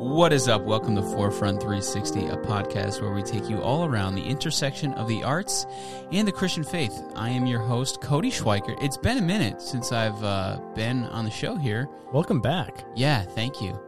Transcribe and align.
What 0.00 0.32
is 0.32 0.48
up? 0.48 0.62
Welcome 0.62 0.96
to 0.96 1.02
Forefront 1.02 1.60
360, 1.60 2.28
a 2.28 2.36
podcast 2.38 3.02
where 3.02 3.12
we 3.12 3.22
take 3.22 3.50
you 3.50 3.60
all 3.60 3.84
around 3.84 4.14
the 4.14 4.24
intersection 4.24 4.94
of 4.94 5.06
the 5.08 5.22
arts 5.22 5.66
and 6.10 6.26
the 6.26 6.32
Christian 6.32 6.64
faith. 6.64 6.98
I 7.16 7.28
am 7.28 7.44
your 7.44 7.60
host, 7.60 8.00
Cody 8.00 8.30
Schweiker. 8.30 8.82
It's 8.82 8.96
been 8.96 9.18
a 9.18 9.22
minute 9.22 9.60
since 9.60 9.92
I've 9.92 10.24
uh, 10.24 10.58
been 10.74 11.04
on 11.04 11.26
the 11.26 11.30
show 11.30 11.54
here. 11.54 11.86
Welcome 12.14 12.40
back. 12.40 12.82
Yeah, 12.94 13.20
thank 13.20 13.60
you. 13.60 13.78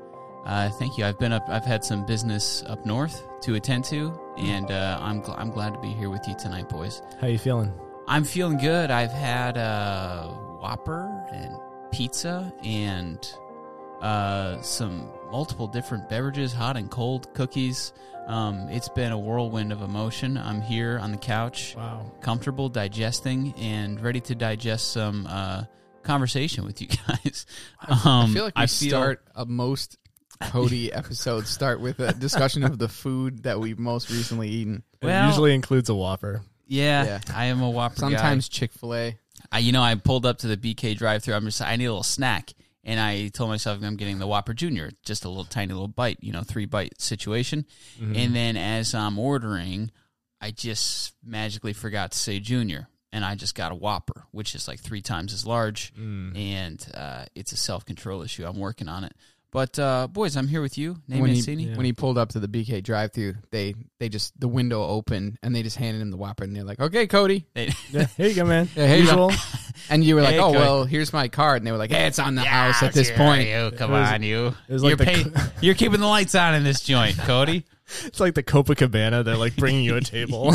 Uh, 0.45 0.69
thank 0.69 0.99
you. 0.99 1.07
I've 1.07 1.19
been 1.19 1.33
up. 1.33 1.49
I've 1.49 1.65
had 1.65 1.83
some 1.83 2.05
business 2.05 2.63
up 2.67 2.85
north 2.85 3.27
to 3.41 3.55
attend 3.55 3.87
to, 3.87 4.13
and 4.37 4.71
uh, 4.71 4.99
I'm 5.01 5.23
gl- 5.23 5.39
I'm 5.39 5.51
glad 5.51 5.73
to 5.73 5.81
be 5.81 5.95
here 5.95 6.11
with 6.11 6.29
you 6.29 6.35
tonight, 6.35 6.69
boys. 6.69 7.01
How 7.23 7.27
you 7.27 7.39
feeling? 7.39 7.73
I'm 8.07 8.25
feeling 8.25 8.59
good. 8.59 8.91
I've 8.91 9.13
had 9.13 9.57
uh, 9.57 10.27
Whopper 10.61 11.25
and 11.33 11.57
pizza 11.91 12.53
and 12.63 13.35
uh, 14.03 14.61
some 14.61 15.09
multiple 15.33 15.67
different 15.67 16.09
beverages, 16.11 16.53
hot 16.53 16.77
and 16.77 16.91
cold 16.91 17.33
cookies. 17.35 17.93
Um, 18.27 18.69
it's 18.69 18.89
been 18.91 19.11
a 19.11 19.19
whirlwind 19.19 19.73
of 19.73 19.81
emotion. 19.83 20.37
I'm 20.37 20.61
here 20.61 20.99
on 21.01 21.11
the 21.11 21.17
couch, 21.17 21.75
Wow. 21.77 22.13
comfortable, 22.21 22.69
digesting, 22.69 23.55
and 23.57 23.99
ready 24.01 24.21
to 24.21 24.35
digest 24.35 24.93
some 24.93 25.27
uh, 25.27 25.65
conversation 26.03 26.65
with 26.65 26.81
you 26.81 26.89
guys. 27.09 27.47
Um, 27.89 27.99
I 28.05 28.27
feel 28.33 28.45
like 28.45 28.57
we 28.59 28.67
start 28.69 29.23
a 29.35 29.45
most 29.47 29.97
Cody 30.43 30.93
episodes 30.93 31.49
start 31.49 31.81
with 31.81 31.99
a 32.01 32.13
discussion 32.13 32.63
of 32.63 32.79
the 32.79 32.89
food 32.89 33.45
that 33.45 33.59
we've 33.59 33.79
most 33.79 34.11
recently 34.11 34.49
eaten. 34.51 34.83
Well- 35.03 35.25
it 35.25 35.29
usually 35.29 35.55
includes 35.55 35.89
a 35.89 35.95
Whopper. 35.95 36.43
Yeah, 36.69 37.05
Yeah. 37.05 37.21
I 37.35 37.47
am 37.47 37.61
a 37.63 37.71
Whopper. 37.71 37.97
Sometimes 37.97 38.49
Chick 38.49 38.73
Fil 38.73 38.95
A. 38.95 39.19
you 39.59 39.73
know, 39.73 39.83
I 39.83 39.95
pulled 39.97 40.27
up 40.27 40.39
to 40.39 40.47
the 40.47 40.57
BK 40.57 40.97
drive-through. 40.97 41.35
I'm 41.35 41.45
just, 41.47 41.61
I 41.61 41.75
need 41.77 41.87
a 41.87 41.91
little 41.91 42.03
snack, 42.05 42.53
and 42.85 42.99
I 43.01 43.29
told 43.29 43.51
myself 43.51 43.81
I'm 43.83 43.97
getting 43.97 44.19
the 44.19 44.27
Whopper 44.27 44.55
Junior, 44.55 44.91
just 45.05 45.25
a 45.25 45.29
little 45.29 45.45
tiny 45.45 45.73
little 45.73 45.89
bite, 45.89 46.19
you 46.21 46.33
know, 46.33 46.43
three 46.43 46.67
bite 46.67 47.01
situation. 47.01 47.65
And 48.17 48.35
then 48.35 48.57
as 48.57 48.95
I'm 48.95 49.19
ordering, 49.19 49.91
I 50.41 50.51
just 50.51 51.15
magically 51.25 51.73
forgot 51.73 52.13
to 52.13 52.19
say 52.19 52.41
Junior, 52.41 52.89
and 53.13 53.25
I 53.25 53.35
just 53.37 53.55
got 53.55 53.71
a 53.73 53.77
Whopper, 53.77 54.25
which 54.33 54.55
is 54.55 54.67
like 54.67 54.81
three 54.81 55.03
times 55.03 55.33
as 55.33 55.47
large, 55.47 55.93
and 56.37 56.85
uh, 56.95 57.27
it's 57.35 57.53
a 57.53 57.57
self 57.57 57.85
control 57.85 58.23
issue. 58.23 58.45
I'm 58.45 58.59
working 58.59 58.89
on 58.89 59.05
it. 59.05 59.15
But 59.53 59.79
uh, 59.79 60.09
boys, 60.09 60.35
I'm 60.37 60.49
here 60.49 60.63
with 60.63 60.79
you, 60.79 60.97
Nate 61.07 61.21
When 61.21 61.31
he, 61.31 61.41
Yeah. 61.43 61.77
when 61.77 61.85
he 61.85 61.93
pulled 61.93 62.17
up 62.17 62.31
to 62.31 62.41
the 62.41 62.49
BK 62.49 62.83
drive-through, 62.83 63.35
they 63.51 63.75
they 64.01 64.09
just 64.09 64.33
the 64.41 64.49
window 64.49 64.83
opened 64.83 65.39
and 65.43 65.55
they 65.55 65.63
just 65.63 65.77
handed 65.77 66.01
him 66.01 66.11
the 66.11 66.17
Whopper 66.17 66.43
and 66.45 66.57
they're 66.57 66.65
like, 66.65 66.81
"Okay, 66.81 67.07
Cody." 67.07 67.45
They- 67.55 67.71
Yeah, 67.93 68.07
here 68.17 68.29
you 68.29 68.35
go, 68.35 68.45
man. 68.47 68.69
Yeah, 68.75 68.87
here 68.87 68.97
you 68.97 69.05
go. 69.05 69.29
Usual. 69.29 69.33
And 69.91 70.03
you 70.03 70.15
were 70.15 70.23
like, 70.23 70.35
Hey, 70.35 70.39
"Oh 70.41 70.47
Cody. 70.47 70.59
well, 70.59 70.85
here's 70.85 71.13
my 71.13 71.29
card." 71.29 71.59
And 71.59 71.67
they 71.67 71.73
were 71.73 71.77
like, 71.79 71.91
"Hey, 71.91 72.07
it's 72.07 72.19
on 72.19 72.35
the 72.35 72.43
house 72.45 72.83
at 72.83 72.95
this 72.95 73.11
point." 73.11 73.47
You, 73.47 73.71
come 73.77 73.91
It 73.91 74.01
was- 74.01 74.11
on, 74.13 74.23
you. 74.23 74.55
it 74.69 74.73
was 74.73 74.83
you're, 74.83 74.97
pay- 74.97 75.23
cl- 75.25 75.47
you're 75.61 75.75
keeping 75.75 76.01
the 76.01 76.07
lights 76.07 76.35
on 76.35 76.55
in 76.55 76.65
this 76.65 76.81
joint, 76.81 77.19
Cody. 77.19 77.65
It's 78.07 78.21
like 78.21 78.33
the 78.35 78.43
Copacabana. 78.43 79.23
They're 79.23 79.37
like 79.37 79.55
bringing 79.55 79.85
you 79.85 79.97
a 79.97 80.01
table. 80.01 80.53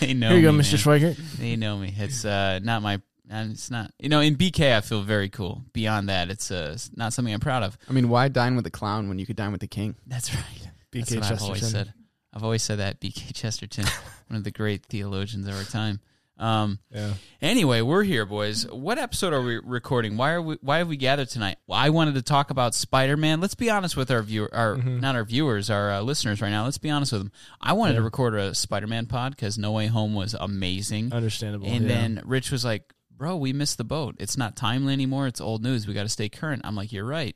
they 0.00 0.12
know 0.12 0.28
here 0.28 0.36
you 0.36 0.42
go, 0.42 0.52
me, 0.52 0.60
Mr. 0.62 0.86
man. 0.86 1.00
Schweikert. 1.00 1.16
They 1.38 1.56
know 1.56 1.78
me. 1.78 1.94
It's 1.96 2.26
uh, 2.26 2.58
not 2.62 2.82
my. 2.82 3.00
And 3.28 3.52
it's 3.52 3.70
not. 3.70 3.90
You 3.98 4.08
know, 4.08 4.20
in 4.20 4.36
BK, 4.36 4.76
I 4.76 4.80
feel 4.80 5.02
very 5.02 5.28
cool. 5.28 5.64
Beyond 5.72 6.08
that, 6.08 6.30
it's 6.30 6.50
uh, 6.50 6.70
it's 6.74 6.90
not 6.96 7.12
something 7.12 7.32
I'm 7.34 7.40
proud 7.40 7.62
of. 7.62 7.76
I 7.88 7.92
mean, 7.92 8.08
why 8.08 8.28
dine 8.28 8.54
with 8.54 8.64
the 8.64 8.70
clown 8.70 9.08
when 9.08 9.18
you 9.18 9.26
could 9.26 9.36
dine 9.36 9.52
with 9.52 9.60
the 9.60 9.66
king? 9.66 9.96
That's 10.06 10.34
right. 10.34 10.44
That's 10.92 11.10
BK 11.10 11.20
what 11.20 11.32
I've 11.32 11.42
always 11.42 11.68
said. 11.70 11.92
I've 12.32 12.44
always 12.44 12.62
said 12.62 12.78
that. 12.78 13.00
BK 13.00 13.32
Chesterton, 13.34 13.84
one 14.28 14.36
of 14.38 14.44
the 14.44 14.50
great 14.52 14.86
theologians 14.86 15.46
of 15.48 15.54
our 15.56 15.64
time. 15.64 16.00
Um, 16.38 16.78
Yeah. 16.90 17.14
Anyway, 17.40 17.80
we're 17.80 18.02
here, 18.02 18.26
boys. 18.26 18.70
What 18.70 18.98
episode 18.98 19.32
are 19.32 19.40
we 19.40 19.58
recording? 19.58 20.16
Why 20.18 20.32
are 20.32 20.42
we? 20.42 20.58
Why 20.60 20.78
have 20.78 20.88
we 20.88 20.96
gathered 20.98 21.28
tonight? 21.30 21.56
Well, 21.66 21.78
I 21.78 21.88
wanted 21.90 22.14
to 22.16 22.22
talk 22.22 22.50
about 22.50 22.74
Spider 22.74 23.16
Man. 23.16 23.40
Let's 23.40 23.54
be 23.54 23.70
honest 23.70 23.96
with 23.96 24.10
our 24.10 24.22
viewer, 24.22 24.54
our 24.54 24.76
Mm-hmm. 24.76 25.00
not 25.00 25.16
our 25.16 25.24
viewers, 25.24 25.70
our 25.70 25.90
uh, 25.92 26.00
listeners 26.02 26.40
right 26.42 26.50
now. 26.50 26.64
Let's 26.64 26.78
be 26.78 26.90
honest 26.90 27.12
with 27.12 27.22
them. 27.22 27.32
I 27.60 27.72
wanted 27.72 27.94
to 27.94 28.02
record 28.02 28.34
a 28.34 28.54
Spider 28.54 28.86
Man 28.86 29.06
pod 29.06 29.34
because 29.34 29.56
No 29.58 29.72
Way 29.72 29.86
Home 29.86 30.14
was 30.14 30.34
amazing, 30.34 31.12
Understandable. 31.12 31.66
and 31.68 31.82
yeah. 31.82 31.88
then 31.88 32.22
Rich 32.24 32.50
was 32.52 32.64
like, 32.66 32.92
"Bro, 33.16 33.36
we 33.36 33.52
missed 33.52 33.78
the 33.78 33.84
boat. 33.84 34.16
It's 34.18 34.36
not 34.36 34.56
timely 34.56 34.92
anymore. 34.92 35.26
It's 35.26 35.40
old 35.40 35.62
news. 35.62 35.86
We 35.86 35.94
got 35.94 36.02
to 36.04 36.08
stay 36.08 36.28
current." 36.28 36.62
I'm 36.64 36.74
like, 36.76 36.92
"You're 36.92 37.04
right." 37.04 37.34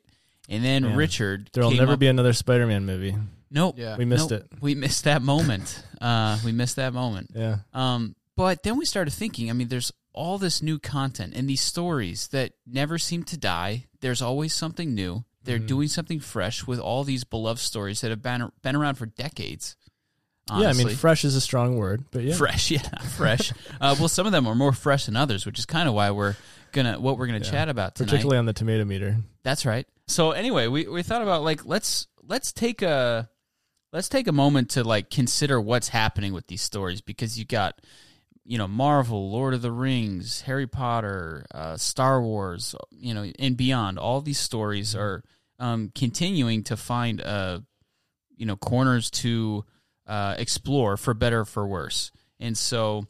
And 0.49 0.63
then 0.63 0.83
Yeah. 0.83 0.95
Richard, 0.95 1.49
there'll 1.53 1.69
came 1.69 1.79
never 1.79 1.93
up- 1.93 1.99
be 1.99 2.07
another 2.07 2.33
Spider-Man 2.33 2.85
movie. 2.85 3.15
nope. 3.49 3.75
Yeah. 3.77 3.95
We 3.97 4.05
missed 4.05 4.31
nope. 4.31 4.41
it. 4.51 4.61
We 4.61 4.75
missed 4.75 5.03
that 5.05 5.21
moment. 5.21 5.83
Uh, 6.01 6.39
we 6.43 6.51
missed 6.51 6.77
that 6.77 6.93
moment. 6.93 7.29
Yeah. 7.35 7.57
Um, 7.75 8.15
but 8.35 8.63
then 8.63 8.75
we 8.75 8.85
started 8.85 9.11
thinking, 9.11 9.51
I 9.51 9.53
mean, 9.53 9.67
there's 9.67 9.91
all 10.13 10.39
this 10.39 10.59
new 10.63 10.79
content 10.79 11.33
and 11.35 11.47
these 11.47 11.61
stories 11.61 12.27
that 12.29 12.53
never 12.65 12.97
seem 12.97 13.23
to 13.25 13.37
die. 13.37 13.85
There's 13.99 14.19
always 14.19 14.51
something 14.55 14.95
new. 14.95 15.23
They're 15.43 15.57
Mm-hmm. 15.59 15.65
doing 15.67 15.87
something 15.89 16.19
fresh 16.19 16.65
with 16.65 16.79
all 16.79 17.03
these 17.03 17.23
beloved 17.23 17.59
stories 17.61 18.01
that 18.01 18.09
have 18.09 18.23
been 18.23 18.51
been 18.63 18.75
around 18.75 18.95
for 18.95 19.05
decades. 19.05 19.75
Yeah. 20.59 20.69
I 20.69 20.73
mean, 20.73 20.89
fresh 20.89 21.23
is 21.23 21.35
a 21.35 21.41
strong 21.41 21.77
word, 21.77 22.03
but 22.11 22.23
yeah. 22.23 22.35
fresh, 22.35 22.71
yeah, 22.71 22.81
fresh. 23.15 23.51
uh, 23.79 23.95
well, 23.99 24.09
some 24.09 24.25
of 24.25 24.31
them 24.31 24.47
are 24.47 24.55
more 24.55 24.73
fresh 24.73 25.05
than 25.05 25.15
others, 25.15 25.45
which 25.45 25.59
is 25.59 25.65
kind 25.65 25.87
of 25.87 25.95
why 25.95 26.11
we're 26.11 26.35
gonna 26.71 26.99
what 26.99 27.17
we're 27.17 27.27
gonna 27.27 27.39
Yeah. 27.39 27.51
chat 27.51 27.69
about 27.69 27.95
tonight. 27.95 28.09
Particularly 28.09 28.37
on 28.37 28.45
the 28.45 28.53
tomato 28.53 28.83
meter. 28.85 29.17
That's 29.43 29.65
right. 29.65 29.87
So 30.07 30.31
anyway, 30.31 30.67
we, 30.67 30.87
we 30.87 31.03
thought 31.03 31.21
about 31.21 31.43
like 31.43 31.65
let's 31.65 32.07
let's 32.27 32.51
take 32.51 32.81
a 32.81 33.29
let's 33.93 34.09
take 34.09 34.27
a 34.27 34.31
moment 34.31 34.71
to 34.71 34.83
like 34.83 35.09
consider 35.09 35.59
what's 35.59 35.89
happening 35.89 36.33
with 36.33 36.47
these 36.47 36.61
stories 36.61 37.01
because 37.01 37.37
you 37.39 37.45
got 37.45 37.79
you 38.43 38.57
know 38.57 38.67
Marvel, 38.67 39.29
Lord 39.31 39.53
of 39.53 39.61
the 39.61 39.71
Rings, 39.71 40.41
Harry 40.41 40.67
Potter, 40.67 41.45
uh, 41.53 41.77
Star 41.77 42.21
Wars, 42.21 42.75
you 42.89 43.13
know, 43.13 43.31
and 43.39 43.55
beyond. 43.55 43.99
All 43.99 44.19
these 44.21 44.39
stories 44.39 44.95
are 44.95 45.23
um, 45.59 45.91
continuing 45.93 46.63
to 46.63 46.75
find 46.77 47.21
uh, 47.21 47.59
you 48.35 48.45
know 48.45 48.55
corners 48.55 49.09
to 49.11 49.63
uh, 50.11 50.35
explore 50.37 50.97
for 50.97 51.13
better 51.13 51.39
or 51.41 51.45
for 51.45 51.65
worse. 51.65 52.11
And 52.39 52.57
so 52.57 53.05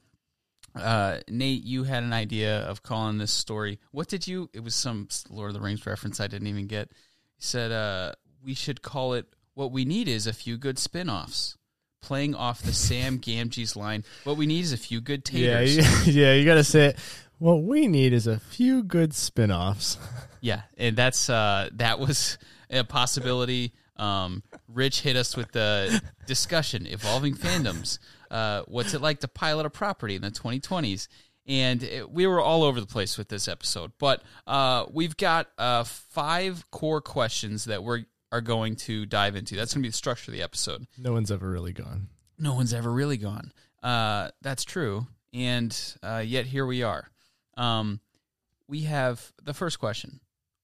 uh, 0.75 1.17
Nate, 1.27 1.63
you 1.63 1.83
had 1.83 2.03
an 2.03 2.13
idea 2.13 2.59
of 2.59 2.83
calling 2.83 3.17
this 3.17 3.31
story. 3.31 3.79
What 3.91 4.07
did 4.07 4.27
you? 4.27 4.49
It 4.53 4.63
was 4.63 4.75
some 4.75 5.07
Lord 5.29 5.49
of 5.49 5.53
the 5.55 5.61
Rings 5.61 5.85
reference 5.85 6.19
I 6.19 6.27
didn't 6.27 6.47
even 6.47 6.67
get. 6.67 6.89
You 6.89 7.39
said 7.39 7.71
uh, 7.71 8.13
we 8.43 8.53
should 8.53 8.81
call 8.81 9.13
it. 9.13 9.25
What 9.53 9.71
we 9.71 9.83
need 9.83 10.07
is 10.07 10.27
a 10.27 10.33
few 10.33 10.57
good 10.57 10.77
spin-offs. 10.79 11.57
Playing 12.01 12.33
off 12.35 12.61
the 12.61 12.71
Sam 12.73 13.19
Gamgee's 13.25 13.75
line, 13.75 14.03
what 14.23 14.37
we 14.37 14.45
need 14.45 14.61
is 14.63 14.73
a 14.73 14.77
few 14.77 15.01
good 15.01 15.27
Yeah. 15.31 15.59
taters. 15.59 16.07
You, 16.07 16.13
yeah. 16.23 16.33
You 16.35 16.45
got 16.45 16.55
to 16.55 16.63
say 16.63 16.85
it. 16.87 16.97
What 17.37 17.63
we 17.63 17.87
need 17.87 18.13
is 18.13 18.27
a 18.27 18.39
few 18.39 18.83
good 18.83 19.13
spin-offs. 19.13 19.97
Yeah, 20.39 20.61
and 20.77 20.95
that's 20.95 21.29
uh, 21.29 21.69
that 21.73 21.99
was 21.99 22.37
a 22.69 22.83
possibility. 22.83 23.73
Um, 24.01 24.41
Rich 24.67 25.01
hit 25.01 25.15
us 25.15 25.37
with 25.37 25.51
the 25.51 26.01
discussion 26.25 26.87
evolving 26.87 27.35
fandoms. 27.35 27.99
Uh, 28.31 28.63
what's 28.67 28.93
it 28.93 29.01
like 29.01 29.19
to 29.19 29.27
pilot 29.27 29.65
a 29.65 29.69
property 29.69 30.15
in 30.15 30.21
the 30.23 30.31
2020s? 30.31 31.07
And 31.47 31.83
it, 31.83 32.09
we 32.09 32.25
were 32.25 32.41
all 32.41 32.63
over 32.63 32.79
the 32.79 32.87
place 32.87 33.17
with 33.17 33.29
this 33.29 33.47
episode, 33.47 33.91
but 33.99 34.23
uh, 34.47 34.85
we've 34.91 35.17
got 35.17 35.47
uh, 35.57 35.83
five 35.83 36.69
core 36.71 37.01
questions 37.01 37.65
that 37.65 37.83
we 37.83 38.05
are 38.31 38.41
going 38.41 38.75
to 38.77 39.05
dive 39.05 39.35
into. 39.35 39.55
That's 39.55 39.73
going 39.73 39.81
to 39.81 39.87
be 39.87 39.89
the 39.89 39.97
structure 39.97 40.31
of 40.31 40.37
the 40.37 40.43
episode. 40.43 40.87
No 40.97 41.13
one's 41.13 41.31
ever 41.31 41.49
really 41.49 41.73
gone. 41.73 42.07
No 42.39 42.53
one's 42.55 42.73
ever 42.73 42.91
really 42.91 43.17
gone. 43.17 43.51
Uh, 43.83 44.29
that's 44.41 44.63
true, 44.63 45.07
and 45.33 45.77
uh, 46.03 46.23
yet 46.25 46.45
here 46.45 46.65
we 46.65 46.83
are. 46.83 47.09
Um, 47.57 47.99
we 48.67 48.81
have 48.83 49.33
the 49.43 49.53
first 49.53 49.79
question 49.79 50.21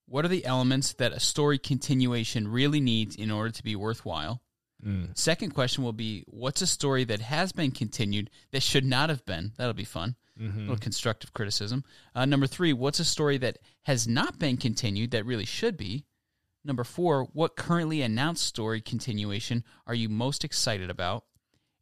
What 0.08 0.26
are 0.26 0.30
the 0.30 0.46
elements 0.46 0.94
that 0.94 1.12
a 1.12 1.20
story 1.20 1.58
continuation 1.58 2.48
really 2.48 2.80
needs 2.80 3.16
in 3.16 3.30
order 3.30 3.52
to 3.52 3.64
be 3.64 3.76
worthwhile? 3.76 4.42
Mm. 4.86 5.18
Second 5.18 5.54
question 5.54 5.84
will 5.84 5.94
be 5.94 6.24
What's 6.28 6.62
a 6.62 6.68
story 6.68 7.04
that 7.06 7.22
has 7.22 7.52
been 7.52 7.72
continued 7.72 8.30
that 8.52 8.64
should 8.64 8.86
not 8.86 9.10
have 9.10 9.26
been? 9.26 9.52
That'll 9.58 9.74
be 9.74 9.84
fun. 9.84 10.16
Mm-hmm. 10.40 10.58
A 10.58 10.62
little 10.62 10.78
constructive 10.78 11.34
criticism. 11.34 11.84
Uh, 12.14 12.26
number 12.26 12.48
three, 12.48 12.72
what's 12.72 13.00
a 13.00 13.06
story 13.06 13.38
that 13.40 13.58
has 13.84 14.08
not 14.08 14.38
been 14.38 14.58
continued 14.58 15.12
that 15.12 15.26
really 15.26 15.46
should 15.46 15.78
be? 15.78 16.06
Number 16.64 16.84
four, 16.84 17.24
what 17.34 17.56
currently 17.56 18.02
announced 18.02 18.46
story 18.46 18.82
continuation 18.82 19.64
are 19.88 19.96
you 19.96 20.10
most 20.10 20.44
excited 20.44 20.90
about? 20.90 21.24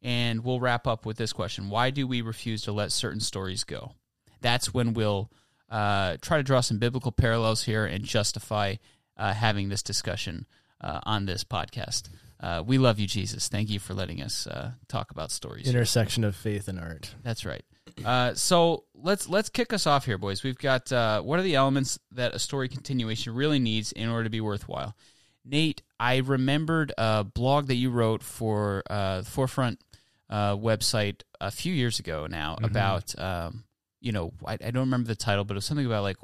And 0.02 0.44
we'll 0.44 0.60
wrap 0.60 0.86
up 0.86 1.04
with 1.04 1.16
this 1.16 1.32
question 1.32 1.68
Why 1.68 1.90
do 1.90 2.06
we 2.06 2.22
refuse 2.22 2.62
to 2.62 2.72
let 2.72 2.92
certain 2.92 3.20
stories 3.20 3.64
go? 3.64 3.92
That's 4.40 4.72
when 4.72 4.94
we'll 4.94 5.30
uh, 5.70 6.16
try 6.20 6.36
to 6.36 6.42
draw 6.42 6.60
some 6.60 6.78
biblical 6.78 7.12
parallels 7.12 7.64
here 7.64 7.84
and 7.84 8.04
justify 8.04 8.76
uh, 9.16 9.32
having 9.32 9.68
this 9.68 9.82
discussion 9.82 10.46
uh, 10.80 11.00
on 11.04 11.26
this 11.26 11.44
podcast. 11.44 12.08
Uh, 12.38 12.62
we 12.64 12.78
love 12.78 12.98
you, 12.98 13.06
Jesus. 13.06 13.48
Thank 13.48 13.70
you 13.70 13.78
for 13.78 13.94
letting 13.94 14.20
us 14.22 14.46
uh, 14.46 14.72
talk 14.88 15.10
about 15.10 15.30
stories. 15.30 15.68
Intersection 15.68 16.22
of 16.22 16.36
faith 16.36 16.68
and 16.68 16.78
art. 16.78 17.14
That's 17.22 17.44
right. 17.46 17.64
Uh, 18.04 18.34
so 18.34 18.84
let's 18.94 19.28
let's 19.28 19.48
kick 19.48 19.72
us 19.72 19.86
off 19.86 20.04
here, 20.04 20.18
boys. 20.18 20.42
We've 20.42 20.58
got 20.58 20.92
uh, 20.92 21.22
what 21.22 21.38
are 21.38 21.42
the 21.42 21.54
elements 21.54 21.98
that 22.12 22.34
a 22.34 22.38
story 22.38 22.68
continuation 22.68 23.34
really 23.34 23.58
needs 23.58 23.92
in 23.92 24.08
order 24.08 24.24
to 24.24 24.30
be 24.30 24.40
worthwhile? 24.40 24.94
Nate, 25.44 25.82
I 25.98 26.16
remembered 26.18 26.92
a 26.98 27.24
blog 27.24 27.68
that 27.68 27.76
you 27.76 27.90
wrote 27.90 28.22
for 28.22 28.82
uh, 28.90 29.20
the 29.20 29.30
Forefront 29.30 29.80
uh, 30.28 30.56
website 30.56 31.22
a 31.40 31.50
few 31.50 31.72
years 31.72 32.00
ago 32.00 32.26
now 32.28 32.56
about 32.62 33.16
um, 33.18 33.64
you 34.06 34.12
know 34.12 34.32
I, 34.44 34.54
I 34.54 34.70
don't 34.70 34.86
remember 34.88 35.08
the 35.08 35.16
title, 35.16 35.44
but 35.44 35.54
it 35.54 35.60
was 35.60 35.64
something 35.66 35.86
about 35.86 36.02
like 36.02 36.16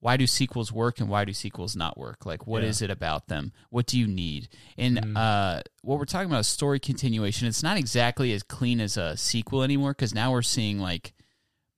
why 0.00 0.16
do 0.16 0.26
sequels 0.26 0.72
work 0.72 0.98
and 0.98 1.08
why 1.08 1.24
do 1.24 1.32
sequels 1.32 1.76
not 1.76 1.96
work? 1.96 2.26
Like, 2.26 2.44
what 2.44 2.64
is 2.64 2.80
Yeah. 2.80 2.86
it 2.86 2.90
about 2.90 3.28
them? 3.28 3.52
What 3.70 3.86
do 3.86 3.96
you 3.96 4.08
need? 4.08 4.48
And 4.76 4.98
Mhm. 4.98 5.16
uh, 5.16 5.62
what 5.82 5.96
we're 6.00 6.06
talking 6.06 6.26
about 6.28 6.40
is 6.40 6.48
story 6.48 6.80
continuation. 6.80 7.46
It's 7.46 7.62
not 7.62 7.76
exactly 7.76 8.32
as 8.32 8.42
clean 8.42 8.80
as 8.80 8.96
a 8.96 9.16
sequel 9.16 9.62
anymore 9.62 9.92
because 9.92 10.12
now 10.12 10.32
we're 10.32 10.42
seeing 10.42 10.80
like 10.80 11.14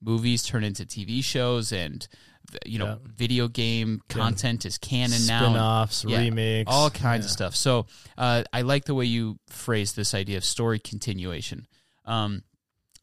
movies 0.00 0.42
turn 0.42 0.64
into 0.64 0.86
TV 0.86 1.22
shows 1.22 1.70
and 1.70 2.08
you 2.64 2.78
know 2.78 2.86
Yeah. 3.04 3.10
video 3.14 3.48
game 3.48 4.00
Yeah. 4.08 4.16
content 4.16 4.64
is 4.64 4.78
canon 4.78 5.26
now. 5.26 5.40
Spin-offs, 5.50 6.04
Yeah, 6.08 6.18
remakes, 6.20 6.70
all 6.72 6.88
kinds 6.90 7.26
of 7.26 7.30
stuff. 7.30 7.54
So 7.56 7.86
uh, 8.16 8.44
I 8.54 8.62
like 8.62 8.84
the 8.86 8.94
way 8.94 9.04
you 9.04 9.38
phrase 9.48 9.92
this 9.92 10.14
idea 10.14 10.36
of 10.38 10.44
story 10.46 10.78
continuation. 10.78 11.66
Um, 12.06 12.42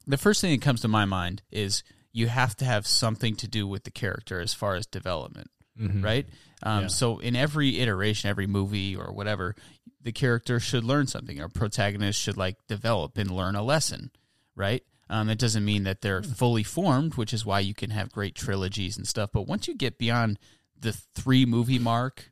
the 0.07 0.17
first 0.17 0.41
thing 0.41 0.51
that 0.51 0.63
comes 0.65 0.81
to 0.81 0.87
my 0.87 1.05
mind 1.05 1.43
is 1.51 1.83
you 2.13 2.27
have 2.27 2.55
to 2.57 2.65
have 2.65 2.85
something 2.87 3.35
to 3.37 3.47
do 3.47 3.65
with 3.67 3.83
the 3.83 3.91
character 3.91 4.39
as 4.41 4.53
far 4.53 4.75
as 4.75 4.85
development, 4.85 5.49
Mhm. 5.79 6.03
right? 6.03 6.27
Um, 6.63 6.83
Yeah. 6.83 6.87
So 6.87 7.19
in 7.19 7.35
every 7.35 7.79
iteration, 7.79 8.29
every 8.29 8.47
movie 8.47 8.95
or 8.95 9.11
whatever, 9.13 9.55
the 10.01 10.11
character 10.11 10.59
should 10.59 10.83
learn 10.83 11.07
something. 11.07 11.39
Or 11.39 11.47
protagonist 11.49 12.19
should 12.19 12.37
like 12.37 12.57
develop 12.67 13.17
and 13.17 13.31
learn 13.31 13.55
a 13.55 13.63
lesson, 13.63 14.11
right? 14.55 14.83
Um, 15.09 15.29
it 15.29 15.39
doesn't 15.39 15.65
mean 15.65 15.83
that 15.83 16.01
they're 16.01 16.23
fully 16.23 16.63
formed, 16.63 17.15
which 17.15 17.33
is 17.33 17.45
why 17.45 17.59
you 17.59 17.73
can 17.73 17.89
have 17.89 18.11
great 18.11 18.33
trilogies 18.35 18.97
and 18.97 19.07
stuff. 19.07 19.31
But 19.33 19.43
once 19.47 19.67
you 19.67 19.75
get 19.75 19.97
beyond 19.97 20.39
the 20.79 20.93
three 20.93 21.45
movie 21.45 21.79
mark, 21.79 22.31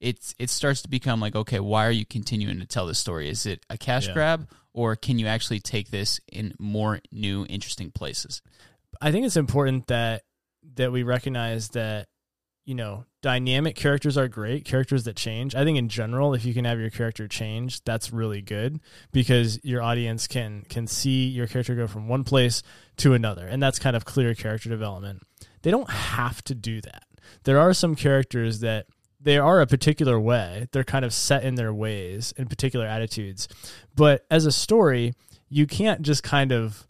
it's 0.00 0.34
it 0.38 0.50
starts 0.50 0.82
to 0.82 0.88
become 0.88 1.20
like, 1.20 1.34
okay, 1.34 1.60
why 1.60 1.86
are 1.86 1.90
you 1.90 2.04
continuing 2.04 2.58
to 2.60 2.66
tell 2.66 2.86
this 2.86 2.98
story? 2.98 3.28
Is 3.28 3.46
it 3.46 3.64
a 3.70 3.78
cash 3.78 4.06
Yeah. 4.08 4.12
grab, 4.14 4.48
or 4.72 4.94
can 4.96 5.18
you 5.18 5.26
actually 5.26 5.60
take 5.60 5.90
this 5.90 6.20
in 6.30 6.54
more 6.58 7.00
new, 7.10 7.46
interesting 7.48 7.90
places? 7.90 8.42
I 9.00 9.12
think 9.12 9.26
it's 9.26 9.36
important 9.36 9.86
that 9.88 10.22
that 10.74 10.92
we 10.92 11.02
recognize 11.02 11.70
that 11.70 12.08
you 12.64 12.74
know 12.74 13.04
dynamic 13.22 13.76
characters 13.76 14.16
are 14.16 14.28
great 14.28 14.64
characters 14.64 15.04
that 15.04 15.16
change. 15.16 15.54
I 15.54 15.64
think 15.64 15.78
in 15.78 15.88
general 15.88 16.34
if 16.34 16.44
you 16.44 16.54
can 16.54 16.64
have 16.64 16.78
your 16.78 16.90
character 16.90 17.26
change 17.28 17.82
that's 17.84 18.12
really 18.12 18.42
good 18.42 18.80
because 19.12 19.58
your 19.64 19.82
audience 19.82 20.26
can 20.26 20.64
can 20.68 20.86
see 20.86 21.26
your 21.26 21.46
character 21.46 21.74
go 21.74 21.86
from 21.86 22.08
one 22.08 22.24
place 22.24 22.62
to 22.98 23.14
another 23.14 23.46
and 23.46 23.62
that's 23.62 23.78
kind 23.78 23.96
of 23.96 24.04
clear 24.04 24.34
character 24.34 24.68
development. 24.68 25.22
They 25.62 25.70
don't 25.70 25.90
have 25.90 26.42
to 26.44 26.54
do 26.54 26.80
that. 26.82 27.04
There 27.44 27.58
are 27.58 27.74
some 27.74 27.96
characters 27.96 28.60
that 28.60 28.86
they 29.20 29.38
are 29.38 29.60
a 29.60 29.66
particular 29.66 30.20
way. 30.20 30.68
They're 30.70 30.84
kind 30.84 31.04
of 31.04 31.12
set 31.12 31.42
in 31.42 31.56
their 31.56 31.74
ways 31.74 32.32
in 32.36 32.46
particular 32.46 32.86
attitudes. 32.86 33.48
But 33.94 34.24
as 34.30 34.46
a 34.46 34.52
story 34.52 35.14
you 35.48 35.66
can't 35.66 36.02
just 36.02 36.22
kind 36.22 36.52
of 36.52 36.86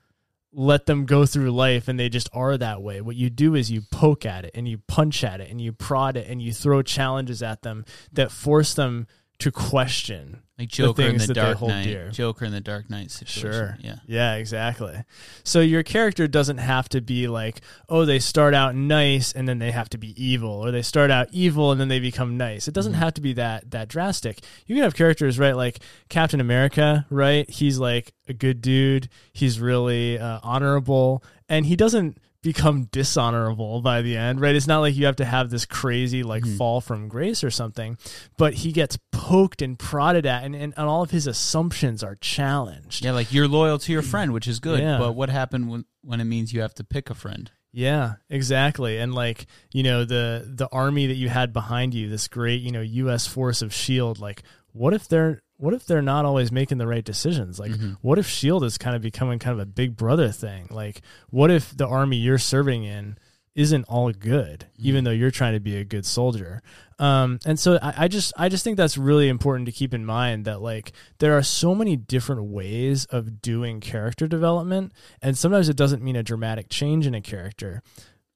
let 0.59 0.87
them 0.87 1.05
go 1.05 1.27
through 1.27 1.51
life 1.51 1.87
and 1.87 2.01
they 2.01 2.09
just 2.09 2.31
are 2.33 2.57
that 2.57 2.83
way. 2.83 3.03
What 3.03 3.15
you 3.15 3.29
do 3.29 3.55
is 3.55 3.71
you 3.71 3.83
poke 3.93 4.25
at 4.25 4.47
it 4.47 4.53
and 4.55 4.67
you 4.67 4.79
punch 4.89 5.23
at 5.23 5.39
it 5.39 5.51
and 5.51 5.61
you 5.61 5.71
prod 5.71 6.17
it 6.17 6.27
and 6.29 6.41
you 6.41 6.51
throw 6.51 6.81
challenges 6.81 7.43
at 7.43 7.61
them 7.61 7.85
that 8.13 8.33
force 8.33 8.73
them 8.73 9.07
to 9.39 9.53
question. 9.53 10.41
Like 10.59 10.71
Joker 10.71 11.03
in 11.03 11.19
the 11.19 11.35
Dark 11.35 11.61
Knight, 11.61 11.85
dear. 11.85 12.11
Joker 12.11 12.47
in 12.47 12.53
the 12.53 12.63
Dark 12.63 12.89
Knight 12.89 13.11
situation. 13.11 13.53
Sure. 13.53 13.79
Yeah. 13.79 13.97
Yeah, 14.07 14.35
exactly. 14.37 15.05
So 15.45 15.61
your 15.61 15.83
character 15.83 16.27
doesn't 16.27 16.57
have 16.57 16.89
to 16.91 17.03
be 17.03 17.29
like, 17.29 17.61
oh, 17.91 18.07
they 18.07 18.19
start 18.19 18.55
out 18.55 18.75
nice 18.75 19.33
and 19.33 19.47
then 19.47 19.59
they 19.59 19.71
have 19.71 19.91
to 19.91 19.99
be 19.99 20.15
evil, 20.23 20.51
or 20.51 20.71
they 20.71 20.81
start 20.81 21.11
out 21.11 21.29
evil 21.31 21.73
and 21.73 21.81
then 21.81 21.89
they 21.89 22.01
become 22.01 22.39
nice. 22.39 22.69
It 22.69 22.75
doesn't 22.75 22.95
have 22.95 23.13
to 23.15 23.21
be 23.21 23.35
that 23.35 23.71
that 23.73 23.89
drastic. 23.89 24.41
You 24.67 24.77
can 24.77 24.83
have 24.85 24.95
characters, 24.95 25.39
right? 25.39 25.55
Like 25.55 25.81
Captain 26.09 26.41
America, 26.41 27.05
right? 27.11 27.49
He's 27.51 27.79
like 27.79 28.15
a 28.27 28.33
good 28.33 28.63
dude. 28.63 29.11
He's 29.35 29.61
really 29.61 30.19
uh, 30.19 30.41
honorable, 30.43 31.23
and 31.51 31.67
he 31.67 31.77
doesn't 31.77 32.17
become 32.47 32.85
dishonorable 32.93 33.83
by 33.83 34.03
the 34.03 34.17
end, 34.17 34.41
right? 34.41 34.55
It's 34.55 34.69
not 34.69 34.79
like 34.79 34.95
you 34.95 35.05
have 35.07 35.17
to 35.17 35.25
have 35.25 35.51
this 35.51 35.67
crazy 35.67 36.23
like 36.23 36.45
Mhm. 36.45 36.57
fall 36.57 36.81
from 36.81 37.09
grace 37.09 37.43
or 37.43 37.51
something, 37.51 37.99
but 38.39 38.55
he 38.55 38.71
gets 38.71 38.97
poked 39.11 39.63
and 39.63 39.77
prodded 39.79 40.27
at, 40.27 40.45
and, 40.45 40.55
and, 40.55 40.73
and 40.77 40.87
all 40.89 41.03
of 41.03 41.11
his 41.11 41.27
assumptions 41.27 42.05
are 42.05 42.15
challenged. 42.17 43.05
Yeah, 43.05 43.11
like 43.13 43.33
you're 43.33 43.49
loyal 43.49 43.79
to 43.81 43.93
your 43.93 44.03
friend, 44.03 44.33
which 44.33 44.47
is 44.47 44.61
good. 44.61 44.79
Yeah. 44.81 44.99
But 44.99 45.13
what 45.15 45.29
happened 45.29 45.69
when 45.71 45.85
when 46.03 46.21
it 46.21 46.25
means 46.25 46.53
you 46.53 46.61
have 46.61 46.75
to 46.75 46.85
pick 46.85 47.11
a 47.11 47.15
friend? 47.15 47.51
Yeah, 47.73 48.15
exactly. 48.31 48.97
And 48.99 49.13
like, 49.13 49.47
you 49.73 49.83
know, 49.83 50.05
the 50.05 50.45
the 50.47 50.69
army 50.71 51.07
that 51.09 51.17
you 51.17 51.29
had 51.29 51.53
behind 51.53 51.95
you, 51.95 52.09
this 52.09 52.29
great, 52.29 52.63
you 52.63 52.71
know, 52.71 52.81
US 52.81 53.27
force 53.27 53.61
of 53.61 53.75
shield, 53.75 54.19
like 54.21 54.45
what 54.73 54.95
if 54.95 55.09
they're 55.09 55.43
what 55.59 55.73
if 55.75 55.87
they're 55.87 56.03
not 56.03 56.25
always 56.25 56.53
making 56.53 56.79
the 56.79 56.87
right 56.87 57.05
decisions? 57.05 57.59
Like 57.59 57.73
Mhm. 57.73 57.97
what 58.03 58.19
if 58.19 58.27
shield 58.29 58.65
is 58.65 58.79
kind 58.79 58.95
of 58.97 59.03
becoming 59.03 59.39
kind 59.39 59.55
of 59.55 59.61
a 59.61 59.67
big 59.67 59.97
brother 59.97 60.31
thing? 60.31 60.67
Like 60.71 61.01
what 61.31 61.51
if 61.51 61.77
the 61.77 61.87
army 61.87 62.17
you're 62.17 62.39
serving 62.39 62.85
in 62.85 63.17
isn't 63.55 63.85
all 63.85 64.13
good, 64.13 64.67
even 64.77 65.05
though 65.05 65.11
you're 65.11 65.31
trying 65.31 65.55
to 65.55 65.61
be 65.61 65.77
a 65.77 65.85
good 65.85 66.05
soldier? 66.05 66.61
Um, 66.99 67.39
and 67.47 67.59
so 67.59 67.79
I, 67.81 68.05
I 68.05 68.09
just 68.09 68.35
I 68.37 68.51
just 68.51 68.65
think 68.65 68.77
that's 68.77 68.99
really 68.99 69.29
important 69.29 69.65
to 69.67 69.73
keep 69.73 69.95
in 69.95 70.05
mind 70.05 70.45
that 70.45 70.61
like 70.61 70.93
there 71.21 71.33
are 71.39 71.43
so 71.43 71.75
many 71.75 71.97
different 71.97 72.45
ways 72.45 73.07
of 73.07 73.41
doing 73.41 73.81
character 73.81 74.27
development, 74.27 74.93
and 75.23 75.37
sometimes 75.39 75.69
it 75.71 75.77
doesn't 75.77 76.03
mean 76.03 76.17
a 76.17 76.23
dramatic 76.23 76.69
change 76.69 77.07
in 77.07 77.15
a 77.15 77.23
character. 77.23 77.83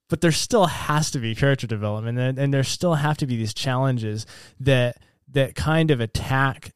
But 0.08 0.22
there 0.22 0.32
still 0.32 0.67
has 0.67 1.11
to 1.12 1.19
be 1.19 1.34
character 1.34 1.67
development, 1.67 2.19
and, 2.19 2.38
and 2.38 2.52
there 2.55 2.64
still 2.64 2.94
have 2.94 3.17
to 3.19 3.26
be 3.26 3.37
these 3.37 3.55
challenges 3.55 4.26
that 4.58 4.96
that 5.32 5.55
kind 5.55 5.90
of 5.90 6.00
attack 6.00 6.72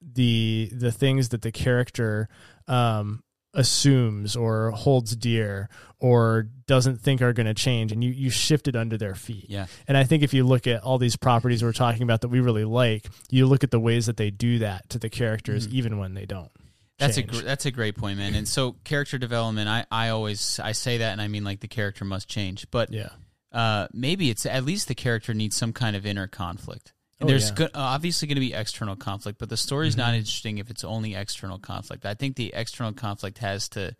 the 0.00 0.70
the 0.72 0.92
things 0.92 1.30
that 1.30 1.42
the 1.42 1.52
character 1.52 2.28
um, 2.66 3.22
assumes 3.54 4.36
or 4.36 4.70
holds 4.70 5.16
dear 5.16 5.68
or 5.98 6.48
doesn't 6.66 7.00
think 7.00 7.20
are 7.22 7.32
going 7.32 7.46
to 7.46 7.54
change, 7.54 7.90
and 7.92 8.04
you 8.04 8.10
you 8.10 8.30
shift 8.30 8.68
it 8.68 8.76
under 8.76 8.96
their 8.96 9.14
feet. 9.14 9.46
Yeah. 9.48 9.66
And 9.86 9.96
I 9.96 10.04
think 10.04 10.22
if 10.22 10.32
you 10.32 10.44
look 10.44 10.66
at 10.66 10.82
all 10.82 10.98
these 10.98 11.16
properties 11.16 11.62
we're 11.62 11.72
talking 11.72 12.02
about 12.02 12.20
that 12.20 12.28
we 12.28 12.40
really 12.40 12.64
like, 12.64 13.06
you 13.30 13.46
look 13.46 13.64
at 13.64 13.70
the 13.70 13.80
ways 13.80 14.06
that 14.06 14.16
they 14.16 14.30
do 14.30 14.60
that 14.60 14.88
to 14.90 14.98
the 14.98 15.08
characters, 15.10 15.66
Mhm. 15.66 15.72
even 15.72 15.98
when 15.98 16.14
they 16.14 16.26
don't. 16.26 16.50
That's 16.98 17.16
a 17.16 17.22
gr- 17.22 17.42
that's 17.42 17.64
a 17.66 17.70
great 17.70 17.96
point, 17.96 18.18
man. 18.18 18.34
And 18.34 18.46
so 18.48 18.72
character 18.84 19.18
development, 19.18 19.68
I, 19.68 19.86
I 19.90 20.08
always 20.10 20.58
I 20.60 20.72
say 20.72 20.98
that, 20.98 21.12
and 21.12 21.20
I 21.22 21.28
mean 21.28 21.44
like 21.44 21.60
the 21.60 21.68
character 21.68 22.04
must 22.04 22.28
change, 22.28 22.66
but 22.70 22.92
yeah. 22.92 23.10
uh, 23.52 23.86
maybe 23.92 24.30
it's 24.30 24.44
at 24.46 24.64
least 24.64 24.88
the 24.88 24.94
character 24.96 25.32
needs 25.32 25.56
some 25.56 25.72
kind 25.72 25.94
of 25.96 26.04
inner 26.04 26.26
conflict. 26.26 26.92
Oh, 27.20 27.26
There's 27.26 27.48
yeah. 27.50 27.54
go- 27.56 27.64
uh, 27.66 27.68
obviously 27.74 28.28
going 28.28 28.36
to 28.36 28.40
be 28.40 28.54
external 28.54 28.94
conflict, 28.96 29.38
but 29.38 29.48
the 29.48 29.56
story's 29.56 29.96
not 29.96 30.12
Mhm. 30.14 30.18
interesting 30.18 30.58
if 30.58 30.70
it's 30.70 30.84
only 30.84 31.14
external 31.14 31.58
conflict. 31.58 32.06
I 32.06 32.14
think 32.14 32.36
the 32.36 32.52
external 32.54 32.92
conflict 32.92 33.38
has 33.38 33.68
to, 33.70 33.96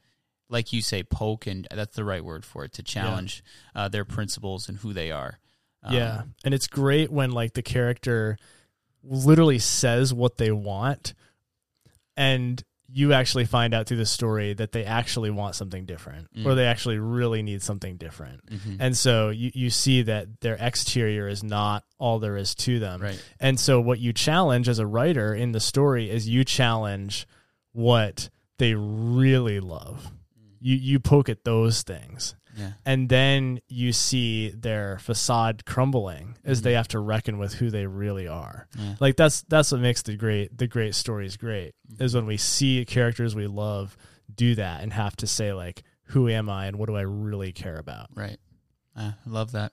like 0.49 0.73
you 0.73 0.83
say, 0.83 1.03
poke, 1.03 1.47
and 1.47 1.67
that's 1.71 1.97
the 1.97 2.05
right 2.05 2.25
word 2.25 2.45
for 2.45 2.65
it, 2.65 2.73
to 2.75 2.83
challenge 2.83 3.43
uh, 3.75 3.89
their 3.89 4.05
principles 4.05 4.69
and 4.69 4.79
who 4.79 4.93
they 4.93 5.11
are. 5.11 5.41
Um, 5.83 5.95
yeah. 5.95 6.23
And 6.45 6.55
it's 6.55 6.69
great 6.69 7.11
when 7.11 7.33
like 7.33 7.55
the 7.55 7.63
character 7.63 8.39
literally 9.03 9.59
says 9.59 10.13
what 10.15 10.37
they 10.37 10.51
want 10.53 11.15
and 12.17 12.63
you 12.91 13.13
actually 13.13 13.45
find 13.45 13.75
out 13.75 13.87
through 13.87 13.99
the 13.99 14.07
story 14.07 14.55
that 14.55 14.73
they 14.73 14.85
actually 14.85 15.31
want 15.31 15.55
something 15.55 15.85
different 15.85 16.27
Mm. 16.35 16.47
or 16.47 16.55
they 16.55 16.65
actually 16.67 16.99
really 16.99 17.43
need 17.43 17.63
something 17.63 17.97
different. 17.99 18.41
mhm. 18.51 18.77
And 18.81 18.97
so 18.97 19.29
you, 19.29 19.51
you 19.55 19.69
see 19.71 20.03
that 20.03 20.41
their 20.41 20.57
exterior 20.59 21.29
is 21.29 21.43
not 21.45 21.85
all 21.99 22.19
there 22.19 22.37
is 22.39 22.55
to 22.55 22.79
them. 22.79 23.03
right. 23.03 23.23
And 23.41 23.61
so 23.61 23.79
what 23.81 23.99
you 23.99 24.13
challenge 24.15 24.69
as 24.71 24.79
a 24.79 24.87
writer 24.87 25.35
in 25.35 25.53
the 25.53 25.61
story 25.61 26.09
is 26.09 26.29
you 26.29 26.45
challenge 26.45 27.27
what 27.73 28.31
they 28.59 28.75
really 28.75 29.61
love. 29.61 30.11
You 30.61 30.75
you 30.77 30.99
poke 30.99 31.29
at 31.29 31.45
those 31.45 31.83
things. 31.83 32.35
Yeah. 32.59 32.73
And 32.85 33.09
then 33.09 33.61
you 33.69 33.93
see 33.93 34.51
their 34.51 34.99
facade 34.99 35.65
crumbling 35.65 36.37
as 36.45 36.61
Mhm. 36.61 36.65
they 36.65 36.73
have 36.73 36.89
to 36.89 36.99
reckon 36.99 37.39
with 37.39 37.55
who 37.55 37.71
they 37.71 37.87
really 37.87 38.27
are. 38.27 38.67
Yeah. 38.77 38.97
Like 39.01 39.17
that's 39.17 39.43
that's 39.43 39.71
what 39.73 39.81
makes 39.81 40.03
the 40.03 40.17
great 40.17 40.59
the 40.59 40.67
great 40.67 40.95
stories 40.95 41.37
great 41.37 41.75
is 42.01 42.15
when 42.15 42.27
we 42.27 42.37
see 42.37 42.85
characters 42.85 43.35
we 43.35 43.47
love 43.47 43.97
do 44.35 44.55
that 44.57 44.83
and 44.83 44.93
have 44.93 45.15
to 45.17 45.27
say 45.27 45.53
like 45.53 45.83
who 46.13 46.29
am 46.29 46.49
I 46.51 46.67
and 46.67 46.79
what 46.79 46.87
do 46.87 46.97
I 46.97 47.03
really 47.03 47.53
care 47.53 47.77
about? 47.77 48.09
Right. 48.15 48.39
Uh, 48.97 49.13
I 49.25 49.29
love 49.31 49.53
that. 49.53 49.73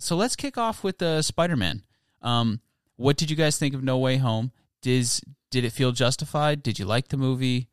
So 0.00 0.16
let's 0.16 0.34
kick 0.36 0.56
off 0.58 0.82
with 0.82 1.00
uh, 1.02 1.22
Spider 1.22 1.56
Man. 1.56 1.82
Um, 2.22 2.60
what 2.96 3.16
did 3.16 3.30
you 3.30 3.36
guys 3.36 3.58
think 3.58 3.74
of 3.74 3.82
No 3.84 3.98
Way 3.98 4.16
Home? 4.16 4.50
Does 4.82 5.20
did 5.50 5.64
it 5.64 5.70
feel 5.70 5.92
justified? 5.92 6.62
Did 6.62 6.78
you 6.78 6.84
like 6.84 7.08
the 7.08 7.16
movie? 7.16 7.68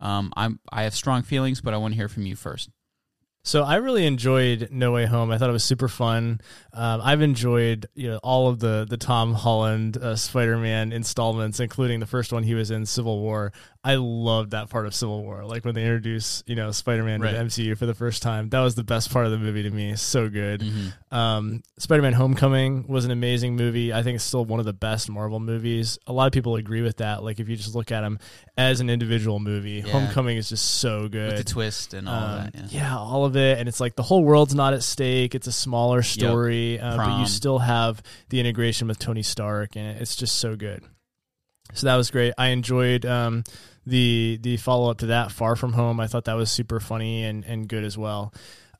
Um, 0.00 0.32
I'm 0.36 0.58
I 0.72 0.82
have 0.82 0.94
strong 0.94 1.22
feelings, 1.22 1.60
but 1.60 1.72
I 1.74 1.76
want 1.76 1.92
to 1.92 1.96
hear 1.96 2.08
from 2.08 2.26
you 2.26 2.34
first. 2.36 2.70
So 3.46 3.62
I 3.62 3.76
really 3.76 4.06
enjoyed 4.06 4.68
No 4.70 4.92
Way 4.92 5.04
Home. 5.04 5.30
I 5.30 5.36
thought 5.36 5.50
it 5.50 5.52
was 5.52 5.64
super 5.64 5.86
fun. 5.86 6.40
Um, 6.72 7.02
I've 7.04 7.20
enjoyed 7.20 7.86
you 7.94 8.08
know 8.10 8.18
all 8.22 8.48
of 8.48 8.58
the 8.58 8.86
the 8.88 8.96
Tom 8.96 9.34
Holland 9.34 9.98
uh, 9.98 10.16
Spider 10.16 10.56
Man 10.56 10.92
installments, 10.92 11.60
including 11.60 12.00
the 12.00 12.06
first 12.06 12.32
one 12.32 12.42
he 12.42 12.54
was 12.54 12.70
in, 12.70 12.86
Civil 12.86 13.20
War. 13.20 13.52
I 13.86 13.96
loved 13.96 14.52
that 14.52 14.70
part 14.70 14.86
of 14.86 14.94
Civil 14.94 15.22
War. 15.22 15.44
Like 15.44 15.62
when 15.66 15.74
they 15.74 15.82
introduce, 15.82 16.42
you 16.46 16.56
know, 16.56 16.70
Spider-Man 16.72 17.20
Right. 17.20 17.32
to 17.32 17.36
the 17.36 17.42
MCU 17.44 17.76
for 17.76 17.84
the 17.84 17.92
first 17.94 18.22
time. 18.22 18.48
That 18.48 18.60
was 18.60 18.74
the 18.74 18.82
best 18.82 19.12
part 19.12 19.26
of 19.26 19.30
the 19.32 19.36
movie 19.36 19.62
to 19.64 19.70
me. 19.70 19.94
So 19.96 20.30
good. 20.30 20.62
Mhm. 20.62 20.92
Um, 21.14 21.62
Spider-Man: 21.78 22.14
Homecoming 22.14 22.86
was 22.88 23.04
an 23.04 23.10
amazing 23.10 23.56
movie. 23.56 23.92
I 23.92 24.02
think 24.02 24.14
it's 24.16 24.24
still 24.24 24.46
one 24.46 24.58
of 24.58 24.64
the 24.64 24.72
best 24.72 25.10
Marvel 25.10 25.38
movies. 25.38 25.98
A 26.06 26.14
lot 26.14 26.26
of 26.26 26.32
people 26.32 26.56
agree 26.56 26.80
with 26.80 26.96
that. 26.96 27.22
Like 27.22 27.40
if 27.40 27.48
you 27.50 27.56
just 27.56 27.74
look 27.74 27.92
at 27.92 28.00
them 28.00 28.18
as 28.56 28.80
an 28.80 28.88
individual 28.88 29.38
movie, 29.38 29.82
Yeah. 29.84 29.92
Homecoming 29.92 30.38
is 30.38 30.48
just 30.48 30.64
so 30.64 31.06
good. 31.08 31.32
with 31.32 31.44
the 31.46 31.52
twist 31.52 31.92
and 31.92 32.08
all 32.08 32.14
Um, 32.14 32.50
that. 32.54 32.72
Yeah. 32.72 32.96
all 32.96 33.26
of 33.26 33.36
it, 33.36 33.58
and 33.58 33.68
it's 33.68 33.80
like 33.80 33.96
the 33.96 34.02
whole 34.02 34.24
world's 34.24 34.54
not 34.54 34.72
at 34.72 34.82
stake. 34.82 35.34
It's 35.34 35.46
a 35.46 35.52
smaller 35.52 36.02
story, 36.02 36.80
uh, 36.80 36.96
but 36.96 37.20
you 37.20 37.26
still 37.26 37.58
have 37.58 38.02
the 38.30 38.40
integration 38.40 38.88
with 38.88 38.98
Tony 38.98 39.22
Stark, 39.22 39.76
and 39.76 40.00
it's 40.00 40.16
just 40.16 40.36
so 40.36 40.56
good. 40.56 40.82
So 41.74 41.86
that 41.86 41.96
was 41.96 42.10
great. 42.10 42.32
I 42.38 42.48
enjoyed 42.48 43.04
um, 43.04 43.42
the 43.86 44.38
the 44.40 44.56
follow 44.56 44.90
up 44.90 44.98
to 44.98 45.06
that, 45.06 45.32
Far 45.32 45.56
From 45.56 45.72
Home. 45.72 46.00
I 46.00 46.06
thought 46.06 46.24
that 46.24 46.34
was 46.34 46.50
super 46.50 46.80
funny 46.80 47.24
and 47.24 47.44
and 47.44 47.68
good 47.68 47.84
as 47.84 47.96
well. 47.98 48.32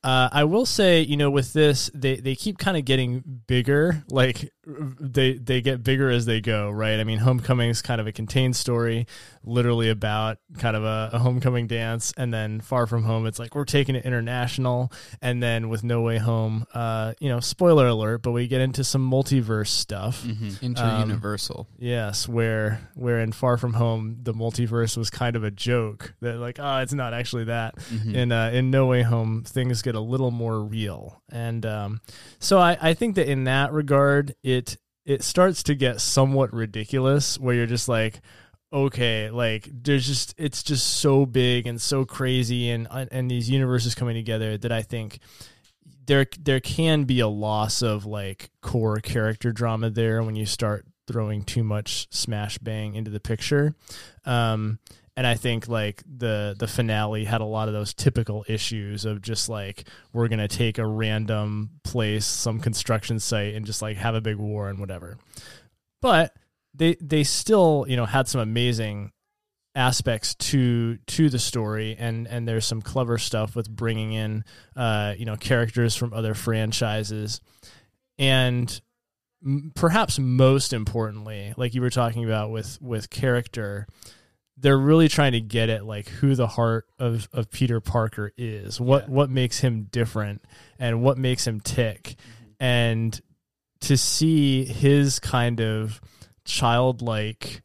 Uh, 0.03 0.29
I 0.31 0.43
will 0.43 0.67
say, 0.67 1.01
you 1.01 1.17
know, 1.17 1.31
with 1.31 1.51
this, 1.53 1.89
they, 1.95 2.17
they 2.17 2.35
keep 2.35 2.59
kind 2.59 2.77
of 2.77 2.85
getting 2.85 3.41
bigger. 3.47 4.03
Like 4.07 4.53
they 4.65 5.33
they 5.33 5.61
get 5.61 5.83
bigger 5.83 6.09
as 6.09 6.25
they 6.25 6.41
go, 6.41 6.69
right? 6.71 6.99
I 6.99 7.03
mean, 7.03 7.19
Homecoming 7.19 7.69
is 7.69 7.81
kind 7.81 8.01
of 8.01 8.07
a 8.07 8.11
contained 8.11 8.55
story, 8.55 9.05
literally 9.43 9.89
about 9.89 10.37
kind 10.57 10.75
of 10.75 10.83
a, 10.83 11.11
a 11.13 11.19
homecoming 11.19 11.67
dance, 11.67 12.13
and 12.17 12.33
then 12.33 12.61
Far 12.61 12.87
From 12.87 13.03
Home, 13.03 13.27
it's 13.27 13.37
like 13.39 13.53
we're 13.55 13.65
taking 13.65 13.95
it 13.95 14.05
international, 14.05 14.91
and 15.21 15.41
then 15.41 15.69
with 15.69 15.83
No 15.83 16.01
Way 16.01 16.17
Home, 16.17 16.65
uh, 16.73 17.13
you 17.19 17.29
know, 17.29 17.39
spoiler 17.39 17.87
alert, 17.87 18.23
but 18.23 18.31
we 18.31 18.47
get 18.47 18.61
into 18.61 18.83
some 18.83 19.09
multiverse 19.09 19.67
stuff. 19.67 20.23
Mhm. 20.23 20.61
Inter-universal. 20.63 21.67
Yes, 21.77 22.27
where 22.27 22.89
where 22.95 23.19
in 23.19 23.31
Far 23.31 23.57
From 23.57 23.73
Home 23.73 24.17
the 24.23 24.33
multiverse 24.33 24.97
was 24.97 25.09
kind 25.09 25.35
of 25.35 25.43
a 25.43 25.51
joke 25.51 26.13
that 26.21 26.37
like 26.37 26.57
oh 26.59 26.77
it's 26.79 26.93
not 26.93 27.13
actually 27.13 27.45
that. 27.45 27.75
Mhm. 27.77 28.13
In 28.15 28.31
uh, 28.31 28.49
in 28.53 28.71
No 28.71 28.87
Way 28.87 29.03
Home 29.03 29.43
things 29.43 29.81
get 29.81 29.95
a 29.95 29.99
little 29.99 30.31
more 30.31 30.59
real, 30.63 31.21
and 31.31 31.65
um, 31.65 32.01
so 32.39 32.57
I 32.59 32.77
I 32.81 32.93
think 32.93 33.15
that 33.15 33.29
in 33.29 33.43
that 33.43 33.71
regard 33.71 34.33
it 34.43 34.54
it 34.55 34.77
it 35.05 35.23
starts 35.23 35.63
to 35.63 35.75
get 35.75 36.01
somewhat 36.01 36.51
ridiculous 36.53 37.37
where 37.37 37.53
you're 37.53 37.65
just 37.65 37.87
like 37.87 38.21
okay 38.73 39.29
like 39.29 39.69
there's 39.71 40.07
just 40.07 40.33
it's 40.37 40.63
just 40.63 40.85
so 40.97 41.25
big 41.25 41.67
and 41.67 41.79
so 41.79 42.03
crazy 42.03 42.69
and 42.69 42.87
and 42.91 43.29
these 43.29 43.49
universes 43.49 43.93
coming 43.93 44.15
together 44.15 44.57
that 44.57 44.71
I 44.71 44.81
think 44.81 45.19
there 46.07 46.25
there 46.39 46.59
can 46.59 47.03
be 47.03 47.19
a 47.19 47.27
loss 47.27 47.81
of 47.81 48.05
like 48.05 48.49
core 48.61 48.97
character 48.97 49.51
drama 49.51 49.89
there 49.89 50.23
when 50.23 50.35
you 50.35 50.45
start 50.45 50.85
throwing 51.07 51.43
too 51.43 51.63
much 51.63 52.07
smash 52.11 52.57
bang 52.57 52.95
into 52.95 53.11
the 53.11 53.19
picture. 53.19 53.75
Um, 54.25 54.79
and 55.17 55.25
I 55.25 55.35
think 55.35 55.67
like 55.67 56.03
the 56.05 56.55
the 56.57 56.67
finale 56.67 57.25
had 57.25 57.41
a 57.41 57.45
lot 57.45 57.67
of 57.67 57.73
those 57.73 57.93
typical 57.93 58.45
issues 58.47 59.05
of 59.05 59.21
just 59.21 59.47
like 59.47 59.87
we're 60.13 60.27
gonna 60.27 60.47
take 60.47 60.77
a 60.77 60.85
random 60.85 61.71
place, 61.83 62.25
some 62.25 62.59
construction 62.59 63.19
site, 63.19 63.55
and 63.55 63.65
just 63.65 63.81
like 63.81 63.97
have 63.97 64.15
a 64.15 64.21
big 64.21 64.37
war 64.37 64.69
and 64.69 64.79
whatever. 64.79 65.17
But 66.01 66.33
they 66.73 66.95
they 67.01 67.23
still 67.23 67.85
you 67.87 67.95
know 67.95 68.05
had 68.05 68.27
some 68.27 68.41
amazing 68.41 69.11
aspects 69.75 70.35
to 70.35 70.97
to 71.05 71.29
the 71.29 71.39
story 71.39 71.95
and 71.99 72.27
and 72.27 72.47
there's 72.47 72.65
some 72.65 72.81
clever 72.81 73.17
stuff 73.17 73.55
with 73.57 73.69
bringing 73.69 74.13
in 74.13 74.43
uh 74.77 75.13
you 75.17 75.25
know 75.25 75.35
characters 75.35 75.95
from 75.95 76.13
other 76.13 76.33
franchises 76.33 77.41
and 78.17 78.79
m- 79.45 79.73
perhaps 79.75 80.17
most 80.17 80.71
importantly 80.71 81.53
like 81.57 81.73
you 81.73 81.81
were 81.81 81.89
talking 81.89 82.23
about 82.23 82.51
with 82.51 82.81
with 82.81 83.09
character 83.09 83.85
they're 84.57 84.77
really 84.77 85.07
trying 85.09 85.33
to 85.33 85.41
get 85.41 85.69
at 85.69 85.85
like 85.85 86.07
who 86.07 86.33
the 86.35 86.47
heart 86.47 86.85
of 86.99 87.27
of 87.33 87.51
Peter 87.51 87.79
Parker 87.81 88.31
is 88.37 88.79
what 88.79 89.03
Yeah. 89.03 89.13
what 89.13 89.29
makes 89.29 89.59
him 89.59 89.83
different 89.91 90.41
and 90.79 91.01
what 91.01 91.17
makes 91.17 91.45
him 91.45 91.59
tick 91.59 92.15
and 92.59 93.19
to 93.81 93.97
see 93.97 94.63
his 94.65 95.19
kind 95.19 95.59
of 95.61 95.99
childlike 96.45 97.61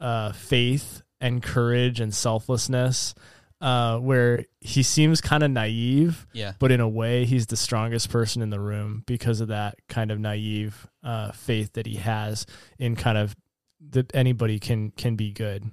uh, 0.00 0.32
faith 0.32 1.02
and 1.20 1.42
courage 1.42 2.00
and 2.00 2.14
selflessness, 2.14 3.14
uh, 3.60 3.98
where 3.98 4.46
he 4.60 4.82
seems 4.82 5.20
kind 5.20 5.42
of 5.42 5.50
naive, 5.50 6.26
Yeah. 6.32 6.52
but 6.58 6.72
in 6.72 6.80
a 6.80 6.88
way, 6.88 7.26
he's 7.26 7.46
the 7.48 7.56
strongest 7.56 8.08
person 8.08 8.40
in 8.40 8.48
the 8.50 8.60
room 8.60 9.02
because 9.06 9.40
of 9.42 9.48
that 9.48 9.74
kind 9.88 10.10
of 10.10 10.18
naive 10.18 10.86
uh, 11.02 11.32
faith 11.32 11.74
that 11.74 11.86
he 11.86 11.96
has 11.96 12.46
in 12.78 12.96
kind 12.96 13.18
of 13.18 13.36
that 13.90 14.14
anybody 14.14 14.58
can 14.58 14.90
can 14.92 15.16
be 15.16 15.32
good. 15.32 15.70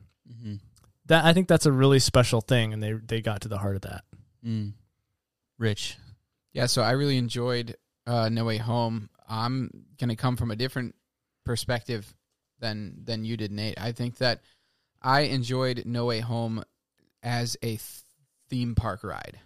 That 1.08 1.26
I 1.26 1.34
think 1.34 1.48
that's 1.48 1.66
a 1.66 1.72
really 1.72 2.00
special 2.00 2.42
thing, 2.42 2.74
and 2.74 2.84
they 2.84 2.94
they 2.94 3.22
got 3.22 3.42
to 3.42 3.48
the 3.48 3.58
heart 3.58 3.76
of 3.76 3.82
that. 3.84 4.04
Mm. 4.46 4.74
Rich. 5.58 5.98
Yeah, 6.54 6.66
so 6.66 6.82
I 6.82 6.92
really 6.92 7.18
enjoyed 7.18 7.76
uh, 8.06 8.30
No 8.30 8.46
Way 8.46 8.58
Home. 8.58 9.10
I'm 9.28 9.70
gonna 10.00 10.16
come 10.16 10.38
from 10.38 10.52
a 10.52 10.56
different 10.56 10.96
perspective 11.46 12.14
than 12.60 13.04
than 13.04 13.24
you 13.24 13.38
did, 13.38 13.52
Nate. 13.52 13.80
I 13.80 13.92
think 13.92 14.18
that 14.18 14.42
I 15.02 15.22
enjoyed 15.22 15.84
No 15.86 16.06
Way 16.06 16.20
Home 16.20 16.64
as 17.24 17.58
a 17.64 17.80
theme 18.50 18.76
park 18.76 19.04
ride. 19.04 19.40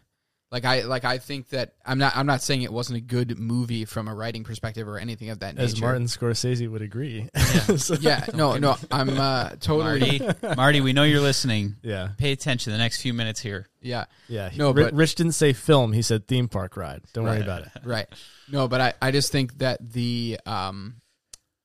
Like 0.52 0.66
I 0.66 0.82
like 0.82 1.06
I 1.06 1.18
think 1.18 1.48
that 1.50 1.76
I'm 1.86 1.98
not 1.98 2.18
I'm 2.18 2.26
not 2.26 2.42
saying 2.42 2.64
it 2.64 2.74
wasn't 2.74 2.98
a 2.98 3.02
good 3.02 3.40
movie 3.40 3.86
from 3.86 4.10
a 4.10 4.14
writing 4.14 4.44
perspective 4.44 4.86
or 4.86 4.98
anything 5.00 5.30
of 5.30 5.40
that 5.40 5.56
nature. 5.56 5.64
As 5.64 5.80
Martin 5.80 6.04
Scorsese 6.08 6.70
would 6.70 6.82
agree. 6.82 7.30
Yeah. 7.36 7.76
So- 7.78 7.96
Yeah, 8.00 8.26
no, 8.34 8.58
no, 8.58 8.76
I'm 8.92 9.10
uh, 9.18 9.52
totally 9.62 10.20
Marty, 10.20 10.56
Marty, 10.58 10.82
we 10.82 10.92
know 10.94 11.04
you're 11.04 11.22
listening. 11.22 11.76
yeah, 11.84 12.10
Pay 12.18 12.32
attention 12.34 12.72
the 12.74 12.78
next 12.80 13.02
few 13.02 13.14
minutes 13.14 13.40
here. 13.40 13.68
yeah. 13.82 14.06
yeah. 14.28 14.50
He- 14.50 14.58
No, 14.58 14.72
Ri- 14.72 14.84
but- 14.84 14.94
Rich 14.94 15.16
didn't 15.16 15.34
say 15.34 15.54
film; 15.54 15.94
he 15.94 16.02
said 16.02 16.28
theme 16.28 16.48
park 16.50 16.76
ride. 16.78 17.02
Don't 17.14 17.24
worry 17.26 17.42
about 17.42 17.62
it. 17.64 17.72
right 17.86 18.08
no 18.50 18.68
but 18.68 18.82
i 18.82 18.94
i 19.02 19.12
just 19.12 19.32
think 19.32 19.58
that 19.60 19.80
the 19.94 20.38
um 20.46 20.96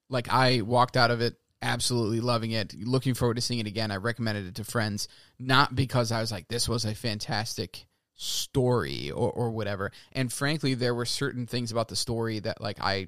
like 0.09 0.33
i 0.33 0.61
walked 0.61 0.97
out 0.97 1.11
of 1.11 1.21
it 1.21 1.35
absolutely 1.63 2.21
loving 2.21 2.53
it 2.53 2.73
looking 2.79 3.15
forward 3.15 3.35
to 3.35 3.41
seeing 3.41 3.59
it 3.59 3.67
again 3.67 3.91
i 3.91 3.97
recommended 3.97 4.47
it 4.47 4.55
to 4.55 4.63
friends 4.65 5.09
not 5.41 5.75
because 5.75 6.13
i 6.13 6.21
was 6.21 6.31
like 6.31 6.47
this 6.47 6.69
was 6.69 6.85
a 6.85 6.95
fantastic 6.95 7.87
story 8.17 9.11
or, 9.11 9.31
or 9.31 9.51
whatever 9.51 9.93
and 10.13 10.33
frankly 10.33 10.73
there 10.75 10.95
were 10.95 11.05
certain 11.05 11.47
things 11.47 11.71
about 11.71 11.89
the 11.89 11.97
story 11.97 12.39
that 12.39 12.61
like 12.61 12.79
i 12.81 13.07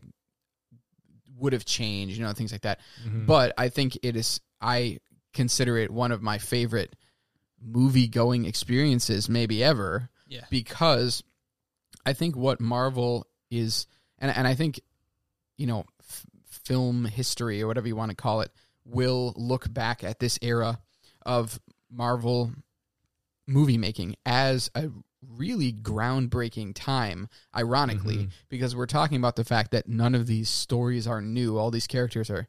would 1.38 1.52
have 1.52 1.64
changed 1.64 2.16
you 2.16 2.22
know 2.24 2.32
things 2.32 2.52
like 2.52 2.62
that 2.62 2.78
Mm-hmm. 3.06 3.26
but 3.26 3.52
i 3.56 3.68
think 3.68 3.98
it 4.02 4.16
is 4.16 4.40
i 4.60 4.98
consider 5.32 5.78
it 5.78 5.90
one 5.90 6.12
of 6.12 6.20
my 6.22 6.38
favorite 6.38 6.94
movie 7.60 8.08
going 8.08 8.44
experiences 8.44 9.28
maybe 9.28 9.62
ever 9.64 10.10
Yeah. 10.28 10.44
because 10.50 11.22
I 12.06 12.12
think 12.14 12.36
what 12.36 12.58
Marvel 12.60 13.26
is, 13.50 13.86
and 14.18 14.34
and 14.34 14.46
I 14.46 14.54
think, 14.54 14.80
you 15.58 15.66
know, 15.66 15.84
f- 16.00 16.24
film 16.46 17.04
history 17.04 17.60
or 17.62 17.66
whatever 17.66 17.86
you 17.86 17.96
want 17.96 18.10
to 18.10 18.16
call 18.16 18.40
it, 18.40 18.50
will 18.86 19.34
look 19.36 19.70
back 19.72 20.02
at 20.04 20.18
this 20.18 20.38
era 20.40 20.78
of 21.26 21.60
Marvel 21.90 22.52
movie 23.48 23.78
making 23.78 24.14
as 24.26 24.70
a 24.74 24.90
really 25.26 25.72
groundbreaking 25.72 26.72
time. 26.74 27.28
Ironically, 27.56 28.16
Mhm. 28.18 28.30
because 28.48 28.76
we're 28.76 28.86
talking 28.86 29.16
about 29.16 29.34
the 29.36 29.44
fact 29.44 29.72
that 29.72 29.88
none 29.88 30.14
of 30.14 30.26
these 30.26 30.48
stories 30.48 31.06
are 31.06 31.20
new; 31.20 31.58
all 31.58 31.70
these 31.70 31.86
characters 31.88 32.30
are 32.30 32.46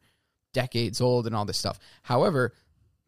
decades 0.54 1.00
old 1.02 1.26
and 1.26 1.36
all 1.36 1.46
this 1.46 1.58
stuff. 1.58 1.80
However, 2.04 2.54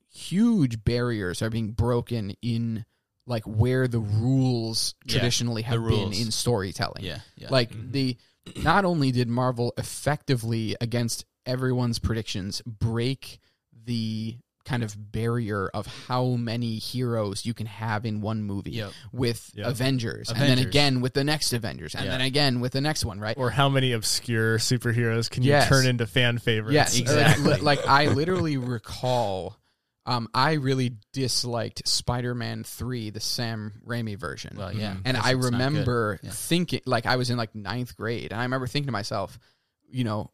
huge 0.09 0.83
barriers 0.83 1.41
are 1.41 1.49
being 1.49 1.71
broken 1.71 2.35
in 2.41 2.85
like 3.27 3.43
where 3.45 3.87
the 3.87 3.99
rules 3.99 4.95
Yeah, 5.05 5.13
traditionally 5.13 5.61
have 5.61 5.85
been 5.85 6.11
in 6.13 6.31
storytelling. 6.31 7.03
Yeah. 7.03 7.19
Yeah. 7.35 7.49
Like 7.49 7.71
Mhm. 7.71 7.91
the 7.91 8.17
not 8.63 8.83
only 8.83 9.11
did 9.11 9.27
Marvel 9.29 9.73
effectively 9.77 10.75
against 10.81 11.25
everyone's 11.45 11.99
predictions 11.99 12.61
break 12.65 13.39
the 13.85 14.37
kind 14.65 14.83
of 14.83 15.11
barrier 15.11 15.69
of 15.73 15.87
how 16.07 16.25
many 16.35 16.75
heroes 16.77 17.45
you 17.45 17.53
can 17.53 17.65
have 17.65 18.05
in 18.05 18.21
one 18.21 18.43
movie 18.43 18.71
Yep. 18.71 18.91
with 19.11 19.49
Yep. 19.55 19.67
Avengers, 19.67 20.29
and 20.29 20.39
then 20.39 20.59
again 20.59 21.01
with 21.01 21.13
the 21.13 21.23
next 21.23 21.51
Avengers 21.53 21.95
and 21.95 22.07
then 22.09 22.21
again 22.21 22.59
with 22.59 22.73
the 22.73 22.81
next 22.81 23.03
one, 23.05 23.19
right? 23.19 23.35
Or 23.37 23.49
how 23.49 23.69
many 23.69 23.91
obscure 23.93 24.57
superheroes 24.57 25.29
can 25.29 25.43
you 25.43 25.59
turn 25.61 25.85
into 25.87 26.05
fan 26.07 26.37
favorites? 26.37 26.73
Yes, 26.73 26.99
Exactly. 26.99 27.57
Like, 27.61 27.85
I 27.87 28.07
literally 28.07 28.57
recall, 28.57 29.57
um, 30.05 30.27
I 30.33 30.53
really 30.53 30.97
disliked 31.13 31.87
Spider-Man 31.87 32.63
Three, 32.63 33.09
the 33.09 33.19
Sam 33.19 33.81
Raimi 33.85 34.17
version. 34.17 34.55
Well, 34.57 34.73
yeah. 34.73 34.95
and 35.05 35.15
I 35.17 35.19
it's 35.19 35.25
not 35.27 35.41
good. 35.41 35.45
remember 35.53 36.19
Yeah. 36.23 36.29
thinking, 36.31 36.81
like 36.85 37.05
I 37.05 37.15
was 37.17 37.29
in 37.29 37.37
like 37.37 37.53
ninth 37.55 37.95
grade, 37.95 38.31
and 38.31 38.39
I 38.39 38.43
remember 38.43 38.67
thinking 38.67 38.87
to 38.87 38.91
myself, 38.91 39.37
you 39.89 40.03
know, 40.03 40.31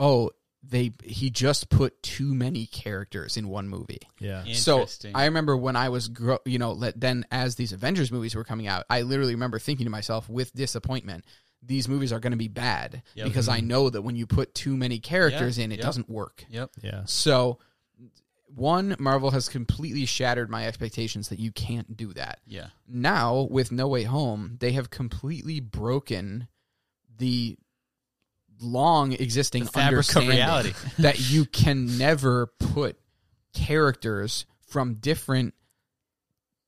oh, 0.00 0.30
they 0.62 0.92
he 1.04 1.30
just 1.30 1.68
put 1.70 2.02
too 2.02 2.34
many 2.34 2.66
characters 2.66 3.36
in 3.36 3.48
one 3.48 3.68
movie. 3.68 4.00
yeah. 4.18 4.44
So 4.52 4.86
I 5.14 5.26
remember 5.26 5.56
when 5.56 5.76
I 5.76 5.88
was, 5.88 6.08
gro- 6.08 6.40
you 6.44 6.58
know, 6.58 6.72
let, 6.72 7.00
then 7.00 7.24
as 7.30 7.54
these 7.54 7.72
Avengers 7.72 8.10
movies 8.10 8.34
were 8.34 8.44
coming 8.44 8.66
out, 8.66 8.84
I 8.90 9.02
literally 9.02 9.34
remember 9.34 9.58
thinking 9.58 9.86
to 9.86 9.90
myself 9.90 10.28
with 10.28 10.52
disappointment, 10.52 11.24
these 11.62 11.88
movies 11.88 12.12
are 12.12 12.20
going 12.20 12.32
to 12.32 12.36
be 12.36 12.48
bad 12.48 13.02
Yep. 13.14 13.26
because 13.26 13.48
I 13.48 13.58
mm-hmm. 13.58 13.68
know 13.68 13.90
that 13.90 14.02
when 14.02 14.16
you 14.16 14.26
put 14.26 14.54
too 14.54 14.76
many 14.76 14.98
characters 14.98 15.58
in, 15.58 15.72
it 15.72 15.76
yep. 15.76 15.84
doesn't 15.84 16.08
work. 16.08 16.44
Yep. 16.48 16.70
Yeah. 16.82 17.02
So 17.06 17.58
one 18.46 18.96
Marvel 18.98 19.30
has 19.30 19.48
completely 19.48 20.06
shattered 20.06 20.50
my 20.50 20.66
expectations 20.66 21.28
that 21.28 21.38
you 21.38 21.52
can't 21.52 21.96
do 21.96 22.12
that. 22.14 22.40
Yeah. 22.46 22.68
Now 22.86 23.46
with 23.50 23.70
No 23.70 23.88
Way 23.88 24.04
Home, 24.04 24.56
they 24.60 24.72
have 24.72 24.90
completely 24.90 25.60
broken 25.60 26.48
the 27.16 27.58
long 28.60 29.12
existing 29.12 29.64
The 29.64 29.70
fabric 29.70 29.88
understanding 29.92 30.30
reality. 30.30 30.72
that 30.98 31.30
you 31.30 31.44
can 31.44 31.98
never 31.98 32.46
put 32.58 32.98
characters 33.54 34.46
from 34.68 34.94
different 34.94 35.54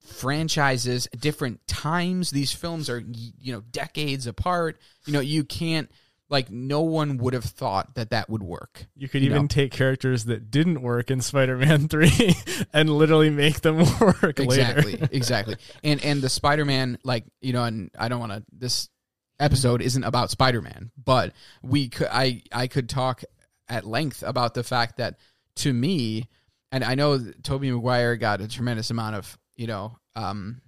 franchises, 0.05 1.09
different 1.19 1.67
times. 1.67 2.31
These 2.31 2.53
films 2.53 2.89
are 2.91 2.99
you 3.07 3.53
know 3.53 3.61
decades 3.71 4.27
apart. 4.27 4.79
You 5.07 5.13
know 5.13 5.21
you 5.21 5.45
can't 5.45 5.91
like 6.29 6.49
no 6.51 6.81
one 6.83 7.17
would 7.19 7.35
have 7.35 7.45
thought 7.45 7.97
that 7.97 8.11
that 8.11 8.31
would 8.31 8.43
work. 8.43 8.87
You 8.97 9.09
could 9.09 9.23
You 9.23 9.31
even 9.31 9.43
know. 9.43 9.49
take 9.49 9.73
characters 9.73 10.27
that 10.27 10.49
didn't 10.51 10.81
work 10.81 11.11
in 11.11 11.21
Spider-Man 11.21 11.89
3 11.89 12.35
and 12.73 12.89
literally 12.89 13.31
make 13.31 13.63
them 13.63 13.79
work 14.01 14.39
exactly 14.39 14.93
later. 14.93 15.09
exactly 15.11 15.57
and 15.83 16.03
and 16.05 16.23
the 16.23 16.29
spider-man 16.29 16.99
like 17.03 17.25
you 17.41 17.53
know 17.53 17.65
and 17.65 17.91
i 17.99 18.07
don't 18.09 18.21
want 18.21 18.31
to 18.33 18.45
this 18.53 18.89
episode 19.41 19.83
isn't 19.83 20.05
about 20.05 20.31
spider-man 20.31 20.91
but 21.03 21.33
we 21.63 21.89
could 21.89 22.09
i 22.13 22.43
i 22.53 22.67
could 22.67 22.89
talk 22.89 23.25
at 23.69 23.87
length 23.87 24.23
about 24.25 24.55
the 24.55 24.63
fact 24.63 24.99
that 24.99 25.19
to 25.57 25.73
me 25.73 26.29
and 26.71 26.85
i 26.85 26.95
know 26.95 27.19
tobey 27.43 27.71
maguire 27.71 28.17
got 28.17 28.41
a 28.41 28.49
tremendous 28.49 28.91
amount 28.91 29.17
of 29.17 29.39
you 29.57 29.67
know 29.67 29.97
um 30.15 30.61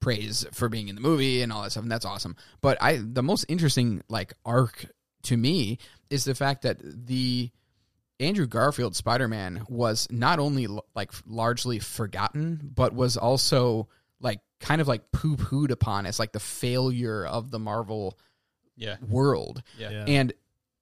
praise 0.00 0.46
for 0.52 0.68
being 0.68 0.88
in 0.88 0.94
the 0.94 1.00
movie 1.00 1.42
and 1.42 1.52
all 1.52 1.62
that 1.62 1.70
stuff 1.70 1.82
and 1.82 1.92
that's 1.92 2.04
awesome. 2.06 2.36
But 2.60 2.78
i 2.80 2.96
the 2.96 3.22
most 3.22 3.44
interesting 3.48 4.02
like 4.08 4.32
arc 4.44 4.86
to 5.24 5.36
me 5.36 5.78
is 6.08 6.24
the 6.24 6.34
fact 6.34 6.62
that 6.62 6.78
the 6.82 7.50
Andrew 8.18 8.46
Garfield 8.46 8.96
Spider 8.96 9.28
Man 9.28 9.64
was 9.68 10.06
not 10.10 10.38
only 10.38 10.66
like 10.94 11.12
largely 11.26 11.78
forgotten, 11.78 12.60
but 12.74 12.94
was 12.94 13.16
also 13.16 13.88
kind 14.60 14.80
of 14.80 14.86
like 14.88 15.10
poo 15.12 15.36
pooed 15.36 15.70
upon 15.70 16.06
as 16.06 16.18
like 16.18 16.32
the 16.32 16.40
failure 16.40 17.26
of 17.26 17.50
the 17.50 17.58
Marvel 17.58 18.18
Yeah. 18.76 18.96
world. 19.08 19.62
Yeah. 19.78 19.90
Yeah. 19.90 20.04
And 20.06 20.32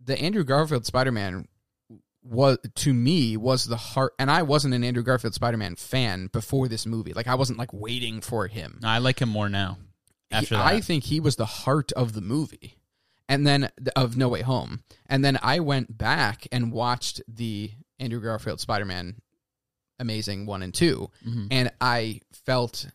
the 0.05 0.19
Andrew 0.21 0.45
Garfield 0.45 0.85
Spider 0.87 1.13
Man 1.13 1.47
was 2.23 2.59
to 2.75 2.93
me 2.93 3.37
was 3.37 3.65
the 3.65 3.77
heart 3.77 4.13
and 4.19 4.31
I 4.31 4.43
wasn't 4.43 4.75
an 4.75 4.85
Andrew 4.85 5.03
Garfield 5.03 5.35
Spider 5.35 5.57
Man 5.57 5.77
fan 5.77 6.27
before 6.33 6.69
this 6.69 6.85
movie. 6.87 7.13
Like 7.15 7.27
I 7.29 7.35
wasn't 7.37 7.59
like 7.59 7.73
waiting 7.73 8.21
for 8.21 8.47
him. 8.49 8.81
I 8.85 8.99
like 8.99 9.21
him 9.21 9.29
more 9.29 9.49
now. 9.49 9.79
After 10.31 10.57
He- 10.57 10.59
that. 10.61 10.67
I 10.67 10.81
think 10.81 11.05
he 11.05 11.21
was 11.21 11.37
the 11.37 11.47
heart 11.47 11.91
of 11.93 12.13
the 12.13 12.21
movie, 12.21 12.77
and 13.31 13.47
then 13.47 13.71
of 13.97 14.17
No 14.19 14.29
Way 14.29 14.43
Home. 14.43 14.83
And 15.07 15.25
then 15.25 15.39
I 15.43 15.61
went 15.61 15.97
back 15.97 16.47
and 16.53 16.71
watched 16.71 17.23
the 17.27 17.71
Andrew 17.99 18.21
Garfield 18.21 18.61
Spider 18.61 18.85
Man 18.85 19.23
Amazing 20.01 20.47
one 20.47 20.63
and 20.63 20.73
2 20.73 21.11
Mhm. 21.27 21.49
and 21.51 21.73
I 21.81 22.21
felt 22.33 22.87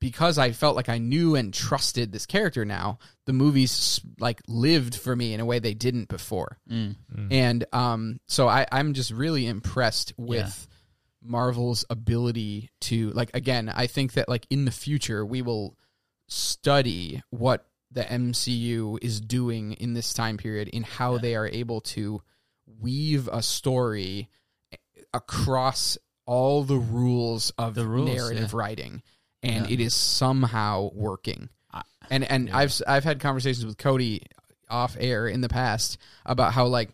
because 0.00 0.38
I 0.38 0.52
felt 0.52 0.76
like 0.76 0.88
I 0.88 0.98
knew 0.98 1.34
and 1.36 1.52
trusted 1.52 2.12
this 2.12 2.26
character 2.26 2.64
now. 2.64 2.98
The 3.26 3.32
movies 3.32 4.00
like 4.18 4.40
lived 4.48 4.94
for 4.94 5.14
me 5.16 5.34
in 5.34 5.40
a 5.40 5.44
way 5.44 5.58
they 5.58 5.74
didn't 5.74 6.08
before, 6.08 6.58
Mm. 6.70 6.96
and 7.30 7.64
um, 7.72 8.20
so 8.26 8.48
I, 8.48 8.66
I'm 8.72 8.94
just 8.94 9.10
really 9.10 9.46
impressed 9.46 10.12
with. 10.16 10.66
Marvel's 11.20 11.84
ability 11.90 12.70
to 12.82 13.10
like 13.10 13.32
again, 13.34 13.68
I 13.68 13.88
think 13.88 14.12
that 14.12 14.28
like 14.28 14.46
in 14.50 14.64
the 14.64 14.70
future 14.70 15.26
we 15.26 15.42
will 15.42 15.76
study 16.28 17.22
what 17.30 17.66
the 17.90 18.02
MCU 18.04 18.98
is 19.02 19.20
doing 19.20 19.72
in 19.72 19.94
this 19.94 20.14
time 20.14 20.36
period 20.36 20.68
in 20.68 20.84
how 20.84 21.14
Yeah. 21.14 21.18
they 21.20 21.34
are 21.34 21.48
able 21.48 21.80
to 21.82 22.22
weave 22.80 23.28
a 23.32 23.42
story 23.42 24.28
across 25.12 25.98
all 26.26 26.62
the 26.62 26.76
rules 26.78 27.50
of 27.58 27.74
The 27.74 27.86
rules, 27.86 28.08
narrative 28.14 28.50
yeah. 28.52 28.58
writing 28.58 29.02
and 29.42 29.66
Yeah. 29.66 29.72
it 29.74 29.80
is 29.80 29.94
somehow 29.94 30.90
working. 30.94 31.48
And 32.10 32.24
and 32.24 32.48
I've 32.50 32.70
s- 32.70 32.82
I've 32.86 33.04
had 33.04 33.20
conversations 33.20 33.66
with 33.66 33.76
Cody 33.76 34.22
off 34.70 34.96
air 34.98 35.28
in 35.28 35.40
the 35.42 35.48
past 35.48 35.98
about 36.24 36.52
how 36.54 36.66
like 36.66 36.90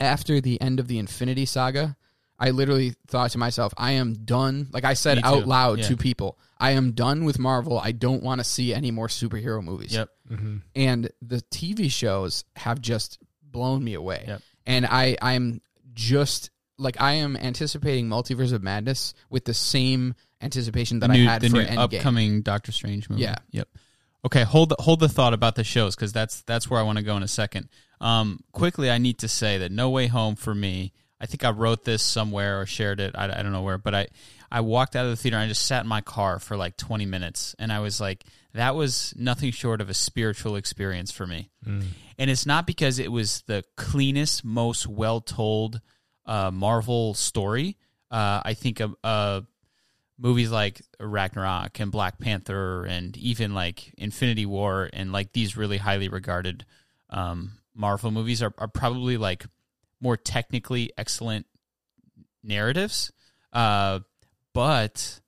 after 0.00 0.40
the 0.40 0.60
end 0.60 0.80
of 0.80 0.88
the 0.88 0.98
Infinity 0.98 1.46
Saga, 1.46 1.96
I 2.38 2.50
literally 2.50 2.94
thought 3.06 3.30
to 3.30 3.38
myself, 3.38 3.72
I 3.78 3.92
am 3.92 4.14
done. 4.14 4.68
Like 4.72 4.84
I 4.84 4.94
said 4.94 5.20
out 5.24 5.46
loud 5.46 5.78
Yeah. 5.78 5.88
to 5.88 5.96
people, 5.96 6.38
I 6.58 6.72
am 6.72 6.92
done 6.92 7.24
with 7.24 7.38
Marvel. 7.38 7.78
I 7.78 7.92
don't 7.92 8.22
want 8.22 8.40
to 8.40 8.44
see 8.44 8.74
any 8.74 8.90
more 8.90 9.08
superhero 9.08 9.62
movies. 9.62 9.92
Yep. 9.94 10.08
Mm-hmm. 10.32 10.56
And 10.76 11.10
the 11.22 11.40
TV 11.50 11.90
shows 11.90 12.44
have 12.56 12.80
just 12.80 13.18
blown 13.42 13.82
me 13.84 13.94
away. 13.94 14.24
Yep. 14.26 14.42
And 14.66 14.84
I 14.86 15.16
I'm 15.22 15.60
just 15.94 16.50
like 16.76 17.00
I 17.00 17.12
am 17.14 17.36
anticipating 17.36 18.08
Multiverse 18.08 18.52
of 18.52 18.62
Madness 18.62 19.14
with 19.30 19.44
the 19.44 19.54
same 19.54 20.14
anticipation 20.44 21.00
that 21.00 21.08
the 21.08 21.14
new, 21.14 21.28
I 21.28 21.32
had 21.32 21.42
the 21.42 21.48
for 21.48 21.56
new 21.56 21.64
Endgame. 21.64 21.98
upcoming 21.98 22.42
Doctor 22.42 22.72
Strange 22.72 23.08
movie. 23.10 23.22
Yeah. 23.22 23.36
Yep. 23.50 23.68
Okay, 24.26 24.42
hold 24.42 24.70
the, 24.70 24.76
hold 24.78 25.00
the 25.00 25.08
thought 25.08 25.34
about 25.34 25.54
the 25.54 25.64
shows 25.64 25.94
because 25.94 26.12
that's 26.12 26.42
that's 26.42 26.70
where 26.70 26.80
I 26.80 26.82
want 26.82 26.98
to 26.98 27.04
go 27.04 27.16
in 27.16 27.22
a 27.22 27.28
second. 27.28 27.68
Um, 28.00 28.40
quickly, 28.52 28.90
I 28.90 28.98
need 28.98 29.18
to 29.18 29.28
say 29.28 29.58
that 29.58 29.70
No 29.70 29.90
Way 29.90 30.06
Home 30.06 30.36
for 30.36 30.54
me. 30.54 30.92
I 31.20 31.26
think 31.26 31.44
I 31.44 31.50
wrote 31.50 31.84
this 31.84 32.02
somewhere 32.02 32.60
or 32.60 32.66
shared 32.66 33.00
it. 33.00 33.14
I, 33.16 33.24
I 33.24 33.42
don't 33.42 33.52
know 33.52 33.62
where, 33.62 33.78
but 33.78 33.94
I 33.94 34.08
I 34.50 34.60
walked 34.60 34.94
out 34.94 35.04
of 35.04 35.10
the 35.10 35.16
theater 35.16 35.36
and 35.36 35.44
I 35.44 35.48
just 35.48 35.66
sat 35.66 35.82
in 35.82 35.88
my 35.88 36.00
car 36.00 36.38
for 36.38 36.56
like 36.56 36.76
20 36.76 37.06
minutes 37.06 37.56
and 37.58 37.72
I 37.72 37.80
was 37.80 38.00
like, 38.00 38.24
that 38.52 38.74
was 38.76 39.12
nothing 39.16 39.50
short 39.50 39.80
of 39.80 39.90
a 39.90 39.94
spiritual 39.94 40.54
experience 40.56 41.10
for 41.10 41.26
me. 41.26 41.50
And 42.18 42.30
it's 42.30 42.46
not 42.46 42.66
because 42.66 42.98
it 43.00 43.10
was 43.10 43.42
the 43.46 43.64
cleanest, 43.76 44.44
most 44.44 44.86
well 44.86 45.20
told 45.20 45.80
uh, 46.24 46.50
Marvel 46.52 47.14
story. 47.14 47.76
Uh, 48.10 48.42
I 48.44 48.54
think 48.54 48.78
a, 48.78 48.92
a 49.02 49.42
movies 50.18 50.50
like 50.50 50.80
Ragnarok 51.00 51.80
and 51.80 51.90
Black 51.90 52.18
Panther 52.18 52.84
and 52.84 53.16
even 53.16 53.54
like 53.54 53.92
Infinity 53.98 54.46
War 54.46 54.88
and 54.92 55.12
like 55.12 55.32
these 55.32 55.56
really 55.56 55.78
highly 55.78 56.08
regarded 56.08 56.64
um, 57.10 57.58
Marvel 57.74 58.10
movies 58.10 58.42
are, 58.42 58.54
are 58.58 58.68
probably 58.68 59.16
like 59.16 59.46
more 60.00 60.16
technically 60.16 60.92
excellent 60.96 61.46
narratives. 62.42 63.12
Uh, 63.52 64.00
but 64.52 65.20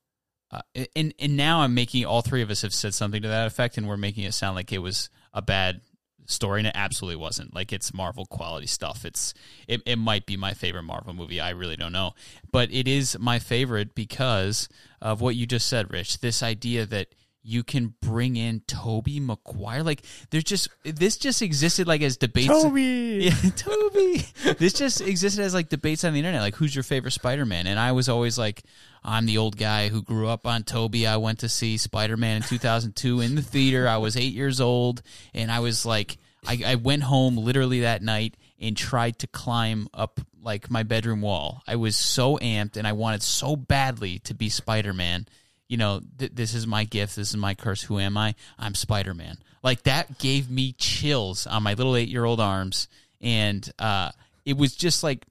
uh, 0.50 0.60
and 0.94 1.12
and 1.18 1.36
now 1.36 1.60
I'm 1.60 1.74
making 1.74 2.04
all 2.04 2.22
three 2.22 2.42
of 2.42 2.50
us 2.50 2.62
have 2.62 2.72
said 2.72 2.94
something 2.94 3.22
to 3.22 3.28
that 3.28 3.46
effect, 3.46 3.76
and 3.76 3.88
we're 3.88 3.96
making 3.96 4.24
it 4.24 4.34
sound 4.34 4.54
like 4.54 4.72
it 4.72 4.78
was 4.78 5.10
a 5.34 5.42
bad 5.42 5.80
story, 6.26 6.60
and 6.60 6.68
it 6.68 6.72
absolutely 6.74 7.16
wasn't. 7.16 7.54
Like 7.54 7.72
it's 7.72 7.94
Marvel 7.94 8.26
quality 8.26 8.66
stuff. 8.66 9.04
It's 9.04 9.34
it, 9.66 9.82
it 9.86 9.96
might 9.96 10.26
be 10.26 10.36
my 10.36 10.54
favorite 10.54 10.82
Marvel 10.82 11.14
movie. 11.14 11.40
I 11.40 11.50
really 11.50 11.76
don't 11.76 11.92
know, 11.92 12.14
but 12.52 12.70
it 12.72 12.88
is 12.88 13.18
my 13.18 13.38
favorite 13.38 13.94
because 13.94 14.68
of 15.00 15.20
what 15.20 15.36
you 15.36 15.46
just 15.46 15.66
said, 15.66 15.92
Rich. 15.92 16.20
This 16.20 16.42
idea 16.42 16.86
that 16.86 17.08
you 17.46 17.62
can 17.62 17.94
bring 18.02 18.34
in 18.36 18.60
Tobey 18.66 19.20
Maguire. 19.20 19.84
like 19.84 20.02
there's 20.30 20.42
just 20.44 20.68
this 20.84 21.16
just 21.16 21.42
existed 21.42 21.86
like 21.86 22.02
as 22.02 22.16
debates. 22.16 22.48
Toby. 22.48 23.06
Yeah, 23.26 23.50
Toby. 23.56 24.26
this 24.58 24.72
just 24.72 25.00
existed 25.00 25.42
as 25.42 25.54
like 25.54 25.68
debates 25.68 26.04
on 26.04 26.12
the 26.12 26.18
internet, 26.18 26.42
like 26.42 26.56
who's 26.56 26.74
your 26.74 26.82
favorite 26.82 27.12
Spider-Man? 27.12 27.66
And 27.66 27.78
I 27.78 27.92
was 27.92 28.08
always 28.08 28.36
like, 28.36 28.62
I'm 29.02 29.26
the 29.26 29.38
old 29.38 29.56
guy 29.56 29.88
who 29.88 30.02
grew 30.02 30.28
up 30.28 30.46
on 30.46 30.64
Toby. 30.64 31.06
I 31.06 31.16
went 31.16 31.38
to 31.40 31.48
see 31.48 31.76
Spider-Man 31.76 32.36
in 32.38 32.42
2002 32.42 33.20
in 33.20 33.36
the 33.36 33.42
theater. 33.42 33.88
I 33.88 33.96
was 33.96 34.16
eight 34.16 34.34
years 34.34 34.60
old, 34.60 35.02
and 35.32 35.50
I 35.50 35.60
was 35.60 35.86
like, 35.86 36.18
I, 36.46 36.60
I 36.66 36.74
went 36.74 37.04
home 37.04 37.36
literally 37.36 37.80
that 37.80 38.02
night 38.02 38.36
and 38.60 38.76
tried 38.76 39.18
to 39.20 39.26
climb 39.28 39.88
up 39.94 40.20
like 40.42 40.70
my 40.70 40.82
bedroom 40.82 41.20
wall. 41.22 41.62
I 41.66 41.76
was 41.76 41.96
so 41.96 42.36
amped, 42.38 42.76
and 42.76 42.86
I 42.86 42.92
wanted 42.92 43.22
so 43.22 43.56
badly 43.56 44.18
to 44.20 44.34
be 44.34 44.48
Spider-Man. 44.48 45.26
You 45.68 45.76
know, 45.76 46.00
th- 46.18 46.32
this 46.34 46.54
is 46.54 46.66
my 46.66 46.84
gift. 46.84 47.16
This 47.16 47.30
is 47.30 47.36
my 47.36 47.54
curse. 47.54 47.82
Who 47.82 47.98
am 47.98 48.16
I? 48.16 48.34
I'm 48.58 48.74
Spider 48.74 49.14
Man. 49.14 49.38
Like 49.62 49.82
that 49.84 50.18
gave 50.18 50.50
me 50.50 50.72
chills 50.72 51.46
on 51.46 51.62
my 51.62 51.74
little 51.74 51.96
eight 51.96 52.08
year 52.08 52.24
old 52.24 52.40
arms 52.40 52.88
and 53.20 53.68
uh, 53.78 54.10
it 54.44 54.56
was 54.56 54.74
just 54.74 55.02
like 55.02 55.26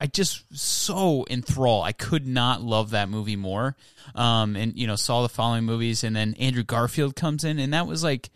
I 0.00 0.06
just 0.06 0.42
so 0.58 1.24
enthralled. 1.30 1.84
I 1.84 1.92
could 1.92 2.26
not 2.26 2.60
love 2.60 2.90
that 2.90 3.08
movie 3.08 3.36
more. 3.36 3.76
Um, 4.16 4.56
and 4.56 4.76
you 4.76 4.88
know, 4.88 4.96
saw 4.96 5.22
the 5.22 5.28
following 5.28 5.64
movies, 5.64 6.02
and 6.02 6.16
then 6.16 6.34
Andrew 6.34 6.64
Garfield 6.64 7.14
comes 7.14 7.44
in, 7.44 7.60
and 7.60 7.72
that 7.72 7.86
was 7.86 8.02
like, 8.02 8.30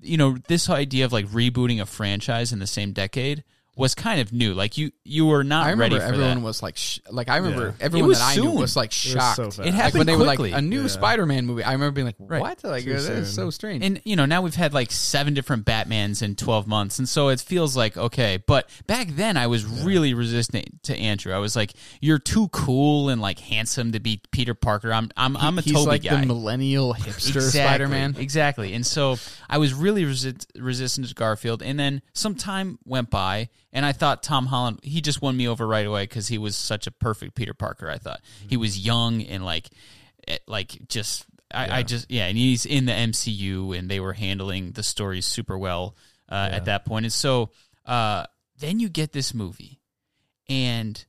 you 0.00 0.16
know, 0.16 0.38
this 0.48 0.70
idea 0.70 1.04
of 1.04 1.12
like 1.12 1.26
rebooting 1.26 1.78
a 1.78 1.84
franchise 1.84 2.54
in 2.54 2.58
the 2.58 2.66
same 2.66 2.92
decade 2.92 3.44
was 3.80 3.94
kind 3.96 4.20
of 4.20 4.32
new. 4.32 4.54
Like 4.54 4.78
you, 4.78 4.92
you 5.04 5.26
were 5.26 5.42
not 5.42 5.66
I 5.66 5.70
remember 5.70 5.96
ready 5.96 6.06
for 6.06 6.12
everyone 6.14 6.36
that. 6.40 6.44
was 6.44 6.62
like, 6.62 6.76
sh- 6.76 7.00
like 7.10 7.28
I 7.28 7.38
remember 7.38 7.66
Yeah. 7.78 7.84
everyone 7.84 8.08
was 8.10 8.18
that 8.18 8.32
I 8.32 8.34
knew 8.36 8.42
soon. 8.50 8.54
was 8.54 8.76
like 8.76 8.90
was 8.90 8.94
shocked. 8.94 9.36
so 9.36 9.44
fast. 9.44 9.58
It 9.60 9.64
like 9.66 9.74
happened 9.74 9.98
when 9.98 10.06
they 10.06 10.16
were 10.16 10.24
like 10.24 10.38
a 10.40 10.60
new 10.62 10.82
Yeah. 10.82 10.86
Spider-Man 10.88 11.46
movie. 11.46 11.64
I 11.64 11.72
remember 11.72 11.92
being 11.92 12.06
like, 12.06 12.16
Right. 12.18 12.40
"What? 12.40 12.62
Like 12.62 12.84
Too 12.84 12.92
this 12.92 13.08
is 13.08 13.26
soon. 13.28 13.34
so 13.46 13.50
strange." 13.50 13.84
And 13.84 14.00
you 14.04 14.14
know, 14.16 14.26
now 14.26 14.42
we've 14.42 14.54
had 14.54 14.72
like 14.74 14.92
seven 14.92 15.34
different 15.34 15.64
Batmans 15.64 16.22
in 16.22 16.36
12 16.36 16.66
months. 16.66 16.98
And 16.98 17.08
so 17.08 17.28
it 17.28 17.40
feels 17.40 17.76
like, 17.76 17.96
okay. 17.96 18.42
But 18.46 18.68
back 18.86 19.08
then 19.08 19.36
I 19.36 19.46
was 19.46 19.64
really 19.64 20.14
resistant 20.14 20.82
to 20.84 20.96
Andrew. 20.96 21.32
I 21.32 21.38
was 21.38 21.56
like, 21.56 21.72
you're 22.00 22.18
too 22.18 22.48
cool 22.48 23.08
and 23.08 23.20
like 23.20 23.38
handsome 23.38 23.92
to 23.92 24.00
be 24.00 24.20
Peter 24.30 24.54
Parker. 24.54 24.92
I'm, 24.92 25.10
I'm, 25.16 25.36
I'm 25.36 25.58
a 25.58 25.62
He's 25.62 25.72
Toby 25.72 25.86
like 25.86 26.02
guy. 26.02 26.20
the 26.20 26.26
millennial 26.26 26.92
hipster 26.98 27.36
Exactly, 27.36 27.60
Spider-Man. 27.60 28.16
Exactly. 28.18 28.74
And 28.74 28.84
so 28.86 29.16
I 29.48 29.58
was 29.58 29.72
really 29.72 30.04
resi- 30.04 30.44
resistant 30.58 31.08
to 31.08 31.14
Garfield. 31.14 31.62
And 31.62 31.78
then 31.78 32.02
some 32.12 32.34
time 32.34 32.78
went 32.84 33.10
by 33.10 33.48
and 33.72 33.86
I 33.86 33.92
thought 33.92 34.22
Tom 34.22 34.46
Holland 34.46 34.80
he 34.82 35.00
just 35.00 35.22
won 35.22 35.36
me 35.36 35.48
over 35.48 35.66
right 35.66 35.86
away 35.86 36.04
because 36.04 36.28
he 36.28 36.38
was 36.38 36.56
such 36.56 36.86
a 36.86 36.90
perfect 36.90 37.34
Peter 37.34 37.54
Parker. 37.54 37.88
I 37.90 37.98
thought 37.98 38.20
he 38.48 38.56
was 38.56 38.78
young 38.78 39.22
and 39.22 39.44
like, 39.44 39.70
eh, 40.28 40.38
like 40.46 40.88
just 40.88 41.26
I, 41.52 41.78
I 41.78 41.82
just 41.82 42.10
yeah, 42.10 42.26
and 42.26 42.36
he's 42.36 42.66
in 42.66 42.86
the 42.86 42.92
MCU 42.92 43.76
and 43.76 43.90
they 43.90 44.00
were 44.00 44.12
handling 44.12 44.72
the 44.72 44.82
stories 44.82 45.26
super 45.26 45.58
well 45.58 45.96
uh, 46.28 46.48
at 46.52 46.66
that 46.66 46.84
point. 46.84 47.06
And 47.06 47.12
so 47.12 47.50
uh, 47.84 48.24
then 48.58 48.80
you 48.80 48.88
get 48.88 49.12
this 49.12 49.34
movie, 49.34 49.80
and 50.48 51.04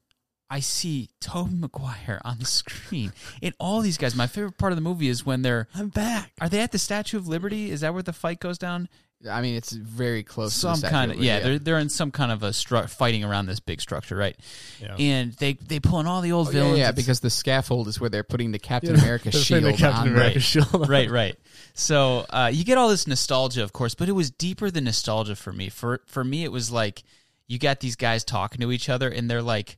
I 0.50 0.60
see 0.60 1.10
Tobey 1.20 1.56
Maguire 1.56 2.22
on 2.26 2.40
the 2.40 2.46
screen, 2.46 3.14
and 3.42 3.54
all 3.60 3.82
these 3.82 3.98
guys. 3.98 4.16
My 4.16 4.28
favorite 4.28 4.58
part 4.58 4.72
of 4.72 4.78
the 4.78 4.82
movie 4.82 5.10
is 5.10 5.26
when 5.26 5.42
they're 5.44 5.68
I'm 5.76 5.90
back. 5.90 6.32
are 6.42 6.50
they 6.50 6.62
at 6.62 6.72
the 6.72 6.80
Statue 6.80 7.18
of 7.18 7.28
Liberty? 7.28 7.70
Is 7.72 7.82
that 7.82 7.94
where 7.94 8.04
the 8.04 8.14
fight 8.14 8.40
goes 8.40 8.58
down? 8.58 8.90
I 9.30 9.42
mean, 9.42 9.56
it's 9.56 9.72
very 9.72 10.24
close. 10.24 10.54
some 10.54 10.76
to 10.76 10.82
the 10.82 10.90
kind 10.90 11.12
of 11.12 11.18
Liberty, 11.18 11.28
yeah, 11.28 11.40
they're 11.40 11.60
they're 11.60 11.78
in 11.80 11.90
some 11.90 12.12
kind 12.12 12.32
of 12.32 12.42
a 12.44 12.50
stru- 12.50 12.90
fighting 12.90 13.24
around 13.24 13.46
this 13.46 13.60
big 13.60 13.80
structure, 13.82 14.16
right? 14.16 14.36
Yeah. 14.82 14.96
And 14.98 15.34
they 15.34 15.54
they 15.54 15.80
pull 15.80 16.00
in 16.00 16.08
all 16.08 16.22
the 16.22 16.32
old 16.32 16.48
Oh, 16.48 16.52
villains. 16.52 16.78
yeah, 16.80 16.90
It's- 16.90 16.96
because 16.96 17.20
the 17.20 17.30
scaffold 17.30 17.88
is 17.88 18.00
where 18.00 18.10
they're 18.10 18.24
putting 18.24 18.52
the 18.52 18.60
Captain 18.60 18.96
Yeah. 18.96 19.02
America 19.04 19.30
They're 19.30 19.42
shield 19.42 19.64
the 19.64 19.74
Captain 19.74 20.02
on. 20.02 20.08
America 20.16 20.36
right. 20.36 20.42
shield 20.44 20.74
on. 20.74 20.82
right, 20.88 21.10
right. 21.10 21.36
So 21.74 22.26
uh, 22.30 22.50
you 22.54 22.64
get 22.64 22.78
all 22.78 22.90
this 22.90 23.08
nostalgia, 23.08 23.64
of 23.64 23.74
course, 23.74 23.96
but 23.96 24.10
it 24.10 24.14
was 24.14 24.32
deeper 24.32 24.72
than 24.72 24.86
nostalgia 24.86 25.36
for 25.36 25.52
me. 25.54 25.70
For 25.70 26.02
for 26.08 26.24
me, 26.24 26.44
it 26.44 26.52
was 26.52 26.72
like 26.72 27.04
you 27.48 27.60
got 27.60 27.80
these 27.80 27.96
guys 27.96 28.24
talking 28.24 28.62
to 28.62 28.72
each 28.72 28.90
other, 28.90 29.10
and 29.10 29.30
they're 29.30 29.42
like, 29.42 29.78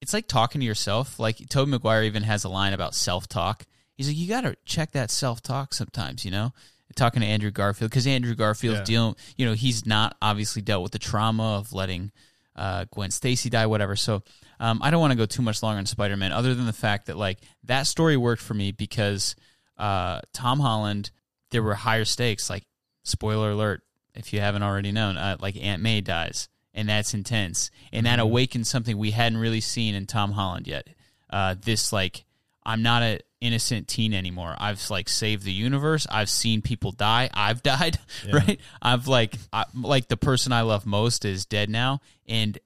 it's 0.00 0.12
like 0.12 0.28
talking 0.28 0.60
to 0.60 0.66
yourself. 0.66 1.18
Like 1.18 1.48
Tobey 1.48 1.70
Maguire 1.70 2.02
even 2.04 2.24
has 2.24 2.44
a 2.44 2.48
line 2.48 2.72
about 2.72 2.94
self 2.94 3.26
talk. 3.28 3.64
He's 3.96 4.08
like, 4.08 4.16
you 4.18 4.28
got 4.28 4.42
to 4.42 4.56
check 4.66 4.92
that 4.92 5.10
self 5.10 5.40
talk 5.42 5.72
sometimes, 5.72 6.24
you 6.24 6.30
know. 6.30 6.52
Talking 6.94 7.20
to 7.20 7.26
Andrew 7.26 7.50
Garfield 7.50 7.90
because 7.90 8.06
Andrew 8.06 8.34
Garfield's 8.34 8.78
Yeah. 8.78 8.84
dealing, 8.84 9.16
you 9.36 9.44
know, 9.44 9.52
he's 9.52 9.84
not 9.84 10.16
obviously 10.22 10.62
dealt 10.62 10.82
with 10.82 10.92
the 10.92 10.98
trauma 10.98 11.56
of 11.56 11.72
letting 11.72 12.12
uh, 12.54 12.86
Gwen 12.90 13.10
Stacy 13.10 13.50
die, 13.50 13.66
whatever. 13.66 13.96
So 13.96 14.22
um, 14.60 14.80
I 14.82 14.90
don't 14.90 15.00
want 15.00 15.10
to 15.10 15.16
go 15.16 15.26
too 15.26 15.42
much 15.42 15.62
longer 15.62 15.78
on 15.78 15.84
Spider 15.86 16.16
Man, 16.16 16.32
other 16.32 16.54
than 16.54 16.64
the 16.64 16.72
fact 16.72 17.06
that 17.06 17.16
like 17.18 17.38
that 17.64 17.86
story 17.86 18.16
worked 18.16 18.40
for 18.40 18.54
me 18.54 18.72
because 18.72 19.36
uh, 19.76 20.20
Tom 20.32 20.60
Holland, 20.60 21.10
there 21.50 21.62
were 21.62 21.74
higher 21.74 22.06
stakes. 22.06 22.48
Like 22.48 22.64
spoiler 23.02 23.50
alert, 23.50 23.82
if 24.14 24.32
you 24.32 24.40
haven't 24.40 24.62
already 24.62 24.90
known, 24.92 25.18
uh, 25.18 25.36
like 25.38 25.56
Aunt 25.60 25.82
May 25.82 26.00
dies, 26.00 26.48
and 26.72 26.88
that's 26.88 27.12
intense, 27.12 27.70
and 27.92 28.06
that 28.06 28.20
awakens 28.20 28.70
something 28.70 28.96
we 28.96 29.10
hadn't 29.10 29.38
really 29.38 29.60
seen 29.60 29.94
in 29.94 30.06
Tom 30.06 30.32
Holland 30.32 30.66
yet. 30.66 30.88
Uh, 31.28 31.56
this 31.60 31.92
like 31.92 32.24
I'm 32.64 32.80
not 32.82 33.02
a 33.02 33.20
innocent 33.46 33.88
teen 33.88 34.12
anymore. 34.12 34.54
I've 34.58 34.88
like 34.90 35.08
saved 35.08 35.44
the 35.44 35.52
universe. 35.52 36.06
I've 36.10 36.28
seen 36.30 36.60
people 36.62 36.92
die. 36.92 37.30
I've 37.32 37.62
died, 37.74 37.98
right? 38.32 38.60
I've 38.82 39.06
like 39.08 39.36
I, 39.52 39.64
like 39.74 40.08
the 40.08 40.16
person 40.16 40.52
I 40.52 40.62
love 40.62 40.84
most 40.86 41.24
is 41.24 41.46
dead 41.46 41.70
now, 41.70 42.00
and 42.26 42.58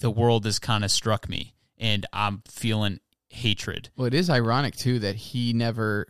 the 0.00 0.10
world 0.10 0.44
has 0.44 0.58
kind 0.58 0.84
of 0.84 0.90
struck 0.90 1.28
me, 1.28 1.54
and 1.78 2.06
I'm 2.12 2.42
feeling 2.48 3.00
hatred. 3.28 3.90
Well, 3.96 4.06
it 4.06 4.14
is 4.14 4.30
ironic 4.30 4.76
too 4.76 4.98
that 5.00 5.16
he 5.16 5.52
never, 5.52 6.06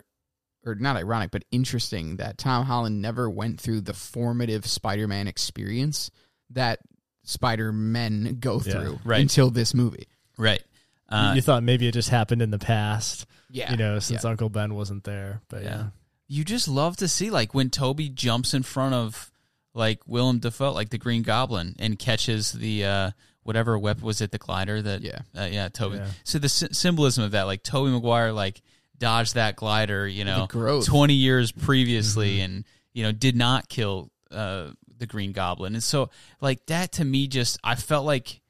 or 0.65 0.75
not 0.75 0.97
ironic, 0.97 1.31
but 1.31 1.45
interesting 1.51 2.17
that 2.17 2.39
Tom 2.39 2.67
Holland 2.67 3.01
never 3.03 3.29
went 3.29 3.61
through 3.61 3.81
the 3.83 3.95
formative 3.95 4.67
Spider-Man 4.67 5.27
experience 5.27 6.11
that 6.51 6.81
Spider-Men 7.25 8.39
go 8.41 8.61
Yeah, 8.65 8.73
through 8.73 8.99
right. 9.05 9.21
until 9.21 9.51
this 9.51 9.75
movie. 9.75 10.07
Right. 10.39 10.63
Uh, 11.09 11.33
you 11.35 11.41
thought 11.43 11.63
maybe 11.63 11.87
it 11.87 11.93
just 11.93 12.09
happened 12.11 12.43
in 12.43 12.51
the 12.51 12.59
past, 12.59 13.27
Yeah, 13.51 13.71
you 13.71 13.77
know, 13.77 13.99
since 13.99 14.25
yeah. 14.25 14.31
Uncle 14.31 14.49
Ben 14.49 14.75
wasn't 14.75 15.05
there. 15.05 15.41
But 15.49 15.63
yeah, 15.63 15.85
you 16.29 16.45
just 16.45 16.69
love 16.69 16.97
to 16.99 17.09
see 17.09 17.31
like 17.31 17.55
when 17.55 17.71
Toby 17.71 18.09
jumps 18.09 18.55
in 18.55 18.63
front 18.63 18.95
of 18.95 19.31
like 19.75 20.01
Willem 20.07 20.39
Dafoe, 20.39 20.73
like 20.73 20.89
the 20.91 20.99
Green 20.99 21.23
Goblin, 21.23 21.77
and 21.79 21.99
catches 21.99 22.53
the 22.53 22.85
uh, 22.85 23.11
whatever 23.43 23.79
weapon 23.79 24.05
was 24.05 24.21
it, 24.21 24.31
the 24.33 24.39
glider 24.39 24.83
that 24.83 25.03
Yeah. 25.03 25.21
uh, 25.39 25.45
yeah 25.51 25.69
Toby. 25.69 25.99
Yeah. 25.99 26.07
So 26.25 26.39
the 26.39 26.49
sy- 26.49 26.69
symbolism 26.73 27.25
of 27.25 27.31
that, 27.33 27.43
like 27.45 27.63
Tobey 27.63 27.91
Maguire, 27.91 28.33
like 28.33 28.63
dodged 28.99 29.35
that 29.35 29.57
glider, 29.57 30.09
you 30.09 30.25
know, 30.25 30.47
twenty 30.87 31.15
years 31.15 31.53
previously, 31.53 32.41
and 32.41 32.65
you 32.95 33.03
know 33.03 33.13
did 33.13 33.37
not 33.37 33.69
kill 33.69 34.11
uh, 34.31 34.71
the 34.99 35.07
Green 35.07 35.33
Goblin, 35.33 35.75
and 35.75 35.85
so 35.85 36.11
like 36.41 36.65
that 36.67 36.93
to 36.93 37.05
me, 37.05 37.29
just 37.29 37.59
I 37.63 37.75
felt 37.77 38.07
like 38.07 38.41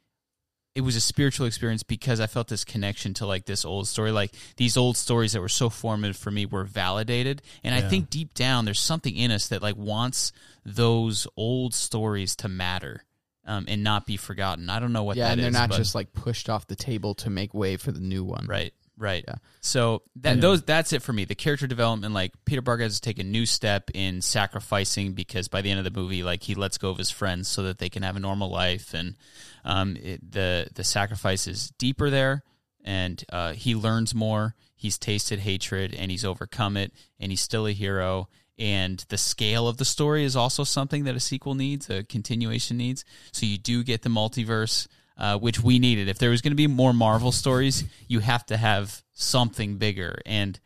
it 0.77 0.83
was 0.83 0.95
a 0.95 1.01
spiritual 1.01 1.47
experience 1.47 1.83
because 1.83 2.21
I 2.21 2.27
felt 2.27 2.49
this 2.49 2.63
connection 2.63 3.15
to 3.15 3.27
like 3.27 3.47
this 3.47 3.65
old 3.65 3.89
story. 3.89 4.13
Like 4.13 4.33
these 4.59 4.77
old 4.77 4.99
stories 4.99 5.33
that 5.33 5.41
were 5.41 5.49
so 5.49 5.71
formative 5.71 6.19
for 6.19 6.31
me 6.31 6.45
were 6.45 6.65
validated. 6.65 7.41
And 7.65 7.75
I 7.75 7.81
think 7.81 8.11
deep 8.11 8.35
down 8.35 8.67
there's 8.67 8.79
something 8.79 9.17
in 9.17 9.31
us 9.31 9.49
that 9.49 9.63
like 9.63 9.79
wants 9.79 10.33
those 10.67 11.27
old 11.35 11.73
stories 11.73 12.37
to 12.37 12.49
matter 12.49 13.05
um, 13.47 13.65
and 13.69 13.83
not 13.83 14.05
be 14.05 14.19
forgotten. 14.19 14.69
I 14.69 14.79
don't 14.79 14.93
know 14.93 15.03
what 15.03 15.17
yeah, 15.17 15.29
that 15.29 15.33
and 15.33 15.41
they're 15.41 15.49
is, 15.49 15.55
not 15.55 15.71
just 15.71 15.95
like 15.95 16.13
pushed 16.13 16.51
off 16.51 16.67
the 16.67 16.77
table 16.77 17.15
to 17.15 17.31
make 17.31 17.55
way 17.55 17.79
for 17.79 17.91
the 17.91 18.01
new 18.01 18.23
one. 18.23 18.45
Right, 18.47 18.75
right. 18.97 19.25
Yeah. 19.27 19.37
So 19.61 20.03
that 20.17 20.41
those 20.41 20.63
that's 20.63 20.93
it 20.93 21.03
for 21.03 21.13
me. 21.13 21.25
The 21.25 21.35
character 21.35 21.67
development, 21.67 22.15
like 22.15 22.33
Peter 22.45 22.63
Parker 22.63 22.83
has 22.83 22.97
to 22.97 23.01
take 23.01 23.19
a 23.19 23.25
new 23.25 23.47
step 23.47 23.91
in 23.95 24.23
sacrificing 24.23 25.13
because 25.13 25.49
by 25.49 25.63
the 25.63 25.71
end 25.71 25.79
of 25.79 25.85
the 25.85 25.99
movie, 25.99 26.23
like 26.23 26.43
he 26.43 26.55
lets 26.55 26.79
go 26.79 26.91
of 26.91 26.99
his 26.99 27.11
friends 27.11 27.49
so 27.49 27.63
that 27.65 27.79
they 27.79 27.89
can 27.89 28.03
have 28.03 28.17
a 28.17 28.21
normal 28.21 28.51
life, 28.51 28.95
and 28.95 29.17
um, 29.65 29.97
it, 29.97 30.31
the 30.31 30.69
the 30.75 30.85
sacrifice 30.85 31.47
is 31.47 31.71
deeper 31.79 32.11
there, 32.11 32.43
and 32.85 33.25
uh, 33.33 33.53
he 33.53 33.75
learns 33.75 34.15
more. 34.15 34.55
He's 34.77 34.99
tasted 34.99 35.41
hatred 35.41 35.95
and 35.95 36.11
he's 36.11 36.25
overcome 36.25 36.77
it, 36.77 36.93
and 37.19 37.33
he's 37.33 37.41
still 37.41 37.67
a 37.67 37.73
hero. 37.73 38.29
And 38.59 39.05
the 39.09 39.19
scale 39.19 39.69
of 39.69 39.77
the 39.77 39.85
story 39.85 40.25
is 40.25 40.35
also 40.35 40.65
something 40.65 41.05
that 41.05 41.15
a 41.15 41.21
sequel 41.21 41.55
needs, 41.55 41.91
a 41.91 42.05
continuation 42.05 42.79
needs. 42.79 43.05
So 43.33 43.45
you 43.45 43.59
do 43.59 43.83
get 43.83 44.03
the 44.03 44.09
multiverse 44.09 44.87
uh, 45.17 45.39
which 45.39 45.61
we 45.61 45.79
needed. 45.79 46.09
If 46.09 46.19
there 46.19 46.31
was 46.31 46.43
going 46.43 46.53
to 46.53 46.57
be 46.57 46.67
more 46.67 46.93
Marvel 46.93 47.33
stories, 47.33 47.85
you 48.09 48.21
have 48.21 48.45
to 48.47 48.57
have 48.57 49.03
something 49.13 49.77
bigger. 49.77 50.19
And 50.27 50.59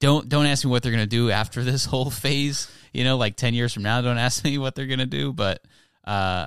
don't 0.00 0.28
don't 0.28 0.46
ask 0.46 0.64
me 0.64 0.70
what 0.70 0.82
they're 0.82 0.92
going 0.92 1.04
to 1.04 1.06
do 1.06 1.30
after 1.30 1.62
this 1.64 1.84
whole 1.84 2.10
phase. 2.10 2.70
You 2.92 3.04
know, 3.04 3.16
like 3.16 3.36
ten 3.36 3.54
years 3.54 3.72
from 3.72 3.82
now, 3.82 4.00
don't 4.00 4.18
ask 4.18 4.44
me 4.44 4.58
what 4.58 4.74
they're 4.74 4.86
going 4.86 4.98
to 4.98 5.06
do. 5.06 5.32
But 5.32 5.62
uh, 6.04 6.46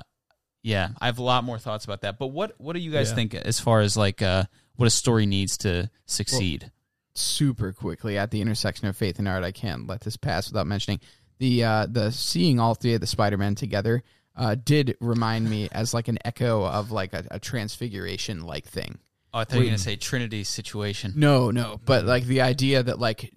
yeah, 0.62 0.88
I 1.00 1.06
have 1.06 1.18
a 1.18 1.22
lot 1.22 1.44
more 1.44 1.58
thoughts 1.58 1.84
about 1.84 2.02
that. 2.02 2.18
But 2.18 2.28
what 2.28 2.54
what 2.58 2.74
do 2.74 2.80
you 2.80 2.90
guys 2.90 3.10
Yeah. 3.10 3.14
think 3.16 3.34
as 3.34 3.60
far 3.60 3.80
as 3.80 3.96
like 3.96 4.22
uh, 4.22 4.44
what 4.76 4.86
a 4.86 4.90
story 4.90 5.26
needs 5.26 5.56
to 5.58 5.90
succeed? 6.06 6.70
super 7.18 7.72
quickly 7.72 8.18
at 8.18 8.30
the 8.30 8.42
intersection 8.42 8.86
of 8.88 8.94
faith 8.94 9.18
and 9.18 9.26
art. 9.26 9.42
I 9.42 9.50
can't 9.50 9.86
let 9.86 10.02
this 10.02 10.18
pass 10.18 10.50
without 10.50 10.66
mentioning 10.66 11.00
the 11.38 11.64
uh, 11.64 11.86
the 11.88 12.10
seeing 12.12 12.60
all 12.60 12.74
three 12.74 12.92
of 12.92 13.00
the 13.00 13.06
Spider 13.06 13.38
Men 13.38 13.54
together 13.54 14.02
uh, 14.36 14.54
did 14.54 14.96
remind 15.00 15.48
me 15.48 15.68
as 15.72 15.94
like 15.94 16.08
an 16.08 16.18
echo 16.24 16.64
of 16.64 16.90
like 16.92 17.12
a, 17.12 17.24
a 17.30 17.38
transfiguration 17.40 18.42
like 18.42 18.66
thing. 18.66 18.98
oh, 19.32 19.38
I 19.40 19.44
thought 19.44 19.54
you 19.54 19.60
were 19.60 19.66
going 19.66 19.76
to 19.76 19.82
say 19.82 19.96
Trinity 19.96 20.44
situation. 20.44 21.12
No, 21.16 21.50
no, 21.50 21.80
but 21.84 22.04
like 22.04 22.24
the 22.24 22.42
idea 22.42 22.82
that 22.82 22.98
like 22.98 23.32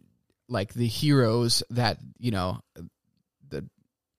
like 0.47 0.73
the 0.73 0.87
heroes 0.87 1.63
that 1.69 1.99
you 2.17 2.31
know 2.31 2.59
the 3.47 3.67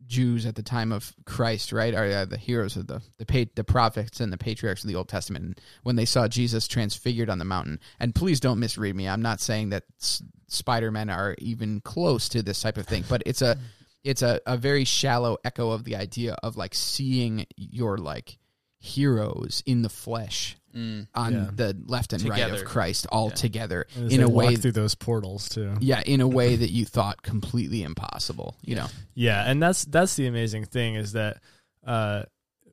Jews 0.06 0.46
at 0.46 0.54
the 0.56 0.62
time 0.62 0.90
of 0.92 1.12
Christ, 1.24 1.72
right, 1.72 1.94
are 1.94 2.04
uh, 2.06 2.24
the 2.24 2.36
heroes 2.36 2.76
of 2.76 2.86
the 2.86 3.00
the 3.18 3.26
pa- 3.26 3.50
the 3.54 3.64
prophets 3.64 4.20
and 4.20 4.32
the 4.32 4.38
patriarchs 4.38 4.82
of 4.82 4.88
the 4.88 4.96
Old 4.96 5.08
Testament. 5.08 5.44
And 5.44 5.60
when 5.82 5.96
they 5.96 6.04
saw 6.04 6.28
Jesus 6.28 6.66
transfigured 6.66 7.30
on 7.30 7.38
the 7.38 7.44
mountain, 7.44 7.78
and 7.98 8.14
please 8.14 8.40
don't 8.40 8.58
misread 8.58 8.96
me, 8.96 9.08
I'm 9.08 9.22
not 9.22 9.40
saying 9.40 9.70
that 9.70 9.84
S- 10.00 10.22
Spider 10.48 10.90
Men 10.90 11.10
are 11.10 11.34
even 11.38 11.80
close 11.80 12.28
to 12.30 12.42
this 12.42 12.60
type 12.60 12.76
of 12.76 12.86
thing, 12.86 13.04
but 13.08 13.22
it's 13.26 13.42
a 13.42 13.56
it's 14.04 14.22
a, 14.22 14.40
a 14.46 14.56
very 14.56 14.84
shallow 14.84 15.36
echo 15.44 15.70
of 15.70 15.84
the 15.84 15.96
idea 15.96 16.34
of 16.42 16.56
like 16.56 16.74
seeing 16.74 17.46
your 17.56 17.98
like 17.98 18.38
heroes 18.78 19.62
in 19.66 19.82
the 19.82 19.88
flesh 19.90 20.56
Mm. 20.74 21.08
on 21.16 21.32
Yeah. 21.32 21.50
the 21.52 21.76
left 21.86 22.12
and 22.12 22.22
right 22.28 22.48
of 22.48 22.64
Christ 22.64 23.04
all 23.10 23.30
Yeah. 23.30 23.34
together 23.34 23.86
in 24.08 24.22
a 24.22 24.28
way 24.28 24.54
through 24.54 24.70
those 24.70 24.94
portals 24.94 25.48
too. 25.48 25.74
yeah 25.80 26.00
in 26.06 26.20
a 26.20 26.28
way 26.38 26.54
that 26.54 26.70
you 26.70 26.84
thought 26.84 27.22
completely 27.22 27.82
impossible 27.82 28.54
you 28.62 28.76
know 28.76 28.86
Yeah, 29.14 29.42
and 29.50 29.60
that's 29.60 29.84
that's 29.84 30.14
the 30.14 30.28
amazing 30.28 30.66
thing 30.66 30.94
is 30.94 31.10
that 31.12 31.38
uh 31.84 32.22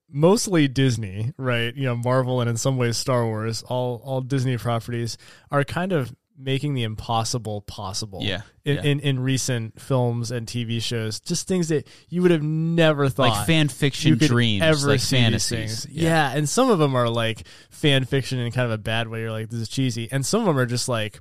mostly 0.10 0.68
Disney, 0.68 1.34
right? 1.38 1.76
You 1.76 1.86
know, 1.86 1.96
Marvel 1.96 2.40
and 2.40 2.50
in 2.50 2.56
some 2.58 2.78
ways 2.78 2.98
Star 2.98 3.26
Wars, 3.26 3.63
all 3.63 4.00
all 4.06 4.22
Disney 4.22 4.58
properties 4.58 5.18
are 5.50 5.63
kind 5.63 5.92
of 5.92 6.13
making 6.38 6.76
the 6.76 6.84
impossible 6.84 7.62
possible. 7.62 8.19
Yeah, 8.21 8.41
In, 8.63 8.76
yeah. 8.76 8.82
in 8.84 9.00
in 9.00 9.19
recent 9.19 9.82
films 9.82 10.30
and 10.32 10.45
TV 10.45 10.82
shows, 10.82 11.19
just 11.19 11.47
things 11.47 11.69
that 11.69 11.88
you 12.10 12.21
would 12.21 12.32
have 12.32 12.43
never 12.43 13.10
thought 13.10 13.30
Like 13.30 13.47
fan 13.47 13.67
fiction 13.69 14.10
you 14.10 14.15
could 14.17 14.28
dreams, 14.28 14.62
ever 14.63 14.88
like 14.88 15.00
fantasies. 15.00 15.86
things. 15.86 15.88
Yeah. 15.89 16.32
and 16.36 16.47
some 16.47 16.69
of 16.69 16.78
them 16.80 16.95
are 16.95 17.10
like 17.10 17.47
fan 17.71 18.06
fiction 18.06 18.38
in 18.39 18.52
kind 18.52 18.65
of 18.65 18.71
a 18.71 18.78
bad 18.78 19.08
way. 19.08 19.21
You're 19.21 19.32
like, 19.32 19.50
this 19.50 19.62
is 19.62 19.69
cheesy, 19.69 20.08
and 20.12 20.26
some 20.26 20.41
of 20.41 20.45
them 20.47 20.58
are 20.60 20.65
just 20.67 20.88
like, 20.88 21.19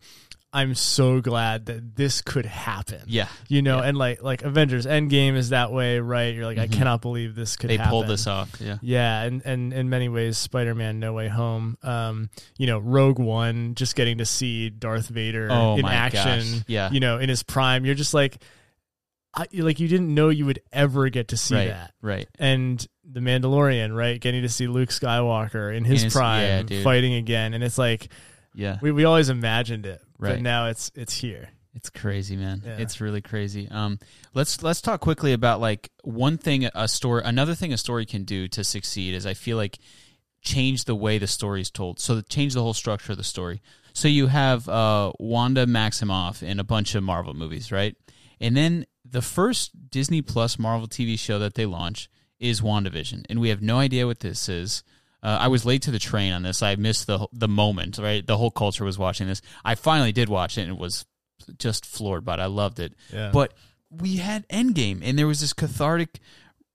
I'm 0.56 0.74
so 0.74 1.20
glad 1.20 1.66
that 1.66 1.96
this 1.96 2.22
could 2.22 2.46
happen. 2.46 3.02
Yeah. 3.06 3.28
you 3.48 3.60
know, 3.62 3.78
Yeah. 3.78 3.88
and 3.88 3.98
like 3.98 4.22
like 4.22 4.42
Avengers 4.42 4.86
Endgame 4.86 5.36
is 5.36 5.50
that 5.50 5.70
way, 5.72 6.00
right? 6.00 6.34
You're 6.34 6.46
like, 6.46 6.58
I 6.58 6.66
cannot 6.66 7.02
believe 7.02 7.34
this 7.34 7.56
could. 7.56 7.70
Mm-hmm. 7.70 7.82
They 7.84 7.88
pulled 7.90 8.06
this 8.08 8.26
off. 8.26 8.60
Yeah. 8.60 8.78
Yeah, 8.80 9.22
and, 9.22 9.42
and 9.44 9.72
in 9.72 9.88
many 9.90 10.08
ways, 10.08 10.38
Spider-Man: 10.38 10.98
No 10.98 11.12
Way 11.12 11.28
Home. 11.28 11.76
Um, 11.82 12.30
you 12.58 12.66
know, 12.66 12.78
Rogue 12.78 13.18
One, 13.18 13.74
just 13.74 13.94
getting 13.96 14.18
to 14.18 14.24
see 14.26 14.70
Darth 14.70 15.08
Vader 15.08 15.48
Oh 15.50 15.76
in 15.76 15.84
action. 15.84 16.22
gosh. 16.58 16.64
Yeah. 16.66 16.90
you 16.90 17.00
know, 17.00 17.18
in 17.18 17.28
his 17.28 17.42
prime. 17.42 17.84
You're 17.84 17.94
just 17.94 18.14
like, 18.14 18.38
I, 19.34 19.46
like 19.52 19.78
you 19.80 19.88
didn't 19.88 20.14
know 20.14 20.30
you 20.30 20.46
would 20.46 20.60
ever 20.72 21.08
get 21.10 21.28
to 21.28 21.36
see 21.36 21.54
right, 21.54 21.68
that. 21.68 21.92
right. 22.00 22.26
And 22.38 22.84
the 23.04 23.20
Mandalorian, 23.20 23.94
right, 23.94 24.18
getting 24.18 24.42
to 24.42 24.48
see 24.48 24.66
Luke 24.66 24.88
Skywalker 24.88 25.76
in 25.76 25.84
his 25.84 26.02
In 26.02 26.06
his- 26.06 26.14
prime 26.14 26.66
yeah, 26.68 26.82
fighting 26.82 27.12
again, 27.14 27.52
and 27.52 27.62
it's 27.62 27.76
like 27.78 28.08
Yeah, 28.54 28.78
we, 28.80 28.90
we 28.92 29.04
always 29.04 29.28
imagined 29.28 29.84
it, 29.84 30.00
but 30.18 30.30
Right. 30.30 30.42
now 30.42 30.66
it's 30.66 30.90
it's 30.94 31.14
here. 31.14 31.50
It's 31.74 31.90
crazy, 31.90 32.36
man. 32.36 32.62
Yeah. 32.64 32.78
It's 32.78 33.00
really 33.02 33.20
crazy. 33.20 33.68
Um, 33.70 33.98
let's 34.32 34.62
let's 34.62 34.80
talk 34.80 35.00
quickly 35.00 35.32
about 35.34 35.60
like 35.60 35.90
one 36.04 36.38
thing 36.38 36.68
a 36.74 36.88
story, 36.88 37.22
another 37.24 37.54
thing 37.54 37.72
a 37.72 37.76
story 37.76 38.06
can 38.06 38.24
do 38.24 38.48
to 38.48 38.64
succeed 38.64 39.14
is 39.14 39.26
I 39.26 39.34
feel 39.34 39.58
like 39.58 39.78
change 40.40 40.84
the 40.84 40.94
way 40.94 41.18
the 41.18 41.26
story 41.26 41.60
is 41.60 41.70
told. 41.70 42.00
So 42.00 42.20
change 42.22 42.54
the 42.54 42.62
whole 42.62 42.72
structure 42.72 43.12
of 43.12 43.18
the 43.18 43.24
story. 43.24 43.60
So 43.92 44.08
you 44.08 44.28
have 44.28 44.68
uh, 44.68 45.12
Wanda 45.18 45.66
Maximoff 45.66 46.42
in 46.42 46.60
a 46.60 46.64
bunch 46.64 46.94
of 46.94 47.02
Marvel 47.02 47.34
movies, 47.34 47.70
right? 47.72 47.94
And 48.40 48.56
then 48.56 48.86
the 49.04 49.22
first 49.22 49.90
Disney 49.90 50.22
Plus 50.22 50.58
Marvel 50.58 50.86
TV 50.88 51.18
show 51.18 51.38
that 51.38 51.54
they 51.54 51.66
launch 51.66 52.08
is 52.38 52.60
WandaVision, 52.60 53.24
and 53.30 53.40
we 53.40 53.48
have 53.48 53.62
no 53.62 53.78
idea 53.78 54.06
what 54.06 54.20
this 54.20 54.48
is. 54.48 54.82
Uh, 55.26 55.38
I 55.40 55.48
was 55.48 55.64
late 55.64 55.82
to 55.82 55.90
the 55.90 55.98
train 55.98 56.32
on 56.32 56.44
this. 56.44 56.62
I 56.62 56.76
missed 56.76 57.08
the 57.08 57.26
the 57.32 57.48
moment. 57.48 57.98
Right, 57.98 58.24
the 58.24 58.36
whole 58.36 58.52
culture 58.52 58.84
was 58.84 58.96
watching 58.96 59.26
this. 59.26 59.42
I 59.64 59.74
finally 59.74 60.12
did 60.12 60.28
watch 60.28 60.56
it, 60.56 60.62
and 60.62 60.70
it 60.70 60.78
was 60.78 61.04
just 61.58 61.84
floored 61.84 62.24
by 62.24 62.34
it. 62.34 62.40
I 62.40 62.46
loved 62.46 62.78
it. 62.78 62.94
Yeah. 63.12 63.30
But 63.32 63.52
we 63.90 64.18
had 64.18 64.48
Endgame, 64.48 65.00
and 65.02 65.18
there 65.18 65.26
was 65.26 65.40
this 65.40 65.52
cathartic 65.52 66.20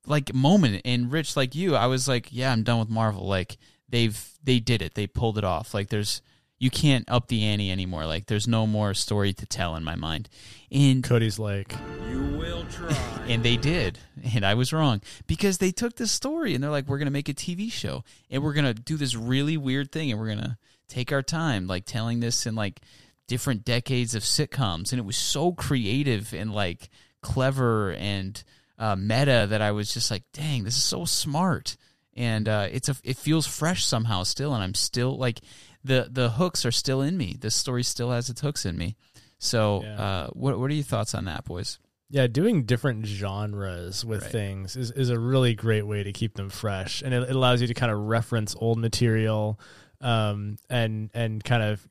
like 0.06 0.34
moment. 0.34 0.82
And 0.84 1.10
Rich, 1.10 1.38
like 1.38 1.56
you, 1.56 1.78
I 1.78 1.86
was 1.86 2.10
like, 2.10 2.28
yeah, 2.30 2.52
I'm 2.52 2.64
done 2.64 2.80
with 2.80 2.90
Marvel. 2.90 3.26
Like 3.26 3.56
they've 3.88 4.22
they 4.44 4.60
did 4.60 4.82
it. 4.82 4.96
They 4.96 5.08
pulled 5.08 5.38
it 5.38 5.46
off. 5.46 5.74
Like 5.74 5.88
there's 5.88 6.22
you 6.62 6.70
can't 6.70 7.10
up 7.10 7.28
the 7.28 7.44
ante 7.44 7.72
anymore. 7.72 8.06
Like 8.06 8.28
there's 8.28 8.48
no 8.48 8.68
more 8.68 8.94
story 8.94 9.34
to 9.34 9.48
tell 9.48 9.76
in 9.76 9.84
my 9.84 9.96
mind. 9.96 10.30
And 10.72 11.04
Cody's 11.04 11.40
like, 11.40 11.74
You 12.08 12.22
will 12.38 12.66
try. 12.66 12.96
and 13.28 13.42
they 13.42 13.58
did. 13.58 13.98
And 14.36 14.46
I 14.46 14.54
was 14.54 14.72
wrong 14.72 15.02
because 15.26 15.58
they 15.58 15.72
took 15.72 15.96
this 15.96 16.12
story 16.12 16.54
and 16.54 16.64
they're 16.64 16.70
like, 16.70 16.88
we're 16.88 17.00
going 17.00 17.08
to 17.08 17.12
make 17.12 17.30
a 17.30 17.34
TV 17.34 17.72
show 17.72 18.04
and 18.30 18.44
we're 18.44 18.54
going 18.54 18.72
to 18.72 18.76
do 18.76 18.96
this 18.96 19.16
really 19.16 19.58
weird 19.58 19.92
thing 19.92 20.12
and 20.12 20.20
we're 20.20 20.28
going 20.28 20.38
to 20.38 20.58
take 20.88 21.12
our 21.12 21.24
time, 21.24 21.66
like 21.66 21.86
telling 21.86 22.20
this 22.20 22.46
in 22.46 22.54
like 22.54 22.82
different 23.26 23.66
decades 23.66 24.14
of 24.14 24.22
sitcoms. 24.22 24.92
And 24.92 25.00
it 25.00 25.06
was 25.06 25.18
so 25.18 25.54
creative 25.54 26.32
and 26.32 26.54
like 26.54 26.90
clever 27.24 27.94
and 27.94 28.42
uh, 28.78 28.96
meta 28.96 29.48
that 29.50 29.64
I 29.64 29.72
was 29.72 29.92
just 29.92 30.12
like, 30.12 30.26
dang, 30.32 30.64
this 30.64 30.78
is 30.78 30.84
so 30.84 31.06
smart. 31.06 31.76
And 32.14 32.48
uh, 32.48 32.68
it's 32.72 32.88
a, 32.88 32.96
it 33.04 33.18
feels 33.18 33.48
fresh 33.48 33.84
somehow 33.84 34.24
still. 34.24 34.54
And 34.54 34.64
I'm 34.64 34.76
still 34.76 35.18
like, 35.18 35.40
the, 35.84 36.08
the 36.12 36.30
hooks 36.32 36.66
are 36.66 36.72
still 36.72 37.02
in 37.02 37.18
me. 37.18 37.36
This 37.40 37.56
story 37.56 37.84
still 37.84 38.12
has 38.12 38.30
its 38.30 38.42
hooks 38.42 38.66
in 38.66 38.78
me. 38.78 38.96
So, 39.40 39.82
Yeah. 39.84 40.00
uh, 40.02 40.28
what 40.34 40.60
what 40.60 40.70
are 40.70 40.74
your 40.74 40.84
thoughts 40.84 41.16
on 41.16 41.26
that, 41.26 41.46
boys? 41.46 41.80
yeah, 42.14 42.28
doing 42.28 42.64
different 42.66 43.06
genres 43.06 44.04
with 44.04 44.22
Right. 44.24 44.32
things 44.32 44.76
is, 44.76 44.92
is 44.92 45.10
a 45.10 45.18
really 45.18 45.54
great 45.56 45.88
way 45.88 46.04
to 46.04 46.12
keep 46.12 46.34
them 46.36 46.50
fresh, 46.50 47.02
and 47.02 47.14
it, 47.14 47.24
it 47.24 47.36
allows 47.36 47.62
you 47.62 47.68
to 47.68 47.74
kind 47.74 47.92
of 47.92 47.98
reference 48.00 48.54
old 48.60 48.78
material, 48.78 49.58
um, 50.02 50.58
and 50.70 51.10
and 51.14 51.42
kind 51.44 51.64
of 51.64 51.88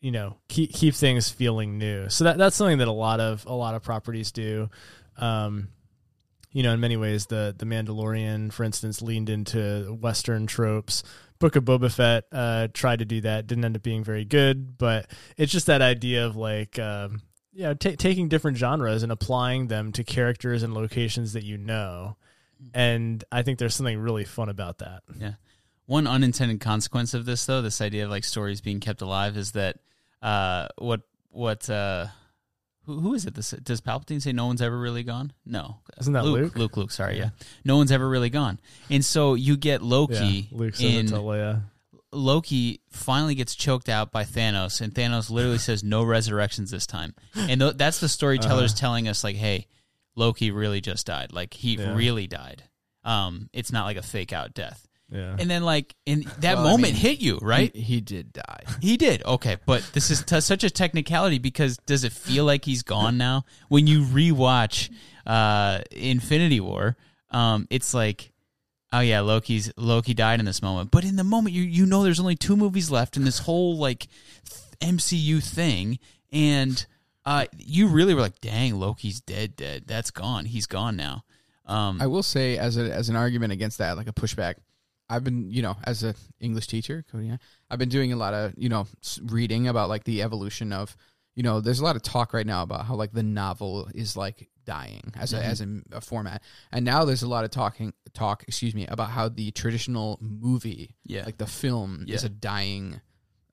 you 0.00 0.12
know 0.12 0.38
keep 0.48 0.72
keep 0.72 0.94
things 0.94 1.28
feeling 1.28 1.76
new. 1.76 2.08
So 2.08 2.24
that 2.24 2.38
that's 2.38 2.54
something 2.56 2.78
that 2.78 2.88
a 2.88 2.92
lot 2.92 3.18
of 3.20 3.44
a 3.46 3.52
lot 3.54 3.74
of 3.74 3.82
properties 3.82 4.30
do. 4.32 4.70
Um, 5.16 5.68
you 6.52 6.62
know, 6.62 6.72
in 6.72 6.80
many 6.80 6.96
ways, 6.96 7.26
the 7.26 7.54
the 7.58 7.66
Mandalorian, 7.66 8.52
for 8.52 8.64
instance, 8.64 9.02
leaned 9.02 9.28
into 9.28 9.98
Western 10.00 10.46
tropes. 10.46 11.02
Book 11.38 11.56
of 11.56 11.64
Boba 11.64 11.92
Fett 11.92 12.24
uh, 12.32 12.68
tried 12.72 12.98
to 12.98 13.04
do 13.04 13.20
that, 13.22 13.46
didn't 13.46 13.64
end 13.64 13.76
up 13.76 13.82
being 13.82 14.04
very 14.04 14.24
good. 14.24 14.76
But 14.78 15.10
it's 15.36 15.52
just 15.52 15.66
that 15.66 15.82
idea 15.82 16.26
of 16.26 16.36
like, 16.36 16.78
um, 16.78 17.22
you 17.52 17.64
know, 17.64 17.74
ta 17.74 17.90
taking 17.96 18.28
different 18.28 18.56
genres 18.56 19.02
and 19.02 19.12
applying 19.12 19.68
them 19.68 19.92
to 19.92 20.04
characters 20.04 20.62
and 20.62 20.74
locations 20.74 21.32
that 21.32 21.44
you 21.44 21.56
know. 21.56 22.16
And 22.74 23.22
I 23.30 23.42
think 23.42 23.58
there's 23.58 23.74
something 23.74 23.98
really 23.98 24.24
fun 24.24 24.48
about 24.48 24.78
that. 24.78 25.02
Yeah. 25.18 25.34
One 25.86 26.06
unintended 26.06 26.60
consequence 26.60 27.14
of 27.14 27.24
this, 27.24 27.46
though, 27.46 27.62
this 27.62 27.80
idea 27.80 28.04
of 28.04 28.10
like 28.10 28.24
stories 28.24 28.60
being 28.60 28.80
kept 28.80 29.00
alive, 29.00 29.36
is 29.36 29.52
that 29.52 29.78
uh, 30.20 30.68
what 30.76 31.02
what 31.30 31.70
uh, 31.70 32.06
who, 32.88 32.98
who 33.00 33.14
is 33.14 33.24
it? 33.26 33.34
This, 33.34 33.50
does 33.50 33.80
Palpatine 33.80 34.20
say 34.20 34.32
no 34.32 34.46
one's 34.46 34.60
ever 34.60 34.76
really 34.76 35.04
gone? 35.04 35.32
No, 35.46 35.76
Isn't 36.00 36.14
that 36.14 36.24
Luke? 36.24 36.40
Luke? 36.40 36.56
Luke, 36.56 36.76
Luke. 36.76 36.90
Sorry, 36.90 37.18
yeah. 37.18 37.30
No 37.64 37.76
one's 37.76 37.92
ever 37.92 38.08
really 38.08 38.30
gone, 38.30 38.58
and 38.90 39.04
so 39.04 39.34
you 39.34 39.56
get 39.56 39.82
Loki 39.82 40.48
yeah, 40.50 40.58
Luke 40.58 40.74
says 40.74 40.84
in 40.94 41.06
it 41.06 41.08
to 41.10 41.16
Leia. 41.16 41.62
Loki 42.10 42.80
finally 42.90 43.34
gets 43.34 43.54
choked 43.54 43.88
out 43.90 44.10
by 44.10 44.24
Thanos, 44.24 44.80
and 44.80 44.94
Thanos 44.94 45.30
literally 45.30 45.58
says, 45.58 45.84
"No 45.84 46.02
resurrections 46.02 46.70
this 46.70 46.86
time." 46.86 47.14
And 47.34 47.60
th- 47.60 47.76
that's 47.76 48.00
the 48.00 48.08
storytellers 48.08 48.72
telling 48.74 49.08
us, 49.08 49.22
like, 49.22 49.36
"Hey, 49.36 49.66
Loki 50.16 50.50
really 50.50 50.80
just 50.80 51.06
died. 51.06 51.32
Like, 51.32 51.52
he 51.52 51.74
Yeah. 51.76 51.94
really 51.94 52.26
died. 52.26 52.64
Um, 53.04 53.50
it's 53.52 53.70
not 53.70 53.84
like 53.84 53.98
a 53.98 54.02
fake 54.02 54.32
out 54.32 54.54
death." 54.54 54.87
Yeah. 55.10 55.36
And 55.38 55.50
then, 55.50 55.62
like, 55.62 55.94
in 56.04 56.24
that 56.40 56.56
Well, 56.56 56.66
I 56.66 56.70
moment, 56.70 56.92
mean, 56.92 56.94
hit 56.94 57.20
you, 57.20 57.38
right? 57.40 57.74
He, 57.74 57.82
he 57.82 58.00
did 58.00 58.32
die. 58.32 58.62
He 58.82 58.96
did. 58.96 59.24
Okay, 59.24 59.56
but 59.66 59.82
this 59.94 60.10
is 60.10 60.22
t- 60.22 60.40
such 60.40 60.64
a 60.64 60.70
technicality 60.70 61.38
because 61.38 61.78
does 61.78 62.04
it 62.04 62.12
feel 62.12 62.44
like 62.44 62.64
he's 62.64 62.82
gone 62.82 63.16
now? 63.16 63.44
When 63.68 63.86
you 63.86 64.02
rewatch 64.02 64.90
uh, 65.26 65.80
Infinity 65.90 66.60
War, 66.60 66.96
um, 67.30 67.66
it's 67.70 67.94
like, 67.94 68.32
oh 68.92 69.00
yeah, 69.00 69.20
Loki's 69.20 69.72
Loki 69.76 70.14
died 70.14 70.40
in 70.40 70.46
this 70.46 70.62
moment. 70.62 70.90
But 70.90 71.04
in 71.04 71.16
the 71.16 71.24
moment, 71.24 71.54
you 71.54 71.62
you 71.62 71.86
know 71.86 72.02
there's 72.02 72.20
only 72.20 72.36
two 72.36 72.56
movies 72.56 72.90
left 72.90 73.16
in 73.16 73.24
this 73.24 73.38
whole 73.40 73.76
like 73.78 74.06
th- 74.80 74.94
MCU 74.94 75.42
thing, 75.42 75.98
and 76.30 76.84
uh, 77.24 77.46
you 77.56 77.88
really 77.88 78.14
were 78.14 78.20
like, 78.22 78.40
dang, 78.40 78.78
Loki's 78.78 79.20
dead, 79.20 79.56
dead. 79.56 79.84
That's 79.86 80.10
gone. 80.10 80.44
He's 80.44 80.66
gone 80.66 80.96
now. 80.96 81.24
Um, 81.66 82.00
I 82.00 82.06
will 82.06 82.22
say 82.22 82.56
as 82.56 82.76
a 82.76 82.92
as 82.92 83.08
an 83.08 83.16
argument 83.16 83.52
against 83.52 83.78
that, 83.78 83.96
like 83.96 84.08
a 84.08 84.12
pushback. 84.12 84.54
I've 85.10 85.24
been, 85.24 85.50
you 85.50 85.62
know, 85.62 85.76
as 85.84 86.04
a 86.04 86.14
English 86.40 86.66
teacher, 86.66 87.04
I've 87.70 87.78
been 87.78 87.88
doing 87.88 88.12
a 88.12 88.16
lot 88.16 88.34
of, 88.34 88.52
you 88.56 88.68
know, 88.68 88.86
reading 89.24 89.66
about 89.68 89.88
like 89.88 90.04
the 90.04 90.22
evolution 90.22 90.72
of, 90.72 90.96
you 91.34 91.42
know, 91.42 91.60
there's 91.60 91.80
a 91.80 91.84
lot 91.84 91.96
of 91.96 92.02
talk 92.02 92.32
right 92.34 92.46
now 92.46 92.62
about 92.62 92.84
how 92.86 92.94
like 92.94 93.12
the 93.12 93.22
novel 93.22 93.88
is 93.94 94.16
like 94.16 94.48
dying 94.64 95.12
as 95.16 95.32
a 95.32 95.42
as 95.42 95.60
a, 95.62 95.80
a 95.92 96.00
format, 96.02 96.42
and 96.72 96.84
now 96.84 97.04
there's 97.06 97.22
a 97.22 97.28
lot 97.28 97.44
of 97.44 97.50
talking 97.50 97.94
talk, 98.12 98.44
excuse 98.46 98.74
me, 98.74 98.86
about 98.86 99.10
how 99.10 99.28
the 99.28 99.50
traditional 99.52 100.18
movie, 100.20 100.94
Yeah. 101.04 101.24
like 101.24 101.38
the 101.38 101.46
film, 101.46 102.04
is 102.06 102.24
a 102.24 102.28
dying 102.28 103.00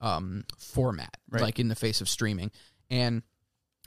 um 0.02 0.44
format, 0.58 1.16
Right. 1.30 1.40
like 1.42 1.58
in 1.58 1.68
the 1.68 1.74
face 1.74 2.02
of 2.02 2.08
streaming, 2.08 2.50
and 2.90 3.22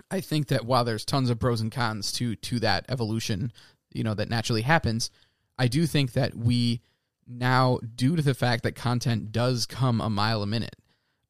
I 0.09 0.21
think 0.21 0.47
that 0.47 0.65
while 0.65 0.85
there's 0.85 1.05
tons 1.05 1.29
of 1.29 1.39
pros 1.39 1.61
and 1.61 1.71
cons 1.71 2.11
to 2.13 2.35
to 2.35 2.59
that 2.61 2.85
evolution, 2.89 3.51
you 3.93 4.03
know, 4.03 4.15
that 4.15 4.29
naturally 4.29 4.61
happens, 4.63 5.11
I 5.59 5.67
do 5.67 5.85
think 5.85 6.13
that 6.13 6.33
we 6.33 6.81
now, 7.29 7.79
due 7.95 8.15
to 8.15 8.21
the 8.21 8.33
fact 8.33 8.63
that 8.63 8.73
content 8.75 9.31
does 9.31 9.65
come 9.65 10.01
a 10.01 10.09
mile 10.09 10.41
a 10.41 10.47
minute, 10.47 10.75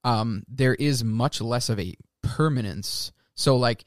um, 0.03 0.43
there 0.47 0.73
is 0.73 1.03
much 1.03 1.41
less 1.41 1.69
of 1.69 1.79
a 1.79 1.95
permanence. 2.21 3.11
So, 3.35 3.57
like, 3.57 3.83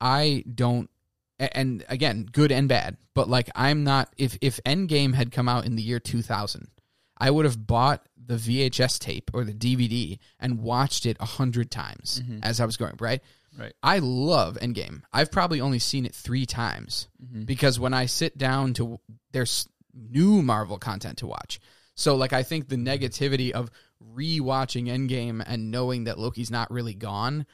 I 0.00 0.44
don't, 0.52 0.90
and 1.38 1.84
again, 1.88 2.26
good 2.30 2.50
and 2.50 2.68
bad, 2.68 2.96
but 3.14 3.28
like, 3.28 3.48
I'm 3.54 3.84
not. 3.84 4.12
If 4.18 4.36
if 4.40 4.60
Endgame 4.64 5.14
had 5.14 5.30
come 5.32 5.48
out 5.48 5.64
in 5.64 5.76
the 5.76 5.82
year 5.82 6.00
2000, 6.00 6.68
I 7.16 7.30
would 7.30 7.44
have 7.44 7.66
bought 7.66 8.04
the 8.16 8.34
VHS 8.34 8.98
tape 8.98 9.30
or 9.34 9.44
the 9.44 9.52
DVD 9.52 10.18
and 10.40 10.60
watched 10.60 11.06
it 11.06 11.16
a 11.20 11.26
hundred 11.26 11.70
times 11.70 12.20
as 12.42 12.60
I 12.60 12.64
was 12.64 12.76
going. 12.76 12.94
Right. 12.98 13.20
Right. 13.58 13.74
I 13.82 13.98
love 13.98 14.56
Endgame. 14.62 15.02
I've 15.12 15.30
probably 15.30 15.60
only 15.60 15.78
seen 15.78 16.06
it 16.06 16.14
three 16.14 16.46
times 16.46 17.08
because 17.44 17.78
when 17.78 17.92
I 17.92 18.06
sit 18.06 18.38
down 18.38 18.72
to 18.74 18.98
there's 19.32 19.68
new 19.94 20.42
Marvel 20.42 20.78
content 20.78 21.18
to 21.18 21.26
watch. 21.26 21.60
So 21.94 22.16
like 22.16 22.32
I 22.32 22.42
think 22.42 22.68
the 22.68 22.76
negativity 22.76 23.50
of 23.50 23.70
rewatching 24.14 24.86
Endgame 24.86 25.42
and 25.46 25.70
knowing 25.70 26.04
that 26.04 26.18
Loki's 26.18 26.50
not 26.50 26.70
really 26.70 26.94
gone, 26.94 27.46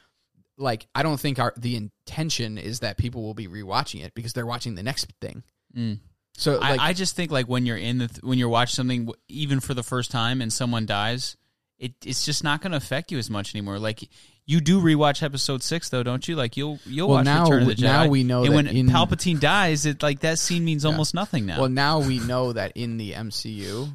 like 0.57 0.87
I 0.95 1.03
don't 1.03 1.19
think 1.19 1.39
our 1.39 1.53
the 1.57 1.75
intention 1.75 2.57
is 2.57 2.79
that 2.79 2.97
people 2.97 3.23
will 3.23 3.33
be 3.33 3.47
rewatching 3.47 4.03
it 4.03 4.13
because 4.13 4.33
they're 4.33 4.45
watching 4.45 4.75
the 4.75 4.83
next 4.83 5.11
thing. 5.21 5.43
Mm. 5.75 5.99
So 6.37 6.57
like 6.57 6.79
I, 6.79 6.89
I 6.89 6.93
just 6.93 7.15
think 7.15 7.31
like 7.31 7.47
when 7.47 7.65
you're 7.65 7.77
in 7.77 7.97
the 7.97 8.07
th- 8.07 8.23
when 8.23 8.37
you're 8.37 8.49
watching 8.49 8.75
something 8.75 9.11
even 9.27 9.59
for 9.59 9.73
the 9.73 9.83
first 9.83 10.11
time 10.11 10.41
and 10.41 10.51
someone 10.51 10.85
dies, 10.85 11.35
it 11.77 11.93
it's 12.05 12.25
just 12.25 12.43
not 12.43 12.61
going 12.61 12.71
to 12.71 12.77
affect 12.77 13.11
you 13.11 13.17
as 13.17 13.29
much 13.29 13.53
anymore. 13.53 13.79
Like 13.79 14.07
you 14.49 14.61
do 14.61 14.81
rewatch 14.81 15.21
episode 15.21 15.61
six 15.61 15.89
though, 15.89 16.01
don't 16.03 16.27
you? 16.27 16.35
Like 16.35 16.57
you'll 16.57 16.79
you'll 16.85 17.07
Well, 17.07 17.17
watch 17.17 17.25
now 17.25 17.43
Return 17.43 17.61
of 17.63 17.67
the 17.67 17.75
Jedi. 17.75 17.81
now 17.83 18.07
we 18.07 18.23
know 18.23 18.43
and 18.43 18.51
that 18.51 18.55
when 18.55 18.67
in- 18.67 18.87
Palpatine 18.87 19.39
dies, 19.39 19.85
it 19.85 20.01
like 20.01 20.21
that 20.21 20.39
scene 20.39 20.65
means 20.65 20.85
almost 20.85 21.13
nothing 21.13 21.45
now. 21.45 21.59
well 21.59 21.69
now 21.69 21.99
we 21.99 22.19
know 22.19 22.53
that 22.53 22.71
in 22.75 22.97
the 22.97 23.11
MCU 23.13 23.91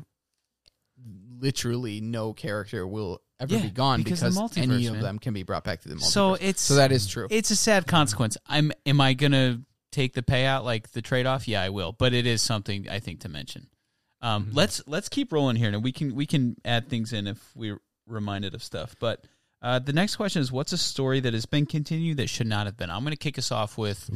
literally 1.40 2.00
no 2.00 2.32
character 2.32 2.86
will 2.86 3.20
ever 3.40 3.54
Yeah, 3.56 3.62
be 3.62 3.70
gone 3.70 4.02
because 4.02 4.20
because, 4.20 4.34
the 4.34 4.40
multiverse, 4.40 4.62
any 4.62 4.86
of 4.86 4.94
man. 4.94 5.02
them 5.02 5.18
can 5.18 5.34
be 5.34 5.42
brought 5.42 5.64
back 5.64 5.82
to 5.82 5.88
the 5.88 5.96
multiverse. 5.96 6.02
so 6.12 6.34
it's 6.34 6.62
so 6.62 6.76
that 6.76 6.92
is 6.92 7.06
true. 7.06 7.26
It's 7.30 7.50
a 7.50 7.56
sad 7.56 7.86
consequence. 7.86 8.36
I'm 8.46 8.72
am 8.86 9.00
I 9.00 9.14
gonna 9.14 9.60
take 9.92 10.14
the 10.14 10.22
payout 10.22 10.64
like 10.64 10.90
the 10.92 11.02
trade 11.02 11.26
off? 11.26 11.46
Yeah, 11.48 11.62
I 11.62 11.70
will. 11.70 11.92
But 11.92 12.14
it 12.14 12.26
is 12.26 12.42
something 12.42 12.88
I 12.88 13.00
think 13.00 13.20
to 13.20 13.28
mention. 13.28 13.68
Um, 14.22 14.44
Mm-hmm. 14.46 14.56
Let's 14.56 14.82
let's 14.86 15.08
keep 15.08 15.32
rolling 15.32 15.56
here, 15.56 15.68
and 15.68 15.82
we 15.82 15.92
can 15.92 16.14
we 16.14 16.26
can 16.26 16.56
add 16.64 16.88
things 16.88 17.12
in 17.12 17.26
if 17.26 17.38
we're 17.54 17.80
reminded 18.06 18.54
of 18.54 18.62
stuff. 18.62 18.94
But 18.98 19.24
Uh, 19.64 19.78
the 19.78 19.92
next 19.94 20.16
question 20.16 20.42
is 20.42 20.52
what's 20.52 20.72
a 20.74 20.78
story 20.78 21.20
that 21.20 21.32
has 21.32 21.46
been 21.46 21.64
continued 21.64 22.18
that 22.18 22.28
should 22.28 22.46
not 22.46 22.66
have 22.66 22.76
been? 22.76 22.90
I'm 22.90 23.02
going 23.02 23.12
to 23.12 23.16
kick 23.16 23.38
us 23.38 23.50
off 23.50 23.78
with 23.78 24.10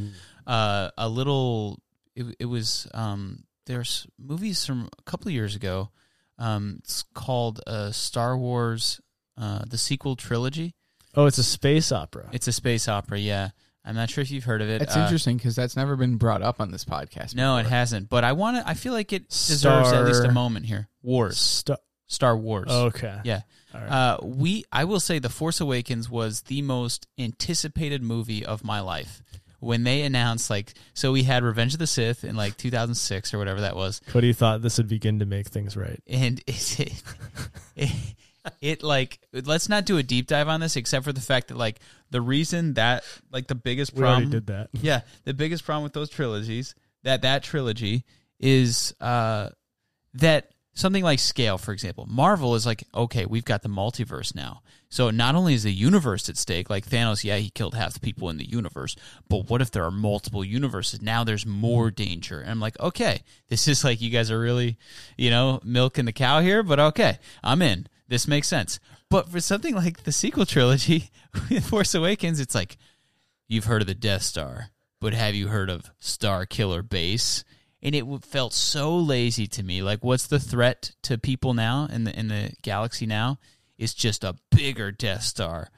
uh, 0.46 0.90
a 0.98 1.08
little. 1.08 1.78
It, 2.14 2.26
it 2.40 2.44
was 2.44 2.86
um, 2.92 3.44
there's 3.66 4.06
movies 4.18 4.66
from 4.66 4.88
a 4.98 5.02
couple 5.10 5.28
of 5.28 5.32
years 5.32 5.56
ago. 5.56 5.90
Um, 6.38 6.76
it's 6.80 7.02
called 7.14 7.60
uh, 7.66 7.90
Star 7.92 8.36
Wars, 8.36 9.00
uh, 9.38 9.62
the 9.66 9.78
sequel 9.78 10.16
trilogy. 10.16 10.74
Oh, 11.16 11.24
it's 11.26 11.38
a 11.38 11.42
space 11.44 11.90
opera. 11.92 12.28
It's 12.32 12.46
a 12.46 12.52
space 12.52 12.86
opera. 12.86 13.18
Yeah, 13.18 13.48
I'm 13.84 13.94
not 13.94 14.10
sure 14.10 14.20
if 14.22 14.30
you've 14.30 14.44
heard 14.44 14.60
of 14.60 14.68
it. 14.68 14.82
It's 14.82 14.96
Uh, 14.96 15.00
interesting 15.00 15.38
because 15.38 15.56
that's 15.56 15.76
never 15.76 15.96
been 15.96 16.16
brought 16.16 16.42
up 16.42 16.60
on 16.60 16.70
this 16.70 16.84
podcast. 16.84 17.34
No, 17.34 17.56
it 17.56 17.64
hasn't. 17.66 18.08
But 18.10 18.22
I 18.22 18.32
want 18.32 18.58
to. 18.58 18.68
I 18.68 18.74
feel 18.74 18.92
like 18.92 19.12
it 19.14 19.30
deserves 19.30 19.92
at 19.92 20.04
least 20.04 20.24
a 20.24 20.30
moment 20.30 20.66
here. 20.66 20.88
Wars, 21.02 21.38
Sta- 21.38 21.76
Star 22.08 22.36
Wars. 22.36 22.70
okay. 22.70 23.20
Yeah. 23.24 23.42
Right. 23.72 23.88
Uh, 23.88 24.18
we 24.22 24.64
I 24.72 24.84
will 24.84 25.00
say 25.00 25.18
The 25.18 25.28
Force 25.28 25.60
Awakens 25.60 26.10
was 26.10 26.42
the 26.42 26.62
most 26.62 27.06
anticipated 27.18 28.02
movie 28.02 28.44
of 28.44 28.64
my 28.64 28.80
life. 28.80 29.22
When 29.60 29.82
they 29.82 30.02
announced 30.02 30.50
like 30.50 30.74
so 30.94 31.12
we 31.12 31.24
had 31.24 31.42
Revenge 31.42 31.74
of 31.74 31.80
the 31.80 31.86
Sith 31.86 32.24
in 32.24 32.36
like 32.36 32.56
2006 32.56 33.34
or 33.34 33.38
whatever 33.38 33.60
that 33.62 33.76
was. 33.76 34.00
Cody 34.06 34.32
thought 34.32 34.62
this 34.62 34.78
would 34.78 34.88
begin 34.88 35.18
to 35.18 35.26
make 35.26 35.48
things 35.48 35.76
right. 35.76 36.00
And 36.06 36.40
it, 36.46 37.02
it, 37.76 37.92
it 38.60 38.82
like 38.82 39.18
let's 39.32 39.68
not 39.68 39.84
do 39.84 39.98
a 39.98 40.02
deep 40.02 40.28
dive 40.28 40.48
on 40.48 40.60
this 40.60 40.76
except 40.76 41.04
for 41.04 41.12
the 41.12 41.20
fact 41.20 41.48
that 41.48 41.56
like 41.56 41.80
the 42.10 42.20
reason 42.20 42.74
that 42.74 43.04
like 43.32 43.48
the 43.48 43.54
biggest 43.54 43.96
problem 43.96 44.30
did 44.30 44.46
that. 44.46 44.68
yeah, 44.72 45.00
the 45.24 45.34
biggest 45.34 45.64
problem 45.64 45.82
with 45.82 45.92
those 45.92 46.08
trilogies 46.08 46.74
that 47.02 47.22
that 47.22 47.42
trilogy 47.42 48.04
is 48.38 48.94
uh, 49.00 49.50
that 50.14 50.52
something 50.78 51.02
like 51.02 51.18
scale, 51.18 51.58
for 51.58 51.72
example, 51.72 52.06
Marvel 52.08 52.54
is 52.54 52.64
like, 52.64 52.84
okay, 52.94 53.26
we've 53.26 53.44
got 53.44 53.62
the 53.62 53.68
multiverse 53.68 54.34
now. 54.34 54.62
So 54.88 55.10
not 55.10 55.34
only 55.34 55.52
is 55.52 55.64
the 55.64 55.72
universe 55.72 56.28
at 56.28 56.36
stake, 56.36 56.70
like 56.70 56.88
Thanos, 56.88 57.24
yeah, 57.24 57.36
he 57.36 57.50
killed 57.50 57.74
half 57.74 57.94
the 57.94 58.00
people 58.00 58.30
in 58.30 58.38
the 58.38 58.48
universe, 58.48 58.96
but 59.28 59.50
what 59.50 59.60
if 59.60 59.70
there 59.70 59.84
are 59.84 59.90
multiple 59.90 60.44
universes? 60.44 61.02
Now 61.02 61.24
there's 61.24 61.44
more 61.44 61.90
danger. 61.90 62.40
And 62.40 62.50
I'm 62.50 62.60
like, 62.60 62.78
okay, 62.80 63.22
this 63.48 63.66
is 63.66 63.84
like 63.84 64.00
you 64.00 64.08
guys 64.08 64.30
are 64.30 64.38
really, 64.38 64.78
you 65.16 65.30
know, 65.30 65.60
milking 65.64 66.04
the 66.04 66.12
cow 66.12 66.40
here, 66.40 66.62
but 66.62 66.78
okay, 66.78 67.18
I'm 67.42 67.60
in. 67.60 67.88
This 68.06 68.28
makes 68.28 68.48
sense. 68.48 68.78
But 69.10 69.28
for 69.28 69.40
something 69.40 69.74
like 69.74 70.04
the 70.04 70.12
sequel 70.12 70.46
trilogy, 70.46 71.10
Force 71.62 71.94
Awakens, 71.94 72.40
it's 72.40 72.54
like, 72.54 72.76
you've 73.48 73.64
heard 73.64 73.82
of 73.82 73.88
the 73.88 73.94
Death 73.94 74.22
Star, 74.22 74.70
but 75.00 75.12
have 75.12 75.34
you 75.34 75.48
heard 75.48 75.70
of 75.70 75.90
Starkiller 76.00 76.88
Base? 76.88 77.44
And 77.82 77.94
it 77.94 78.04
felt 78.24 78.52
so 78.54 78.96
lazy 78.96 79.46
to 79.48 79.62
me. 79.62 79.82
Like, 79.82 80.02
what's 80.02 80.26
the 80.26 80.40
threat 80.40 80.90
to 81.02 81.16
people 81.16 81.54
now 81.54 81.86
in 81.90 82.04
the 82.04 82.18
in 82.18 82.28
the 82.28 82.52
galaxy 82.62 83.06
now? 83.06 83.38
Is 83.78 83.94
just 83.94 84.24
a 84.24 84.34
bigger 84.50 84.90
Death 84.90 85.22
Star, 85.22 85.70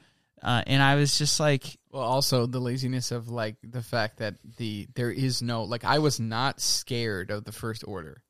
uh, 0.43 0.63
and 0.67 0.83
I 0.83 0.95
was 0.95 1.19
just 1.19 1.39
like, 1.39 1.79
Well, 1.93 2.03
also 2.03 2.47
the 2.47 2.59
laziness 2.59 3.11
of 3.11 3.29
like 3.29 3.57
the 3.63 3.83
fact 3.83 4.17
that 4.21 4.37
the 4.57 4.89
there 4.95 5.11
is 5.11 5.43
no 5.43 5.65
like 5.65 5.85
I 5.85 5.99
was 5.99 6.19
not 6.19 6.61
scared 6.63 7.31
of 7.31 7.45
the 7.45 7.53
First 7.53 7.85
Order. 7.87 8.23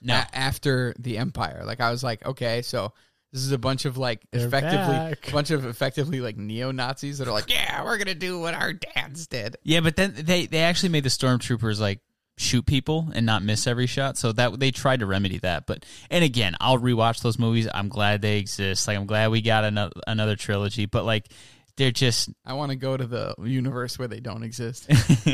no, 0.00 0.14
A- 0.14 0.36
after 0.36 0.94
the 1.00 1.18
Empire, 1.18 1.64
like 1.66 1.80
I 1.80 1.90
was 1.90 2.04
like, 2.04 2.24
okay, 2.24 2.62
so 2.62 2.92
this 3.32 3.42
is 3.42 3.50
a 3.50 3.58
bunch 3.58 3.84
of 3.84 3.98
like 3.98 4.22
They're 4.30 4.46
effectively 4.46 4.94
back. 4.94 5.28
a 5.28 5.32
bunch 5.32 5.50
of 5.50 5.66
effectively 5.66 6.20
like 6.20 6.36
neo 6.36 6.70
Nazis 6.70 7.18
that 7.18 7.26
are 7.26 7.32
like, 7.32 7.50
yeah, 7.50 7.82
we're 7.82 7.98
gonna 7.98 8.14
do 8.14 8.38
what 8.38 8.54
our 8.54 8.72
dads 8.72 9.26
did. 9.26 9.56
yeah, 9.64 9.80
but 9.80 9.96
then 9.96 10.14
they 10.16 10.46
they 10.46 10.60
actually 10.60 10.90
made 10.90 11.02
the 11.02 11.08
stormtroopers 11.10 11.80
like 11.80 11.98
shoot 12.36 12.66
people 12.66 13.08
and 13.14 13.24
not 13.24 13.42
miss 13.42 13.66
every 13.66 13.86
shot. 13.86 14.16
So 14.16 14.32
that 14.32 14.58
they 14.60 14.70
tried 14.70 15.00
to 15.00 15.06
remedy 15.06 15.38
that. 15.38 15.66
But 15.66 15.84
and 16.10 16.22
again, 16.24 16.54
I'll 16.60 16.78
rewatch 16.78 17.22
those 17.22 17.38
movies. 17.38 17.68
I'm 17.72 17.88
glad 17.88 18.22
they 18.22 18.38
exist. 18.38 18.86
Like 18.86 18.96
I'm 18.96 19.06
glad 19.06 19.30
we 19.30 19.42
got 19.42 19.64
another 19.64 19.92
another 20.06 20.36
trilogy. 20.36 20.86
But 20.86 21.04
like 21.04 21.28
they're 21.76 21.90
just 21.90 22.30
I 22.44 22.54
want 22.54 22.70
to 22.70 22.76
go 22.76 22.96
to 22.96 23.06
the 23.06 23.34
universe 23.42 23.98
where 23.98 24.08
they 24.08 24.20
don't 24.20 24.42
exist. 24.42 24.90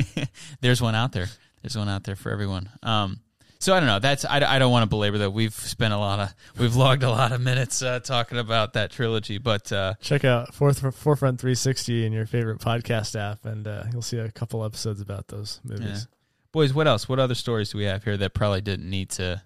There's 0.61 0.83
one 0.83 0.95
out 0.95 1.13
there. 1.13 1.29
There's 1.63 1.77
one 1.77 1.89
out 1.89 2.05
there 2.05 2.17
for 2.17 2.31
everyone. 2.31 2.69
Um, 2.83 3.21
so 3.61 3.73
I 3.75 3.79
don't 3.79 3.87
know. 3.87 4.01
That's 4.01 4.25
I, 4.25 4.39
I 4.39 4.59
don't 4.59 4.73
want 4.73 4.83
to 4.83 4.89
belabor 4.89 5.19
that. 5.19 5.31
We've 5.31 5.55
spent 5.55 5.95
a 5.95 5.99
lot 5.99 6.19
of 6.19 6.35
we've 6.59 6.75
logged 6.75 7.05
a 7.05 7.11
lot 7.11 7.31
of 7.31 7.41
minutes 7.41 7.81
uh, 7.81 8.01
talking 8.01 8.39
about 8.39 8.73
that 8.73 8.91
trilogy, 8.91 9.39
but 9.39 9.71
uh, 9.71 9.95
Check 10.01 10.25
out 10.25 10.53
Fourth 10.53 10.81
Forefront 10.97 11.41
360 11.41 12.05
in 12.05 12.13
your 12.13 12.27
favorite 12.27 12.59
podcast 12.59 13.15
app, 13.15 13.47
and 13.47 13.69
uh, 13.69 13.85
you'll 13.93 14.03
see 14.03 14.19
a 14.19 14.33
couple 14.33 14.65
episodes 14.65 15.01
about 15.01 15.29
those 15.29 15.61
movies. 15.63 16.09
Yeah. 16.11 16.17
Boys, 16.53 16.73
what 16.75 16.87
else? 16.87 17.09
What 17.09 17.19
other 17.19 17.35
stories 17.35 17.71
do 17.71 17.79
we 17.79 17.85
have 17.85 18.05
here 18.05 18.17
that 18.17 18.35
probably 18.35 18.61
didn't 18.61 18.89
need 18.89 19.11
to? 19.11 19.43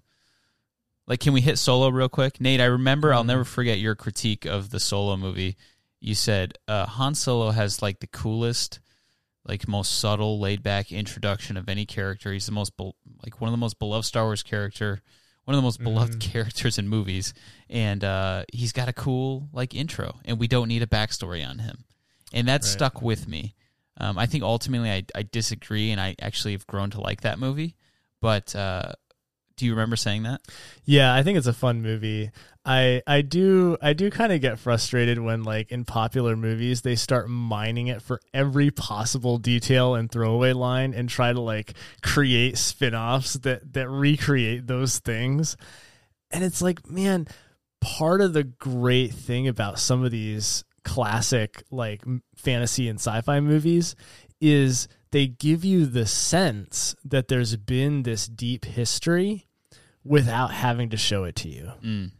Like, 1.06 1.20
can 1.20 1.32
we 1.32 1.40
hit 1.40 1.58
Solo 1.58 1.88
real 1.88 2.08
quick, 2.08 2.40
Nate? 2.40 2.60
I 2.60 2.64
remember. 2.64 3.14
I'll 3.14 3.24
never 3.24 3.44
forget 3.44 3.78
your 3.78 3.94
critique 3.94 4.44
of 4.44 4.70
the 4.70 4.80
Solo 4.80 5.16
movie. 5.16 5.56
You 6.00 6.14
said 6.14 6.54
uh, 6.66 6.86
Han 6.86 7.14
Solo 7.14 7.50
has 7.50 7.80
like 7.80 8.00
the 8.00 8.06
coolest, 8.08 8.80
like 9.46 9.68
most 9.68 9.98
subtle, 10.00 10.40
laid 10.40 10.62
back 10.62 10.90
introduction 10.90 11.56
of 11.56 11.68
any 11.68 11.86
character. 11.86 12.32
He's 12.32 12.46
the 12.46 12.52
most 12.52 12.76
bel 12.76 12.96
like 13.24 13.40
one 13.40 13.48
of 13.48 13.52
the 13.52 13.56
most 13.58 13.78
beloved 13.78 14.04
Star 14.04 14.24
Wars 14.24 14.42
character, 14.42 15.00
one 15.44 15.54
of 15.54 15.58
the 15.58 15.64
most 15.66 15.80
beloved 15.82 16.18
characters 16.20 16.76
in 16.76 16.88
movies, 16.88 17.32
and 17.70 18.02
uh, 18.02 18.44
he's 18.52 18.72
got 18.72 18.88
a 18.88 18.92
cool 18.92 19.48
like 19.52 19.74
intro, 19.74 20.18
and 20.24 20.38
we 20.40 20.48
don't 20.48 20.68
need 20.68 20.82
a 20.82 20.86
backstory 20.88 21.48
on 21.48 21.60
him, 21.60 21.84
and 22.32 22.48
that 22.48 22.62
Right. 22.62 22.64
stuck 22.64 23.00
with 23.00 23.28
me. 23.28 23.54
Um, 23.98 24.18
I 24.18 24.26
think 24.26 24.44
ultimately 24.44 24.90
I, 24.90 25.04
I 25.14 25.22
disagree, 25.22 25.90
and 25.90 26.00
I 26.00 26.14
actually 26.20 26.52
have 26.52 26.66
grown 26.66 26.90
to 26.90 27.00
like 27.00 27.22
that 27.22 27.38
movie. 27.38 27.76
But 28.20 28.54
uh, 28.54 28.92
do 29.56 29.64
you 29.64 29.72
remember 29.72 29.96
saying 29.96 30.24
that? 30.24 30.42
Yeah, 30.84 31.14
I 31.14 31.22
think 31.22 31.38
it's 31.38 31.46
a 31.46 31.52
fun 31.52 31.82
movie. 31.82 32.30
I 32.64 33.00
I 33.06 33.22
do 33.22 33.78
I 33.80 33.92
do 33.92 34.10
kind 34.10 34.32
of 34.32 34.40
get 34.40 34.58
frustrated 34.58 35.18
when 35.20 35.44
like 35.44 35.70
in 35.70 35.84
popular 35.84 36.36
movies 36.36 36.82
they 36.82 36.96
start 36.96 37.30
mining 37.30 37.86
it 37.86 38.02
for 38.02 38.20
every 38.34 38.70
possible 38.70 39.38
detail 39.38 39.94
and 39.94 40.10
throwaway 40.10 40.52
line 40.52 40.92
and 40.92 41.08
try 41.08 41.32
to 41.32 41.40
like 41.40 41.74
create 42.02 42.58
spin-offs 42.58 43.34
that 43.34 43.72
that 43.74 43.88
recreate 43.88 44.66
those 44.66 44.98
things. 44.98 45.56
And 46.32 46.42
it's 46.42 46.60
like, 46.60 46.90
man, 46.90 47.28
part 47.80 48.20
of 48.20 48.32
the 48.32 48.44
great 48.44 49.14
thing 49.14 49.46
about 49.46 49.78
some 49.78 50.04
of 50.04 50.10
these 50.10 50.64
classic 50.86 51.64
like 51.70 52.04
fantasy 52.36 52.88
and 52.88 52.98
sci-fi 52.98 53.40
movies 53.40 53.96
is 54.40 54.86
they 55.10 55.26
give 55.26 55.64
you 55.64 55.84
the 55.84 56.06
sense 56.06 56.94
that 57.04 57.26
there's 57.26 57.56
been 57.56 58.04
this 58.04 58.28
deep 58.28 58.64
history 58.64 59.46
without 60.04 60.52
having 60.52 60.90
to 60.90 60.96
show 60.96 61.24
it 61.24 61.34
to 61.34 61.48
you. 61.48 61.72
Mm. 61.82 62.12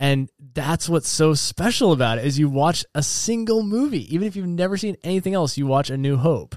And 0.00 0.30
that's 0.54 0.88
what's 0.88 1.10
so 1.10 1.34
special 1.34 1.92
about 1.92 2.18
it 2.18 2.24
is 2.24 2.38
you 2.38 2.48
watch 2.48 2.86
a 2.94 3.02
single 3.02 3.62
movie, 3.62 4.12
even 4.14 4.26
if 4.26 4.34
you've 4.34 4.46
never 4.46 4.78
seen 4.78 4.96
anything 5.04 5.34
else, 5.34 5.58
you 5.58 5.66
watch 5.66 5.90
A 5.90 5.98
New 5.98 6.16
Hope. 6.16 6.56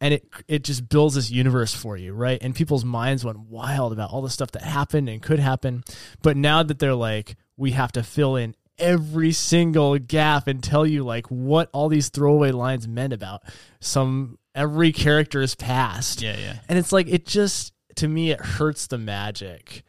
And 0.00 0.14
it 0.14 0.28
it 0.46 0.62
just 0.62 0.88
builds 0.88 1.14
this 1.14 1.30
universe 1.30 1.74
for 1.74 1.96
you, 1.96 2.12
right? 2.12 2.38
And 2.40 2.54
people's 2.54 2.84
minds 2.84 3.24
went 3.24 3.40
wild 3.40 3.92
about 3.92 4.10
all 4.10 4.22
the 4.22 4.30
stuff 4.30 4.52
that 4.52 4.62
happened 4.62 5.08
and 5.08 5.22
could 5.22 5.40
happen. 5.40 5.82
But 6.22 6.36
now 6.36 6.62
that 6.62 6.78
they're 6.78 6.94
like, 6.94 7.36
we 7.56 7.72
have 7.72 7.92
to 7.92 8.02
fill 8.02 8.36
in 8.36 8.54
every 8.78 9.32
single 9.32 9.98
gap 9.98 10.46
and 10.46 10.62
tell 10.62 10.86
you 10.86 11.04
like 11.04 11.26
what 11.26 11.68
all 11.72 11.88
these 11.88 12.08
throwaway 12.08 12.50
lines 12.50 12.86
meant 12.86 13.12
about 13.12 13.42
some 13.80 14.38
every 14.54 14.92
character's 14.92 15.54
past. 15.54 16.22
Yeah, 16.22 16.36
yeah. 16.36 16.56
and 16.68 16.78
it's 16.78 16.92
like 16.92 17.08
it 17.08 17.26
just 17.26 17.72
to 17.96 18.08
me 18.08 18.30
it 18.30 18.40
hurts 18.40 18.86
the 18.86 18.98
magic 18.98 19.82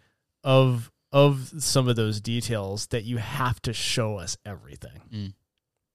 of 0.43 0.91
of 1.11 1.51
some 1.57 1.87
of 1.87 1.95
those 1.95 2.21
details 2.21 2.87
that 2.87 3.03
you 3.03 3.17
have 3.17 3.61
to 3.63 3.73
show 3.73 4.17
us 4.17 4.37
everything. 4.45 5.33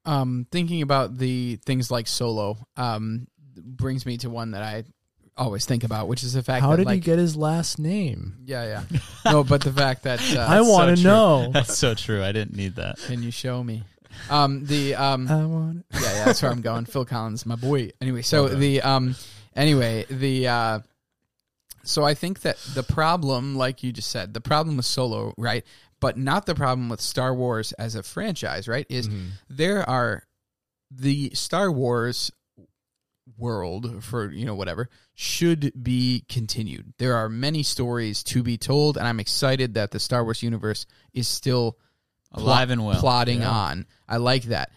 Um, 0.04 0.46
thinking 0.50 0.82
about 0.82 1.16
the 1.16 1.56
things 1.64 1.90
like 1.90 2.06
Solo, 2.06 2.58
um, 2.76 3.26
brings 3.56 4.04
me 4.04 4.18
to 4.18 4.28
one 4.30 4.50
that 4.50 4.62
I 4.62 4.84
always 5.36 5.66
think 5.66 5.84
about, 5.84 6.06
which 6.08 6.22
is 6.22 6.32
the 6.34 6.42
fact 6.42 6.62
how 6.62 6.70
that 6.70 6.76
did 6.78 6.86
like, 6.86 6.94
he 6.96 7.00
get 7.00 7.18
his 7.18 7.36
last 7.36 7.78
name 7.78 8.36
Yeah, 8.44 8.82
yeah. 8.92 8.98
no, 9.24 9.42
but 9.44 9.62
the 9.62 9.72
fact 9.72 10.04
that 10.04 10.20
uh, 10.36 10.40
i 10.48 10.60
want 10.60 10.90
to 10.96 11.02
so 11.02 11.08
know 11.08 11.50
That's 11.52 11.76
so 11.76 11.94
true. 11.94 12.22
I 12.22 12.32
didn't 12.32 12.56
need 12.56 12.76
that. 12.76 12.98
Can 13.06 13.22
you 13.22 13.30
show 13.30 13.62
me? 13.62 13.82
Um, 14.30 14.64
the 14.64 14.94
um, 14.94 15.26
i 15.28 15.44
want 15.44 15.84
yeah, 15.92 16.00
yeah, 16.00 16.24
that's 16.24 16.40
where 16.42 16.50
I'm 16.52 16.60
going. 16.60 16.84
Phil 16.84 17.04
Collins, 17.04 17.44
my 17.46 17.56
boy. 17.56 17.90
Anyway, 18.00 18.22
so 18.22 18.44
Okay. 18.44 18.54
the 18.54 18.82
um, 18.82 19.16
anyway, 19.56 20.04
the 20.08 20.46
uh, 20.48 20.78
so 21.82 22.04
I 22.04 22.14
think 22.14 22.42
that 22.42 22.56
the 22.74 22.82
problem, 22.84 23.56
like 23.56 23.82
you 23.82 23.92
just 23.92 24.10
said, 24.10 24.32
the 24.32 24.40
problem 24.40 24.76
with 24.76 24.86
Solo, 24.86 25.34
right, 25.36 25.64
but 26.00 26.16
not 26.16 26.46
the 26.46 26.54
problem 26.54 26.88
with 26.88 27.00
Star 27.00 27.34
Wars 27.34 27.72
as 27.72 27.94
a 27.96 28.02
franchise, 28.04 28.68
right, 28.68 28.86
is 28.88 29.08
there 29.50 29.88
are 29.90 30.22
the 30.90 31.30
Star 31.34 31.70
Wars 31.72 32.30
world 33.36 34.02
for 34.04 34.30
you 34.30 34.44
know 34.44 34.54
whatever 34.54 34.88
should 35.14 35.72
be 35.82 36.24
continued. 36.28 36.92
There 36.98 37.14
are 37.14 37.28
many 37.28 37.62
stories 37.62 38.22
to 38.24 38.42
be 38.42 38.56
told, 38.56 38.96
and 38.96 39.06
I'm 39.06 39.20
excited 39.20 39.74
that 39.74 39.90
the 39.90 40.00
Star 40.00 40.24
Wars 40.24 40.42
universe 40.42 40.86
is 41.12 41.28
still 41.28 41.78
Alive 42.32 42.70
and 42.70 42.84
well. 42.84 42.98
plodding 42.98 43.40
Yeah. 43.40 43.50
on. 43.50 43.86
I 44.08 44.16
like 44.16 44.44
that. 44.44 44.70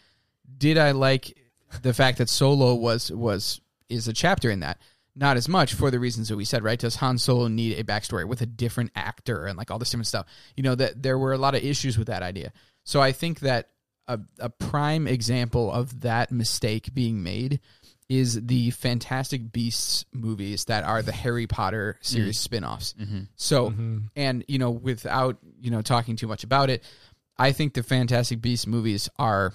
Did 0.58 0.78
I 0.78 0.91
like 0.91 1.38
the 1.82 1.93
fact 1.93 2.20
that 2.20 2.30
Solo 2.30 2.76
was 2.76 3.12
was 3.12 3.62
is 3.89 4.08
a 4.08 4.13
chapter 4.13 4.50
in 4.50 4.60
that? 4.62 4.79
Not 5.15 5.38
as 5.38 5.50
much 5.50 5.73
for 5.73 5.90
the 5.90 6.00
reasons 6.00 6.29
that 6.29 6.36
we 6.38 6.46
said, 6.46 6.63
right? 6.63 6.77
Does 6.77 6.98
Han 6.98 7.17
Solo 7.17 7.48
need 7.48 7.79
a 7.79 7.84
backstory 7.84 8.27
with 8.27 8.42
a 8.42 8.46
different 8.46 8.92
actor 8.96 9.48
and 9.48 9.58
like 9.58 9.71
all 9.71 9.79
this 9.79 9.90
different 9.90 10.06
stuff? 10.08 10.27
You 10.56 10.62
know 10.63 10.75
that 10.75 11.02
there 11.02 11.17
were 11.17 11.34
a 11.34 11.38
lot 11.40 11.56
of 11.56 11.63
issues 11.63 11.98
with 11.98 12.08
that 12.08 12.21
idea. 12.21 12.54
So 12.84 13.02
I 13.02 13.12
think 13.12 13.40
that 13.40 13.69
a, 14.08 14.19
a 14.40 14.50
prime 14.50 15.08
example 15.08 15.71
of 15.71 16.02
that 16.02 16.31
mistake 16.31 16.94
being 16.94 17.23
made 17.23 17.60
is 18.10 18.39
the 18.45 18.71
Fantastic 18.71 19.51
Beasts 19.51 20.05
movies 20.13 20.65
that 20.65 20.83
are 20.85 21.01
the 21.01 21.12
Harry 21.12 21.45
Potter 21.47 21.97
series 22.01 22.39
spin-offs. 22.39 22.95
So, 23.35 23.73
and 24.15 24.45
you 24.47 24.58
know, 24.60 24.71
without 24.71 25.37
you 25.60 25.71
know 25.71 25.81
talking 25.81 26.15
too 26.15 26.27
much 26.27 26.43
about 26.43 26.69
it, 26.69 26.83
I 27.37 27.51
think 27.51 27.73
the 27.73 27.83
Fantastic 27.83 28.41
Beasts 28.41 28.65
movies 28.67 29.10
are 29.19 29.53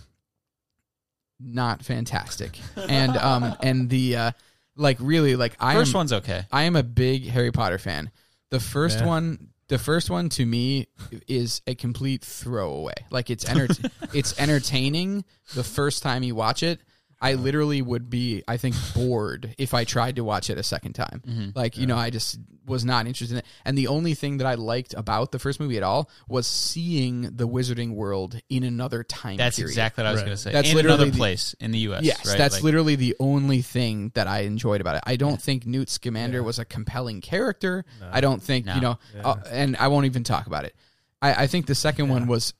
not 1.40 1.82
fantastic, 1.82 2.58
and 2.76 3.16
um, 3.16 3.54
and 3.62 3.88
the 3.90 4.16
uh, 4.16 4.30
like 4.76 4.98
really 5.00 5.36
like 5.36 5.56
I 5.60 5.74
First 5.74 5.94
am, 5.94 5.98
one's 5.98 6.12
okay. 6.12 6.42
I 6.52 6.64
am 6.64 6.76
a 6.76 6.82
big 6.82 7.26
Harry 7.28 7.52
Potter 7.52 7.78
fan. 7.78 8.10
The 8.50 8.60
first 8.60 9.00
Yeah. 9.00 9.06
one, 9.06 9.48
the 9.68 9.78
first 9.78 10.10
one 10.10 10.28
to 10.30 10.44
me 10.46 10.88
is 11.26 11.62
a 11.66 11.74
complete 11.74 12.22
throwaway. 12.22 12.94
Like 13.10 13.30
it's 13.30 13.48
enter- 13.48 13.74
it's 14.14 14.38
entertaining 14.38 15.24
the 15.54 15.64
first 15.64 16.02
time 16.02 16.22
you 16.22 16.34
watch 16.34 16.62
it. 16.62 16.80
I 17.22 17.34
literally 17.34 17.80
would 17.80 18.10
be, 18.10 18.42
I 18.48 18.56
think, 18.56 18.74
bored 18.94 19.54
if 19.56 19.74
I 19.74 19.84
tried 19.84 20.16
to 20.16 20.24
watch 20.24 20.50
it 20.50 20.58
a 20.58 20.62
second 20.64 20.94
time. 20.94 21.22
Mm-hmm. 21.26 21.50
Like, 21.54 21.78
you 21.78 21.86
know, 21.86 21.96
I 21.96 22.10
just 22.10 22.40
was 22.66 22.84
not 22.84 23.06
interested 23.06 23.34
in 23.34 23.38
it. 23.38 23.46
And 23.64 23.78
the 23.78 23.86
only 23.86 24.14
thing 24.14 24.38
that 24.38 24.46
I 24.46 24.54
liked 24.54 24.92
about 24.96 25.30
the 25.32 25.38
first 25.38 25.60
movie 25.60 25.76
at 25.76 25.82
all 25.84 26.10
was 26.28 26.46
seeing 26.48 27.22
the 27.36 27.46
Wizarding 27.48 27.94
World 27.94 28.40
in 28.50 28.64
another 28.64 29.04
time 29.04 29.36
That's 29.36 29.56
period. 29.56 29.70
exactly 29.70 30.02
what 30.02 30.08
I 30.08 30.12
was 30.12 30.20
Right. 30.20 30.26
going 30.26 30.36
to 30.36 30.42
say. 30.42 30.52
That's 30.52 30.70
in 30.70 30.74
literally 30.76 30.94
another 30.96 31.10
the- 31.12 31.16
place 31.16 31.54
in 31.60 31.70
the 31.70 31.78
U.S. 31.78 32.02
Yes, 32.04 32.26
right? 32.26 32.36
that's 32.38 32.54
Like, 32.56 32.64
literally 32.64 32.96
the 32.96 33.14
only 33.20 33.62
thing 33.62 34.10
that 34.14 34.26
I 34.26 34.40
enjoyed 34.40 34.80
about 34.80 34.96
it. 34.96 35.02
I 35.06 35.14
don't 35.16 35.40
think 35.40 35.64
Newt 35.64 35.90
Scamander 35.90 36.42
was 36.42 36.58
a 36.58 36.64
compelling 36.64 37.20
character. 37.20 37.84
I 38.12 38.20
don't 38.20 38.42
think 38.42 38.66
No. 38.66 38.74
you 38.74 38.80
know, 38.80 38.98
uh, 39.24 39.36
and 39.50 39.76
I 39.76 39.88
won't 39.88 40.06
even 40.06 40.24
talk 40.24 40.46
about 40.48 40.64
it. 40.64 40.74
I, 41.20 41.44
I 41.44 41.46
think 41.46 41.66
the 41.66 41.74
second 41.76 42.08
one 42.08 42.26
was 42.26 42.52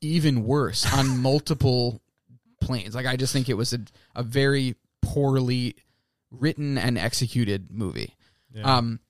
even 0.00 0.44
worse 0.44 0.90
on 0.92 1.18
multiple 1.18 2.00
planes. 2.60 2.94
Like 2.94 3.06
I 3.06 3.16
just 3.16 3.32
think 3.32 3.48
it 3.48 3.54
was 3.54 3.72
a, 3.72 3.80
a 4.14 4.22
very 4.22 4.76
poorly 5.02 5.76
written 6.30 6.78
and 6.78 6.96
executed 6.98 7.70
movie. 7.70 8.14
Yeah. 8.54 8.76
Um, 8.76 9.00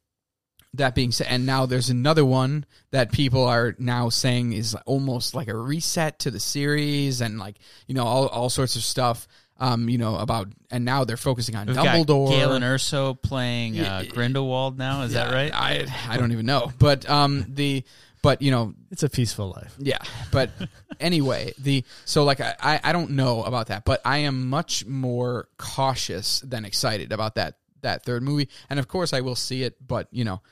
that 0.74 0.94
being 0.94 1.10
said, 1.10 1.26
and 1.28 1.46
now 1.46 1.66
there's 1.66 1.90
another 1.90 2.24
one 2.24 2.64
that 2.92 3.10
people 3.10 3.44
are 3.44 3.74
now 3.78 4.08
saying 4.08 4.52
is 4.52 4.76
almost 4.86 5.34
like 5.34 5.48
a 5.48 5.56
reset 5.56 6.20
to 6.20 6.30
the 6.30 6.38
series, 6.38 7.20
and 7.20 7.38
like 7.40 7.56
you 7.88 7.94
know 7.94 8.04
all 8.04 8.28
all 8.28 8.50
sorts 8.50 8.76
of 8.76 8.82
stuff. 8.82 9.26
Um, 9.58 9.88
you 9.90 9.98
know 9.98 10.16
about, 10.16 10.48
and 10.70 10.84
now 10.86 11.04
they're 11.04 11.18
focusing 11.18 11.54
on 11.56 11.66
We've 11.66 11.76
Dumbledore. 11.76 12.28
got 12.28 12.34
Galen 12.36 12.62
Erso 12.62 13.20
playing 13.20 13.78
uh, 13.80 14.04
Grindelwald 14.08 14.78
now. 14.78 15.02
Is 15.02 15.12
that 15.12 15.32
right? 15.34 15.52
I 15.52 15.86
I 16.08 16.16
don't 16.16 16.32
even 16.32 16.46
know, 16.46 16.72
but 16.78 17.08
um 17.10 17.44
the 17.48 17.82
but 18.22 18.42
you 18.42 18.50
know 18.50 18.74
it's 18.90 19.02
a 19.02 19.08
peaceful 19.08 19.50
life. 19.50 19.74
yeah, 19.78 19.98
but 20.30 20.50
anyway, 21.00 21.52
the 21.58 21.84
so 22.04 22.24
like 22.24 22.40
I, 22.40 22.54
I 22.60 22.80
I 22.84 22.92
don't 22.92 23.12
know 23.12 23.42
about 23.42 23.68
that, 23.68 23.84
but 23.84 24.00
I 24.04 24.18
am 24.18 24.48
much 24.48 24.86
more 24.86 25.48
cautious 25.56 26.40
than 26.40 26.64
excited 26.64 27.12
about 27.12 27.36
that 27.36 27.56
that 27.82 28.04
third 28.04 28.22
movie, 28.22 28.48
and 28.68 28.78
of 28.78 28.88
course 28.88 29.12
I 29.12 29.20
will 29.20 29.36
see 29.36 29.62
it, 29.62 29.76
but 29.86 30.08
you 30.10 30.24
know 30.24 30.42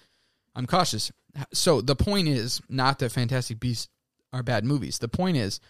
I'm 0.54 0.66
cautious. 0.66 1.12
So 1.52 1.80
the 1.80 1.96
point 1.96 2.28
is 2.28 2.60
not 2.68 2.98
that 2.98 3.12
Fantastic 3.12 3.60
Beasts 3.60 3.88
are 4.32 4.42
bad 4.42 4.64
movies. 4.64 4.98
The 4.98 5.08
point 5.08 5.36
is 5.36 5.60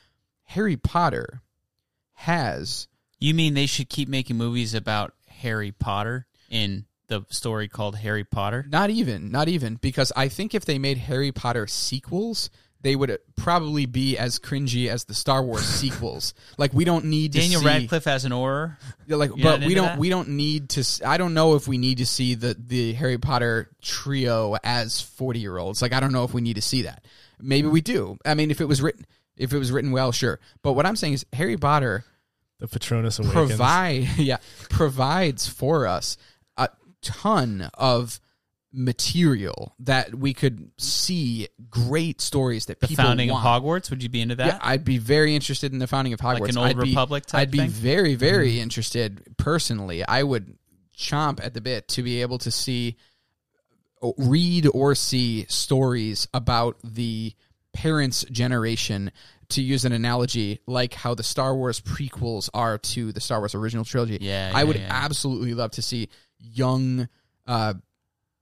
Harry 0.45 0.77
Potter 0.77 1.43
has 2.15 2.89
You 3.21 3.35
mean 3.35 3.55
they 3.55 3.67
should 3.67 3.89
keep 3.89 4.09
making 4.09 4.37
movies 4.37 4.75
about 4.75 5.15
Harry 5.29 5.73
Potter 5.73 6.27
in 6.51 6.87
the 7.09 7.23
story 7.31 7.69
called 7.69 7.97
Harry 7.97 8.25
Potter? 8.25 8.65
Not 8.69 8.91
even, 8.91 9.31
not 9.31 9.49
even, 9.49 9.77
because 9.77 10.13
I 10.17 10.29
think 10.29 10.55
if 10.55 10.65
they 10.65 10.79
made 10.79 10.99
Harry 10.99 11.33
Potter 11.33 11.67
sequels, 11.67 12.51
they 12.81 12.95
would 12.95 13.19
probably 13.37 13.87
be 13.87 14.17
as 14.17 14.39
cringy 14.39 14.89
as 14.89 15.05
the 15.05 15.15
Star 15.15 15.43
Wars 15.43 15.65
sequels. 15.81 16.35
Like 16.57 16.73
we 16.73 16.85
don't 16.85 17.07
need 17.07 17.33
to 17.33 17.41
Daniel 17.41 17.61
see, 17.61 17.67
Radcliffe 17.67 18.07
as 18.07 18.25
an 18.25 18.33
Auror. 18.33 18.77
Like, 19.09 19.31
You're 19.37 19.59
but 19.59 19.67
we 19.67 19.75
don't 19.75 19.87
that? 19.87 19.99
we 19.99 20.09
don't 20.09 20.29
need 20.31 20.69
to. 20.71 20.85
I 21.05 21.17
don't 21.17 21.35
know 21.35 21.55
if 21.57 21.67
we 21.67 21.79
need 21.79 21.99
to 21.99 22.07
see 22.07 22.35
the 22.35 22.55
the 22.59 22.93
Harry 22.95 23.19
Potter 23.19 23.71
trio 23.83 24.57
as 24.63 25.01
forty 25.01 25.41
year 25.41 25.59
olds. 25.59 25.83
Like 25.83 25.93
I 25.93 26.01
don't 26.01 26.13
know 26.13 26.25
if 26.25 26.33
we 26.33 26.41
need 26.41 26.55
to 26.55 26.63
see 26.63 26.83
that. 26.83 27.05
Maybe 27.41 27.69
we 27.69 27.81
do. 27.81 28.19
I 28.25 28.35
mean, 28.35 28.51
if 28.51 28.61
it 28.61 28.67
was 28.67 28.81
written 28.81 29.05
if 29.37 29.53
it 29.53 29.59
was 29.59 29.73
written 29.73 29.93
well, 29.93 30.13
sure. 30.13 30.41
But 30.63 30.73
what 30.75 30.85
I'm 30.87 30.97
saying 30.97 31.15
is 31.15 31.27
Harry 31.33 31.57
Potter 31.57 32.05
The 32.59 32.69
Patronus 32.69 33.19
awakens. 33.19 33.35
provide 33.51 34.09
yeah 34.19 34.39
provides 34.69 35.49
for 35.49 35.87
us 35.87 36.17
a 36.17 36.38
ton 37.03 37.71
of 37.75 38.21
material 38.73 39.75
that 39.79 40.15
we 40.15 40.35
could 40.35 40.71
see 40.77 41.49
great 41.71 42.21
stories 42.21 42.67
that 42.67 42.81
The 42.81 42.89
people 42.89 43.05
founding 43.05 43.31
want. 43.31 43.47
of 43.47 43.63
Hogwarts. 43.63 43.91
Would 43.91 44.03
you 44.03 44.09
be 44.09 44.21
into 44.21 44.35
that? 44.37 44.47
Yeah, 44.47 44.59
I'd 44.61 44.85
be 44.85 44.99
very 44.99 45.35
interested 45.35 45.73
in 45.73 45.79
the 45.79 45.87
founding 45.87 46.13
of 46.13 46.21
Hogwarts. 46.21 46.41
Like 46.41 46.51
an 46.51 46.59
old 46.59 46.67
I'd 46.69 46.77
be, 46.77 46.91
Republic 46.91 47.27
type 47.27 47.41
I'd 47.41 47.51
be 47.51 47.59
thing? 47.59 47.69
very, 47.71 48.11
mm-hmm. 48.11 48.19
very 48.21 48.61
interested 48.61 49.23
personally. 49.39 50.05
I 50.07 50.23
would 50.23 50.59
chomp 50.97 51.43
at 51.43 51.55
the 51.55 51.61
bit 51.61 51.89
to 51.89 52.03
be 52.03 52.21
able 52.21 52.39
to 52.39 52.51
see, 52.51 52.97
read 54.19 54.69
or 54.75 54.95
see 54.95 55.47
stories 55.49 56.29
about 56.35 56.77
the 56.85 57.35
parents' 57.73 58.25
generation. 58.31 59.11
To 59.53 59.63
use 59.63 59.87
an 59.87 59.93
analogy, 59.93 60.61
like 60.67 60.93
how 60.93 61.15
the 61.15 61.23
Star 61.23 61.57
Wars 61.57 61.81
prequels 61.81 62.51
are 62.53 62.77
to 62.77 63.13
the 63.13 63.21
Star 63.21 63.39
Wars 63.39 63.55
original 63.55 63.83
trilogy, 63.83 64.19
Yeah, 64.21 64.53
I 64.55 64.59
yeah, 64.59 64.65
would 64.65 64.77
yeah. 64.77 64.89
absolutely 64.91 65.55
love 65.55 65.71
to 65.71 65.81
see 65.81 66.11
young, 66.39 67.09
uh, 67.47 67.75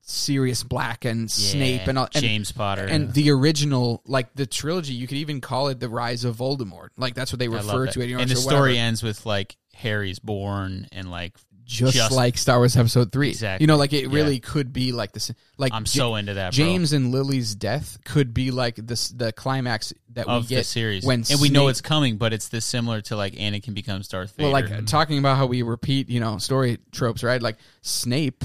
Sirius 0.02 0.62
Black 0.62 1.04
and 1.04 1.28
Snape 1.30 1.88
and 1.88 1.98
all, 1.98 2.08
and, 2.14 2.22
James 2.22 2.52
Potter. 2.52 2.84
and 2.84 3.12
the 3.12 3.30
original, 3.30 4.02
like 4.06 4.32
the 4.34 4.46
trilogy, 4.46 4.94
you 4.94 5.06
could 5.08 5.18
even 5.18 5.40
call 5.40 5.68
it 5.68 5.80
the 5.80 5.88
Rise 5.88 6.24
of 6.24 6.36
Voldemort. 6.36 6.90
Like 6.96 7.14
that's 7.14 7.32
what 7.32 7.40
they 7.40 7.46
I 7.46 7.48
love 7.48 7.66
refer 7.66 7.84
that. 7.86 7.92
to 7.94 8.00
it. 8.02 8.08
You 8.08 8.16
know, 8.16 8.22
and 8.22 8.30
the 8.30 8.34
or 8.34 8.38
story 8.38 8.60
whatever. 8.60 8.78
ends 8.78 9.02
with 9.02 9.26
like 9.26 9.56
Harry's 9.74 10.20
born 10.20 10.86
and 10.92 11.10
like 11.10 11.36
just, 11.66 11.94
just- 11.94 12.12
like 12.12 12.38
Star 12.38 12.58
Wars 12.58 12.76
Episode 12.76 13.10
Three. 13.12 13.30
Exactly. 13.30 13.64
You 13.64 13.66
know, 13.66 13.76
like 13.76 13.92
it 13.92 14.08
really 14.08 14.34
Yeah. 14.34 14.40
could 14.42 14.72
be 14.72 14.92
like 14.92 15.12
this. 15.12 15.30
Like 15.58 15.72
I'm 15.74 15.82
Ja- 15.82 15.86
so 16.04 16.14
into 16.14 16.34
that. 16.34 16.54
Bro. 16.54 16.64
James 16.64 16.92
and 16.92 17.10
Lily's 17.12 17.54
death 17.54 17.98
could 18.04 18.32
be 18.32 18.50
like 18.52 18.76
this. 18.76 19.08
The 19.08 19.32
climax 19.32 19.92
that 20.14 20.28
of 20.28 20.44
we 20.44 20.48
get 20.48 20.56
the 20.58 20.64
series, 20.64 21.04
when 21.04 21.24
and 21.30 21.40
we 21.40 21.48
know 21.48 21.68
it's 21.68 21.80
coming, 21.80 22.16
but 22.16 22.32
it's 22.32 22.48
this 22.48 22.64
similar 22.64 23.00
to 23.02 23.16
like 23.16 23.34
Anakin 23.34 23.74
becomes 23.74 24.08
Darth 24.08 24.36
Vader. 24.36 24.50
Well, 24.50 24.52
like 24.52 24.86
talking 24.86 25.18
about 25.18 25.36
how 25.36 25.46
we 25.46 25.62
repeat, 25.62 26.08
you 26.08 26.20
know, 26.20 26.38
story 26.38 26.78
tropes, 26.92 27.22
right? 27.24 27.42
Like 27.42 27.56
Snape 27.82 28.44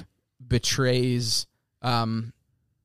betrays, 0.55 1.45
um, 1.81 2.33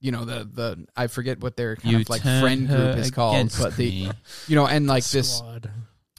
you 0.01 0.12
know, 0.12 0.24
the 0.24 0.45
the 0.51 0.87
I 0.97 1.07
forget 1.09 1.41
what 1.41 1.57
their 1.57 1.76
kind 1.76 1.93
You 1.95 2.01
of 2.01 2.09
like 2.09 2.22
friend 2.22 2.68
group 2.68 2.97
is 2.97 3.11
called, 3.11 3.37
against 3.37 3.59
but 3.61 3.76
the 3.76 3.91
me. 3.91 4.11
you 4.49 4.55
know, 4.57 4.66
and 4.66 4.87
like 4.87 5.05
this, 5.05 5.39
Squad. 5.39 5.70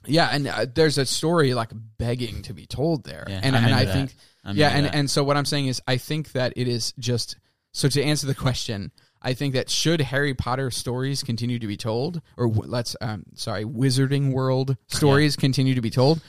Yeah, 0.08 0.30
and 0.32 0.47
uh, 0.47 0.66
there's 0.74 0.97
a 0.97 1.05
story 1.05 1.53
like 1.53 1.70
begging 1.97 2.41
to 2.43 2.53
be 2.53 2.66
told 2.66 3.03
there, 3.03 3.26
Yeah, 3.28 3.41
and 3.43 3.55
I'm 3.55 3.64
and 3.66 3.72
into 3.72 3.82
I 3.82 3.86
that. 3.86 3.93
think 3.93 4.16
I'm 4.43 4.55
yeah, 4.55 4.68
into 4.68 4.78
and 4.78 4.86
that. 4.88 4.95
and 4.95 5.10
so 5.12 5.24
what 5.24 5.38
I'm 5.38 5.45
saying 5.45 5.68
is 5.68 5.82
I 5.88 5.97
think 5.97 6.32
that 6.32 6.53
it 6.55 6.68
is 6.68 6.93
just 6.99 7.38
so 7.74 7.88
to 7.89 8.01
answer 8.03 8.26
the 8.28 8.36
question. 8.36 8.91
I 9.22 9.34
think 9.34 9.55
that 9.55 9.70
should 9.70 9.99
Harry 9.99 10.34
Potter 10.36 10.70
stories 10.72 11.24
continue 11.24 11.60
to 11.60 11.68
be 11.68 11.76
told, 11.76 12.22
or 12.38 12.47
w- 12.47 12.70
let's, 12.72 12.95
um, 13.01 13.24
sorry, 13.34 13.66
Wizarding 13.66 14.32
World 14.32 14.78
stories 14.88 15.36
continue 15.36 15.74
to 15.76 15.82
be 15.82 15.89
told? 15.89 16.22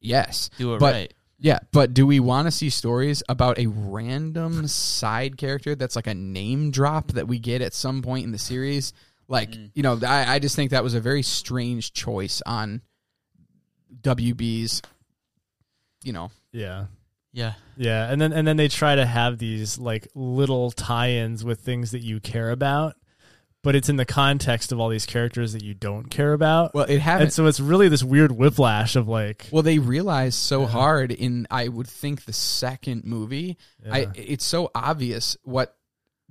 Yes, 0.00 0.50
do 0.58 0.74
it 0.74 0.80
but 0.80 0.94
right. 0.94 1.14
yeah, 1.38 1.60
but 1.72 1.94
do 1.94 2.06
we 2.06 2.20
want 2.20 2.46
to 2.46 2.50
see 2.50 2.68
stories 2.68 3.22
about 3.28 3.58
a 3.58 3.66
random 3.68 4.66
side 4.68 5.36
character 5.36 5.74
that's 5.74 5.96
like 5.96 6.06
a 6.06 6.14
name 6.14 6.70
drop 6.70 7.12
that 7.12 7.26
we 7.28 7.38
get 7.38 7.62
at 7.62 7.72
some 7.74 8.02
point 8.02 8.24
in 8.24 8.32
the 8.32 8.38
series? 8.38 8.92
Like, 9.28 9.50
Mm. 9.52 9.70
you 9.74 9.82
know, 9.82 9.98
I, 10.06 10.34
I 10.34 10.38
just 10.38 10.54
think 10.56 10.70
that 10.70 10.84
was 10.84 10.94
a 10.94 11.00
very 11.00 11.22
strange 11.22 11.92
choice 11.92 12.42
on 12.46 12.82
WB's, 14.02 14.82
you 16.04 16.12
know, 16.12 16.30
Yeah. 16.52 16.86
Yeah, 17.32 17.52
Yeah, 17.76 18.10
and 18.10 18.18
then 18.18 18.32
and 18.32 18.48
then 18.48 18.56
they 18.56 18.68
try 18.68 18.94
to 18.94 19.04
have 19.04 19.36
these 19.36 19.78
like 19.78 20.08
little 20.14 20.70
tie-ins 20.70 21.44
with 21.44 21.60
things 21.60 21.90
that 21.90 22.00
you 22.00 22.18
care 22.18 22.50
about, 22.50 22.94
but 23.62 23.76
it's 23.76 23.90
in 23.90 23.96
the 23.96 24.06
context 24.06 24.72
of 24.72 24.80
all 24.80 24.88
these 24.88 25.04
characters 25.04 25.52
that 25.52 25.62
you 25.62 25.74
don't 25.74 26.04
care 26.08 26.32
about. 26.32 26.72
well, 26.74 26.86
it 26.88 26.98
haven't. 27.00 27.24
and 27.24 27.32
so 27.34 27.44
it's 27.44 27.60
really 27.60 27.90
this 27.90 28.02
weird 28.02 28.32
whiplash 28.32 28.96
of 28.96 29.06
like 29.06 29.48
Well, 29.52 29.62
they 29.62 29.78
realized 29.78 30.38
so 30.38 30.64
hard 30.64 31.12
in 31.12 31.46
I 31.50 31.68
would 31.68 31.88
think 31.88 32.24
the 32.24 32.32
second 32.32 33.04
movie. 33.04 33.58
I 33.90 34.08
it's 34.14 34.46
so 34.46 34.70
obvious 34.74 35.36
what 35.42 35.75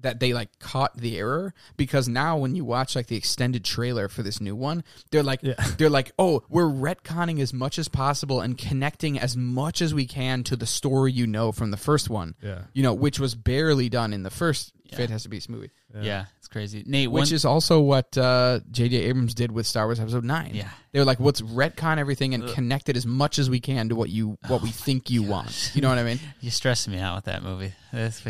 that 0.05 0.19
they 0.19 0.33
like 0.33 0.57
caught 0.59 0.95
the 0.97 1.17
error 1.17 1.53
because 1.77 2.07
now 2.07 2.37
when 2.37 2.55
you 2.55 2.63
watch 2.65 2.95
like 2.95 3.07
the 3.07 3.15
extended 3.17 3.63
trailer 3.65 4.07
for 4.07 4.23
this 4.23 4.39
new 4.41 4.55
one, 4.55 4.83
they're 5.11 5.23
like 5.23 5.41
Yeah. 5.43 5.55
they're 5.77 5.89
like, 5.89 6.11
"Oh, 6.17 6.43
we're 6.49 6.63
retconning 6.69 7.39
as 7.39 7.53
much 7.53 7.77
as 7.77 7.87
possible 7.87 8.41
and 8.41 8.57
connecting 8.57 9.19
as 9.19 9.35
much 9.37 9.81
as 9.81 9.93
we 9.93 10.05
can 10.05 10.43
to 10.45 10.55
the 10.55 10.65
story 10.65 11.11
you 11.11 11.27
know 11.27 11.51
from 11.51 11.71
the 11.71 11.77
first 11.77 12.09
one." 12.09 12.35
Yeah. 12.41 12.61
You 12.73 12.83
know, 12.83 12.93
which 12.93 13.19
was 13.19 13.35
barely 13.35 13.89
done 13.89 14.13
in 14.13 14.23
the 14.23 14.29
first 14.31 14.71
Fantastic 14.93 15.31
Beasts 15.31 15.49
movie. 15.49 15.71
yeah, 15.99 16.25
it's 16.37 16.47
crazy. 16.47 16.83
Nate, 16.85 17.09
Which 17.11 17.29
one, 17.29 17.33
is 17.33 17.43
also 17.43 17.81
what 17.81 18.15
uh, 18.17 18.59
J.J. 18.71 18.95
Abrams 18.97 19.33
did 19.33 19.51
with 19.51 19.65
Star 19.65 19.87
Wars 19.87 19.99
Episode 19.99 20.23
Nine. 20.23 20.51
Yeah. 20.53 20.69
they 20.91 20.99
were 20.99 21.05
like, 21.05 21.19
"Let's 21.19 21.41
retcon 21.41 21.97
everything 21.97 22.33
and 22.33 22.47
connect 22.49 22.87
it 22.87 22.95
as 22.95 23.05
much 23.05 23.39
as 23.39 23.49
we 23.49 23.59
can 23.59 23.89
to 23.89 23.95
what 23.95 24.09
you 24.09 24.37
what 24.47 24.61
we 24.61 24.69
think 24.69 25.09
you 25.09 25.23
want." 25.23 25.71
You 25.73 25.81
know 25.81 25.89
what 25.89 25.97
I 25.97 26.03
mean? 26.03 26.19
you're 26.39 26.51
stressing 26.51 26.93
me 26.93 26.99
out 26.99 27.15
with 27.15 27.25
that 27.25 27.41
movie. 27.43 27.73
That's- 27.91 28.21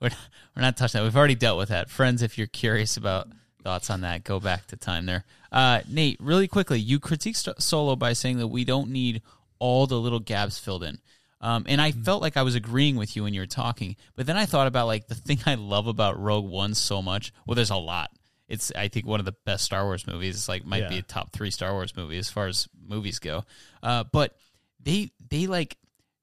We're 0.00 0.10
we're 0.54 0.62
not 0.62 0.76
touching 0.76 0.98
that. 0.98 1.04
We've 1.04 1.16
already 1.16 1.34
dealt 1.34 1.58
with 1.58 1.70
that. 1.70 1.90
Friends, 1.90 2.22
if 2.22 2.38
you're 2.38 2.46
curious 2.46 2.96
about 2.96 3.28
thoughts 3.62 3.90
on 3.90 4.00
that. 4.02 4.24
Go 4.24 4.40
back 4.40 4.66
to 4.68 4.76
time 4.76 5.06
there. 5.06 5.24
Uh, 5.52 5.80
Nate, 5.88 6.18
really 6.20 6.48
quickly, 6.48 6.80
you 6.80 6.98
critique 6.98 7.36
Solo 7.36 7.96
by 7.96 8.14
saying 8.14 8.38
that 8.38 8.48
we 8.48 8.64
don't 8.64 8.90
need 8.90 9.22
all 9.58 9.86
the 9.86 10.00
little 10.00 10.20
gaps 10.20 10.58
filled 10.58 10.84
in. 10.84 10.98
Um, 11.40 11.66
and 11.68 11.80
I 11.80 11.92
felt 11.92 12.22
like 12.22 12.36
I 12.36 12.42
was 12.42 12.54
agreeing 12.54 12.96
with 12.96 13.14
you 13.14 13.22
when 13.22 13.34
you 13.34 13.40
were 13.40 13.46
talking, 13.46 13.96
but 14.16 14.26
then 14.26 14.36
I 14.36 14.46
thought 14.46 14.66
about 14.66 14.86
like 14.86 15.06
the 15.06 15.14
thing 15.14 15.40
I 15.46 15.54
love 15.54 15.86
about 15.86 16.18
Rogue 16.18 16.48
One 16.48 16.74
so 16.74 17.02
much. 17.02 17.32
Well, 17.46 17.54
there's 17.54 17.70
a 17.70 17.76
lot. 17.76 18.10
It's 18.48 18.72
I 18.74 18.88
think 18.88 19.06
one 19.06 19.20
of 19.20 19.26
the 19.26 19.36
best 19.44 19.64
Star 19.64 19.84
Wars 19.84 20.06
movies. 20.06 20.34
It's 20.34 20.48
like 20.48 20.64
might 20.64 20.88
be 20.88 20.98
a 20.98 21.02
top 21.02 21.32
three 21.32 21.50
Star 21.50 21.74
Wars 21.74 21.94
movie 21.94 22.16
as 22.16 22.30
far 22.30 22.46
as 22.46 22.66
movies 22.88 23.18
go. 23.18 23.44
Uh, 23.82 24.04
but 24.10 24.34
they 24.80 25.10
they 25.28 25.46
like 25.46 25.76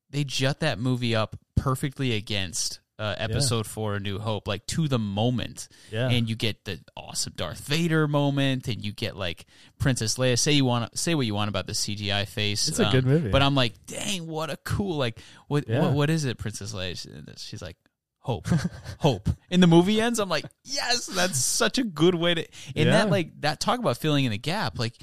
they 0.10 0.24
jut 0.24 0.62
that 0.62 0.80
movie 0.80 1.16
up 1.16 1.38
perfectly 1.56 2.14
against 2.14 2.80
uh, 2.98 3.16
episode 3.18 3.66
four, 3.68 3.96
A 3.96 4.00
New 4.00 4.20
Hope, 4.20 4.48
like 4.48 4.66
to 4.68 4.88
the 4.88 5.00
moment. 5.00 5.68
Yeah. 5.92 6.10
And 6.10 6.30
you 6.30 6.36
get 6.36 6.64
the 6.66 6.80
awesome 6.96 7.34
Darth 7.36 7.60
Vader 7.60 8.08
moment, 8.08 8.68
and 8.68 8.84
you 8.84 8.92
get 8.94 9.18
like 9.18 9.46
Princess 9.80 10.16
Leia. 10.18 10.38
Say 10.40 10.54
you 10.54 10.66
want 10.66 10.98
say 10.98 11.14
what 11.16 11.26
you 11.26 11.36
want 11.36 11.50
about 11.50 11.68
the 11.68 11.74
CGI 11.74 12.28
face. 12.28 12.68
um, 12.68 12.72
It's 12.72 12.80
a 12.80 12.92
good 12.92 13.06
movie. 13.06 13.30
But 13.30 13.42
I'm 13.42 13.56
like, 13.56 13.74
dang, 13.86 14.28
what 14.28 14.50
a 14.50 14.58
cool 14.58 14.98
like 14.98 15.20
what 15.48 15.68
Yeah. 15.68 15.82
what, 15.82 15.94
what 15.94 16.10
is 16.10 16.26
it, 16.26 16.38
Princess 16.38 16.74
Leia? 16.74 16.98
She- 16.98 17.10
She's 17.38 17.62
like. 17.62 17.78
Hope, 18.20 18.48
hope. 18.98 19.30
And 19.52 19.62
the 19.62 19.68
movie 19.68 20.02
ends. 20.02 20.18
I'm 20.18 20.30
like, 20.30 20.46
yes, 20.64 21.06
that's 21.06 21.38
such 21.38 21.78
a 21.78 21.84
good 21.84 22.16
way 22.16 22.34
to. 22.34 22.42
And 22.76 22.88
Yeah. 22.88 23.04
that, 23.04 23.12
like, 23.12 23.40
that 23.42 23.60
talk 23.60 23.78
about 23.78 23.98
filling 24.00 24.26
in 24.26 24.32
the 24.32 24.40
gap, 24.40 24.80
like, 24.80 24.96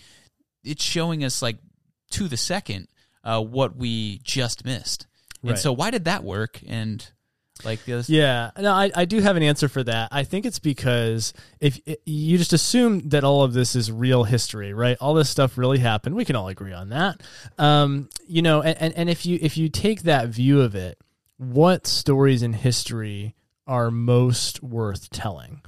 it's 0.65 0.83
showing 0.83 1.23
us, 1.23 1.41
like, 1.41 1.59
to 2.11 2.27
the 2.27 2.37
second, 2.37 2.89
uh, 3.23 3.41
what 3.41 3.77
we 3.77 4.19
just 4.25 4.65
missed. 4.65 5.07
And 5.45 5.57
so, 5.57 5.73
why 5.73 5.93
did 5.93 6.07
that 6.07 6.25
work? 6.25 6.59
And 6.67 7.09
like 7.65 7.85
this? 7.85 8.09
Yeah, 8.09 8.51
no, 8.59 8.73
I, 8.73 8.91
I 8.95 9.05
do 9.05 9.21
have 9.21 9.37
an 9.37 9.43
answer 9.43 9.69
for 9.69 9.83
that. 9.85 10.09
I 10.11 10.25
think 10.25 10.47
it's 10.47 10.59
because 10.59 11.33
if 11.61 11.81
you 12.05 12.39
just 12.39 12.53
assume 12.53 13.09
that 13.11 13.25
all 13.25 13.43
of 13.43 13.53
this 13.53 13.77
is 13.77 13.91
real 13.91 14.25
history, 14.25 14.73
right? 14.73 14.97
All 15.01 15.15
this 15.15 15.31
stuff 15.31 15.59
really 15.59 15.79
happened. 15.79 16.15
We 16.15 16.25
can 16.25 16.37
all 16.37 16.49
agree 16.49 16.73
on 16.73 16.91
that. 16.91 17.23
Um, 17.59 18.09
you 18.27 18.43
know, 18.43 18.63
and, 18.63 18.81
and, 18.81 18.95
and 18.97 19.11
if 19.11 19.27
you 19.27 19.39
if 19.41 19.57
you 19.57 19.69
take 19.69 20.03
that 20.03 20.29
view 20.29 20.61
of 20.61 20.75
it, 20.75 20.99
what 21.37 21.87
stories 21.87 22.43
in 22.43 22.53
history 22.53 23.35
are 23.67 23.91
most 23.91 24.63
worth 24.63 25.11
telling? 25.11 25.63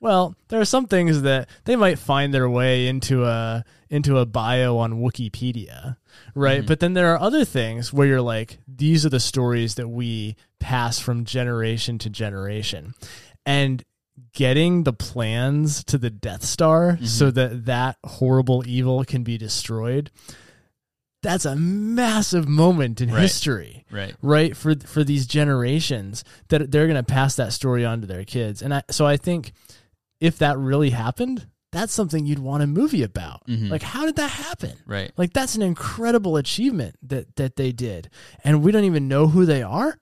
Well, 0.00 0.34
there 0.48 0.60
are 0.60 0.66
some 0.66 0.86
things 0.86 1.22
that 1.22 1.48
they 1.64 1.74
might 1.74 1.98
find 1.98 2.32
their 2.32 2.48
way 2.48 2.86
into 2.86 3.24
a 3.24 3.64
into 3.88 4.18
a 4.18 4.26
bio 4.26 4.78
on 4.78 4.94
Wikipedia, 4.94 5.96
right? 6.34 6.58
Mm-hmm. 6.60 6.66
But 6.66 6.80
then 6.80 6.94
there 6.94 7.12
are 7.14 7.20
other 7.20 7.44
things 7.44 7.92
where 7.92 8.06
you're 8.06 8.20
like, 8.20 8.58
these 8.66 9.06
are 9.06 9.10
the 9.10 9.20
stories 9.20 9.76
that 9.76 9.88
we 9.88 10.36
pass 10.58 10.98
from 10.98 11.24
generation 11.24 11.98
to 11.98 12.10
generation, 12.10 12.94
and 13.44 13.84
getting 14.32 14.82
the 14.84 14.92
plans 14.92 15.84
to 15.84 15.98
the 15.98 16.10
Death 16.10 16.44
Star 16.44 16.92
mm-hmm. 16.92 17.04
so 17.04 17.30
that 17.30 17.66
that 17.66 17.96
horrible 18.04 18.64
evil 18.66 19.04
can 19.04 19.22
be 19.22 19.38
destroyed. 19.38 20.10
That's 21.22 21.44
a 21.44 21.56
massive 21.56 22.48
moment 22.48 23.00
in 23.00 23.10
Right. 23.10 23.22
history 23.22 23.84
right? 23.90 24.14
right 24.22 24.56
for 24.56 24.76
for 24.76 25.02
these 25.02 25.26
generations 25.26 26.22
that 26.48 26.70
they're 26.70 26.86
going 26.86 26.96
to 26.96 27.02
pass 27.02 27.34
that 27.36 27.52
story 27.52 27.84
on 27.84 28.00
to 28.02 28.06
their 28.06 28.24
kids 28.24 28.62
and 28.62 28.72
I, 28.72 28.82
so 28.90 29.06
i 29.06 29.16
think 29.16 29.52
if 30.20 30.38
that 30.38 30.56
really 30.56 30.90
happened 30.90 31.48
that's 31.72 31.92
something 31.92 32.24
you'd 32.26 32.38
want 32.38 32.62
a 32.62 32.66
movie 32.66 33.02
about. 33.02 33.46
Mhm. 33.46 33.70
like 33.70 33.82
how 33.82 34.06
did 34.06 34.16
that 34.16 34.30
happen? 34.30 34.72
Right. 34.86 35.12
like 35.16 35.32
that's 35.32 35.54
an 35.56 35.62
incredible 35.62 36.36
achievement 36.36 36.96
that 37.02 37.36
that 37.36 37.56
they 37.56 37.72
did. 37.72 38.08
And 38.44 38.62
we 38.62 38.72
don't 38.72 38.84
even 38.84 39.08
know 39.08 39.26
who 39.28 39.44
they 39.46 39.62
are. 39.62 39.98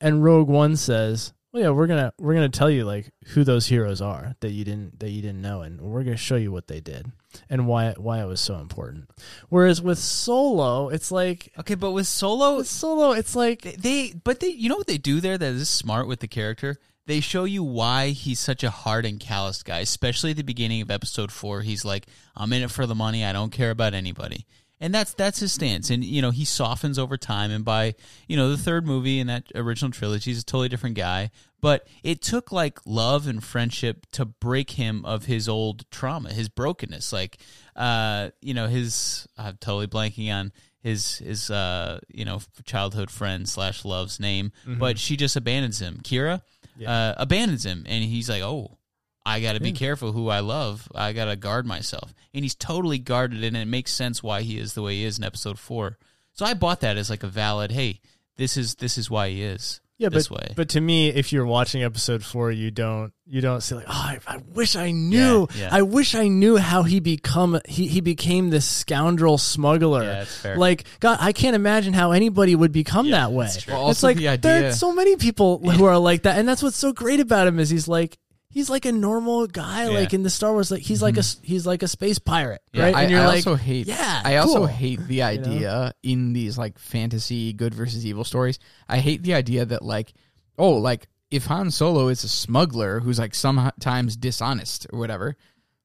And 0.00 0.22
rogue 0.24 0.48
one 0.48 0.76
says 0.76 1.32
well 1.52 1.62
yeah 1.62 1.70
we're 1.70 1.86
gonna 1.86 2.12
we're 2.18 2.34
gonna 2.34 2.48
tell 2.48 2.68
you 2.70 2.84
like 2.84 3.12
who 3.28 3.44
those 3.44 3.66
heroes 3.68 4.00
are 4.00 4.34
that 4.40 4.50
you 4.50 4.64
didn't 4.64 4.98
that 5.00 5.10
you 5.10 5.22
didn't 5.22 5.40
know 5.42 5.60
and 5.62 5.80
we're 5.80 6.02
gonna 6.02 6.16
show 6.16 6.36
you 6.36 6.50
what 6.50 6.66
they 6.68 6.80
did 6.80 7.12
and 7.48 7.66
why 7.68 7.92
why 7.96 8.20
it 8.22 8.26
was 8.26 8.40
so 8.40 8.56
important. 8.56 9.08
Whereas 9.50 9.80
with 9.82 9.98
solo 9.98 10.88
it's 10.88 11.10
like 11.12 11.52
Okay, 11.58 11.74
but 11.76 11.92
with 11.92 12.06
Solo, 12.06 12.56
with 12.56 12.66
solo 12.68 13.12
it's 13.12 13.36
like 13.36 13.62
they 13.78 14.12
but 14.24 14.40
they 14.40 14.48
you 14.48 14.68
know 14.68 14.76
what 14.76 14.86
they 14.88 14.98
do 14.98 15.20
there 15.20 15.38
that 15.38 15.52
is 15.52 15.68
smart 15.68 16.08
with 16.08 16.20
the 16.20 16.28
character 16.28 16.76
they 17.06 17.20
show 17.20 17.44
you 17.44 17.62
why 17.62 18.08
he's 18.08 18.40
such 18.40 18.64
a 18.64 18.70
hard 18.70 19.04
and 19.04 19.20
calloused 19.20 19.64
guy 19.64 19.80
especially 19.80 20.30
at 20.30 20.36
the 20.36 20.42
beginning 20.42 20.80
of 20.82 20.90
episode 20.90 21.30
four. 21.32 21.62
He's 21.62 21.84
like 21.84 22.06
i'm 22.36 22.52
in 22.52 22.62
it 22.62 22.70
for 22.70 22.86
the 22.86 22.94
money. 22.94 23.24
I 23.24 23.32
don't 23.32 23.52
care 23.52 23.70
about 23.70 23.94
anybody. 23.94 24.46
And 24.80 24.92
that's 24.92 25.14
that's 25.14 25.38
his 25.38 25.52
stance. 25.52 25.88
And 25.90 26.04
you 26.04 26.20
know 26.20 26.30
he 26.30 26.44
softens 26.44 26.98
over 26.98 27.16
time. 27.16 27.50
And 27.50 27.64
by 27.64 27.94
you 28.28 28.36
know 28.36 28.50
the 28.50 28.58
third 28.58 28.86
movie 28.86 29.20
in 29.20 29.28
that 29.28 29.44
original 29.54 29.90
trilogy 29.90 30.30
he's 30.30 30.40
a 30.40 30.44
totally 30.44 30.68
different 30.68 30.96
guy. 30.96 31.30
But 31.60 31.86
it 32.02 32.20
took 32.20 32.52
like 32.52 32.80
love 32.84 33.26
and 33.26 33.42
friendship 33.42 34.04
to 34.12 34.26
break 34.26 34.72
him 34.72 35.04
of 35.06 35.24
his 35.24 35.48
old 35.48 35.88
trauma 35.90 36.32
his 36.32 36.48
brokenness. 36.48 37.12
Like 37.12 37.38
uh 37.76 38.30
you 38.40 38.54
know 38.54 38.66
his 38.66 39.26
i'm 39.38 39.56
totally 39.58 39.86
blanking 39.86 40.32
on 40.32 40.52
his 40.80 41.18
his 41.18 41.50
uh 41.50 41.98
you 42.12 42.24
know 42.24 42.40
childhood 42.64 43.10
friend 43.10 43.48
slash 43.48 43.84
love's 43.84 44.20
name 44.20 44.52
but 44.78 44.98
she 44.98 45.16
just 45.16 45.36
abandons 45.36 45.80
him. 45.80 46.00
Qi'ra 46.02 46.42
uh 46.86 47.14
abandons 47.16 47.64
him 47.64 47.84
and 47.86 48.04
he's 48.04 48.28
like 48.28 48.42
oh 48.42 48.78
I 49.26 49.40
got 49.40 49.54
to 49.54 49.60
be 49.60 49.72
careful 49.72 50.12
who 50.12 50.28
I 50.28 50.40
love. 50.40 50.86
I 50.94 51.14
got 51.14 51.26
to 51.26 51.36
guard 51.36 51.64
myself. 51.64 52.12
And 52.34 52.44
he's 52.44 52.54
totally 52.54 52.98
guarded, 52.98 53.42
and 53.42 53.56
it 53.56 53.66
makes 53.66 53.90
sense 53.90 54.22
why 54.22 54.42
he 54.42 54.58
is 54.58 54.74
the 54.74 54.82
way 54.82 54.96
he 54.96 55.04
is 55.04 55.16
in 55.16 55.24
episode 55.24 55.58
four. 55.58 55.98
So 56.32 56.44
I 56.44 56.52
bought 56.52 56.80
that 56.80 56.98
as 56.98 57.08
like 57.08 57.22
a 57.22 57.28
valid, 57.28 57.70
hey, 57.70 58.00
this 58.36 58.56
is 58.56 58.74
this 58.74 58.98
is 58.98 59.10
why 59.10 59.30
he 59.30 59.42
is 59.42 59.80
yeah, 60.04 60.08
this 60.10 60.28
but 60.28 60.38
way. 60.40 60.52
but 60.56 60.68
to 60.70 60.80
me, 60.80 61.08
if 61.08 61.32
you're 61.32 61.46
watching 61.46 61.82
episode 61.82 62.24
four, 62.24 62.50
you 62.50 62.70
don't 62.70 63.12
you 63.26 63.40
don't 63.40 63.62
say 63.62 63.76
like, 63.76 63.86
oh, 63.88 63.92
I, 63.92 64.18
I 64.26 64.36
wish 64.52 64.76
I 64.76 64.90
knew. 64.90 65.48
Yeah, 65.54 65.60
yeah. 65.60 65.68
I 65.72 65.82
wish 65.82 66.14
I 66.14 66.28
knew 66.28 66.56
how 66.56 66.82
he 66.82 67.00
become 67.00 67.60
he 67.66 67.86
he 67.86 68.00
became 68.00 68.50
this 68.50 68.68
scoundrel 68.68 69.38
smuggler. 69.38 70.02
Yeah, 70.02 70.12
that's 70.20 70.36
fair. 70.38 70.56
Like 70.56 70.84
God, 71.00 71.18
I 71.20 71.32
can't 71.32 71.56
imagine 71.56 71.94
how 71.94 72.12
anybody 72.12 72.54
would 72.54 72.72
become 72.72 73.10
that 73.10 73.32
way. 73.32 73.46
that's 73.46 73.62
true. 73.62 73.74
Well, 73.74 73.90
it's 73.90 74.02
like 74.02 74.18
the 74.18 74.36
there 74.40 74.68
are 74.68 74.72
so 74.72 74.92
many 74.92 75.16
people 75.16 75.58
who 75.58 75.84
are 75.84 75.98
like 75.98 76.22
that, 76.22 76.38
and 76.38 76.46
that's 76.48 76.62
what's 76.62 76.76
so 76.76 76.92
great 76.92 77.20
about 77.20 77.46
him 77.46 77.58
is 77.58 77.70
he's 77.70 77.88
like. 77.88 78.18
He's 78.54 78.70
like 78.70 78.84
a 78.86 78.92
normal 78.92 79.48
guy, 79.48 79.84
Yeah. 79.84 79.98
like 79.98 80.14
in 80.14 80.22
the 80.22 80.30
Star 80.30 80.52
Wars. 80.52 80.70
Like 80.70 80.82
he's 80.82 81.02
like 81.02 81.16
a 81.16 81.20
mm-hmm. 81.20 81.44
he's 81.44 81.66
like 81.66 81.82
a 81.82 81.88
space 81.88 82.20
pirate, 82.20 82.62
Yeah, 82.72 82.84
right? 82.84 82.94
I, 82.94 83.02
and 83.02 83.10
you're 83.10 83.20
I 83.20 83.26
like, 83.26 83.36
also 83.46 83.56
hate. 83.56 83.88
yeah, 83.88 84.22
I 84.24 84.36
also 84.36 84.58
cool. 84.58 84.66
hate 84.66 85.04
the 85.08 85.22
idea 85.34 85.92
in 86.04 86.32
these 86.32 86.56
like 86.56 86.78
fantasy 86.78 87.52
good 87.52 87.74
versus 87.74 88.06
evil 88.06 88.22
stories. 88.22 88.60
I 88.88 88.98
hate 88.98 89.22
the 89.24 89.34
idea 89.34 89.64
that 89.66 89.82
like, 89.82 90.12
oh, 90.56 90.74
like 90.74 91.08
if 91.32 91.46
Han 91.46 91.72
Solo 91.72 92.06
is 92.08 92.22
a 92.22 92.28
smuggler 92.28 93.00
who's 93.00 93.18
like 93.18 93.34
sometimes 93.34 94.16
dishonest 94.16 94.86
or 94.92 95.00
whatever, 95.00 95.36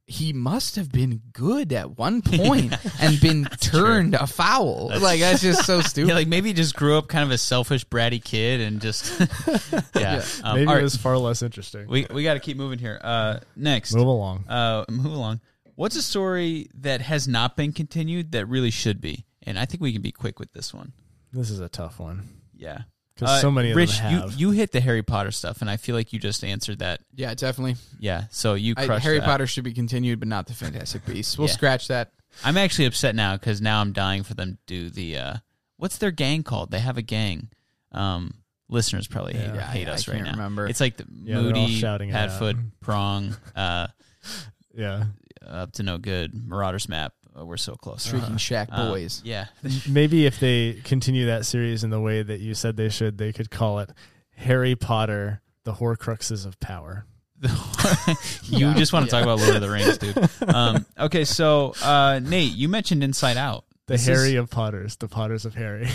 he 0.10 0.34
must 0.34 0.76
have 0.76 0.92
been 0.92 1.22
good 1.34 1.72
at 1.72 1.98
one 1.98 2.22
point 2.24 2.74
and 3.00 3.22
been 3.22 3.46
turned 3.62 4.16
afoul. 4.16 4.92
like 5.00 5.20
that's 5.20 5.42
just 5.42 5.66
so 5.66 5.82
stupid. 5.92 6.10
yeah, 6.10 6.16
like 6.16 6.28
maybe 6.28 6.50
he 6.50 6.54
just 6.54 6.76
grew 6.76 6.98
up 6.98 7.08
kind 7.08 7.24
of 7.24 7.32
a 7.32 7.38
selfish, 7.38 7.86
bratty 7.86 8.22
kid, 8.24 8.60
and 8.62 8.82
just 8.82 9.20
yeah. 9.96 10.24
Um, 10.44 10.56
maybe 10.56 10.68
all 10.68 10.78
it 10.78 10.82
was 10.84 10.96
far 10.96 11.18
less 11.18 11.42
interesting. 11.44 11.88
we 11.88 12.08
we 12.14 12.24
got 12.24 12.34
to 12.34 12.40
keep 12.40 12.58
moving 12.58 12.80
here. 12.80 13.00
Uh, 13.04 13.40
next, 13.56 13.94
Move 13.94 14.08
along. 14.08 14.46
uh, 14.48 14.86
move 14.90 15.14
along. 15.14 15.42
What's 15.76 15.96
a 15.96 16.02
story 16.02 16.70
that 16.80 17.02
has 17.02 17.28
not 17.28 17.56
been 17.56 17.72
continued 17.72 18.32
that 18.34 18.48
really 18.48 18.72
should 18.72 19.00
be? 19.00 19.26
And 19.44 19.58
I 19.58 19.66
think 19.66 19.82
we 19.82 19.94
can 19.94 20.02
be 20.02 20.12
quick 20.12 20.40
with 20.40 20.52
this 20.54 20.74
one. 20.74 20.92
This 21.32 21.50
is 21.50 21.60
a 21.60 21.70
tough 21.70 22.00
one 22.00 22.28
Yeah. 22.56 22.80
Because 23.20 23.42
so 23.42 23.52
many 23.52 23.72
of 23.72 23.76
Rich, 23.78 23.98
them 24.00 24.12
have. 24.22 24.32
you 24.34 24.50
you 24.50 24.52
hit 24.52 24.72
the 24.72 24.80
Harry 24.80 25.04
Potter 25.04 25.32
stuff, 25.32 25.62
and 25.62 25.70
I 25.70 25.78
feel 25.78 25.96
like 25.96 26.14
you 26.14 26.20
just 26.20 26.44
answered 26.44 26.80
that. 26.80 27.02
yeah, 27.16 27.34
definitely. 27.34 27.76
Yeah, 28.00 28.24
so 28.32 28.54
you 28.54 28.74
I, 28.78 28.86
crushed 28.86 29.04
Harry 29.06 29.20
that. 29.20 29.26
Potter 29.26 29.48
should 29.48 29.64
be 29.64 29.74
continued, 29.74 30.20
but 30.20 30.28
not 30.28 30.48
the 30.48 30.54
Fantastic 30.54 31.06
Beasts. 31.06 31.38
We'll 31.38 31.48
Yeah. 31.48 31.54
scratch 31.54 31.88
that. 31.90 32.12
I'm 32.44 32.58
actually 32.58 32.86
upset 32.86 33.16
now 33.16 33.36
because 33.36 33.60
now 33.62 33.82
I'm 33.82 33.92
dying 33.94 34.24
for 34.24 34.34
them 34.36 34.54
to 34.54 34.58
do 34.68 34.90
the 34.90 35.18
uh, 35.18 35.34
what's 35.78 35.98
their 35.98 36.12
gang 36.12 36.44
called? 36.44 36.72
They 36.72 36.80
have 36.80 36.98
a 36.98 37.02
gang. 37.02 37.50
Um, 37.92 38.36
listeners 38.70 39.08
probably 39.08 39.34
hate, 39.34 39.54
Yeah, 39.56 39.68
hate 39.72 39.88
I- 39.88 39.92
I 39.92 39.94
us 39.96 40.08
right 40.08 40.14
can't 40.16 40.26
now. 40.26 40.32
remember. 40.34 40.68
It's 40.68 40.80
like 40.80 40.98
the 40.98 41.06
Yeah, 41.24 41.42
they're 41.42 41.56
all 41.56 41.62
Moody, 41.62 41.74
shouting 41.80 42.10
it 42.10 42.14
Padfoot. 42.14 42.58
Prong, 42.82 43.36
uh, 43.56 43.88
yeah. 44.76 45.06
up 45.46 45.72
to 45.74 45.84
no 45.84 45.98
good, 45.98 46.34
Marauders 46.48 46.88
Map. 46.88 47.14
Uh, 47.38 47.46
we're 47.46 47.58
so 47.58 47.76
close. 47.76 48.06
Shrieking 48.08 48.38
Shack 48.38 48.70
Uh, 48.72 48.90
Boys. 48.92 49.22
yeah, 49.24 49.46
Maybe 49.90 50.26
if 50.26 50.40
they 50.40 50.74
continue 50.84 51.28
that 51.28 51.46
series 51.46 51.84
in 51.84 51.90
the 51.90 52.00
way 52.02 52.24
that 52.24 52.40
you 52.40 52.54
said 52.54 52.76
they 52.78 52.90
should, 52.90 53.18
they 53.18 53.32
could 53.34 53.50
call 53.52 53.80
it 53.80 53.90
Harry 54.36 54.76
Potter: 54.76 55.42
The 55.64 55.74
Horcruxes 55.74 56.46
of 56.46 56.60
Power. 56.60 57.06
you 57.42 58.68
Yeah. 58.68 58.74
just 58.76 58.92
want 58.92 59.10
to 59.10 59.16
Yeah. 59.16 59.22
talk 59.22 59.24
about 59.24 59.40
Lord 59.40 59.56
of 59.56 59.62
the 59.62 59.70
Rings, 59.70 59.98
dude. 59.98 60.54
Um, 60.54 60.86
okay, 61.00 61.24
so 61.24 61.74
uh, 61.82 62.20
Nate, 62.22 62.52
you 62.54 62.68
mentioned 62.68 63.04
Inside 63.04 63.38
Out. 63.38 63.64
The 63.88 63.94
This 63.94 64.06
Harry 64.08 64.34
is- 64.34 64.40
of 64.40 64.50
Potters, 64.50 64.98
the 64.98 65.08
Potters 65.08 65.46
of 65.46 65.56
Harry. 65.56 65.88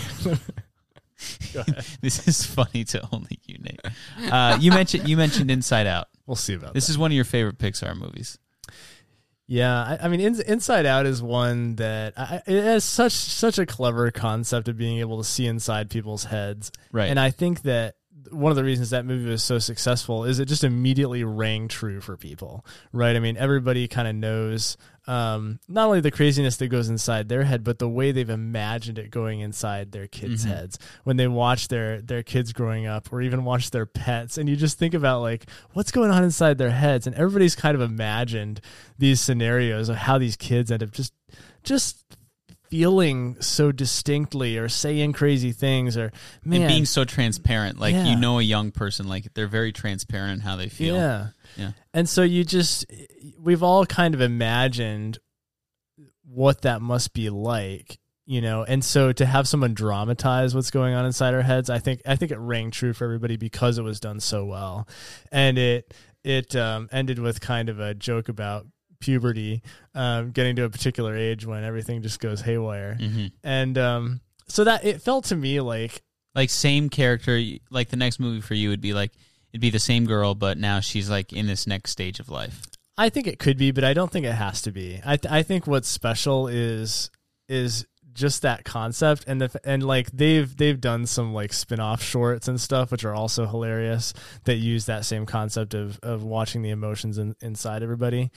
Go 1.53 1.61
ahead. 1.61 1.85
This 2.01 2.27
is 2.27 2.45
funny 2.45 2.83
to 2.85 3.07
only 3.13 3.39
you, 3.45 3.57
Nate. 3.59 3.79
Uh, 4.31 4.57
you 4.59 4.71
mentioned 4.71 5.07
you 5.07 5.15
mentioned 5.17 5.49
Inside 5.51 5.87
Out. 5.87 6.07
We'll 6.25 6.35
see 6.35 6.55
about 6.55 6.73
This 6.73 6.87
that. 6.87 6.91
is 6.93 6.97
one 6.97 7.11
of 7.11 7.15
your 7.15 7.23
favorite 7.25 7.57
Pixar 7.59 7.95
movies. 7.95 8.37
Yeah, 9.47 9.97
I, 9.99 10.05
I 10.05 10.07
mean, 10.07 10.19
In, 10.21 10.41
Inside 10.41 10.85
Out 10.85 11.05
is 11.05 11.21
one 11.21 11.75
that 11.75 12.13
I, 12.17 12.41
it 12.47 12.63
has 12.63 12.83
such 12.83 13.11
such 13.13 13.59
a 13.59 13.65
clever 13.65 14.09
concept 14.11 14.67
of 14.67 14.77
being 14.77 14.99
able 14.99 15.17
to 15.19 15.23
see 15.23 15.45
inside 15.45 15.89
people's 15.89 16.23
heads, 16.25 16.71
Right. 16.91 17.09
and 17.09 17.19
I 17.19 17.29
think 17.31 17.61
that 17.63 17.95
one 18.31 18.51
of 18.51 18.55
the 18.55 18.63
reasons 18.63 18.89
that 18.89 19.05
movie 19.05 19.29
was 19.29 19.43
so 19.43 19.59
successful 19.59 20.23
is 20.23 20.39
it 20.39 20.45
just 20.45 20.63
immediately 20.63 21.23
rang 21.23 21.67
true 21.67 22.01
for 22.01 22.17
people, 22.17 22.65
right? 22.91 23.15
I 23.15 23.19
mean, 23.19 23.37
everybody 23.37 23.87
kind 23.87 24.07
of 24.07 24.15
knows 24.15 24.77
um, 25.07 25.59
not 25.67 25.85
only 25.87 26.01
the 26.01 26.11
craziness 26.11 26.57
that 26.57 26.67
goes 26.67 26.89
inside 26.89 27.29
their 27.29 27.43
head, 27.43 27.63
but 27.63 27.79
the 27.79 27.87
way 27.89 28.11
they've 28.11 28.29
imagined 28.29 28.97
it 28.97 29.11
going 29.11 29.39
inside 29.39 29.91
their 29.91 30.07
kids' 30.07 30.45
Mhm. 30.45 30.49
heads 30.49 30.79
when 31.03 31.17
they 31.17 31.27
watch 31.27 31.67
their 31.67 32.01
their 32.01 32.23
kids 32.23 32.53
growing 32.53 32.85
up, 32.87 33.11
or 33.13 33.21
even 33.21 33.43
watch 33.43 33.69
their 33.71 33.85
pets, 33.85 34.37
and 34.37 34.49
you 34.49 34.55
just 34.55 34.77
think 34.79 34.93
about 34.93 35.21
like 35.21 35.49
what's 35.73 35.91
going 35.91 36.11
on 36.11 36.23
inside 36.23 36.57
their 36.57 36.71
heads, 36.71 37.05
and 37.07 37.15
everybody's 37.15 37.55
kind 37.55 37.75
of 37.75 37.81
imagined 37.81 38.61
these 38.97 39.21
scenarios 39.21 39.89
of 39.89 39.95
how 39.97 40.17
these 40.17 40.35
kids 40.35 40.71
end 40.71 40.81
up 40.83 40.91
just 40.91 41.13
just 41.63 41.97
feeling 42.75 43.37
so 43.41 43.71
distinctly 43.71 44.57
or 44.57 44.67
saying 44.67 45.13
crazy 45.13 45.53
things 45.53 45.95
or 45.95 46.11
man 46.43 46.61
and 46.61 46.69
being 46.69 46.85
so 46.85 47.05
transparent. 47.05 47.79
Like 47.79 47.93
Yeah. 47.95 48.05
you 48.07 48.15
know 48.17 48.39
a 48.39 48.41
young 48.43 48.71
person, 48.71 49.07
like 49.07 49.33
they're 49.33 49.47
very 49.47 49.71
transparent 49.71 50.33
in 50.33 50.39
how 50.41 50.57
they 50.57 50.67
feel. 50.67 50.95
Yeah. 50.95 51.27
Yeah. 51.55 51.71
And 51.93 52.09
so 52.09 52.21
you 52.21 52.43
just 52.43 52.85
we've 53.41 53.63
all 53.63 53.85
kind 53.85 54.13
of 54.13 54.19
imagined 54.21 55.19
what 56.27 56.63
that 56.63 56.81
must 56.81 57.13
be 57.13 57.29
like, 57.29 57.97
you 58.25 58.41
know. 58.41 58.63
And 58.65 58.83
so 58.83 59.13
to 59.13 59.25
have 59.25 59.47
someone 59.47 59.73
dramatize 59.73 60.53
what's 60.53 60.71
going 60.71 60.93
on 60.95 61.05
inside 61.05 61.33
our 61.33 61.41
heads, 61.43 61.69
I 61.69 61.79
think 61.79 62.01
I 62.05 62.17
think 62.17 62.31
it 62.31 62.39
rang 62.39 62.71
true 62.71 62.91
for 62.93 63.05
everybody 63.05 63.37
because 63.37 63.77
it 63.77 63.83
was 63.83 64.01
done 64.01 64.19
so 64.19 64.43
well. 64.43 64.87
And 65.31 65.57
it 65.57 65.93
it 66.25 66.55
um, 66.57 66.89
ended 66.91 67.19
with 67.19 67.39
kind 67.39 67.69
of 67.69 67.79
a 67.79 67.93
joke 67.93 68.27
about 68.27 68.65
puberty, 68.99 69.61
um, 69.93 70.31
getting 70.31 70.55
to 70.57 70.63
a 70.63 70.69
particular 70.69 71.15
age 71.15 71.45
when 71.45 71.63
everything 71.63 72.01
just 72.01 72.19
goes 72.19 72.41
haywire. 72.41 72.95
hmm 72.95 73.27
And 73.43 73.77
um, 73.77 74.21
so 74.47 74.63
that 74.63 74.85
it 74.85 75.01
felt 75.01 75.25
to 75.25 75.35
me 75.35 75.59
like 75.61 76.03
Like 76.33 76.49
same 76.49 76.89
character. 76.89 77.41
Like 77.69 77.89
the 77.89 77.97
next 77.97 78.19
movie 78.19 78.41
for 78.41 78.53
you 78.53 78.69
would 78.69 78.81
be 78.81 78.93
like 78.93 79.11
it'd 79.51 79.61
be 79.61 79.69
the 79.69 79.79
same 79.79 80.05
girl, 80.05 80.35
but 80.35 80.57
now 80.57 80.79
she's 80.81 81.09
like 81.09 81.31
in 81.33 81.47
this 81.47 81.65
next 81.67 81.91
stage 81.91 82.19
of 82.19 82.29
life. 82.29 82.61
I 82.97 83.09
think 83.09 83.27
it 83.27 83.39
could 83.39 83.57
be, 83.57 83.71
but 83.71 83.83
I 83.83 83.93
don't 83.93 84.11
think 84.11 84.25
it 84.25 84.33
has 84.33 84.61
to 84.63 84.71
be. 84.71 85.01
I 85.05 85.17
th- 85.17 85.31
I 85.31 85.43
think 85.43 85.67
what's 85.67 85.87
special 85.89 86.47
is 86.47 87.09
is 87.49 87.85
just 88.13 88.43
that 88.43 88.63
concept 88.63 89.25
and 89.27 89.41
the 89.41 89.59
and 89.65 89.83
like 89.83 90.09
they've 90.11 90.55
they've 90.55 90.79
done 90.79 91.05
some 91.05 91.33
like 91.33 91.51
spin-off 91.51 92.01
shorts 92.01 92.47
and 92.47 92.61
stuff 92.61 92.89
which 92.89 93.03
are 93.03 93.13
also 93.13 93.45
hilarious 93.45 94.13
that 94.45 94.55
use 94.55 94.85
that 94.85 95.03
same 95.03 95.25
concept 95.25 95.73
of 95.73 95.99
of 96.01 96.23
watching 96.23 96.61
the 96.61 96.69
emotions 96.69 97.17
in, 97.17 97.35
inside 97.41 97.83
everybody. 97.83 98.31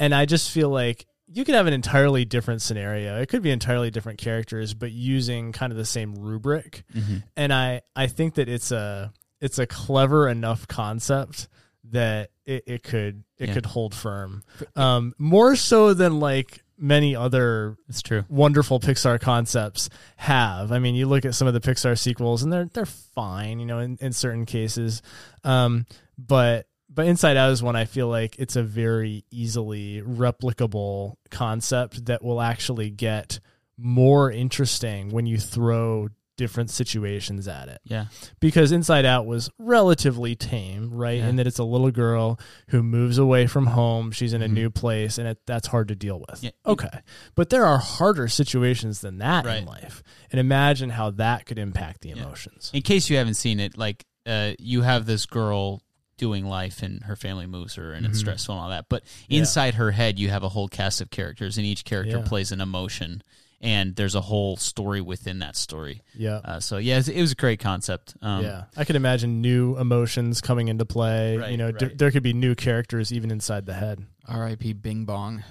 And 0.00 0.14
I 0.14 0.24
just 0.26 0.50
feel 0.50 0.68
like 0.70 1.06
you 1.26 1.44
could 1.44 1.54
have 1.54 1.66
an 1.66 1.72
entirely 1.74 2.24
different 2.24 2.62
scenario. 2.62 3.20
It 3.20 3.28
could 3.28 3.42
be 3.42 3.50
entirely 3.50 3.90
different 3.90 4.18
characters 4.18 4.72
but 4.74 4.92
using 4.92 5.52
kind 5.52 5.72
of 5.72 5.76
the 5.76 5.84
same 5.84 6.14
rubric 6.14 6.84
Mm-hmm. 6.94 7.16
and 7.36 7.52
I 7.52 7.82
I 7.94 8.06
think 8.06 8.34
that 8.34 8.48
it's 8.48 8.70
a 8.72 9.12
it's 9.40 9.58
a 9.58 9.66
clever 9.66 10.28
enough 10.28 10.66
concept 10.68 11.48
that 11.90 12.30
it, 12.44 12.64
it 12.66 12.82
could 12.82 13.24
it 13.38 13.48
Yeah. 13.48 13.54
could 13.54 13.66
hold 13.66 13.94
firm. 13.94 14.42
Um, 14.76 15.14
more 15.18 15.54
so 15.56 15.94
than 15.94 16.18
like 16.20 16.62
many 16.80 17.14
other 17.16 17.76
That's 17.88 18.02
true. 18.02 18.24
wonderful 18.28 18.78
Pixar 18.80 19.20
concepts 19.20 19.90
have. 20.16 20.70
I 20.72 20.78
mean, 20.78 20.94
you 20.94 21.06
look 21.06 21.24
at 21.24 21.34
some 21.34 21.48
of 21.48 21.54
the 21.54 21.60
Pixar 21.60 21.98
sequels 21.98 22.42
and 22.42 22.52
they're 22.52 22.70
they're 22.72 22.86
fine, 22.86 23.58
you 23.60 23.66
know, 23.66 23.80
in, 23.80 23.98
in 24.00 24.12
certain 24.12 24.46
cases. 24.46 25.02
Um, 25.44 25.86
but 26.16 26.66
but 26.98 27.06
Inside 27.06 27.36
Out 27.36 27.52
is 27.52 27.62
one 27.62 27.76
I 27.76 27.84
feel 27.84 28.08
like 28.08 28.34
it's 28.40 28.56
a 28.56 28.62
very 28.64 29.24
easily 29.30 30.02
replicable 30.02 31.14
concept 31.30 32.06
that 32.06 32.24
will 32.24 32.40
actually 32.40 32.90
get 32.90 33.38
more 33.76 34.32
interesting 34.32 35.10
when 35.10 35.24
you 35.24 35.38
throw 35.38 36.08
different 36.36 36.70
situations 36.70 37.46
at 37.46 37.68
it 37.68 37.80
Yeah. 37.84 38.06
because 38.40 38.72
Inside 38.72 39.04
Out 39.04 39.26
was 39.26 39.48
relatively 39.60 40.34
tame, 40.34 40.90
right? 40.92 41.18
Yeah. 41.18 41.28
In 41.28 41.36
that 41.36 41.46
it's 41.46 41.60
a 41.60 41.64
little 41.64 41.92
girl 41.92 42.40
who 42.70 42.82
moves 42.82 43.16
away 43.16 43.46
from 43.46 43.66
home, 43.66 44.10
she's 44.10 44.32
in 44.32 44.42
a 44.42 44.48
Mhm. 44.48 44.52
new 44.54 44.70
place, 44.70 45.18
and 45.18 45.28
it, 45.28 45.38
that's 45.46 45.68
hard 45.68 45.86
to 45.88 45.94
deal 45.94 46.20
with. 46.28 46.42
Yeah. 46.42 46.50
Okay, 46.66 47.00
but 47.36 47.50
there 47.50 47.64
are 47.64 47.78
harder 47.78 48.26
situations 48.26 49.02
than 49.02 49.18
that 49.18 49.46
in 49.46 49.66
life, 49.66 50.02
and 50.32 50.40
imagine 50.40 50.90
how 50.90 51.10
that 51.12 51.46
could 51.46 51.60
impact 51.60 52.00
the 52.00 52.08
Yeah. 52.08 52.16
emotions. 52.24 52.72
In 52.74 52.82
case 52.82 53.08
you 53.08 53.16
haven't 53.18 53.34
seen 53.34 53.60
it, 53.60 53.78
like 53.78 54.04
uh, 54.26 54.52
you 54.58 54.82
have 54.82 55.06
this 55.06 55.24
girl 55.24 55.80
doing 56.18 56.44
life 56.44 56.82
and 56.82 57.02
her 57.04 57.16
family 57.16 57.46
moves 57.46 57.76
her 57.76 57.92
and 57.94 58.04
it's 58.04 58.18
Mhm. 58.18 58.20
stressful 58.20 58.54
and 58.54 58.62
all 58.62 58.68
that. 58.68 58.86
But 58.90 59.04
Yeah. 59.28 59.38
inside 59.38 59.74
her 59.74 59.92
head, 59.92 60.18
you 60.18 60.28
have 60.28 60.42
a 60.42 60.50
whole 60.50 60.68
cast 60.68 61.00
of 61.00 61.10
characters, 61.10 61.56
and 61.56 61.66
each 61.66 61.84
character 61.86 62.18
Yeah. 62.18 62.24
plays 62.24 62.52
an 62.52 62.60
emotion, 62.60 63.22
and 63.60 63.96
there's 63.96 64.14
a 64.14 64.20
whole 64.20 64.56
story 64.56 65.00
within 65.00 65.38
that 65.38 65.56
story. 65.56 66.02
Yeah. 66.14 66.36
Uh, 66.44 66.60
so 66.60 66.76
yeah, 66.78 67.00
it 67.06 67.20
was 67.20 67.32
a 67.32 67.34
great 67.34 67.58
concept. 67.60 68.14
Um, 68.20 68.44
yeah, 68.44 68.64
I 68.76 68.84
could 68.84 68.96
imagine 68.96 69.40
new 69.40 69.76
emotions 69.78 70.40
coming 70.40 70.68
into 70.68 70.84
play. 70.84 71.36
Right, 71.38 71.50
you 71.50 71.56
know, 71.56 71.72
d- 71.72 71.86
there 71.94 72.10
could 72.10 72.22
be 72.22 72.32
new 72.34 72.54
characters 72.54 73.12
even 73.12 73.30
inside 73.30 73.64
the 73.66 73.74
head. 73.74 74.04
R.I.P. 74.26 74.74
Bing 74.74 75.04
Bong. 75.06 75.42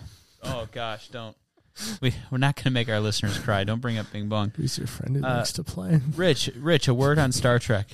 Oh 0.43 0.67
gosh, 0.71 1.07
don't. 1.09 1.35
We 2.01 2.13
we're 2.31 2.37
not 2.39 2.55
going 2.55 2.63
to 2.65 2.71
make 2.71 2.89
our 2.89 2.99
listeners 2.99 3.37
cry. 3.37 3.63
Don't 3.63 3.81
bring 3.81 3.97
up 3.99 4.11
Bing 4.11 4.29
Bong. 4.29 4.51
Who's 4.55 4.77
your 4.79 4.87
friend 4.87 5.15
who 5.17 5.23
Uh, 5.25 5.37
likes 5.37 5.51
to 5.53 5.63
play? 5.63 6.01
Rich, 6.15 6.49
Rich, 6.55 6.87
a 6.87 6.93
word 6.93 7.19
on 7.19 7.31
Star 7.31 7.59
Trek. 7.59 7.87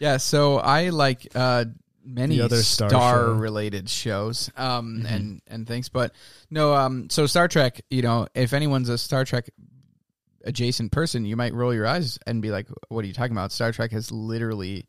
Yeah, 0.00 0.16
so 0.18 0.58
I 0.58 0.90
like 0.90 1.26
uh, 1.34 1.64
many 2.04 2.36
The 2.38 2.44
other 2.44 2.62
Star 2.62 2.88
star, 2.88 3.16
show. 3.26 3.32
related 3.32 3.88
shows. 3.88 4.50
Um, 4.56 5.02
Mhm. 5.04 5.10
and 5.14 5.42
and 5.46 5.66
things, 5.66 5.88
but 5.88 6.12
no. 6.50 6.74
Um, 6.74 7.10
so 7.10 7.26
Star 7.26 7.48
Trek. 7.48 7.80
You 7.90 8.02
know, 8.02 8.26
if 8.34 8.52
anyone's 8.52 8.88
a 8.88 8.98
Star 8.98 9.24
Trek 9.24 9.50
adjacent 10.44 10.92
person, 10.92 11.24
you 11.24 11.36
might 11.36 11.52
roll 11.54 11.74
your 11.74 11.86
eyes 11.86 12.18
and 12.26 12.40
be 12.40 12.50
like, 12.50 12.68
"What 12.88 13.04
are 13.04 13.08
you 13.08 13.14
talking 13.14 13.32
about?" 13.32 13.52
Star 13.52 13.72
Trek 13.72 13.92
has 13.92 14.10
literally 14.12 14.86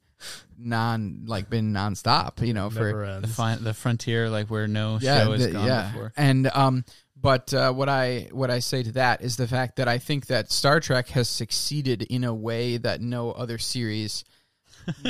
non 0.58 1.24
like 1.26 1.50
been 1.50 1.74
nonstop. 1.74 2.46
You 2.46 2.54
know, 2.54 2.70
for 2.70 2.86
Never 2.86 3.06
The 3.06 3.14
ends. 3.28 3.36
fi- 3.36 3.56
the 3.56 3.74
frontier, 3.74 4.30
like 4.30 4.48
where 4.50 4.68
no 4.68 5.00
yeah, 5.02 5.24
show 5.24 5.32
has 5.34 5.46
the- 5.46 5.52
gone 5.52 5.68
yeah. 5.68 5.92
before. 5.92 6.14
And 6.16 6.50
um, 6.54 6.86
but 7.22 7.54
uh, 7.54 7.74
what 7.74 7.90
I 7.90 8.30
what 8.32 8.50
I 8.52 8.60
say 8.60 8.84
to 8.84 8.92
that 8.94 9.22
is 9.22 9.38
the 9.38 9.48
fact 9.48 9.78
that 9.78 9.88
I 9.88 9.98
think 9.98 10.28
that 10.28 10.52
Star 10.52 10.80
Trek 10.80 11.10
has 11.10 11.28
succeeded 11.28 12.04
in 12.04 12.24
a 12.24 12.34
way 12.34 12.78
that 12.78 13.02
no 13.02 13.32
other 13.32 13.58
series. 13.58 14.24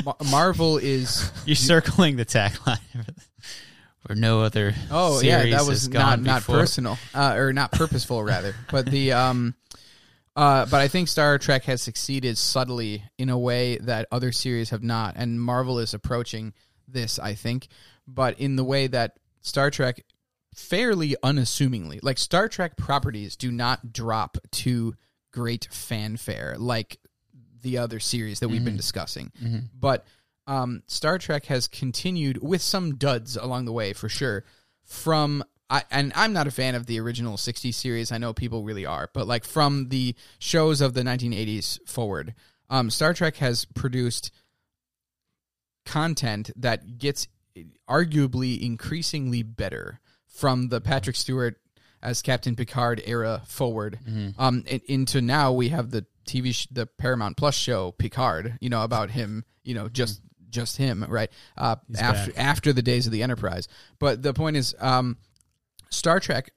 Ma- 0.06 0.16
Marvel 0.30 0.78
is 0.78 1.32
You're 1.46 1.56
circling 1.56 2.16
the 2.16 2.26
tagline 2.26 2.80
for 4.08 4.16
no 4.16 4.42
other. 4.42 4.74
Oh 4.92 5.22
yeah, 5.22 5.46
that 5.46 5.68
was 5.68 5.90
not 5.90 6.22
not 6.22 6.42
before. 6.42 6.60
personal 6.60 6.98
uh, 7.14 7.36
or 7.36 7.54
not 7.54 7.72
purposeful 7.72 8.24
rather. 8.24 8.56
But 8.72 8.86
the 8.86 9.14
um, 9.14 9.56
uh, 10.36 10.66
but 10.66 10.82
I 10.82 10.88
think 10.88 11.08
Star 11.08 11.38
Trek 11.38 11.66
has 11.66 11.82
succeeded 11.82 12.38
subtly 12.38 13.04
in 13.18 13.30
a 13.30 13.38
way 13.38 13.78
that 13.78 14.08
other 14.12 14.32
series 14.32 14.70
have 14.72 14.84
not, 14.84 15.16
and 15.18 15.42
Marvel 15.42 15.80
is 15.80 15.94
approaching 15.94 16.54
this. 16.88 17.20
I 17.20 17.34
think, 17.34 17.68
but 18.08 18.40
in 18.40 18.56
the 18.56 18.64
way 18.64 18.88
that 18.88 19.18
Star 19.42 19.70
Trek 19.70 20.04
fairly 20.56 21.16
unassumingly, 21.24 22.00
like 22.02 22.18
Star 22.18 22.48
Trek 22.48 22.78
properties, 22.78 23.36
do 23.36 23.52
not 23.52 23.94
drop 23.94 24.38
to 24.52 24.96
great 25.32 25.68
fanfare 25.72 26.56
like 26.58 27.00
the 27.62 27.78
other 27.78 28.00
series 28.00 28.40
that 28.40 28.50
we've 28.50 28.64
been 28.66 28.74
Mhm. 28.76 28.78
discussing 28.78 29.32
Mhm. 29.42 29.70
but 29.80 30.06
um, 30.48 30.82
Star 30.88 31.20
Trek 31.20 31.46
has 31.46 31.68
continued 31.68 32.42
with 32.42 32.62
some 32.64 32.96
duds 32.96 33.36
along 33.38 33.66
the 33.66 33.72
way 33.72 33.94
for 33.94 34.10
sure. 34.10 34.44
From 34.84 35.44
I, 35.70 35.84
and 35.92 36.12
I'm 36.16 36.34
not 36.34 36.48
a 36.48 36.52
fan 36.52 36.74
of 36.74 36.88
the 36.88 37.00
original 37.00 37.38
60s 37.38 37.76
series. 37.76 38.12
I 38.12 38.18
know 38.18 38.34
people 38.34 38.64
really 38.64 38.84
are, 38.84 39.12
but 39.14 39.28
like 39.28 39.44
from 39.46 39.90
the 39.90 40.16
shows 40.40 40.82
of 40.82 40.96
the 40.96 41.04
1980s 41.04 41.80
forward, 41.86 42.34
um, 42.72 42.90
Star 42.90 43.14
Trek 43.14 43.36
has 43.36 43.66
produced 43.66 44.32
content 45.86 46.52
that 46.56 46.98
gets 46.98 47.28
arguably 47.88 48.60
increasingly 48.62 49.44
better 49.44 50.00
from 50.26 50.70
the 50.70 50.82
Patrick 50.82 51.16
Stewart 51.16 51.60
as 52.02 52.22
Captain 52.22 52.56
Picard 52.56 53.02
era 53.06 53.42
forward. 53.48 54.00
Mhm. 54.08 54.34
um 54.38 54.64
in, 54.68 54.82
into 54.88 55.22
now 55.22 55.52
we 55.52 55.70
have 55.70 55.92
the 55.92 56.06
TV 56.26 56.54
sh- 56.54 56.68
the 56.72 56.86
Paramount 56.86 57.38
Plus 57.38 57.56
show 57.56 57.92
Picard 57.92 58.58
you 58.62 58.70
know 58.70 58.84
about 58.84 59.10
him 59.12 59.44
you 59.64 59.74
know 59.74 59.90
just 59.90 60.22
just 60.50 60.78
him 60.78 61.06
right? 61.08 61.32
Uh 61.58 61.76
He's 61.88 62.00
after 62.00 62.32
back. 62.32 62.44
after 62.44 62.74
the 62.74 62.82
days 62.82 63.06
of 63.06 63.12
the 63.12 63.22
Enterprise. 63.24 63.68
But 64.00 64.22
the 64.24 64.34
point 64.34 64.58
is 64.58 64.76
um 64.80 65.18
Star 65.90 66.20
Trek 66.20 66.52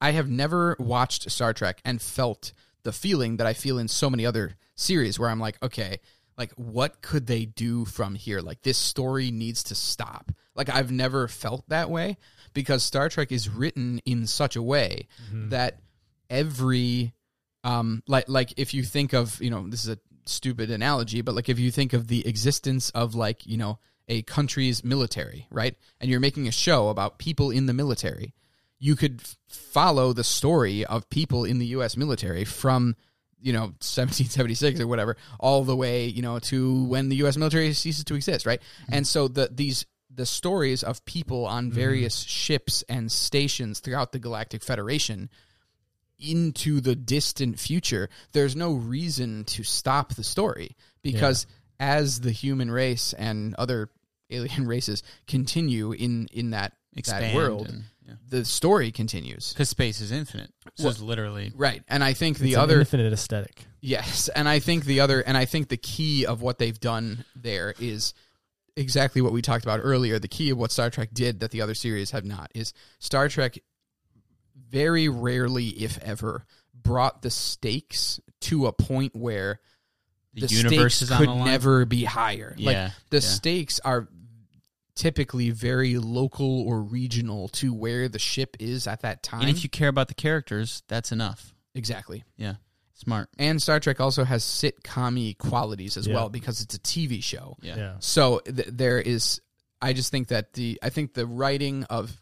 I 0.00 0.10
have 0.12 0.28
never 0.28 0.76
watched 0.78 1.30
Star 1.30 1.52
Trek 1.54 1.80
and 1.84 2.00
felt 2.00 2.52
the 2.82 2.92
feeling 2.92 3.38
that 3.38 3.46
I 3.46 3.54
feel 3.54 3.78
in 3.78 3.88
so 3.88 4.10
many 4.10 4.26
other 4.26 4.56
series 4.74 5.18
where 5.18 5.30
I'm 5.30 5.40
like 5.40 5.62
okay 5.62 6.00
like 6.38 6.52
what 6.52 7.00
could 7.00 7.26
they 7.26 7.46
do 7.46 7.86
from 7.86 8.14
here? 8.14 8.40
Like 8.42 8.60
this 8.62 8.76
story 8.76 9.30
needs 9.30 9.62
to 9.64 9.74
stop. 9.74 10.30
Like 10.54 10.68
I've 10.68 10.90
never 10.90 11.28
felt 11.28 11.66
that 11.70 11.88
way 11.88 12.18
because 12.56 12.82
Star 12.82 13.08
Trek 13.08 13.30
is 13.30 13.48
written 13.48 14.00
in 14.04 14.26
such 14.26 14.56
a 14.56 14.62
way 14.62 15.06
Mhm. 15.32 15.50
that 15.50 15.78
every 16.28 17.12
um 17.64 18.02
like 18.06 18.28
like 18.28 18.52
if 18.56 18.74
you 18.74 18.82
think 18.82 19.12
of 19.12 19.40
you 19.40 19.50
know 19.50 19.68
this 19.68 19.82
is 19.84 19.90
a 19.90 19.98
stupid 20.24 20.70
analogy 20.70 21.20
but 21.22 21.34
like 21.36 21.48
if 21.48 21.58
you 21.58 21.70
think 21.70 21.92
of 21.92 22.08
the 22.08 22.26
existence 22.26 22.90
of 22.90 23.14
like 23.14 23.46
you 23.46 23.56
know 23.56 23.78
a 24.08 24.22
country's 24.22 24.84
military 24.84 25.46
right? 25.50 25.74
And 26.00 26.10
you're 26.10 26.20
making 26.20 26.46
a 26.48 26.52
show 26.52 26.88
about 26.88 27.18
people 27.18 27.50
in 27.50 27.66
the 27.66 27.72
military 27.74 28.34
you 28.78 28.94
could 28.94 29.20
f- 29.22 29.36
follow 29.48 30.12
the 30.12 30.22
story 30.24 30.84
of 30.84 31.08
people 31.10 31.44
in 31.44 31.58
the 31.58 31.66
US 31.78 31.96
military 31.96 32.44
from 32.44 32.94
you 33.40 33.52
know 33.52 33.64
1776 33.82 34.80
or 34.80 34.86
whatever 34.86 35.16
all 35.40 35.64
the 35.64 35.76
way 35.76 36.06
you 36.06 36.22
know 36.22 36.38
to 36.40 36.84
when 36.84 37.08
the 37.08 37.16
US 37.24 37.36
military 37.36 37.72
ceases 37.72 38.04
to 38.04 38.14
exist 38.14 38.46
right? 38.46 38.60
And 38.88 39.06
so 39.06 39.28
the 39.28 39.48
these 39.52 39.86
the 40.16 40.26
stories 40.26 40.82
of 40.82 41.04
people 41.04 41.46
on 41.46 41.66
mm-hmm. 41.66 41.74
various 41.74 42.20
ships 42.20 42.82
and 42.88 43.12
stations 43.12 43.80
throughout 43.80 44.12
the 44.12 44.18
galactic 44.18 44.62
federation 44.62 45.28
into 46.18 46.80
the 46.80 46.96
distant 46.96 47.60
future 47.60 48.08
there's 48.32 48.56
no 48.56 48.72
reason 48.72 49.44
to 49.44 49.62
stop 49.62 50.14
the 50.14 50.24
story 50.24 50.74
because 51.02 51.46
as 51.78 52.20
the 52.20 52.30
human 52.30 52.70
race 52.70 53.12
and 53.12 53.54
other 53.56 53.90
alien 54.30 54.66
races 54.66 55.02
continue 55.26 55.92
in 55.92 56.26
in 56.32 56.50
that 56.50 56.72
Expand 56.96 57.24
that 57.24 57.34
world 57.34 57.68
and- 57.68 57.84
yeah. 58.06 58.14
the 58.30 58.44
story 58.46 58.92
continues 58.92 59.52
Because 59.52 59.68
space 59.68 60.00
is 60.00 60.12
infinite. 60.12 60.50
So 60.76 60.88
it's 60.88 61.00
literally 61.00 61.52
right 61.54 61.82
and 61.88 62.02
i 62.02 62.14
think 62.14 62.38
the 62.38 62.56
other 62.56 62.80
infinite 62.80 63.12
aesthetic. 63.12 63.66
Yes, 63.86 64.28
and 64.28 64.48
I 64.48 64.58
think 64.58 64.84
the 64.84 64.98
other, 64.98 65.20
and 65.20 65.36
I 65.36 65.44
think 65.44 65.68
the 65.68 65.76
key 65.76 66.26
of 66.26 66.42
what 66.42 66.58
they've 66.58 66.78
done 66.78 67.24
there 67.36 67.72
is 67.78 68.14
exactly 68.76 69.22
what 69.22 69.32
we 69.32 69.42
talked 69.42 69.64
about 69.64 69.80
earlier. 69.82 70.18
The 70.18 70.28
key 70.28 70.50
of 70.50 70.58
what 70.58 70.70
Star 70.70 70.90
Trek 70.90 71.10
did 71.12 71.40
that 71.40 71.50
the 71.50 71.62
other 71.62 71.74
series 71.74 72.10
have 72.10 72.24
not 72.24 72.50
is 72.54 72.72
Star 72.98 73.28
Trek 73.28 73.58
very 74.68 75.08
rarely, 75.08 75.68
if 75.68 75.98
ever, 76.02 76.44
brought 76.74 77.22
the 77.22 77.30
stakes 77.30 78.20
to 78.42 78.66
a 78.66 78.72
point 78.72 79.14
where 79.14 79.60
the, 80.34 80.46
the, 80.46 80.54
universe 80.54 80.96
stakes 80.96 81.02
is 81.02 81.10
on 81.10 81.18
could 81.18 81.28
the 81.28 81.32
line. 81.32 81.44
never 81.46 81.84
be 81.84 82.04
higher. 82.04 82.54
Yeah, 82.58 82.66
like 82.84 82.92
the 83.10 83.16
yeah. 83.16 83.20
stakes 83.20 83.80
are 83.80 84.08
typically 84.94 85.50
very 85.50 85.98
local 85.98 86.62
or 86.62 86.80
regional 86.80 87.48
to 87.48 87.72
where 87.72 88.08
the 88.08 88.18
ship 88.18 88.56
is 88.58 88.86
at 88.86 89.02
that 89.02 89.22
time. 89.22 89.42
and 89.42 89.50
if 89.50 89.62
you 89.62 89.68
care 89.68 89.88
about 89.88 90.08
the 90.08 90.14
characters, 90.14 90.82
that's 90.88 91.12
enough. 91.12 91.54
exactly. 91.74 92.24
Yeah, 92.36 92.54
smart. 92.96 93.28
And 93.38 93.62
Star 93.62 93.78
Trek 93.80 94.00
also 94.00 94.24
has 94.24 94.42
sitcom 94.44 95.36
qualities 95.38 95.96
as 95.96 96.06
Yeah. 96.06 96.14
well 96.14 96.28
because 96.28 96.60
it's 96.60 96.74
a 96.74 96.78
TV 96.80 97.22
show. 97.22 97.56
Yeah. 97.62 97.76
Yeah. 97.76 97.94
So 98.00 98.40
th- 98.40 98.68
there 98.72 99.00
is, 99.00 99.40
I 99.80 99.92
just 99.92 100.10
think 100.10 100.28
that 100.28 100.54
the, 100.54 100.78
I 100.82 100.88
think 100.90 101.14
the 101.14 101.26
writing 101.26 101.84
of 101.84 102.20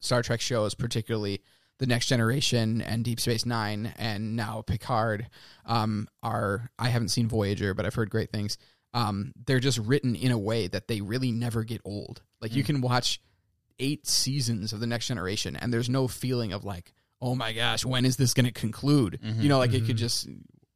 Star 0.00 0.22
Trek 0.22 0.40
shows, 0.40 0.74
particularly 0.74 1.42
the 1.78 1.86
Next 1.86 2.06
Generation 2.06 2.80
and 2.80 3.04
Deep 3.04 3.18
Space 3.20 3.44
Nine, 3.44 3.92
and 3.96 4.36
now 4.36 4.62
Picard, 4.62 5.28
um, 5.66 6.06
are 6.22 6.70
I 6.78 6.88
haven't 6.88 7.08
seen 7.08 7.28
Voyager, 7.28 7.74
but 7.74 7.86
I've 7.86 7.94
heard 7.94 8.10
great 8.10 8.30
things. 8.30 8.56
Um, 8.94 9.32
they're 9.46 9.58
just 9.60 9.78
written 9.78 10.14
in 10.14 10.30
a 10.32 10.38
way 10.38 10.68
that 10.68 10.86
they 10.86 11.00
really 11.00 11.32
never 11.32 11.64
get 11.64 11.80
old. 11.84 12.22
Like 12.40 12.54
you 12.54 12.62
can 12.62 12.80
watch 12.82 13.20
eight 13.78 14.06
seasons 14.06 14.72
of 14.72 14.78
the 14.80 14.86
Next 14.86 15.08
Generation, 15.08 15.56
and 15.56 15.72
there's 15.72 15.88
no 15.88 16.06
feeling 16.06 16.52
of 16.52 16.64
like, 16.64 16.92
oh 17.22 17.34
my 17.34 17.52
gosh, 17.54 17.84
when 17.86 18.04
is 18.04 18.16
this 18.18 18.34
going 18.34 18.44
to 18.46 18.52
conclude? 18.52 19.18
You 19.22 19.48
know, 19.48 19.56
like 19.58 19.72
it 19.72 19.86
could 19.86 19.96
just 19.96 20.28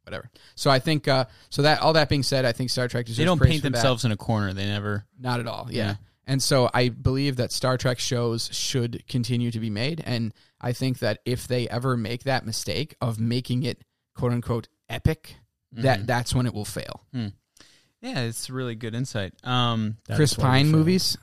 whatever. 0.04 0.30
So 0.54 0.70
I 0.70 0.78
think, 0.78 1.08
uh, 1.08 1.24
so 1.50 1.62
that 1.62 1.82
all 1.82 1.94
that 1.94 2.08
being 2.08 2.22
said, 2.22 2.44
I 2.44 2.52
think 2.52 2.70
Star 2.70 2.86
Trek 2.88 3.04
deserves 3.06 3.18
They 3.18 3.24
don't 3.24 3.40
paint 3.42 3.56
for 3.56 3.62
that. 3.68 3.72
themselves 3.72 4.04
in 4.04 4.12
a 4.12 4.16
corner. 4.16 4.52
They 4.54 4.64
never. 4.64 5.04
Not 5.18 5.40
at 5.40 5.48
all. 5.48 5.66
Yeah. 5.68 5.84
Yeah. 5.86 5.94
And 6.28 6.40
so 6.42 6.70
I 6.72 6.88
believe 6.90 7.36
that 7.36 7.50
Star 7.52 7.76
Trek 7.76 7.98
shows 7.98 8.48
should 8.52 9.02
continue 9.08 9.50
to 9.50 9.58
be 9.60 9.68
made. 9.70 10.02
And 10.06 10.32
I 10.60 10.72
think 10.72 11.00
that 11.00 11.18
if 11.24 11.46
they 11.48 11.68
ever 11.68 11.96
make 11.96 12.22
that 12.24 12.46
mistake 12.46 12.94
of 13.00 13.18
making 13.20 13.64
it 13.64 13.82
quote 14.14 14.32
unquote 14.32 14.68
epic, 14.88 15.36
Mm-hmm. 15.74 15.82
that 15.82 16.06
that's 16.06 16.32
when 16.34 16.46
it 16.46 16.54
will 16.54 16.64
fail. 16.64 17.02
Yeah, 17.12 18.20
it's 18.20 18.48
really 18.48 18.76
good 18.76 18.94
insight. 18.94 19.34
Um, 19.44 19.96
Chris 20.14 20.32
is 20.32 20.38
why 20.38 20.44
we 20.44 20.50
Pine 20.62 20.70
movies, 20.70 21.18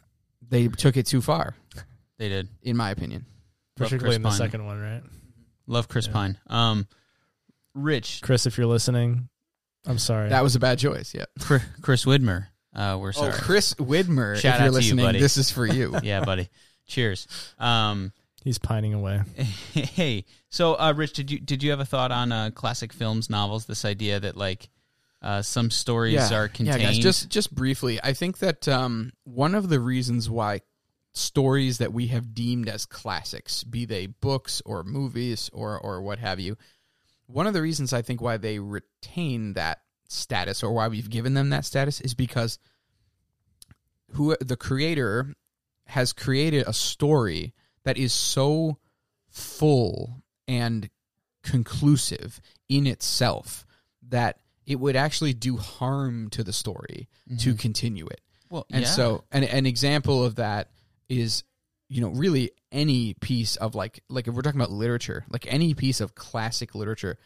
they 0.48 0.68
took 0.68 0.98
it 0.98 1.06
too 1.08 1.22
far, 1.22 1.56
they 2.20 2.28
did. 2.30 2.50
in 2.62 2.76
my 2.76 2.92
opinion. 2.92 3.26
Love 3.80 3.90
particularly 3.90 4.16
in 4.18 4.22
the 4.22 4.30
Pine. 4.30 4.38
second 4.38 4.66
one, 4.66 4.80
right? 4.80 5.02
Love 5.68 5.88
Chris 5.88 6.08
Yeah. 6.08 6.14
Pine. 6.14 6.38
Um, 6.48 6.88
Rich, 7.74 8.22
Chris, 8.22 8.46
if 8.46 8.58
you're 8.58 8.68
listening, 8.68 9.30
I'm 9.86 9.98
sorry. 9.98 10.30
That 10.30 10.44
was 10.44 10.56
a 10.56 10.60
bad 10.60 10.78
choice. 10.80 11.14
Yeah. 11.16 11.26
Chris, 11.40 11.64
Chris 11.82 12.06
Widmer. 12.06 12.48
Uh, 12.76 12.98
we're 13.00 13.12
sorry. 13.14 13.32
Oh, 13.34 13.38
Chris 13.38 13.74
Widmer, 13.76 14.36
Shout 14.36 14.38
if 14.38 14.44
you're 14.44 14.52
out 14.54 14.58
to 14.60 14.66
you, 14.66 14.72
listening, 14.72 15.06
buddy. 15.06 15.20
this 15.20 15.38
is 15.38 15.52
for 15.52 15.66
you. 15.66 15.96
yeah, 16.04 16.24
buddy. 16.24 16.50
Cheers. 16.88 17.28
Um, 17.60 18.12
He's 18.44 18.58
pining 18.58 18.94
away. 18.94 19.22
hey, 19.74 20.26
so 20.50 20.74
uh, 20.78 20.94
Rich, 20.96 21.14
did 21.14 21.32
you 21.32 21.40
did 21.40 21.64
you 21.64 21.70
have 21.72 21.80
a 21.80 21.86
thought 21.86 22.12
on 22.12 22.32
uh, 22.34 22.50
classic 22.54 22.92
films, 22.92 23.30
novels? 23.30 23.66
This 23.68 23.86
idea 23.86 24.20
that 24.20 24.36
like 24.36 24.70
uh, 25.22 25.42
some 25.42 25.72
stories 25.72 26.30
are 26.32 26.50
contained. 26.50 26.82
Yeah, 26.82 26.88
guys, 26.88 27.00
just 27.00 27.30
just 27.30 27.56
briefly, 27.56 28.00
I 28.04 28.12
think 28.12 28.40
that 28.40 28.68
um, 28.68 29.14
one 29.24 29.56
of 29.56 29.70
the 29.70 29.80
reasons 29.80 30.30
why 30.30 30.60
stories 31.14 31.78
that 31.78 31.94
we 31.94 32.08
have 32.08 32.34
deemed 32.34 32.68
as 32.68 32.86
classics, 32.86 33.64
be 33.64 33.86
they 33.86 34.08
books 34.08 34.62
or 34.66 34.84
movies 34.84 35.50
or 35.54 35.80
or 35.80 36.02
what 36.02 36.20
have 36.20 36.40
you, 36.40 36.58
one 37.28 37.48
of 37.48 37.54
the 37.54 37.62
reasons 37.62 37.94
I 37.94 38.02
think 38.02 38.22
why 38.22 38.38
they 38.38 38.60
retain 38.60 39.54
that 39.54 39.82
status 40.08 40.64
or 40.64 40.74
why 40.74 40.88
we've 40.88 41.10
given 41.10 41.34
them 41.34 41.50
that 41.50 41.66
status 41.66 42.02
is 42.02 42.14
because 42.14 42.60
who 44.12 44.36
the 44.40 44.58
creator 44.58 45.34
has 45.88 46.14
created 46.14 46.66
a 46.68 46.74
story 46.74 47.54
that 47.84 47.98
is 47.98 48.14
so 48.14 48.78
full 49.30 50.24
and 50.48 50.90
conclusive 51.44 52.40
in 52.70 52.88
itself 52.88 53.66
that 54.10 54.40
it 54.66 54.80
would 54.80 54.96
actually 54.96 55.34
do 55.34 55.58
harm 55.58 56.30
to 56.30 56.44
the 56.44 56.54
story 56.54 57.08
to 57.40 57.50
mm-hmm. 57.50 57.58
continue 57.58 58.06
it. 58.08 58.22
well, 58.50 58.66
And 58.72 58.84
yeah. 58.84 58.88
so 58.88 59.24
an 59.32 59.44
an 59.44 59.66
example 59.66 60.24
of 60.24 60.36
that 60.36 60.70
is 61.20 61.44
you 61.90 62.02
know 62.02 62.10
really 62.10 62.52
any 62.72 63.14
piece 63.16 63.56
of 63.58 63.76
like 63.76 64.04
like 64.10 64.28
if 64.28 64.34
we're 64.34 64.42
talking 64.42 64.60
about 64.60 64.72
literature, 64.72 65.26
like 65.30 65.46
any 65.48 65.74
piece 65.74 66.02
of 66.02 66.16
classic 66.16 66.76
literature, 66.76 67.18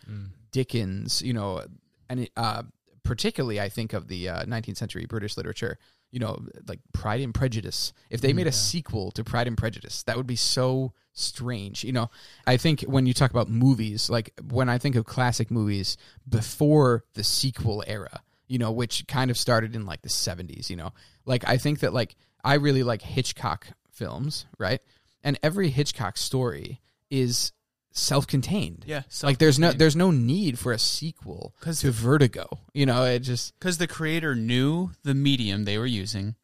Dickens, 0.52 1.22
you 1.22 1.34
know, 1.34 1.64
and 2.10 2.30
uh 2.36 2.64
particularly 3.04 3.62
I 3.62 3.70
think 3.70 3.94
of 3.94 4.10
the 4.10 4.28
uh, 4.28 4.44
19th 4.44 4.76
century 4.76 5.06
British 5.06 5.38
literature, 5.38 5.80
you 6.12 6.20
know, 6.20 6.46
like 6.68 6.80
Pride 6.94 7.22
and 7.22 7.34
Prejudice. 7.34 7.94
If 8.10 8.20
they 8.20 8.34
made 8.34 8.48
a 8.48 8.52
sequel 8.52 9.12
to 9.12 9.24
Pride 9.24 9.48
and 9.48 9.58
Prejudice, 9.58 10.04
that 10.04 10.18
would 10.18 10.28
be 10.28 10.36
so 10.36 10.94
strange. 11.14 11.84
You 11.86 11.94
know, 11.94 12.10
I 12.46 12.58
think 12.58 12.82
when 12.82 13.06
you 13.06 13.14
talk 13.14 13.32
about 13.32 13.50
movies, 13.50 14.10
like 14.10 14.34
when 14.50 14.68
I 14.68 14.78
think 14.78 14.96
of 14.96 15.06
classic 15.06 15.50
movies 15.50 15.96
before 16.28 17.06
the 17.14 17.24
sequel 17.24 17.84
era, 17.88 18.22
you 18.48 18.58
know, 18.58 18.72
which 18.72 19.08
kind 19.08 19.32
of 19.32 19.38
started 19.38 19.76
in 19.76 19.86
like 19.86 20.02
the 20.02 20.10
70s, 20.10 20.70
you 20.70 20.76
know, 20.76 20.92
like 21.26 21.48
I 21.48 21.58
think 21.58 21.80
that 21.80 21.94
like 21.94 22.16
I 22.48 22.54
really 22.56 22.84
like 22.84 23.02
Hitchcock 23.02 23.68
films, 23.92 24.46
right? 24.58 24.80
And 25.24 25.38
every 25.44 25.70
Hitchcock 25.70 26.18
story 26.18 26.80
is 27.10 27.52
self-contained. 27.92 28.86
Yeah, 28.88 29.02
like 29.24 29.38
there's 29.40 29.60
no 29.60 29.72
there's 29.74 29.96
no 29.96 30.12
need 30.12 30.58
for 30.60 30.72
a 30.72 30.80
sequel 30.80 31.54
'Cause 31.60 31.82
to 31.82 31.92
Vertigo. 31.92 32.48
You 32.74 32.86
know, 32.86 33.04
it 33.04 33.20
just 33.20 33.58
because 33.60 33.78
the 33.80 33.88
creator 33.88 34.36
knew 34.36 34.92
the 35.04 35.14
medium 35.14 35.66
they 35.66 35.78
were 35.78 35.86
using, 35.86 36.36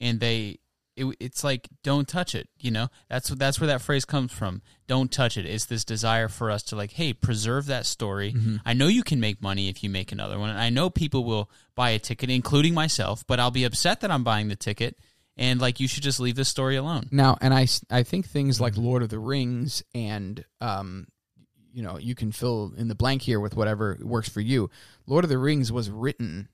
and 0.00 0.20
they 0.20 0.60
it, 0.96 1.16
it's 1.20 1.44
like 1.44 1.68
don't 1.82 2.08
touch 2.08 2.34
it. 2.34 2.48
You 2.58 2.70
know, 2.70 2.88
that's 3.08 3.28
that's 3.28 3.60
where 3.60 3.66
that 3.68 3.82
phrase 3.82 4.04
comes 4.04 4.32
from. 4.32 4.62
Don't 4.86 5.10
touch 5.10 5.36
it. 5.36 5.46
It's 5.46 5.66
this 5.66 5.84
desire 5.84 6.28
for 6.28 6.50
us 6.50 6.62
to 6.64 6.76
like, 6.76 6.92
hey, 6.92 7.12
preserve 7.12 7.66
that 7.66 7.86
story. 7.86 8.32
Mm-hmm. 8.32 8.56
I 8.64 8.72
know 8.72 8.86
you 8.86 9.02
can 9.02 9.20
make 9.20 9.42
money 9.42 9.68
if 9.68 9.82
you 9.82 9.90
make 9.90 10.12
another 10.12 10.38
one. 10.38 10.50
and 10.50 10.58
I 10.58 10.70
know 10.70 10.90
people 10.90 11.24
will 11.24 11.50
buy 11.74 11.90
a 11.90 11.98
ticket, 11.98 12.30
including 12.30 12.72
myself, 12.72 13.26
but 13.26 13.40
I'll 13.40 13.50
be 13.50 13.64
upset 13.64 14.00
that 14.00 14.10
I'm 14.10 14.24
buying 14.24 14.48
the 14.48 14.56
ticket. 14.56 14.96
And 15.40 15.60
like, 15.60 15.80
you 15.80 15.88
should 15.88 16.02
just 16.04 16.20
leave 16.20 16.36
this 16.36 16.48
story 16.48 16.76
alone. 16.76 17.08
Now, 17.10 17.36
and 17.40 17.52
I 17.52 17.66
I 17.90 18.02
think 18.04 18.28
things 18.28 18.60
like 18.60 18.76
Lord 18.76 19.02
of 19.02 19.08
the 19.08 19.18
Rings 19.18 19.82
and, 19.94 20.44
um, 20.60 21.06
you 21.72 21.82
know, 21.82 21.98
you 21.98 22.14
can 22.14 22.30
fill 22.30 22.72
in 22.76 22.88
the 22.88 22.94
blank 22.94 23.22
here 23.22 23.40
with 23.40 23.56
whatever 23.56 23.96
works 24.02 24.28
for 24.28 24.40
you. 24.40 24.70
Lord 25.06 25.24
of 25.24 25.30
the 25.30 25.38
Rings 25.38 25.72
was 25.72 25.88
written. 25.90 26.48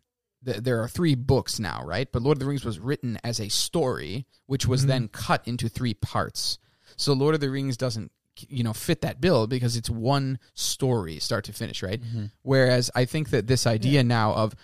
th- 0.45 0.59
There 0.59 0.81
are 0.83 0.89
three 0.89 1.15
books 1.17 1.59
now, 1.59 1.83
right? 1.85 2.07
But 2.13 2.23
Lord 2.23 2.37
of 2.37 2.41
the 2.41 2.47
Rings 2.47 2.65
was 2.65 2.79
written 2.79 3.19
as 3.25 3.41
a 3.41 3.49
story, 3.49 4.27
which 4.47 4.67
was 4.67 4.87
then 4.87 5.09
cut 5.09 5.43
into 5.49 5.69
three 5.69 5.95
parts. 5.95 6.59
So 6.97 7.13
Lord 7.13 7.35
of 7.35 7.41
the 7.41 7.51
Rings 7.51 7.77
doesn't, 7.77 8.13
you 8.49 8.63
know, 8.63 8.75
fit 8.75 9.01
that 9.01 9.21
bill 9.21 9.47
because 9.47 9.77
it's 9.77 9.89
one 9.91 10.39
story, 10.55 11.19
start 11.19 11.45
to 11.47 11.53
finish, 11.53 11.83
right? 11.83 12.01
Whereas 12.43 12.91
I 12.95 13.07
think 13.07 13.31
that 13.31 13.47
this 13.47 13.67
idea 13.67 14.05
now 14.05 14.33
of 14.35 14.55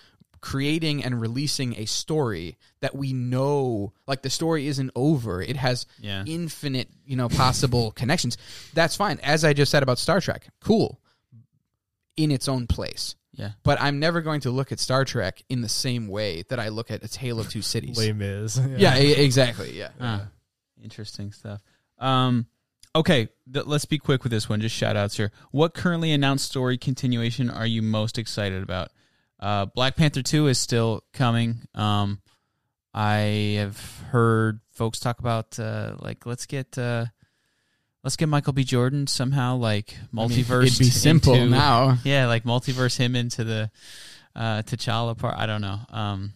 creating 0.43 1.03
and 1.05 1.18
releasing 1.20 1.74
a 1.78 1.86
story 1.86 2.59
that 2.80 2.95
we 2.95 3.12
know 3.14 3.93
like 4.07 4.20
the 4.22 4.28
story 4.28 4.66
isn't 4.66 4.90
over 4.95 5.40
it 5.40 5.57
has 5.57 5.86
Yeah. 6.01 6.22
infinite 6.26 6.88
you 7.07 7.16
know 7.16 7.28
possible 7.30 7.90
connections 7.97 8.36
that's 8.74 8.95
fine 8.97 9.18
as 9.22 9.45
i 9.45 9.53
just 9.55 9.70
said 9.70 9.82
about 9.82 9.99
star 9.99 10.20
trek 10.20 10.49
cool 10.61 11.01
in 12.16 12.30
its 12.30 12.49
own 12.49 12.66
place 12.66 13.14
Yeah. 13.32 13.53
but 13.62 13.80
i'm 13.80 13.99
never 14.01 14.20
going 14.20 14.40
to 14.40 14.51
look 14.51 14.72
at 14.72 14.80
star 14.80 15.05
trek 15.05 15.43
in 15.49 15.62
the 15.62 15.68
same 15.68 16.09
way 16.09 16.43
that 16.49 16.59
i 16.59 16.68
look 16.68 16.90
at 16.90 17.03
a 17.03 17.09
tale 17.09 17.40
of 17.40 17.49
two 17.49 17.62
cities 17.62 17.97
Les 17.97 18.12
Mis. 18.12 18.61
yeah 18.76 18.99
e- 18.99 19.12
exactly 19.24 19.78
yeah 19.78 19.88
Ah, 20.01 20.26
interesting 20.82 21.32
stuff. 21.32 21.61
Um, 21.99 22.47
okay, 22.97 23.28
th- 23.53 23.66
let's 23.66 23.84
be 23.84 23.97
quick 23.99 24.24
with 24.24 24.32
this 24.32 24.49
one. 24.49 24.61
Just 24.61 24.74
shout 24.74 24.97
outs 24.97 25.16
here. 25.16 25.30
What 25.53 25.72
currently 25.72 26.11
announced 26.11 26.47
story 26.51 26.76
continuation 26.76 27.49
are 27.49 27.64
you 27.66 27.80
most 27.80 28.18
excited 28.18 28.61
about? 28.61 28.90
Uh, 29.43 29.66
Black 29.66 29.97
Panther 29.97 30.22
2 30.22 30.47
is 30.47 30.59
still 30.59 31.03
coming. 31.12 31.57
Um, 31.74 32.20
I 32.95 33.57
have 33.59 33.78
heard 34.11 34.61
folks 34.70 35.01
talk 35.01 35.18
about, 35.18 35.59
uh, 35.59 35.97
like, 35.99 36.24
let's 36.26 36.47
get, 36.47 36.78
uh, 36.78 37.07
let's 38.05 38.14
get 38.14 38.28
Michael 38.28 38.53
B. 38.53 38.62
Jordan 38.62 39.09
somehow 39.09 39.57
like 39.57 39.97
I 39.97 40.16
mean, 40.16 40.28
multiverse. 40.30 40.66
it'd 40.66 40.78
be 40.78 40.84
simple 40.90 41.34
into, 41.34 41.51
now. 41.51 41.99
Yeah, 42.05 42.26
like 42.26 42.45
multiverse 42.45 42.97
him 42.97 43.16
into 43.16 43.43
the 43.43 43.70
uh, 44.36 44.62
T'Challa 44.62 45.18
part. 45.18 45.36
I 45.36 45.47
don't 45.47 45.61
know. 45.61 45.80
Um, 45.90 46.34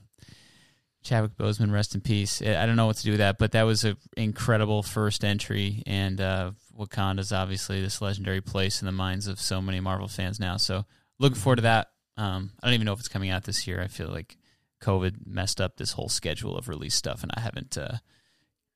Chadwick 1.04 1.36
Boseman, 1.36 1.72
rest 1.72 1.94
in 1.94 2.00
peace. 2.00 2.42
I 2.42 2.66
don't 2.66 2.74
know 2.74 2.86
what 2.86 2.96
to 2.96 3.04
do 3.04 3.12
with 3.12 3.20
that, 3.20 3.38
but 3.38 3.52
that 3.52 3.62
was 3.62 3.84
an 3.84 3.96
incredible 4.16 4.82
first 4.82 5.24
entry, 5.24 5.84
and 5.86 6.20
uh, 6.20 6.50
is 6.76 7.32
obviously 7.32 7.80
this 7.80 8.02
legendary 8.02 8.40
place 8.40 8.82
in 8.82 8.86
the 8.86 8.92
minds 8.92 9.28
of 9.28 9.40
so 9.40 9.62
many 9.62 9.78
Marvel 9.78 10.08
fans 10.08 10.40
now. 10.40 10.56
So 10.56 10.84
looking 11.20 11.36
forward 11.36 11.56
to 11.56 11.62
that. 11.62 11.90
Um, 12.16 12.50
I 12.62 12.66
don't 12.66 12.74
even 12.74 12.84
know 12.86 12.92
if 12.92 12.98
it's 13.00 13.08
coming 13.08 13.30
out 13.30 13.44
this 13.44 13.66
year. 13.66 13.80
I 13.82 13.88
feel 13.88 14.08
like 14.08 14.36
COVID 14.82 15.26
messed 15.26 15.60
up 15.60 15.76
this 15.76 15.92
whole 15.92 16.08
schedule 16.08 16.56
of 16.56 16.68
release 16.68 16.94
stuff, 16.94 17.22
and 17.22 17.30
I 17.34 17.40
haven't 17.40 17.76
uh, 17.76 17.96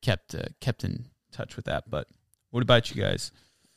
kept 0.03 0.35
uh, 0.35 0.45
kept 0.61 0.85
in 0.85 1.07
touch 1.33 1.57
with 1.57 1.65
that. 1.67 1.85
But 1.89 2.07
what 2.51 2.63
about 2.63 2.95
you 2.95 3.01
guys? 3.03 3.33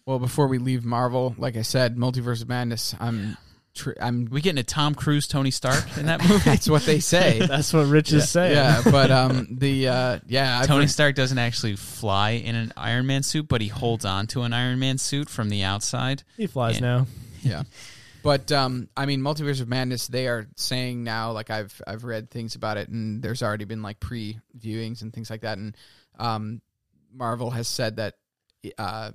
Well, 0.05 0.19
before 0.19 0.47
we 0.47 0.57
leave 0.57 0.83
Marvel, 0.83 1.33
like 1.37 1.55
I 1.55 1.61
said, 1.61 1.95
Multiverse 1.95 2.41
of 2.41 2.49
Madness. 2.49 2.93
I'm, 2.99 3.37
tr- 3.73 3.91
I'm. 4.01 4.25
we 4.29 4.41
getting 4.41 4.59
a 4.59 4.63
Tom 4.63 4.95
Cruise, 4.95 5.27
Tony 5.27 5.49
Stark 5.51 5.97
in 5.97 6.07
that 6.07 6.21
movie? 6.27 6.39
That's 6.43 6.69
what 6.69 6.81
they 6.83 6.99
say. 6.99 7.39
That's 7.47 7.71
what 7.71 7.87
Rich 7.87 8.11
is 8.11 8.29
saying. 8.29 8.51
yeah, 8.53 8.81
but 8.91 9.11
um, 9.11 9.47
the 9.49 9.87
uh, 9.87 10.19
yeah, 10.27 10.59
I've 10.59 10.67
Tony 10.67 10.81
read- 10.81 10.89
Stark 10.91 11.15
doesn't 11.15 11.37
actually 11.37 11.77
fly 11.77 12.31
in 12.31 12.55
an 12.55 12.73
Iron 12.75 13.07
Man 13.07 13.23
suit, 13.23 13.47
but 13.47 13.61
he 13.61 13.69
holds 13.69 14.03
on 14.03 14.27
to 14.27 14.41
an 14.41 14.51
Iron 14.51 14.79
Man 14.79 14.97
suit 14.97 15.29
from 15.29 15.47
the 15.49 15.63
outside. 15.63 16.23
he 16.35 16.47
flies 16.47 16.75
Yeah. 16.75 16.81
now. 16.81 17.07
yeah. 17.41 17.63
But 18.23 18.51
um, 18.51 18.89
I 18.97 19.05
mean, 19.05 19.21
Multiverse 19.21 19.61
of 19.61 19.67
Madness. 19.67 20.07
They 20.07 20.27
are 20.27 20.47
saying 20.55 21.03
now, 21.03 21.31
like 21.33 21.49
I've 21.49 21.79
I've 21.85 22.03
read 22.05 22.31
things 22.31 22.55
about 22.55 22.77
it, 22.77 22.89
and 22.89 23.21
there's 23.21 23.43
already 23.43 23.65
been 23.65 23.83
like 23.83 23.99
pre 23.99 24.39
viewings 24.57 25.01
and 25.01 25.13
things 25.13 25.29
like 25.29 25.41
that, 25.41 25.57
and 25.57 25.75
um, 26.17 26.61
Marvel 27.13 27.51
has 27.51 27.67
said 27.67 27.97
that 27.97 28.15
uh, 28.77 29.11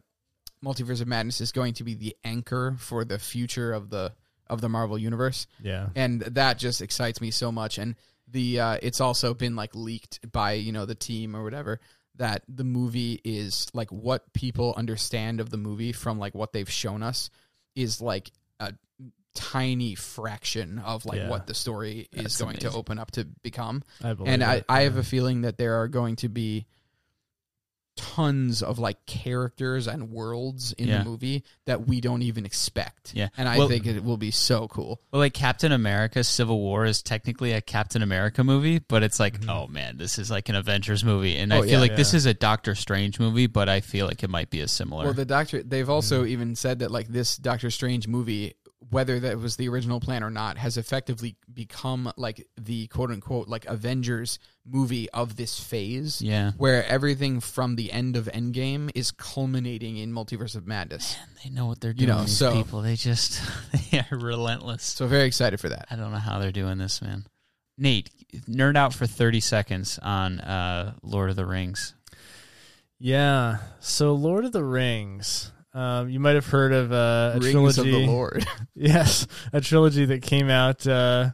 Multiverse 0.64 1.00
of 1.00 1.08
Madness 1.08 1.40
is 1.40 1.52
going 1.52 1.74
to 1.74 1.84
be 1.84 1.94
the 1.94 2.16
anchor 2.22 2.76
for 2.78 3.04
the 3.04 3.18
future 3.18 3.72
of 3.72 3.90
the 3.90 4.12
of 4.48 4.60
the 4.60 4.68
Marvel 4.68 4.98
universe. 4.98 5.46
Yeah. 5.62 5.88
and 5.94 6.20
that 6.22 6.58
just 6.58 6.80
excites 6.80 7.20
me 7.20 7.30
so 7.30 7.52
much 7.52 7.78
and 7.78 7.96
the 8.30 8.60
uh 8.60 8.78
it's 8.82 9.00
also 9.00 9.34
been 9.34 9.56
like 9.56 9.74
leaked 9.74 10.30
by 10.32 10.52
you 10.52 10.72
know 10.72 10.86
the 10.86 10.94
team 10.94 11.34
or 11.36 11.42
whatever 11.42 11.80
that 12.16 12.42
the 12.48 12.64
movie 12.64 13.20
is 13.24 13.68
like 13.72 13.90
what 13.90 14.32
people 14.32 14.74
understand 14.76 15.40
of 15.40 15.50
the 15.50 15.56
movie 15.56 15.92
from 15.92 16.18
like 16.18 16.34
what 16.34 16.52
they've 16.52 16.70
shown 16.70 17.02
us 17.02 17.30
is 17.74 18.00
like 18.00 18.30
tiny 19.34 19.94
fraction 19.94 20.78
of 20.80 21.04
like 21.06 21.18
Yeah. 21.18 21.28
what 21.28 21.46
the 21.46 21.54
story 21.54 22.08
is 22.12 22.22
That's 22.22 22.40
going 22.40 22.56
to 22.58 22.72
open 22.72 22.98
up 22.98 23.10
to 23.12 23.24
become 23.42 23.82
I 24.02 24.14
believe 24.14 24.32
and 24.32 24.42
I, 24.42 24.54
it. 24.56 24.64
I 24.68 24.80
have 24.82 24.94
Yeah. 24.94 25.00
a 25.00 25.04
feeling 25.04 25.42
that 25.42 25.58
there 25.58 25.80
are 25.80 25.88
going 25.88 26.16
to 26.16 26.28
be 26.28 26.66
tons 27.96 28.62
of 28.62 28.78
like 28.78 29.04
characters 29.06 29.88
and 29.88 30.10
worlds 30.10 30.72
in 30.72 30.86
Yeah. 30.86 30.98
the 30.98 31.04
movie 31.04 31.42
that 31.66 31.88
we 31.88 32.00
don't 32.00 32.22
even 32.22 32.46
expect 32.46 33.12
Yeah. 33.12 33.28
and 33.36 33.48
i 33.48 33.58
Well- 33.58 33.66
think 33.68 33.86
it 33.86 34.04
will 34.04 34.16
be 34.16 34.30
so 34.30 34.68
cool 34.68 35.00
Well, 35.10 35.18
like 35.18 35.34
Captain 35.34 35.72
America: 35.72 36.22
Civil 36.22 36.60
War 36.60 36.84
is 36.84 37.02
technically 37.02 37.52
a 37.52 37.60
Captain 37.60 38.00
America 38.02 38.44
movie, 38.44 38.78
but 38.78 39.02
it's 39.02 39.18
like, 39.18 39.40
Mhm. 39.40 39.50
oh 39.50 39.66
man, 39.66 39.96
this 39.96 40.16
is 40.18 40.30
like 40.30 40.48
an 40.48 40.54
Avengers 40.54 41.02
movie, 41.04 41.36
and 41.36 41.52
Oh, 41.52 41.58
I 41.58 41.62
feel 41.62 41.70
yeah. 41.72 41.78
like 41.80 41.96
this 41.96 42.14
is 42.14 42.24
a 42.24 42.34
Doctor 42.34 42.76
Strange 42.76 43.18
movie, 43.18 43.48
but 43.48 43.68
I 43.68 43.80
feel 43.80 44.06
like 44.06 44.22
it 44.22 44.30
might 44.30 44.50
be 44.50 44.60
a 44.60 44.68
similar. 44.68 45.04
Well, 45.06 45.14
the 45.14 45.24
Doctor, 45.24 45.62
they've 45.64 45.90
also 45.90 46.24
even 46.24 46.54
said 46.54 46.78
that 46.80 46.92
like 46.92 47.08
this 47.08 47.36
Doctor 47.36 47.68
Strange 47.70 48.06
movie, 48.06 48.54
whether 48.90 49.18
that 49.20 49.38
was 49.38 49.56
the 49.56 49.68
original 49.68 49.98
plan 50.00 50.22
or 50.22 50.30
not, 50.30 50.56
has 50.58 50.76
effectively 50.76 51.36
become 51.52 52.12
like 52.16 52.46
the 52.56 52.86
quote 52.88 53.10
unquote 53.10 53.48
like 53.48 53.64
Avengers 53.66 54.38
movie 54.64 55.10
of 55.10 55.36
this 55.36 55.58
phase, 55.58 56.22
yeah, 56.22 56.52
where 56.58 56.84
everything 56.86 57.40
from 57.40 57.76
the 57.76 57.90
end 57.92 58.16
of 58.16 58.26
Endgame 58.26 58.90
is 58.94 59.10
culminating 59.10 59.96
in 59.96 60.12
Multiverse 60.12 60.54
of 60.54 60.66
Madness. 60.66 61.16
they 61.42 61.50
know 61.50 61.66
what 61.66 61.80
they're 61.80 61.90
You 61.90 62.06
doing. 62.06 62.08
know, 62.10 62.20
these 62.24 62.36
so- 62.36 62.54
people, 62.54 62.82
they 62.82 62.94
just 62.96 63.40
they 63.90 63.98
are 63.98 64.16
relentless. 64.18 64.84
So 64.84 65.06
very 65.06 65.24
excited 65.26 65.58
for 65.60 65.68
that. 65.70 65.86
I 65.90 65.96
don't 65.96 66.12
know 66.12 66.18
how 66.18 66.38
they're 66.38 66.52
doing 66.52 66.78
this, 66.78 67.02
man. 67.02 67.26
Nate, 67.76 68.10
nerd 68.48 68.76
out 68.76 68.94
for 68.94 69.06
thirty 69.06 69.40
seconds 69.40 69.98
on 70.02 70.40
uh, 70.40 70.94
Lord 71.02 71.30
of 71.30 71.36
the 71.36 71.46
Rings. 71.46 71.94
Yeah. 72.98 73.58
So 73.80 74.12
Lord 74.14 74.44
of 74.44 74.52
the 74.52 74.64
Rings. 74.64 75.52
Um, 75.78 76.10
you 76.10 76.18
might 76.18 76.34
have 76.34 76.46
heard 76.46 76.72
of 76.72 76.92
uh, 76.92 77.34
a 77.36 77.38
Rings 77.38 77.52
trilogy. 77.52 77.80
of 77.80 77.86
the 77.86 78.06
Lord. 78.06 78.44
Yes, 78.74 79.28
a 79.52 79.60
trilogy 79.60 80.06
that 80.06 80.22
came 80.22 80.50
out 80.50 80.84
uh, 80.88 81.30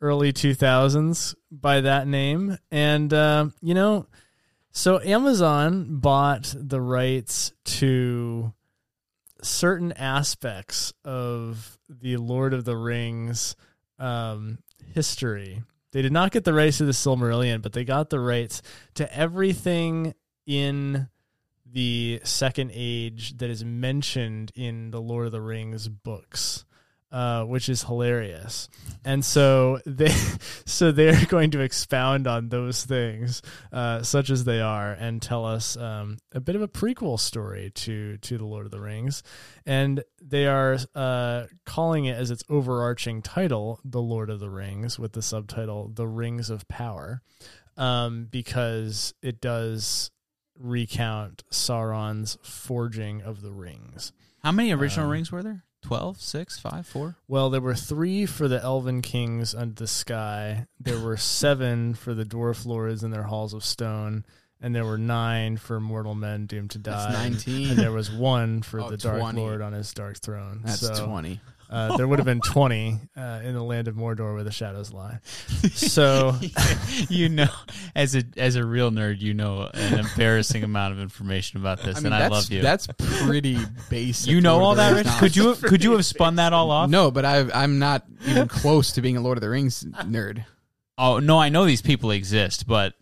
early 0.00 0.32
2000s 0.32 1.36
by 1.52 1.80
that 1.80 2.08
name. 2.08 2.58
And, 2.72 3.12
uh, 3.12 3.50
you 3.62 3.74
know, 3.74 4.06
so 4.72 5.00
Amazon 5.00 6.00
bought 6.00 6.52
the 6.58 6.80
rights 6.80 7.52
to 7.64 8.52
certain 9.42 9.92
aspects 9.92 10.92
of 11.04 11.78
the 11.88 12.16
Lord 12.16 12.52
of 12.52 12.64
the 12.64 12.76
Rings 12.76 13.54
um, 14.00 14.58
history. 14.92 15.62
They 15.92 16.02
did 16.02 16.12
not 16.12 16.32
get 16.32 16.42
the 16.42 16.52
rights 16.52 16.78
to 16.78 16.84
the 16.84 16.90
Silmarillion, 16.90 17.62
but 17.62 17.72
they 17.72 17.84
got 17.84 18.10
the 18.10 18.18
rights 18.18 18.60
to 18.94 19.16
everything 19.16 20.14
in 20.46 21.08
the 21.74 22.20
Second 22.22 22.70
Age 22.72 23.36
that 23.38 23.50
is 23.50 23.64
mentioned 23.64 24.52
in 24.54 24.92
the 24.92 25.00
Lord 25.00 25.26
of 25.26 25.32
the 25.32 25.40
Rings 25.40 25.88
books. 25.88 26.64
Uh, 27.12 27.44
which 27.44 27.68
is 27.68 27.84
hilarious, 27.84 28.68
and 29.04 29.24
so 29.24 29.78
they, 29.86 30.08
so 30.66 30.90
they're 30.90 31.24
going 31.28 31.52
to 31.52 31.60
expound 31.60 32.26
on 32.26 32.48
those 32.48 32.84
things, 32.84 33.40
uh, 33.72 34.02
such 34.02 34.30
as 34.30 34.42
they 34.42 34.60
are, 34.60 34.90
and 34.94 35.22
tell 35.22 35.44
us 35.44 35.76
um, 35.76 36.18
a 36.32 36.40
bit 36.40 36.56
of 36.56 36.62
a 36.62 36.66
prequel 36.66 37.16
story 37.20 37.70
to 37.72 38.16
to 38.16 38.36
the 38.36 38.44
Lord 38.44 38.66
of 38.66 38.72
the 38.72 38.80
Rings, 38.80 39.22
and 39.64 40.02
they 40.20 40.48
are 40.48 40.76
uh, 40.96 41.44
calling 41.64 42.06
it 42.06 42.16
as 42.16 42.32
its 42.32 42.42
overarching 42.48 43.22
title, 43.22 43.78
"The 43.84 44.02
Lord 44.02 44.28
of 44.28 44.40
the 44.40 44.50
Rings," 44.50 44.98
with 44.98 45.12
the 45.12 45.22
subtitle 45.22 45.92
"The 45.94 46.08
Rings 46.08 46.50
of 46.50 46.66
Power," 46.66 47.22
um, 47.76 48.26
because 48.28 49.14
it 49.22 49.40
does 49.40 50.10
recount 50.58 51.42
Sauron's 51.50 52.38
forging 52.42 53.22
of 53.22 53.42
the 53.42 53.50
rings. 53.52 54.12
How 54.42 54.52
many 54.52 54.72
original 54.72 55.06
Um, 55.06 55.12
rings 55.12 55.32
were 55.32 55.42
there? 55.42 55.64
12, 55.82 56.20
6, 56.20 56.58
5, 56.58 56.86
4? 56.86 57.16
Well, 57.28 57.50
there 57.50 57.60
were 57.60 57.74
three 57.74 58.24
for 58.24 58.48
the 58.48 58.62
Elven 58.62 59.02
Kings 59.02 59.54
under 59.54 59.74
the 59.74 59.86
sky. 59.86 60.66
There 60.80 60.98
were 60.98 61.16
seven 61.18 61.94
for 61.94 62.14
the 62.14 62.24
Dwarf 62.24 62.64
Lords 62.64 63.02
in 63.04 63.10
their 63.10 63.24
halls 63.24 63.52
of 63.52 63.62
stone, 63.64 64.24
and 64.62 64.74
there 64.74 64.84
were 64.86 64.96
nine 64.96 65.58
for 65.58 65.80
mortal 65.80 66.14
men 66.14 66.46
doomed 66.46 66.70
to 66.70 66.78
die. 66.78 67.10
That's 67.12 67.12
nineteen. 67.12 67.70
And 67.70 67.78
there 67.78 67.92
was 67.92 68.10
one 68.10 68.62
for 68.62 68.80
Oh, 68.82 68.88
the 68.90 68.96
Dark 68.96 69.18
20. 69.20 69.38
Lord 69.40 69.60
on 69.60 69.74
his 69.74 69.92
dark 69.92 70.18
throne. 70.20 70.62
That's 70.64 70.80
so, 70.80 71.06
twenty. 71.06 71.40
Uh, 71.74 71.96
there 71.96 72.06
would 72.06 72.20
have 72.20 72.26
been 72.26 72.40
twenty 72.40 73.00
uh, 73.16 73.40
in 73.42 73.52
the 73.52 73.62
land 73.62 73.88
of 73.88 73.96
Mordor 73.96 74.32
where 74.32 74.44
the 74.44 74.52
shadows 74.52 74.92
lie. 74.92 75.18
So 75.72 76.38
you 77.08 77.28
know, 77.28 77.48
as 77.96 78.14
a 78.14 78.22
as 78.36 78.54
a 78.54 78.64
real 78.64 78.92
nerd, 78.92 79.20
you 79.20 79.34
know 79.34 79.68
an 79.74 79.98
embarrassing 79.98 80.62
amount 80.62 80.94
of 80.94 81.00
information 81.00 81.58
about 81.58 81.82
this, 81.82 81.96
I 81.96 82.00
mean, 82.00 82.12
and 82.12 82.14
I 82.14 82.28
love 82.28 82.48
you. 82.50 82.62
That's 82.62 82.86
pretty 82.86 83.58
basic. 83.90 84.30
you 84.30 84.40
know 84.40 84.58
Lord 84.58 84.64
all 84.64 84.74
that, 84.76 84.94
Rich? 84.94 85.08
Could 85.18 85.36
you 85.36 85.54
could 85.56 85.82
you 85.82 85.92
have 85.92 86.06
spun 86.06 86.36
that 86.36 86.52
all 86.52 86.70
off? 86.70 86.88
No, 86.88 87.10
but 87.10 87.24
I, 87.24 87.44
I'm 87.52 87.80
not 87.80 88.04
even 88.26 88.46
close 88.46 88.92
to 88.92 89.02
being 89.02 89.16
a 89.16 89.20
Lord 89.20 89.36
of 89.36 89.42
the 89.42 89.50
Rings 89.50 89.84
nerd. 89.84 90.44
Oh 90.96 91.18
no, 91.18 91.38
I 91.40 91.48
know 91.48 91.66
these 91.66 91.82
people 91.82 92.12
exist, 92.12 92.68
but 92.68 92.94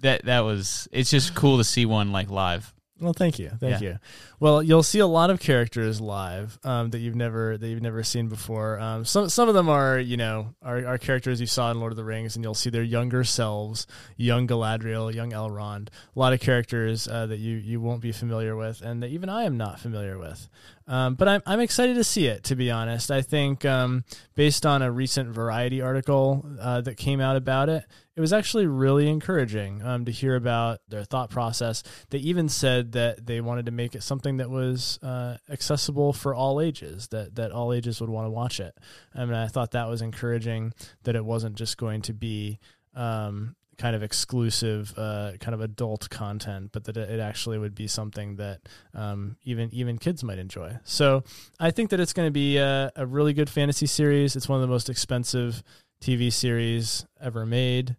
that 0.00 0.24
that 0.24 0.40
was 0.40 0.88
it's 0.90 1.10
just 1.10 1.34
cool 1.34 1.58
to 1.58 1.64
see 1.64 1.84
one 1.84 2.12
like 2.12 2.30
live. 2.30 2.72
Well, 2.98 3.12
thank 3.12 3.38
you, 3.38 3.50
thank 3.60 3.82
Yeah. 3.82 3.88
you. 3.90 3.98
Well, 4.40 4.62
you'll 4.62 4.82
see 4.82 5.00
a 5.00 5.06
lot 5.06 5.28
of 5.28 5.38
characters 5.38 6.00
live 6.00 6.58
um, 6.64 6.88
that 6.90 6.98
you've 7.00 7.14
never 7.14 7.58
that 7.58 7.68
you've 7.68 7.82
never 7.82 8.02
seen 8.02 8.28
before. 8.28 8.80
Um, 8.80 9.04
some 9.04 9.28
some 9.28 9.48
of 9.50 9.54
them 9.54 9.68
are 9.68 9.98
you 9.98 10.16
know 10.16 10.54
are, 10.62 10.86
are 10.86 10.96
characters 10.96 11.38
you 11.38 11.46
saw 11.46 11.70
in 11.70 11.78
Lord 11.78 11.92
of 11.92 11.96
the 11.96 12.04
Rings, 12.04 12.36
and 12.36 12.44
you'll 12.44 12.54
see 12.54 12.70
their 12.70 12.82
younger 12.82 13.22
selves, 13.22 13.86
young 14.16 14.46
Galadriel, 14.48 15.12
young 15.14 15.32
Elrond. 15.32 15.88
A 15.88 16.18
lot 16.18 16.32
of 16.32 16.40
characters 16.40 17.06
uh, 17.06 17.26
that 17.26 17.38
you 17.38 17.56
you 17.56 17.82
won't 17.82 18.00
be 18.00 18.12
familiar 18.12 18.56
with, 18.56 18.80
and 18.80 19.02
that 19.02 19.10
even 19.10 19.28
I 19.28 19.44
am 19.44 19.58
not 19.58 19.78
familiar 19.78 20.18
with. 20.18 20.48
Um, 20.88 21.16
but 21.16 21.28
I'm 21.28 21.42
I'm 21.44 21.60
excited 21.60 21.96
to 21.96 22.04
see 22.04 22.26
it. 22.28 22.44
To 22.44 22.56
be 22.56 22.70
honest, 22.70 23.10
I 23.10 23.20
think 23.20 23.66
um, 23.66 24.04
based 24.36 24.64
on 24.64 24.80
a 24.80 24.90
recent 24.90 25.28
Variety 25.30 25.82
article 25.82 26.46
uh, 26.58 26.80
that 26.80 26.96
came 26.96 27.20
out 27.20 27.36
about 27.36 27.68
it, 27.68 27.84
it 28.16 28.20
was 28.20 28.32
actually 28.32 28.66
really 28.66 29.08
encouraging 29.08 29.82
um, 29.82 30.06
to 30.06 30.10
hear 30.10 30.36
about 30.36 30.80
their 30.88 31.04
thought 31.04 31.28
process. 31.28 31.82
They 32.08 32.18
even 32.18 32.48
said 32.48 32.92
that 32.92 33.26
they 33.26 33.42
wanted 33.42 33.66
to 33.66 33.72
make 33.72 33.94
it 33.94 34.02
something 34.02 34.38
that 34.38 34.48
was 34.48 34.98
uh, 35.02 35.36
accessible 35.50 36.14
for 36.14 36.34
all 36.34 36.60
ages, 36.60 37.08
that 37.08 37.34
that 37.34 37.52
all 37.52 37.74
ages 37.74 38.00
would 38.00 38.08
want 38.08 38.24
to 38.24 38.30
watch 38.30 38.58
it. 38.58 38.74
I 39.14 39.24
mean, 39.26 39.34
I 39.34 39.48
thought 39.48 39.72
that 39.72 39.88
was 39.88 40.00
encouraging 40.00 40.72
that 41.02 41.14
it 41.14 41.24
wasn't 41.24 41.56
just 41.56 41.76
going 41.76 42.02
to 42.02 42.14
be. 42.14 42.58
Um, 42.94 43.56
kind 43.78 43.94
of 43.94 44.02
exclusive 44.02 44.94
uh, 44.96 45.32
kind 45.38 45.52
of 45.52 45.60
adult 45.60 46.08
content 46.08 46.70
but 46.72 46.84
that 46.84 46.96
it 46.96 47.20
actually 47.20 47.58
would 47.58 47.74
be 47.74 47.86
something 47.86 48.36
that 48.36 48.60
um, 48.94 49.36
even 49.44 49.68
even 49.70 49.98
kids 49.98 50.24
might 50.24 50.38
enjoy 50.38 50.74
so 50.82 51.22
i 51.60 51.70
think 51.70 51.90
that 51.90 52.00
it's 52.00 52.14
going 52.14 52.26
to 52.26 52.32
be 52.32 52.56
a, 52.56 52.90
a 52.96 53.04
really 53.04 53.34
good 53.34 53.50
fantasy 53.50 53.84
series 53.84 54.34
it's 54.34 54.48
one 54.48 54.56
of 54.56 54.62
the 54.62 54.72
most 54.72 54.88
expensive 54.88 55.62
tv 56.00 56.32
series 56.32 57.04
ever 57.20 57.44
made 57.44 57.96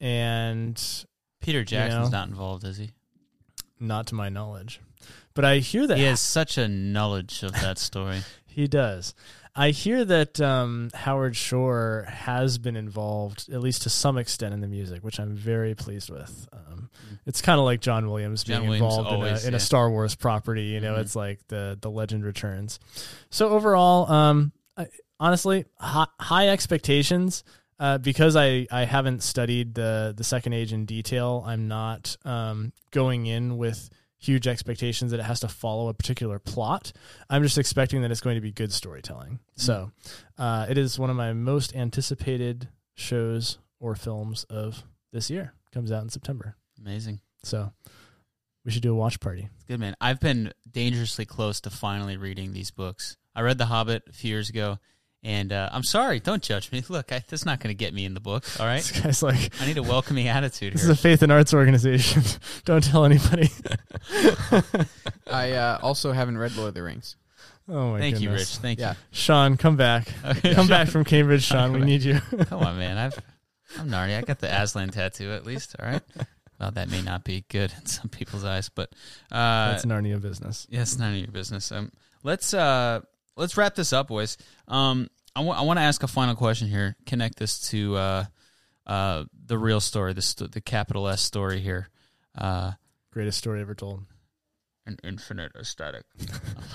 and 0.00 0.80
Peter 1.40 1.64
Jackson's 1.64 2.10
know. 2.10 2.18
not 2.18 2.28
involved, 2.28 2.64
is 2.64 2.76
he? 2.76 2.90
not 3.78 4.06
to 4.06 4.14
my 4.14 4.28
knowledge. 4.30 4.80
But 5.34 5.44
I 5.44 5.58
hear 5.58 5.86
that 5.86 5.98
He 5.98 6.04
has 6.04 6.18
such 6.20 6.56
a 6.56 6.66
knowledge 6.66 7.42
of 7.42 7.52
that 7.52 7.78
story. 7.78 8.20
He 8.46 8.66
does. 8.66 9.14
I 9.54 9.68
hear 9.68 10.02
that 10.06 10.40
um, 10.40 10.88
Howard 10.94 11.36
Shore 11.36 12.06
has 12.08 12.56
been 12.56 12.74
involved, 12.74 13.52
at 13.52 13.60
least 13.60 13.82
to 13.82 13.90
some 13.90 14.16
extent, 14.16 14.54
in 14.54 14.62
the 14.62 14.66
music, 14.66 15.04
which 15.04 15.20
I'm 15.20 15.36
very 15.36 15.74
pleased 15.74 16.08
with. 16.08 16.48
Um, 16.54 16.88
it's 17.26 17.42
kind 17.42 17.58
of 17.58 17.66
like 17.66 17.82
John 17.82 18.08
Williams 18.08 18.44
John 18.44 18.60
being 18.60 18.70
Williams 18.70 18.94
involved 18.96 19.08
always, 19.10 19.42
in, 19.42 19.44
a, 19.44 19.48
in 19.48 19.52
yeah. 19.52 19.56
a 19.58 19.60
Star 19.60 19.90
Wars 19.90 20.14
property. 20.14 20.62
You 20.62 20.80
know, 20.80 20.94
Mhm. 20.94 21.00
it's 21.00 21.14
like 21.14 21.46
the 21.48 21.76
the 21.78 21.90
legend 21.90 22.24
returns. 22.24 22.80
So 23.28 23.50
overall, 23.50 24.10
um, 24.10 24.52
I, 24.74 24.86
honestly, 25.20 25.66
high, 25.78 26.06
high 26.18 26.48
expectations. 26.48 27.44
Uh, 27.78 27.98
because 27.98 28.36
I, 28.36 28.66
I 28.70 28.84
haven't 28.84 29.22
studied 29.22 29.74
the 29.74 30.14
the 30.16 30.24
second 30.24 30.54
age 30.54 30.72
in 30.72 30.86
detail, 30.86 31.44
I'm 31.46 31.68
not 31.68 32.16
um, 32.24 32.72
going 32.90 33.26
in 33.26 33.58
with 33.58 33.90
huge 34.18 34.46
expectations 34.46 35.10
that 35.10 35.20
it 35.20 35.24
has 35.24 35.40
to 35.40 35.48
follow 35.48 35.88
a 35.88 35.94
particular 35.94 36.38
plot. 36.38 36.92
I'm 37.28 37.42
just 37.42 37.58
expecting 37.58 38.02
that 38.02 38.10
it's 38.10 38.22
going 38.22 38.36
to 38.36 38.40
be 38.40 38.50
good 38.50 38.72
storytelling. 38.72 39.40
So, 39.56 39.92
uh, 40.38 40.66
it 40.68 40.78
is 40.78 40.98
one 40.98 41.10
of 41.10 41.16
my 41.16 41.32
most 41.34 41.76
anticipated 41.76 42.68
shows 42.94 43.58
or 43.78 43.94
films 43.94 44.44
of 44.44 44.82
this 45.12 45.28
year. 45.30 45.52
Comes 45.72 45.92
out 45.92 46.02
in 46.02 46.08
September. 46.08 46.56
Amazing. 46.80 47.20
So, 47.42 47.72
we 48.64 48.72
should 48.72 48.82
do 48.82 48.92
a 48.92 48.96
watch 48.96 49.20
party. 49.20 49.48
It's 49.54 49.64
good, 49.64 49.78
man. 49.78 49.94
I've 50.00 50.18
been 50.18 50.52
dangerously 50.68 51.24
close 51.26 51.60
to 51.60 51.70
finally 51.70 52.16
reading 52.16 52.52
these 52.52 52.70
books. 52.70 53.16
I 53.34 53.42
read 53.42 53.58
The 53.58 53.66
Hobbit 53.66 54.04
a 54.08 54.12
few 54.12 54.30
years 54.30 54.48
ago, 54.48 54.78
and 55.26 55.52
uh, 55.52 55.68
I'm 55.72 55.82
sorry. 55.82 56.20
Don't 56.20 56.40
judge 56.40 56.70
me. 56.70 56.84
Look, 56.88 57.12
I, 57.12 57.24
that's 57.28 57.44
not 57.44 57.58
going 57.58 57.74
to 57.74 57.76
get 57.76 57.92
me 57.92 58.04
in 58.04 58.14
the 58.14 58.20
book. 58.20 58.44
All 58.60 58.66
right. 58.66 58.76
This 58.86 59.00
guy's 59.00 59.22
like, 59.22 59.50
I 59.60 59.66
need 59.66 59.76
a 59.76 59.82
welcoming 59.82 60.28
attitude 60.28 60.72
this 60.74 60.84
is 60.84 60.88
a 60.88 60.94
faith 60.94 61.22
and 61.22 61.32
arts 61.32 61.52
organization. 61.52 62.22
Don't 62.64 62.84
tell 62.84 63.04
anybody. 63.04 63.50
I 65.26 65.52
uh, 65.52 65.78
also 65.82 66.12
haven't 66.12 66.38
read 66.38 66.54
Lord 66.54 66.68
of 66.68 66.74
the 66.74 66.82
Rings. 66.84 67.16
oh 67.68 67.92
my 67.92 67.98
Thank 67.98 68.20
you, 68.20 68.28
goodness. 68.28 68.54
Rich. 68.54 68.62
Thank 68.62 68.78
Yeah. 68.78 68.94
Sean, 69.10 69.56
come 69.56 69.76
back. 69.76 70.08
you. 70.44 70.54
Come 70.54 70.68
back 70.68 70.88
from 70.88 71.04
Cambridge, 71.04 71.42
Sean. 71.42 71.72
We 71.72 71.80
need 71.80 72.02
you. 72.02 72.20
Come 72.20 72.62
on, 72.62 72.78
man. 72.78 72.96
I've 72.96 73.18
I'm 73.78 73.88
Narnia. 73.88 74.18
I 74.18 74.22
got 74.22 74.38
the 74.38 74.62
Aslan 74.62 74.90
tattoo 74.90 75.32
at 75.32 75.44
least. 75.44 75.74
All 75.80 75.86
right. 75.86 76.02
Well, 76.60 76.70
that 76.70 76.88
may 76.88 77.02
not 77.02 77.24
be 77.24 77.44
good 77.48 77.72
in 77.78 77.86
some 77.86 78.08
people's 78.08 78.44
eyes, 78.44 78.68
but 78.68 78.90
uh, 79.32 79.72
That's 79.72 79.84
Narnia 79.84 80.20
business. 80.20 80.66
Yeah, 80.70 80.82
it's 80.82 80.96
none 80.96 81.14
of 81.14 81.18
your 81.18 81.32
business. 81.32 81.72
Um, 81.72 81.90
let's 82.22 82.54
uh, 82.54 83.00
let's 83.36 83.56
wrap 83.56 83.74
this 83.74 83.92
up, 83.92 84.08
boys. 84.08 84.38
Um, 84.68 85.08
I 85.40 85.62
want 85.62 85.78
to 85.78 85.82
ask 85.82 86.02
a 86.02 86.08
final 86.08 86.34
question 86.34 86.68
here. 86.68 86.96
Connect 87.06 87.38
this 87.38 87.70
to 87.70 87.96
uh, 87.96 88.24
uh, 88.86 89.24
the 89.46 89.58
real 89.58 89.80
story, 89.80 90.12
the 90.12 90.22
st- 90.22 90.52
the 90.52 90.60
capital 90.60 91.08
S 91.08 91.20
story 91.22 91.60
here. 91.60 91.88
Uh, 92.36 92.72
Greatest 93.12 93.38
story 93.38 93.60
ever 93.60 93.74
told. 93.74 94.04
an 94.86 94.96
infinite 95.04 95.52
aesthetic. 95.58 96.04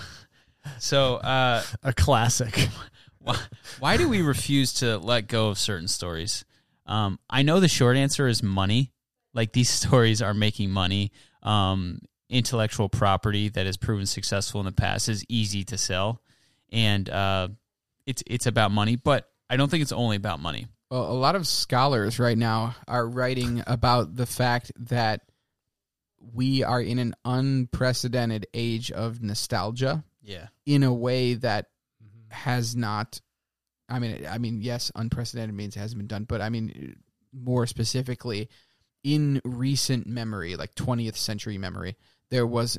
so, 0.80 1.16
uh, 1.16 1.64
A 1.84 1.94
classic. 1.94 2.70
why, 3.20 3.38
why 3.80 3.98
do 3.98 4.08
we 4.10 4.22
refuse 4.22 4.74
to 4.74 4.98
let 4.98 5.28
go 5.28 5.50
of 5.50 5.58
certain 5.58 5.88
stories? 5.88 6.46
Um, 6.86 7.20
I 7.30 7.42
know 7.44 7.60
the 7.60 7.68
short 7.68 7.98
answer 7.98 8.28
is 8.28 8.44
money. 8.44 8.92
Like 9.34 9.54
these 9.54 9.70
stories 9.82 10.22
are 10.22 10.34
making 10.34 10.72
money. 10.72 11.12
Um, 11.44 12.00
intellectual 12.30 12.90
property 12.90 13.50
that 13.50 13.66
has 13.66 13.78
proven 13.78 14.06
successful 14.06 14.62
in 14.62 14.66
the 14.66 14.72
past 14.72 15.10
is 15.10 15.26
easy 15.28 15.64
to 15.66 15.78
sell, 15.78 16.22
and 16.72 17.10
uh, 17.10 17.50
it's 18.12 18.24
it's 18.28 18.46
about 18.46 18.72
money. 18.72 18.96
But 18.96 19.28
I 19.50 19.58
don't 19.58 19.70
think 19.70 19.82
it's 19.82 19.92
only 19.92 20.18
about 20.18 20.40
money. 20.40 20.68
Well, 20.92 21.10
a 21.10 21.14
lot 21.14 21.36
of 21.36 21.48
scholars 21.48 22.20
right 22.20 22.38
now 22.38 22.76
are 22.88 23.08
writing 23.08 23.64
about 23.66 24.16
the 24.16 24.26
fact 24.26 24.72
that 24.78 25.22
we 26.34 26.64
are 26.64 26.82
in 26.82 27.00
an 27.00 27.16
unprecedented 27.26 28.46
age 28.54 28.92
of 28.92 29.24
nostalgia 29.24 30.04
Yeah, 30.22 30.48
in 30.66 30.84
a 30.84 30.94
way 30.94 31.34
that 31.36 31.68
mm-hmm. 32.04 32.34
has 32.34 32.76
not 32.76 33.22
I 33.90 34.00
mean 34.00 34.28
I 34.30 34.38
mean 34.38 34.62
yes 34.62 34.92
unprecedented 34.96 35.56
means 35.56 35.76
it 35.76 35.80
hasn't 35.80 35.98
been 35.98 36.08
done 36.08 36.26
but 36.26 36.42
I 36.42 36.50
mean 36.50 36.98
more 37.34 37.66
specifically 37.66 38.50
in 39.04 39.42
recent 39.44 40.06
memory 40.06 40.56
like 40.58 40.76
20th 40.76 41.16
century 41.16 41.58
memory 41.58 41.96
there 42.30 42.46
was 42.46 42.78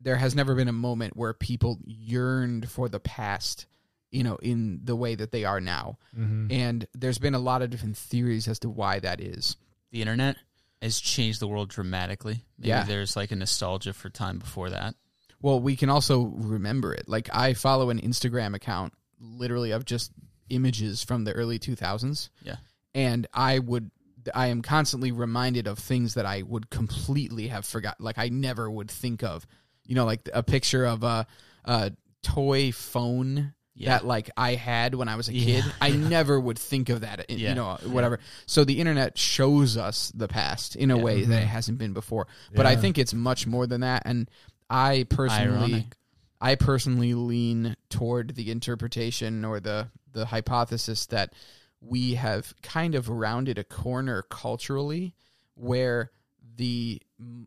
there 0.00 0.16
has 0.16 0.34
never 0.34 0.54
been 0.54 0.68
a 0.68 0.72
moment 0.72 1.16
where 1.16 1.34
people 1.34 1.78
yearned 1.84 2.70
for 2.70 2.88
the 2.88 3.00
past 3.00 3.66
you 4.14 4.22
know 4.22 4.36
in 4.36 4.80
the 4.84 4.96
way 4.96 5.14
that 5.14 5.30
they 5.32 5.44
are 5.44 5.60
now 5.60 5.98
Mm-hmm. 6.18 6.46
and 6.50 6.86
there's 6.94 7.18
been 7.18 7.34
a 7.34 7.38
lot 7.50 7.60
of 7.62 7.70
different 7.70 7.96
theories 7.96 8.46
as 8.48 8.58
to 8.60 8.68
why 8.70 9.00
that 9.00 9.20
is 9.20 9.56
the 9.90 10.00
internet 10.00 10.36
has 10.82 11.00
changed 11.00 11.40
the 11.40 11.48
world 11.48 11.68
dramatically. 11.70 12.44
Maybe 12.58 12.68
Yeah. 12.68 12.84
there's 12.84 13.16
like 13.16 13.32
a 13.32 13.36
nostalgia 13.36 13.92
for 13.94 14.10
time 14.10 14.38
before 14.38 14.68
that. 14.70 14.94
Well, 15.40 15.58
we 15.58 15.76
can 15.76 15.88
also 15.88 16.24
remember 16.24 16.92
it. 16.92 17.08
Like 17.08 17.28
I 17.32 17.54
follow 17.54 17.88
an 17.90 18.00
Instagram 18.00 18.54
account 18.54 18.92
literally 19.18 19.70
of 19.70 19.84
just 19.86 20.12
images 20.50 21.02
from 21.02 21.24
the 21.24 21.32
early 21.32 21.58
2000s. 21.58 22.28
Yeah. 22.42 22.56
And 22.94 23.26
I 23.32 23.58
would 23.60 23.90
I 24.34 24.48
am 24.48 24.60
constantly 24.62 25.10
reminded 25.12 25.66
of 25.66 25.78
things 25.78 26.14
that 26.14 26.26
I 26.26 26.42
would 26.42 26.68
completely 26.70 27.48
have 27.48 27.64
forgot 27.64 27.98
like 28.00 28.18
I 28.18 28.28
never 28.28 28.70
would 28.70 28.90
think 28.90 29.22
of. 29.22 29.46
You 29.86 29.94
know, 29.94 30.04
like 30.04 30.28
a 30.34 30.42
picture 30.42 30.84
of 30.84 31.02
a 31.02 31.26
a 31.64 31.92
toy 32.22 32.72
phone 32.72 33.54
Yeah. 33.76 33.90
that 33.90 34.06
like 34.06 34.30
I 34.36 34.54
had 34.54 34.94
when 34.94 35.08
I 35.08 35.16
was 35.16 35.28
a 35.28 35.34
Yeah, 35.34 35.62
kid. 35.62 35.72
I 35.80 35.90
never 35.96 36.38
would 36.38 36.58
think 36.58 36.88
of 36.90 37.00
that, 37.00 37.28
Yeah, 37.28 37.48
you 37.50 37.54
know, 37.54 37.76
whatever. 37.86 38.20
So 38.46 38.64
the 38.64 38.78
internet 38.80 39.18
shows 39.18 39.76
us 39.76 40.12
the 40.14 40.28
past 40.28 40.76
in 40.76 40.90
a 40.90 40.94
Yeah. 40.94 40.96
Mm-hmm. 40.96 41.04
way 41.04 41.24
that 41.24 41.42
it 41.42 41.46
hasn't 41.46 41.78
been 41.78 41.92
before. 41.92 42.26
But 42.54 42.66
I 42.66 42.76
think 42.76 42.98
it's 42.98 43.12
much 43.14 43.46
more 43.46 43.66
than 43.66 43.80
that 43.82 44.02
and 44.06 44.30
I 44.70 45.06
personally 45.10 45.72
Ironic. 45.74 45.96
I 46.40 46.54
personally 46.56 47.14
lean 47.14 47.76
toward 47.90 48.34
the 48.34 48.50
interpretation 48.50 49.44
or 49.44 49.60
the 49.60 49.88
the 50.12 50.26
hypothesis 50.26 51.06
that 51.06 51.32
we 51.80 52.14
have 52.14 52.54
kind 52.62 52.94
of 52.94 53.08
rounded 53.08 53.58
a 53.58 53.64
corner 53.64 54.22
culturally 54.30 55.14
where 55.54 56.10
the 56.56 57.00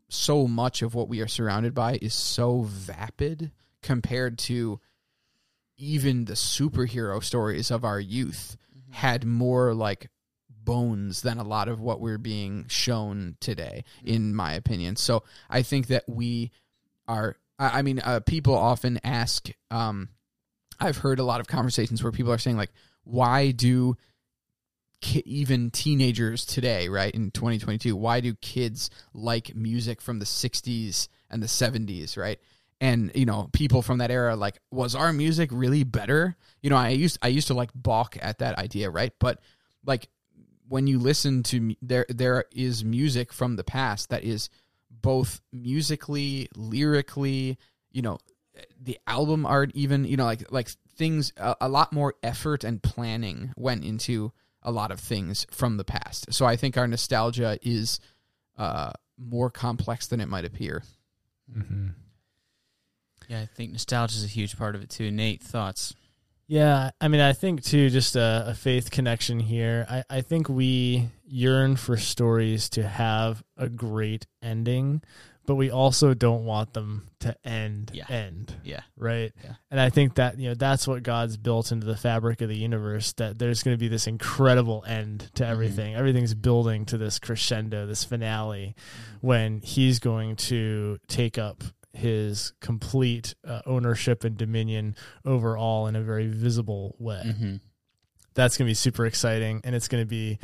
so 0.09 0.47
much 0.47 0.81
of 0.81 0.93
what 0.93 1.07
we 1.09 1.21
are 1.21 1.27
surrounded 1.27 1.73
by 1.73 1.97
is 2.01 2.13
so 2.13 2.61
vapid 2.63 3.51
compared 3.81 4.37
to 4.37 4.79
even 5.77 6.25
the 6.25 6.33
superhero 6.33 7.23
stories 7.23 7.71
of 7.71 7.85
our 7.85 7.99
youth 7.99 8.57
had 8.89 9.25
more 9.25 9.73
like 9.73 10.09
bones 10.49 11.21
than 11.21 11.37
a 11.37 11.43
lot 11.43 11.69
of 11.69 11.79
what 11.79 12.01
we're 12.01 12.17
being 12.17 12.65
shown 12.67 13.37
today 13.39 13.83
in 14.03 14.35
my 14.35 14.53
opinion. 14.53 14.95
So 14.95 15.23
i 15.49 15.61
think 15.61 15.87
that 15.87 16.03
we 16.07 16.51
are 17.07 17.37
i 17.57 17.79
I 17.79 17.81
mean 17.81 17.99
uh, 17.99 18.19
people 18.19 18.55
often 18.55 18.99
ask 19.03 19.49
um 19.71 20.09
i've 20.79 20.97
heard 20.97 21.19
a 21.19 21.23
lot 21.23 21.39
of 21.39 21.47
conversations 21.47 22.03
where 22.03 22.11
people 22.11 22.31
are 22.31 22.37
saying 22.37 22.57
like 22.57 22.71
why 23.03 23.51
do 23.51 23.95
ki- 25.01 25.23
even 25.25 25.71
teenagers 25.71 26.45
today 26.45 26.89
right 26.89 27.13
in 27.13 27.31
2022 27.31 27.95
why 27.95 28.19
do 28.19 28.35
kids 28.35 28.89
like 29.13 29.55
music 29.55 30.01
from 30.01 30.19
the 30.19 30.25
60s 30.25 31.07
and 31.29 31.41
the 31.41 31.47
70s 31.47 32.17
right 32.17 32.39
and 32.79 33.11
you 33.15 33.25
know 33.25 33.49
people 33.53 33.81
from 33.81 33.99
that 33.99 34.11
era 34.11 34.35
like 34.35 34.59
was 34.71 34.95
our 34.95 35.11
music 35.13 35.49
really 35.51 35.83
better? 35.83 36.35
You 36.61 36.69
know 36.69 36.77
i 36.77 36.89
used 36.89 37.17
i 37.21 37.27
used 37.27 37.47
to 37.47 37.53
like 37.53 37.69
balk 37.73 38.17
at 38.21 38.39
that 38.39 38.57
idea 38.57 38.89
right? 38.89 39.13
But 39.19 39.39
like 39.85 40.09
when 40.67 40.87
you 40.87 40.99
listen 40.99 41.43
to 41.43 41.75
there 41.81 42.05
there 42.09 42.45
is 42.51 42.83
music 42.83 43.33
from 43.33 43.55
the 43.55 43.63
past 43.63 44.09
that 44.09 44.23
is 44.23 44.49
both 44.89 45.41
musically 45.51 46.49
lyrically 46.55 47.57
you 47.91 48.01
know 48.01 48.17
the 48.81 48.97
album 49.07 49.45
art 49.45 49.71
even 49.73 50.05
you 50.05 50.17
know 50.17 50.25
like 50.25 50.51
like 50.51 50.69
things 50.95 51.31
a, 51.37 51.55
a 51.61 51.69
lot 51.69 51.93
more 51.93 52.15
effort 52.23 52.63
and 52.63 52.81
planning 52.81 53.53
went 53.55 53.83
into 53.83 54.31
a 54.63 54.71
lot 54.71 54.91
of 54.91 54.99
things 54.99 55.45
from 55.51 55.77
the 55.77 55.85
past. 55.85 56.33
So 56.33 56.45
i 56.45 56.55
think 56.55 56.77
our 56.77 56.87
nostalgia 56.87 57.57
is 57.61 57.99
uh 58.57 58.91
more 59.17 59.49
complex 59.49 60.07
than 60.07 60.19
it 60.19 60.27
might 60.27 60.45
appear. 60.45 60.83
Mm-hmm. 61.55 61.87
Yeah, 63.27 63.41
I 63.41 63.45
think 63.45 63.71
nostalgia 63.71 64.15
is 64.15 64.23
a 64.23 64.27
huge 64.27 64.57
part 64.57 64.75
of 64.75 64.81
it 64.81 64.89
too. 64.89 65.11
Nate, 65.11 65.41
thoughts? 65.41 65.93
Yeah, 66.47 66.91
I 67.01 67.09
mean, 67.09 67.19
I 67.19 67.33
think 67.33 67.63
too, 67.63 67.89
just 67.89 68.15
a, 68.15 68.45
a 68.47 68.53
faith 68.53 68.89
connection 68.89 69.39
here. 69.39 69.85
I, 69.89 70.03
I 70.09 70.21
think 70.21 70.47
we 70.47 71.09
yearn 71.25 71.75
for 71.75 71.97
stories 71.97 72.69
to 72.69 72.87
have 72.87 73.43
a 73.57 73.67
great 73.67 74.25
ending, 74.41 75.01
but 75.45 75.55
we 75.55 75.71
also 75.71 76.13
don't 76.13 76.45
want 76.45 76.71
them 76.71 77.07
to 77.19 77.35
end. 77.43 77.91
Yeah. 77.93 78.05
End. 78.07 78.55
Yeah. 78.63 78.79
Right. 78.95 79.33
Yeah. 79.43 79.55
And 79.69 79.79
I 79.79 79.89
think 79.89 80.15
that 80.15 80.39
you 80.39 80.47
know 80.49 80.55
that's 80.55 80.87
what 80.87 81.03
God's 81.03 81.35
built 81.35 81.73
into 81.73 81.85
the 81.85 81.97
fabric 81.97 82.39
of 82.39 82.47
the 82.47 82.57
universe. 82.57 83.11
That 83.13 83.37
there's 83.37 83.61
going 83.61 83.75
to 83.75 83.79
be 83.79 83.89
this 83.89 84.07
incredible 84.07 84.85
end 84.87 85.29
to 85.35 85.43
mm-hmm. 85.43 85.51
everything. 85.51 85.95
Everything's 85.95 86.33
building 86.33 86.85
to 86.85 86.97
this 86.97 87.19
crescendo, 87.19 87.85
this 87.85 88.05
finale, 88.05 88.73
mm-hmm. 88.77 89.27
when 89.27 89.59
He's 89.59 89.99
going 89.99 90.37
to 90.37 90.97
take 91.09 91.37
up 91.37 91.63
his 91.97 92.53
complete 92.61 93.35
uh, 93.45 93.61
ownership 93.65 94.23
and 94.23 94.37
dominion 94.37 94.95
over 95.25 95.57
all 95.57 95.87
in 95.87 95.95
a 95.95 96.01
very 96.01 96.27
visible 96.27 96.95
way. 96.99 97.23
Mm-hmm. 97.25 97.55
That's 98.35 98.55
going 98.57 98.67
to 98.67 98.69
be 98.69 98.75
super 98.75 99.05
exciting, 99.05 99.61
and 99.63 99.75
it's 99.75 99.87
going 99.87 100.03
to 100.03 100.07
be 100.07 100.39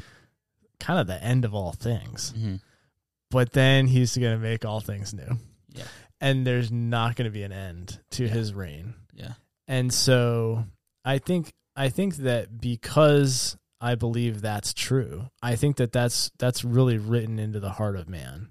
kind 0.79 0.99
of 0.99 1.07
the 1.07 1.23
end 1.23 1.45
of 1.45 1.53
all 1.53 1.71
things. 1.71 2.33
Mm-hmm. 2.35 2.55
but 3.29 3.51
then 3.53 3.87
he's 3.87 4.17
going 4.17 4.33
to 4.33 4.43
make 4.43 4.65
all 4.65 4.79
things 4.79 5.13
new. 5.13 5.37
Yeah. 5.73 5.85
And 6.21 6.45
there's 6.45 6.71
not 6.71 7.15
going 7.15 7.25
to 7.25 7.31
be 7.31 7.43
an 7.43 7.51
end 7.51 7.99
to 8.11 8.27
his 8.27 8.53
reign. 8.53 8.93
Yeah. 9.13 9.33
And 9.67 9.93
so 9.93 10.65
I 11.05 11.17
think 11.17 11.51
I 11.75 11.89
think 11.89 12.17
that 12.17 12.59
because 12.61 13.57
I 13.81 13.95
believe 13.95 14.41
that's 14.41 14.73
true, 14.73 15.29
I 15.41 15.55
think 15.55 15.77
that 15.77 15.91
that's 15.91 16.31
that's 16.37 16.63
really 16.63 16.97
written 16.97 17.39
into 17.39 17.59
the 17.59 17.71
heart 17.71 17.95
of 17.95 18.07
man. 18.07 18.49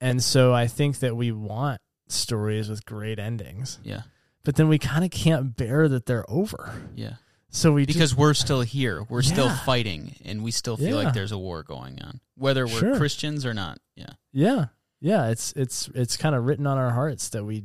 And 0.00 0.22
so 0.22 0.52
I 0.52 0.66
think 0.66 0.98
that 1.00 1.16
we 1.16 1.32
want 1.32 1.80
stories 2.08 2.68
with 2.68 2.84
great 2.84 3.18
endings, 3.18 3.78
Yeah. 3.82 4.02
but 4.44 4.56
then 4.56 4.68
we 4.68 4.78
kind 4.78 5.04
of 5.04 5.10
can't 5.10 5.56
bear 5.56 5.88
that 5.88 6.06
they're 6.06 6.28
over. 6.30 6.72
Yeah. 6.94 7.14
So 7.50 7.72
we 7.72 7.86
just- 7.86 7.96
Because 7.96 8.14
we're 8.16 8.34
still 8.34 8.62
here. 8.62 9.04
We're 9.08 9.22
still 9.22 9.48
fighting 9.50 10.16
and 10.24 10.42
we 10.42 10.50
still 10.50 10.76
feel 10.76 10.88
Yeah. 11.00 11.04
like 11.04 11.14
there's 11.14 11.32
a 11.32 11.38
war 11.38 11.62
going 11.62 12.02
on. 12.02 12.20
Whether 12.36 12.66
we're 12.66 12.78
Sure. 12.80 12.96
Christians 12.96 13.46
or 13.46 13.54
not. 13.54 13.78
Yeah. 13.94 14.14
Yeah. 14.32 14.66
Yeah, 15.00 15.28
it's 15.28 15.52
it's 15.54 15.88
it's 15.94 16.16
kind 16.16 16.34
of 16.34 16.44
written 16.44 16.66
on 16.66 16.78
our 16.78 16.90
hearts 16.92 17.28
that 17.30 17.44
we 17.44 17.64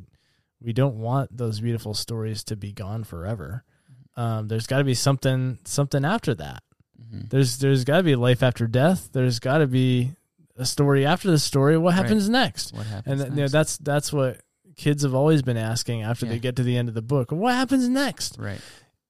we 0.62 0.74
don't 0.74 0.98
want 0.98 1.36
those 1.36 1.62
beautiful 1.62 1.94
stories 1.94 2.44
to 2.46 2.56
be 2.58 2.72
gone 2.74 3.04
forever. 3.06 3.64
Um, 4.18 4.48
there's 4.50 4.68
got 4.68 4.80
to 4.80 4.84
be 4.84 4.94
something 4.94 5.58
something 5.64 6.04
after 6.06 6.36
that. 6.36 6.64
hmm 6.98 7.22
There's 7.30 7.58
there's 7.58 7.84
got 7.86 7.98
to 7.98 8.04
be 8.04 8.16
life 8.16 8.44
after 8.44 8.68
death. 8.68 9.10
There's 9.14 9.40
got 9.40 9.60
to 9.60 9.68
be 9.68 10.12
a 10.60 10.66
story 10.66 11.05
after 11.05 11.32
the 11.32 11.39
story. 11.39 11.78
What 11.78 11.95
Right. 11.95 12.03
happens 12.03 12.30
next? 12.30 12.74
What 12.74 12.82
And 12.86 12.89
happens? 12.91 13.22
th- 13.24 13.34
you 13.34 13.41
know, 13.41 13.47
that's 13.47 13.78
that's 13.78 14.14
what 14.14 14.41
kids 14.76 15.03
have 15.03 15.14
always 15.16 15.41
been 15.41 15.57
asking 15.57 16.03
after 16.03 16.26
Yeah. 16.26 16.34
they 16.34 16.39
get 16.39 16.55
to 16.57 16.64
the 16.64 16.78
end 16.78 16.88
of 16.89 16.95
the 16.95 17.01
book. 17.01 17.32
What 17.32 17.53
happens 17.55 17.88
next? 17.89 18.38
right. 18.39 18.62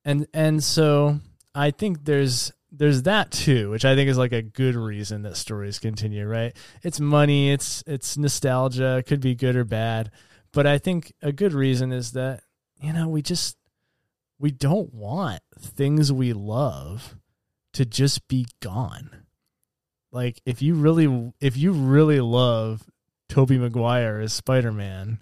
and 0.06 0.26
and 0.34 0.64
so 0.64 1.20
I 1.54 1.72
think 1.72 2.06
there's 2.06 2.52
there's 2.72 3.02
that 3.04 3.32
too, 3.32 3.70
which 3.72 3.84
I 3.84 3.95
think 3.95 4.10
is 4.10 4.18
like 4.18 4.32
a 4.32 4.41
good 4.43 4.76
reason 4.76 5.24
that 5.24 5.36
stories 5.38 5.80
continue, 5.80 6.26
right? 6.28 6.56
It's 6.84 7.00
money, 7.00 7.52
it's 7.52 7.84
it's 7.88 8.18
nostalgia, 8.18 8.97
it 8.97 9.08
could 9.08 9.20
be 9.22 9.34
good 9.36 9.56
or 9.56 9.66
bad, 9.66 10.12
but 10.54 10.66
I 10.68 10.78
think 10.78 11.12
a 11.22 11.32
good 11.32 11.54
reason 11.54 11.91
is 11.91 12.12
that 12.14 12.43
you 12.82 12.93
know 12.93 13.08
we 13.10 13.22
just 13.22 13.58
we 14.39 14.52
don't 14.52 14.93
want 14.93 15.41
things 15.60 16.12
we 16.14 16.32
love 16.34 17.16
to 17.74 17.86
just 17.86 18.28
be 18.28 18.45
gone. 18.62 19.10
Like 20.12 20.41
if 20.45 20.62
you 20.62 20.76
really 20.76 21.34
if 21.39 21.55
you 21.57 21.72
really 21.72 22.20
love 22.20 22.84
Tobey 23.28 23.57
Maguire 23.57 24.20
as 24.20 24.34
Spider-Man, 24.34 25.22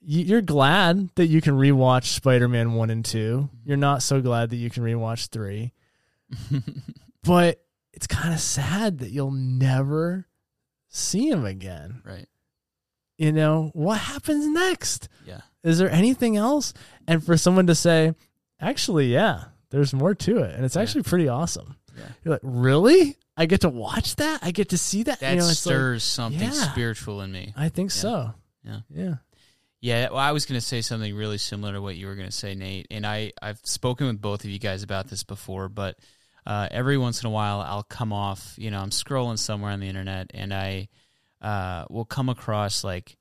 you- 0.00 0.24
you're 0.24 0.42
glad 0.42 1.10
that 1.16 1.26
you 1.26 1.40
can 1.40 1.54
rewatch 1.54 2.04
Spider-Man 2.04 2.72
1 2.74 2.90
and 2.90 3.04
2. 3.04 3.48
You're 3.64 3.76
not 3.76 4.02
so 4.02 4.20
glad 4.20 4.50
that 4.50 4.56
you 4.56 4.70
can 4.70 4.82
rewatch 4.82 5.28
3. 5.28 5.72
But 7.22 7.60
it's 7.92 8.06
kind 8.06 8.32
of 8.32 8.38
sad 8.40 8.98
that 9.00 9.10
you'll 9.10 9.32
never 9.32 10.26
see 10.88 11.28
him 11.28 11.44
again. 11.44 12.02
right. 12.04 12.28
You 13.18 13.32
know, 13.32 13.70
what 13.72 13.98
happens 13.98 14.46
next? 14.46 15.08
Yeah. 15.26 15.40
Is 15.64 15.78
there 15.78 15.90
anything 15.90 16.36
else? 16.36 16.72
And 17.08 17.24
for 17.24 17.36
someone 17.36 17.66
to 17.66 17.74
say, 17.74 18.14
actually, 18.60 19.12
yeah, 19.12 19.44
there's 19.70 19.92
more 19.94 20.14
to 20.14 20.38
it. 20.38 20.54
And 20.54 20.64
it's 20.64 20.76
Yeah. 20.76 20.82
actually 20.82 21.02
pretty 21.02 21.26
awesome. 21.26 21.76
Yeah. 21.96 22.04
You're 22.22 22.34
like, 22.34 22.42
really? 22.44 23.16
I 23.36 23.46
get 23.46 23.60
to 23.62 23.68
watch 23.68 24.16
that? 24.16 24.40
I 24.42 24.50
get 24.50 24.70
to 24.70 24.78
see 24.78 25.02
that? 25.04 25.20
That 25.20 25.32
You 25.32 25.36
know, 25.40 25.48
it's 25.48 25.66
like- 25.66 25.72
stirs 25.74 26.04
something 26.04 26.40
yeah. 26.40 26.50
spiritual 26.72 27.20
in 27.20 27.32
me. 27.32 27.52
I 27.56 27.68
think 27.68 27.90
Yeah. 27.90 28.00
so. 28.00 28.34
Yeah. 28.64 28.80
Yeah. 28.90 29.14
Yeah, 29.82 30.08
well, 30.08 30.18
I 30.18 30.32
was 30.32 30.46
going 30.46 30.58
to 30.58 30.66
say 30.66 30.80
something 30.80 31.14
really 31.14 31.38
similar 31.38 31.74
to 31.74 31.82
what 31.82 31.96
you 31.96 32.06
were 32.06 32.14
going 32.16 32.26
to 32.28 32.32
say, 32.32 32.54
Nate. 32.54 32.86
And 32.90 33.06
I, 33.06 33.32
I've 33.40 33.60
spoken 33.64 34.06
with 34.06 34.20
both 34.20 34.42
of 34.42 34.50
you 34.50 34.58
guys 34.58 34.82
about 34.82 35.08
this 35.08 35.22
before, 35.22 35.68
but 35.68 35.98
uh, 36.46 36.66
every 36.70 36.96
once 36.96 37.22
in 37.22 37.26
a 37.26 37.30
while 37.30 37.60
I'll 37.60 37.82
come 37.84 38.12
off, 38.12 38.54
you 38.56 38.70
know, 38.70 38.80
I'm 38.80 38.90
scrolling 38.90 39.38
somewhere 39.38 39.70
on 39.70 39.80
the 39.80 39.86
internet 39.88 40.30
and 40.34 40.52
I 40.52 40.88
uh, 41.42 41.84
will 41.90 42.06
come 42.06 42.28
across, 42.30 42.82
like, 42.84 43.16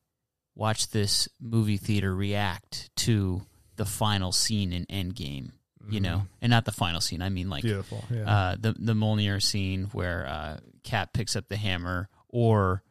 watch 0.56 0.90
this 0.90 1.28
movie 1.42 1.78
theater 1.78 2.16
react 2.16 2.90
to 2.96 3.42
the 3.76 3.86
final 3.86 4.32
scene 4.32 4.72
in 4.72 4.86
Endgame, 4.86 5.52
you 5.90 6.00
know? 6.00 6.28
And 6.42 6.50
not 6.50 6.66
the 6.66 6.72
final 6.72 7.02
scene, 7.02 7.22
I 7.22 7.30
mean, 7.30 7.50
like, 7.50 7.64
Beautiful. 7.64 8.04
Yeah. 8.12 8.30
uh, 8.30 8.56
the 8.60 8.74
the 8.78 8.94
Mjolnir 8.94 9.42
scene 9.42 9.86
where 9.94 10.26
uh, 10.28 10.58
Cap 10.84 11.14
picks 11.14 11.36
up 11.36 11.48
the 11.48 11.58
hammer, 11.58 12.10
or 12.30 12.84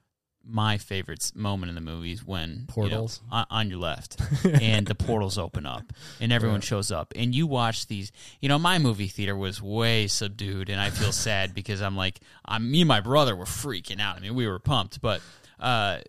my 0.47 0.77
favorite 0.77 1.33
moment 1.35 1.71
in 1.71 1.75
the 1.75 1.81
movie 1.81 2.13
is 2.13 2.23
when 2.23 2.51
you 2.51 2.57
know, 2.57 2.65
Portals. 2.69 3.23
on, 3.31 3.47
on 3.51 3.71
your 3.71 3.79
left, 3.79 4.21
and 4.45 4.87
the 4.87 4.95
portals 4.95 5.39
open 5.39 5.65
up, 5.65 5.85
and 6.21 6.33
everyone 6.33 6.61
Yeah. 6.61 6.67
shows 6.67 6.91
up, 6.93 7.13
and 7.17 7.35
you 7.35 7.47
watch 7.47 7.87
these. 7.87 8.13
You 8.41 8.49
know, 8.51 8.59
my 8.59 8.79
movie 8.79 9.09
theater 9.09 9.35
was 9.37 9.63
way 9.63 10.07
subdued, 10.07 10.69
and 10.69 10.79
I 10.81 10.91
feel 10.91 11.13
sad 11.29 11.55
because 11.55 11.81
I'm 11.81 11.97
like, 11.97 12.21
I'm, 12.45 12.71
me 12.71 12.83
and 12.83 12.89
my 12.89 13.01
brother 13.01 13.35
were 13.35 13.47
freaking 13.47 14.01
out. 14.01 14.17
I 14.17 14.21
mean, 14.21 14.35
we 14.35 14.47
were 14.47 14.59
pumped, 14.59 15.01
but. 15.01 15.21
Uh, 15.59 16.01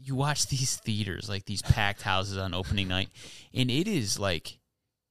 you 0.00 0.14
watch 0.14 0.46
these 0.46 0.76
theaters 0.76 1.28
like 1.28 1.44
these 1.44 1.60
packed 1.60 2.02
houses 2.02 2.38
on 2.38 2.54
opening 2.54 2.86
night 2.86 3.08
and 3.52 3.68
it 3.68 3.88
is 3.88 4.16
like 4.18 4.57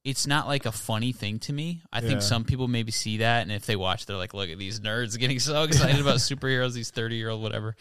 it's 0.08 0.26
not 0.26 0.46
like 0.46 0.64
a 0.66 0.72
funny 0.72 1.12
thing 1.12 1.38
to 1.38 1.52
me 1.52 1.82
i 1.92 2.00
Yeah. 2.00 2.08
think 2.08 2.22
some 2.22 2.44
people 2.44 2.66
maybe 2.68 2.90
see 2.92 3.18
that 3.18 3.42
and 3.42 3.52
if 3.52 3.66
they 3.66 3.76
watch 3.76 4.06
they're 4.06 4.16
like 4.16 4.34
look 4.34 4.48
at 4.50 4.58
these 4.58 4.80
nerds 4.80 5.18
getting 5.18 5.38
so 5.38 5.62
excited 5.64 6.00
about 6.00 6.16
superheroes 6.30 6.72
these 6.72 6.90
30 6.90 7.16
year 7.16 7.30
old 7.30 7.42
whatever 7.42 7.76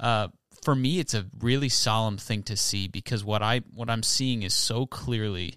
uh, 0.00 0.28
for 0.64 0.74
me 0.74 0.98
it's 0.98 1.14
a 1.14 1.24
really 1.40 1.68
solemn 1.68 2.16
thing 2.18 2.42
to 2.44 2.56
see 2.56 2.88
because 2.88 3.24
what 3.24 3.42
i 3.42 3.60
what 3.74 3.90
i'm 3.90 4.02
seeing 4.02 4.42
is 4.42 4.54
so 4.54 4.86
clearly 4.86 5.54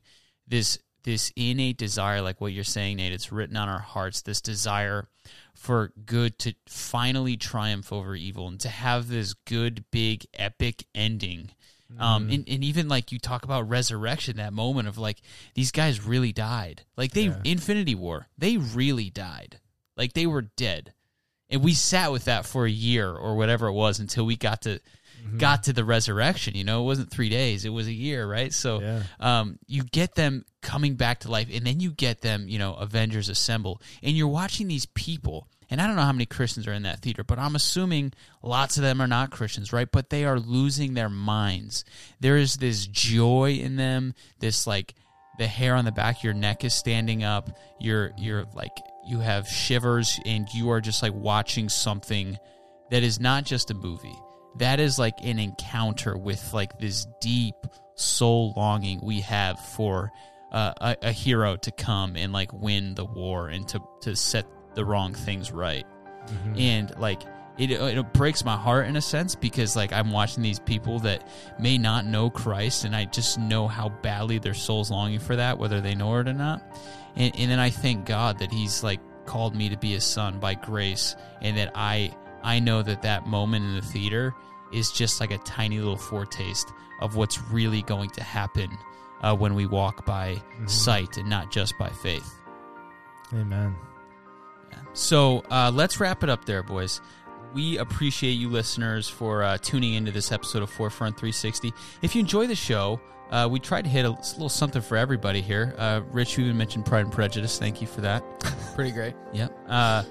this 0.48 0.80
this 1.04 1.32
innate 1.36 1.78
desire 1.78 2.22
like 2.22 2.42
what 2.42 2.52
you're 2.52 2.64
saying 2.64 2.98
nate 2.98 3.14
it's 3.14 3.32
written 3.32 3.56
on 3.58 3.70
our 3.70 3.80
hearts 3.80 4.22
this 4.24 4.42
desire 4.42 5.08
for 5.54 5.92
good 6.06 6.38
to 6.40 6.54
finally 6.68 7.38
triumph 7.38 7.94
over 7.94 8.16
evil 8.16 8.48
and 8.48 8.60
to 8.60 8.70
have 8.70 9.08
this 9.08 9.34
good 9.34 9.86
big 9.92 10.26
epic 10.34 10.86
ending 10.96 11.50
um, 12.00 12.30
and, 12.30 12.48
and 12.48 12.64
even 12.64 12.88
like 12.88 13.12
you 13.12 13.20
talk 13.20 13.44
about 13.44 13.70
resurrection, 13.70 14.38
that 14.38 14.54
moment 14.54 14.88
of 14.88 14.98
like 14.98 15.22
these 15.54 15.72
guys 15.72 16.06
really 16.06 16.32
died. 16.32 16.84
Like 16.98 17.12
they 17.14 17.24
Yeah. 17.28 17.40
Infinity 17.44 17.96
War, 17.96 18.28
they 18.38 18.58
really 18.58 19.10
died. 19.10 19.60
Like 19.98 20.14
they 20.14 20.26
were 20.26 20.42
dead, 20.44 20.94
and 21.50 21.64
we 21.64 21.74
sat 21.74 22.12
with 22.12 22.26
that 22.26 22.46
for 22.46 22.66
a 22.66 22.70
year 22.72 23.10
or 23.14 23.36
whatever 23.36 23.68
it 23.68 23.74
was 23.74 24.00
until 24.00 24.26
we 24.26 24.36
got 24.36 24.62
to 24.64 24.80
got 25.38 25.64
to 25.64 25.74
the 25.74 25.84
resurrection. 25.84 26.54
You 26.56 26.64
know, 26.64 26.82
it 26.84 26.86
wasn't 26.86 27.10
three 27.10 27.30
days; 27.30 27.66
it 27.66 27.70
was 27.70 27.88
a 27.88 27.94
year, 27.94 28.28
right? 28.30 28.54
So, 28.54 28.80
Yeah. 28.82 29.04
um, 29.20 29.58
you 29.66 29.84
get 29.84 30.14
them 30.16 30.46
coming 30.62 30.96
back 30.96 31.22
to 31.22 31.32
life, 31.32 31.48
and 31.52 31.66
then 31.66 31.80
you 31.80 31.92
get 31.92 32.22
them, 32.22 32.48
you 32.48 32.60
know, 32.60 32.74
Avengers 32.76 33.28
assemble, 33.30 33.82
and 34.04 34.16
you're 34.16 34.28
watching 34.28 34.68
these 34.68 34.86
people. 34.86 35.48
And 35.70 35.82
I 35.82 35.88
don't 35.88 35.96
know 35.96 36.04
how 36.04 36.12
many 36.12 36.26
Christians 36.26 36.68
are 36.68 36.74
in 36.74 36.84
that 36.84 37.00
theater, 37.00 37.24
but 37.24 37.40
I'm 37.40 37.56
assuming 37.56 38.14
lots 38.42 38.78
of 38.78 38.84
them 38.84 39.02
are 39.02 39.08
not 39.08 39.32
Christians, 39.32 39.74
right? 39.74 39.92
But 39.92 40.10
they 40.10 40.26
are 40.26 40.40
losing 40.40 40.94
their 40.94 41.10
minds. 41.10 41.86
There 42.20 42.38
is 42.38 42.58
this 42.58 42.86
joy 42.88 43.54
in 43.54 43.76
them, 43.76 44.14
this 44.40 44.68
like 44.68 44.94
the 45.38 45.48
hair 45.48 45.76
on 45.76 45.86
the 45.86 45.92
back 45.92 46.18
of 46.18 46.24
your 46.24 46.34
neck 46.34 46.64
is 46.64 46.74
standing 46.74 47.24
up. 47.24 47.58
You're 47.80 48.12
you're 48.18 48.46
like 48.54 48.78
you 49.08 49.20
have 49.20 49.48
shivers 49.48 50.20
and 50.26 50.48
you 50.54 50.70
are 50.70 50.82
just 50.82 51.04
like 51.04 51.14
watching 51.14 51.70
something 51.70 52.38
that 52.92 53.04
is 53.04 53.20
not 53.20 53.46
just 53.46 53.72
a 53.72 53.74
movie. 53.74 54.18
That 54.58 54.80
is 54.80 54.98
like 54.98 55.16
an 55.24 55.40
encounter 55.40 56.18
with 56.18 56.54
like 56.54 56.80
this 56.80 57.08
deep 57.20 57.56
soul 57.96 58.54
longing 58.56 59.00
we 59.04 59.22
have 59.22 59.60
for 59.60 60.12
uh, 60.52 60.74
a, 60.80 60.98
a 61.08 61.12
hero 61.12 61.58
to 61.58 61.72
come 61.72 62.16
and 62.16 62.32
like 62.32 62.54
win 62.54 62.96
the 62.96 63.06
war 63.06 63.50
and 63.50 63.68
to 63.70 63.82
to 64.02 64.16
set 64.16 64.46
the 64.76 64.86
wrong 64.86 65.14
things 65.14 65.52
right. 65.52 65.86
And 66.58 66.98
like 66.98 67.22
it, 67.58 67.72
it 67.72 68.14
breaks 68.14 68.44
my 68.44 68.58
heart 68.58 68.88
in 68.88 68.96
a 68.96 69.02
sense 69.02 69.36
because 69.36 69.76
like 69.76 69.94
I'm 69.94 70.12
watching 70.12 70.44
these 70.44 70.60
people 70.60 71.00
that 71.00 71.28
may 71.60 71.78
not 71.78 72.06
know 72.06 72.30
Christ 72.30 72.84
and 72.84 72.96
I 72.96 73.06
just 73.06 73.40
know 73.40 73.68
how 73.68 73.90
badly 73.90 74.40
their 74.40 74.54
soul's 74.54 74.92
longing 74.92 75.20
for 75.20 75.36
that, 75.36 75.58
whether 75.58 75.82
they 75.82 75.96
know 75.96 76.16
it 76.18 76.28
or 76.28 76.34
not. 76.34 76.62
And, 77.16 77.34
and 77.38 77.50
then 77.50 77.60
I 77.60 77.70
thank 77.70 78.06
God 78.06 78.40
that 78.40 78.52
He's 78.52 78.84
like 78.84 79.00
called 79.26 79.56
me 79.56 79.70
to 79.70 79.78
be 79.78 79.94
His 79.94 80.04
son 80.04 80.40
by 80.40 80.54
grace, 80.56 81.16
and 81.42 81.58
that 81.58 81.72
I 81.76 82.14
I 82.44 82.60
know 82.60 82.82
that 82.82 83.02
that 83.04 83.26
moment 83.26 83.66
in 83.66 83.76
the 83.76 83.82
theater 83.82 84.36
is 84.74 84.92
just 84.92 85.22
like 85.22 85.32
a 85.32 85.38
tiny 85.40 85.80
little 85.80 85.98
foretaste 85.98 86.72
of 87.02 87.16
what's 87.16 87.42
really 87.42 87.82
going 87.84 88.10
to 88.12 88.24
happen 88.24 88.70
uh, 89.22 89.36
when 89.36 89.56
we 89.56 89.66
walk 89.66 90.06
by 90.06 90.42
sight 90.68 91.18
and 91.18 91.30
not 91.30 91.52
just 91.52 91.78
by 91.78 91.90
faith. 91.90 92.30
Amen. 93.34 93.76
So 94.96 95.44
uh, 95.52 95.72
let's 95.74 96.00
wrap 96.00 96.24
it 96.24 96.30
up 96.30 96.46
there, 96.46 96.64
boys. 96.64 97.02
We 97.54 97.78
appreciate 97.78 98.32
you 98.34 98.50
listeners 98.50 99.08
for 99.08 99.44
uh, 99.44 99.58
tuning 99.62 99.94
into 99.94 100.12
this 100.12 100.32
episode 100.32 100.64
of 100.64 100.70
Forefront 100.70 101.18
360. 101.18 101.72
If 102.02 102.16
you 102.16 102.22
enjoy 102.22 102.48
the 102.48 102.56
show, 102.56 103.00
uh, 103.30 103.48
we 103.52 103.60
try 103.60 103.82
to 103.82 103.90
hit 103.90 104.06
a 104.06 104.12
little 104.12 104.50
something 104.50 104.82
for 104.82 104.98
everybody 104.98 105.42
here. 105.42 105.74
Uh, 105.78 106.02
Rich, 106.12 106.38
you 106.38 106.46
even 106.46 106.58
mentioned 106.58 106.86
Pride 106.86 107.06
and 107.06 107.12
Prejudice. 107.12 107.60
Thank 107.60 107.82
you 107.82 107.88
for 107.88 108.02
that. 108.02 108.24
Pretty 108.76 108.92
great. 108.92 109.16
Yep. 109.34 109.58
Uh, 109.68 110.04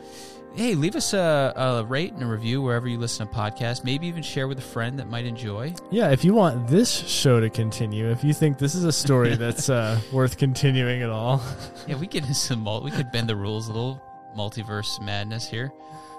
hey, 0.55 0.75
leave 0.75 0.97
us 0.97 1.15
a, 1.15 1.53
a 1.57 1.85
rate 1.85 2.13
and 2.13 2.23
a 2.23 2.27
review 2.27 2.61
wherever 2.61 2.87
you 2.89 2.99
listen 2.99 3.27
to 3.27 3.33
podcasts. 3.33 3.85
Maybe 3.85 4.07
even 4.07 4.23
share 4.23 4.49
with 4.49 4.59
a 4.59 4.63
friend 4.63 4.99
that 4.99 5.09
might 5.09 5.25
enjoy. 5.25 5.75
Yeah, 5.91 6.11
if 6.11 6.25
you 6.25 6.35
want 6.35 6.69
this 6.69 6.91
show 6.91 7.41
to 7.41 7.49
continue, 7.49 8.11
if 8.11 8.23
you 8.23 8.35
think 8.35 8.59
this 8.59 8.75
is 8.75 8.85
a 8.85 8.93
story 8.93 9.35
that's 9.37 9.71
uh, 9.71 9.99
worth 10.13 10.37
continuing 10.37 11.03
at 11.03 11.11
all, 11.11 11.43
Yeah, 11.87 11.97
we 11.97 12.07
get 12.07 12.23
into 12.23 12.35
some. 12.35 12.65
We 12.83 12.91
could 12.91 13.11
bend 13.13 13.29
the 13.29 13.37
rules 13.37 13.69
a 13.69 13.73
little. 13.73 14.03
Multiverse 14.37 15.01
madness 15.01 15.49
here. 15.49 15.73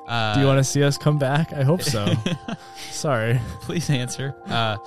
Uh, 0.08 0.36
Do 0.36 0.42
you 0.42 0.46
want 0.48 0.60
to 0.60 0.64
see 0.64 0.84
us 0.84 0.98
come 0.98 1.18
back? 1.18 1.52
I 1.54 1.64
hope 1.64 1.82
so. 1.82 2.14
Sorry. 2.92 3.40
please 3.62 3.90
answer. 3.90 4.36
Uh, 4.46 4.78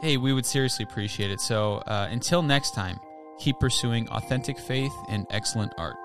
hey, 0.00 0.16
we 0.16 0.32
would 0.32 0.46
seriously 0.46 0.84
appreciate 0.84 1.30
it. 1.30 1.40
So 1.40 1.76
uh, 1.86 2.08
until 2.10 2.42
next 2.42 2.74
time, 2.74 2.98
keep 3.38 3.58
pursuing 3.60 4.08
authentic 4.08 4.58
faith 4.58 4.92
and 5.10 5.26
excellent 5.30 5.72
art. 5.78 5.96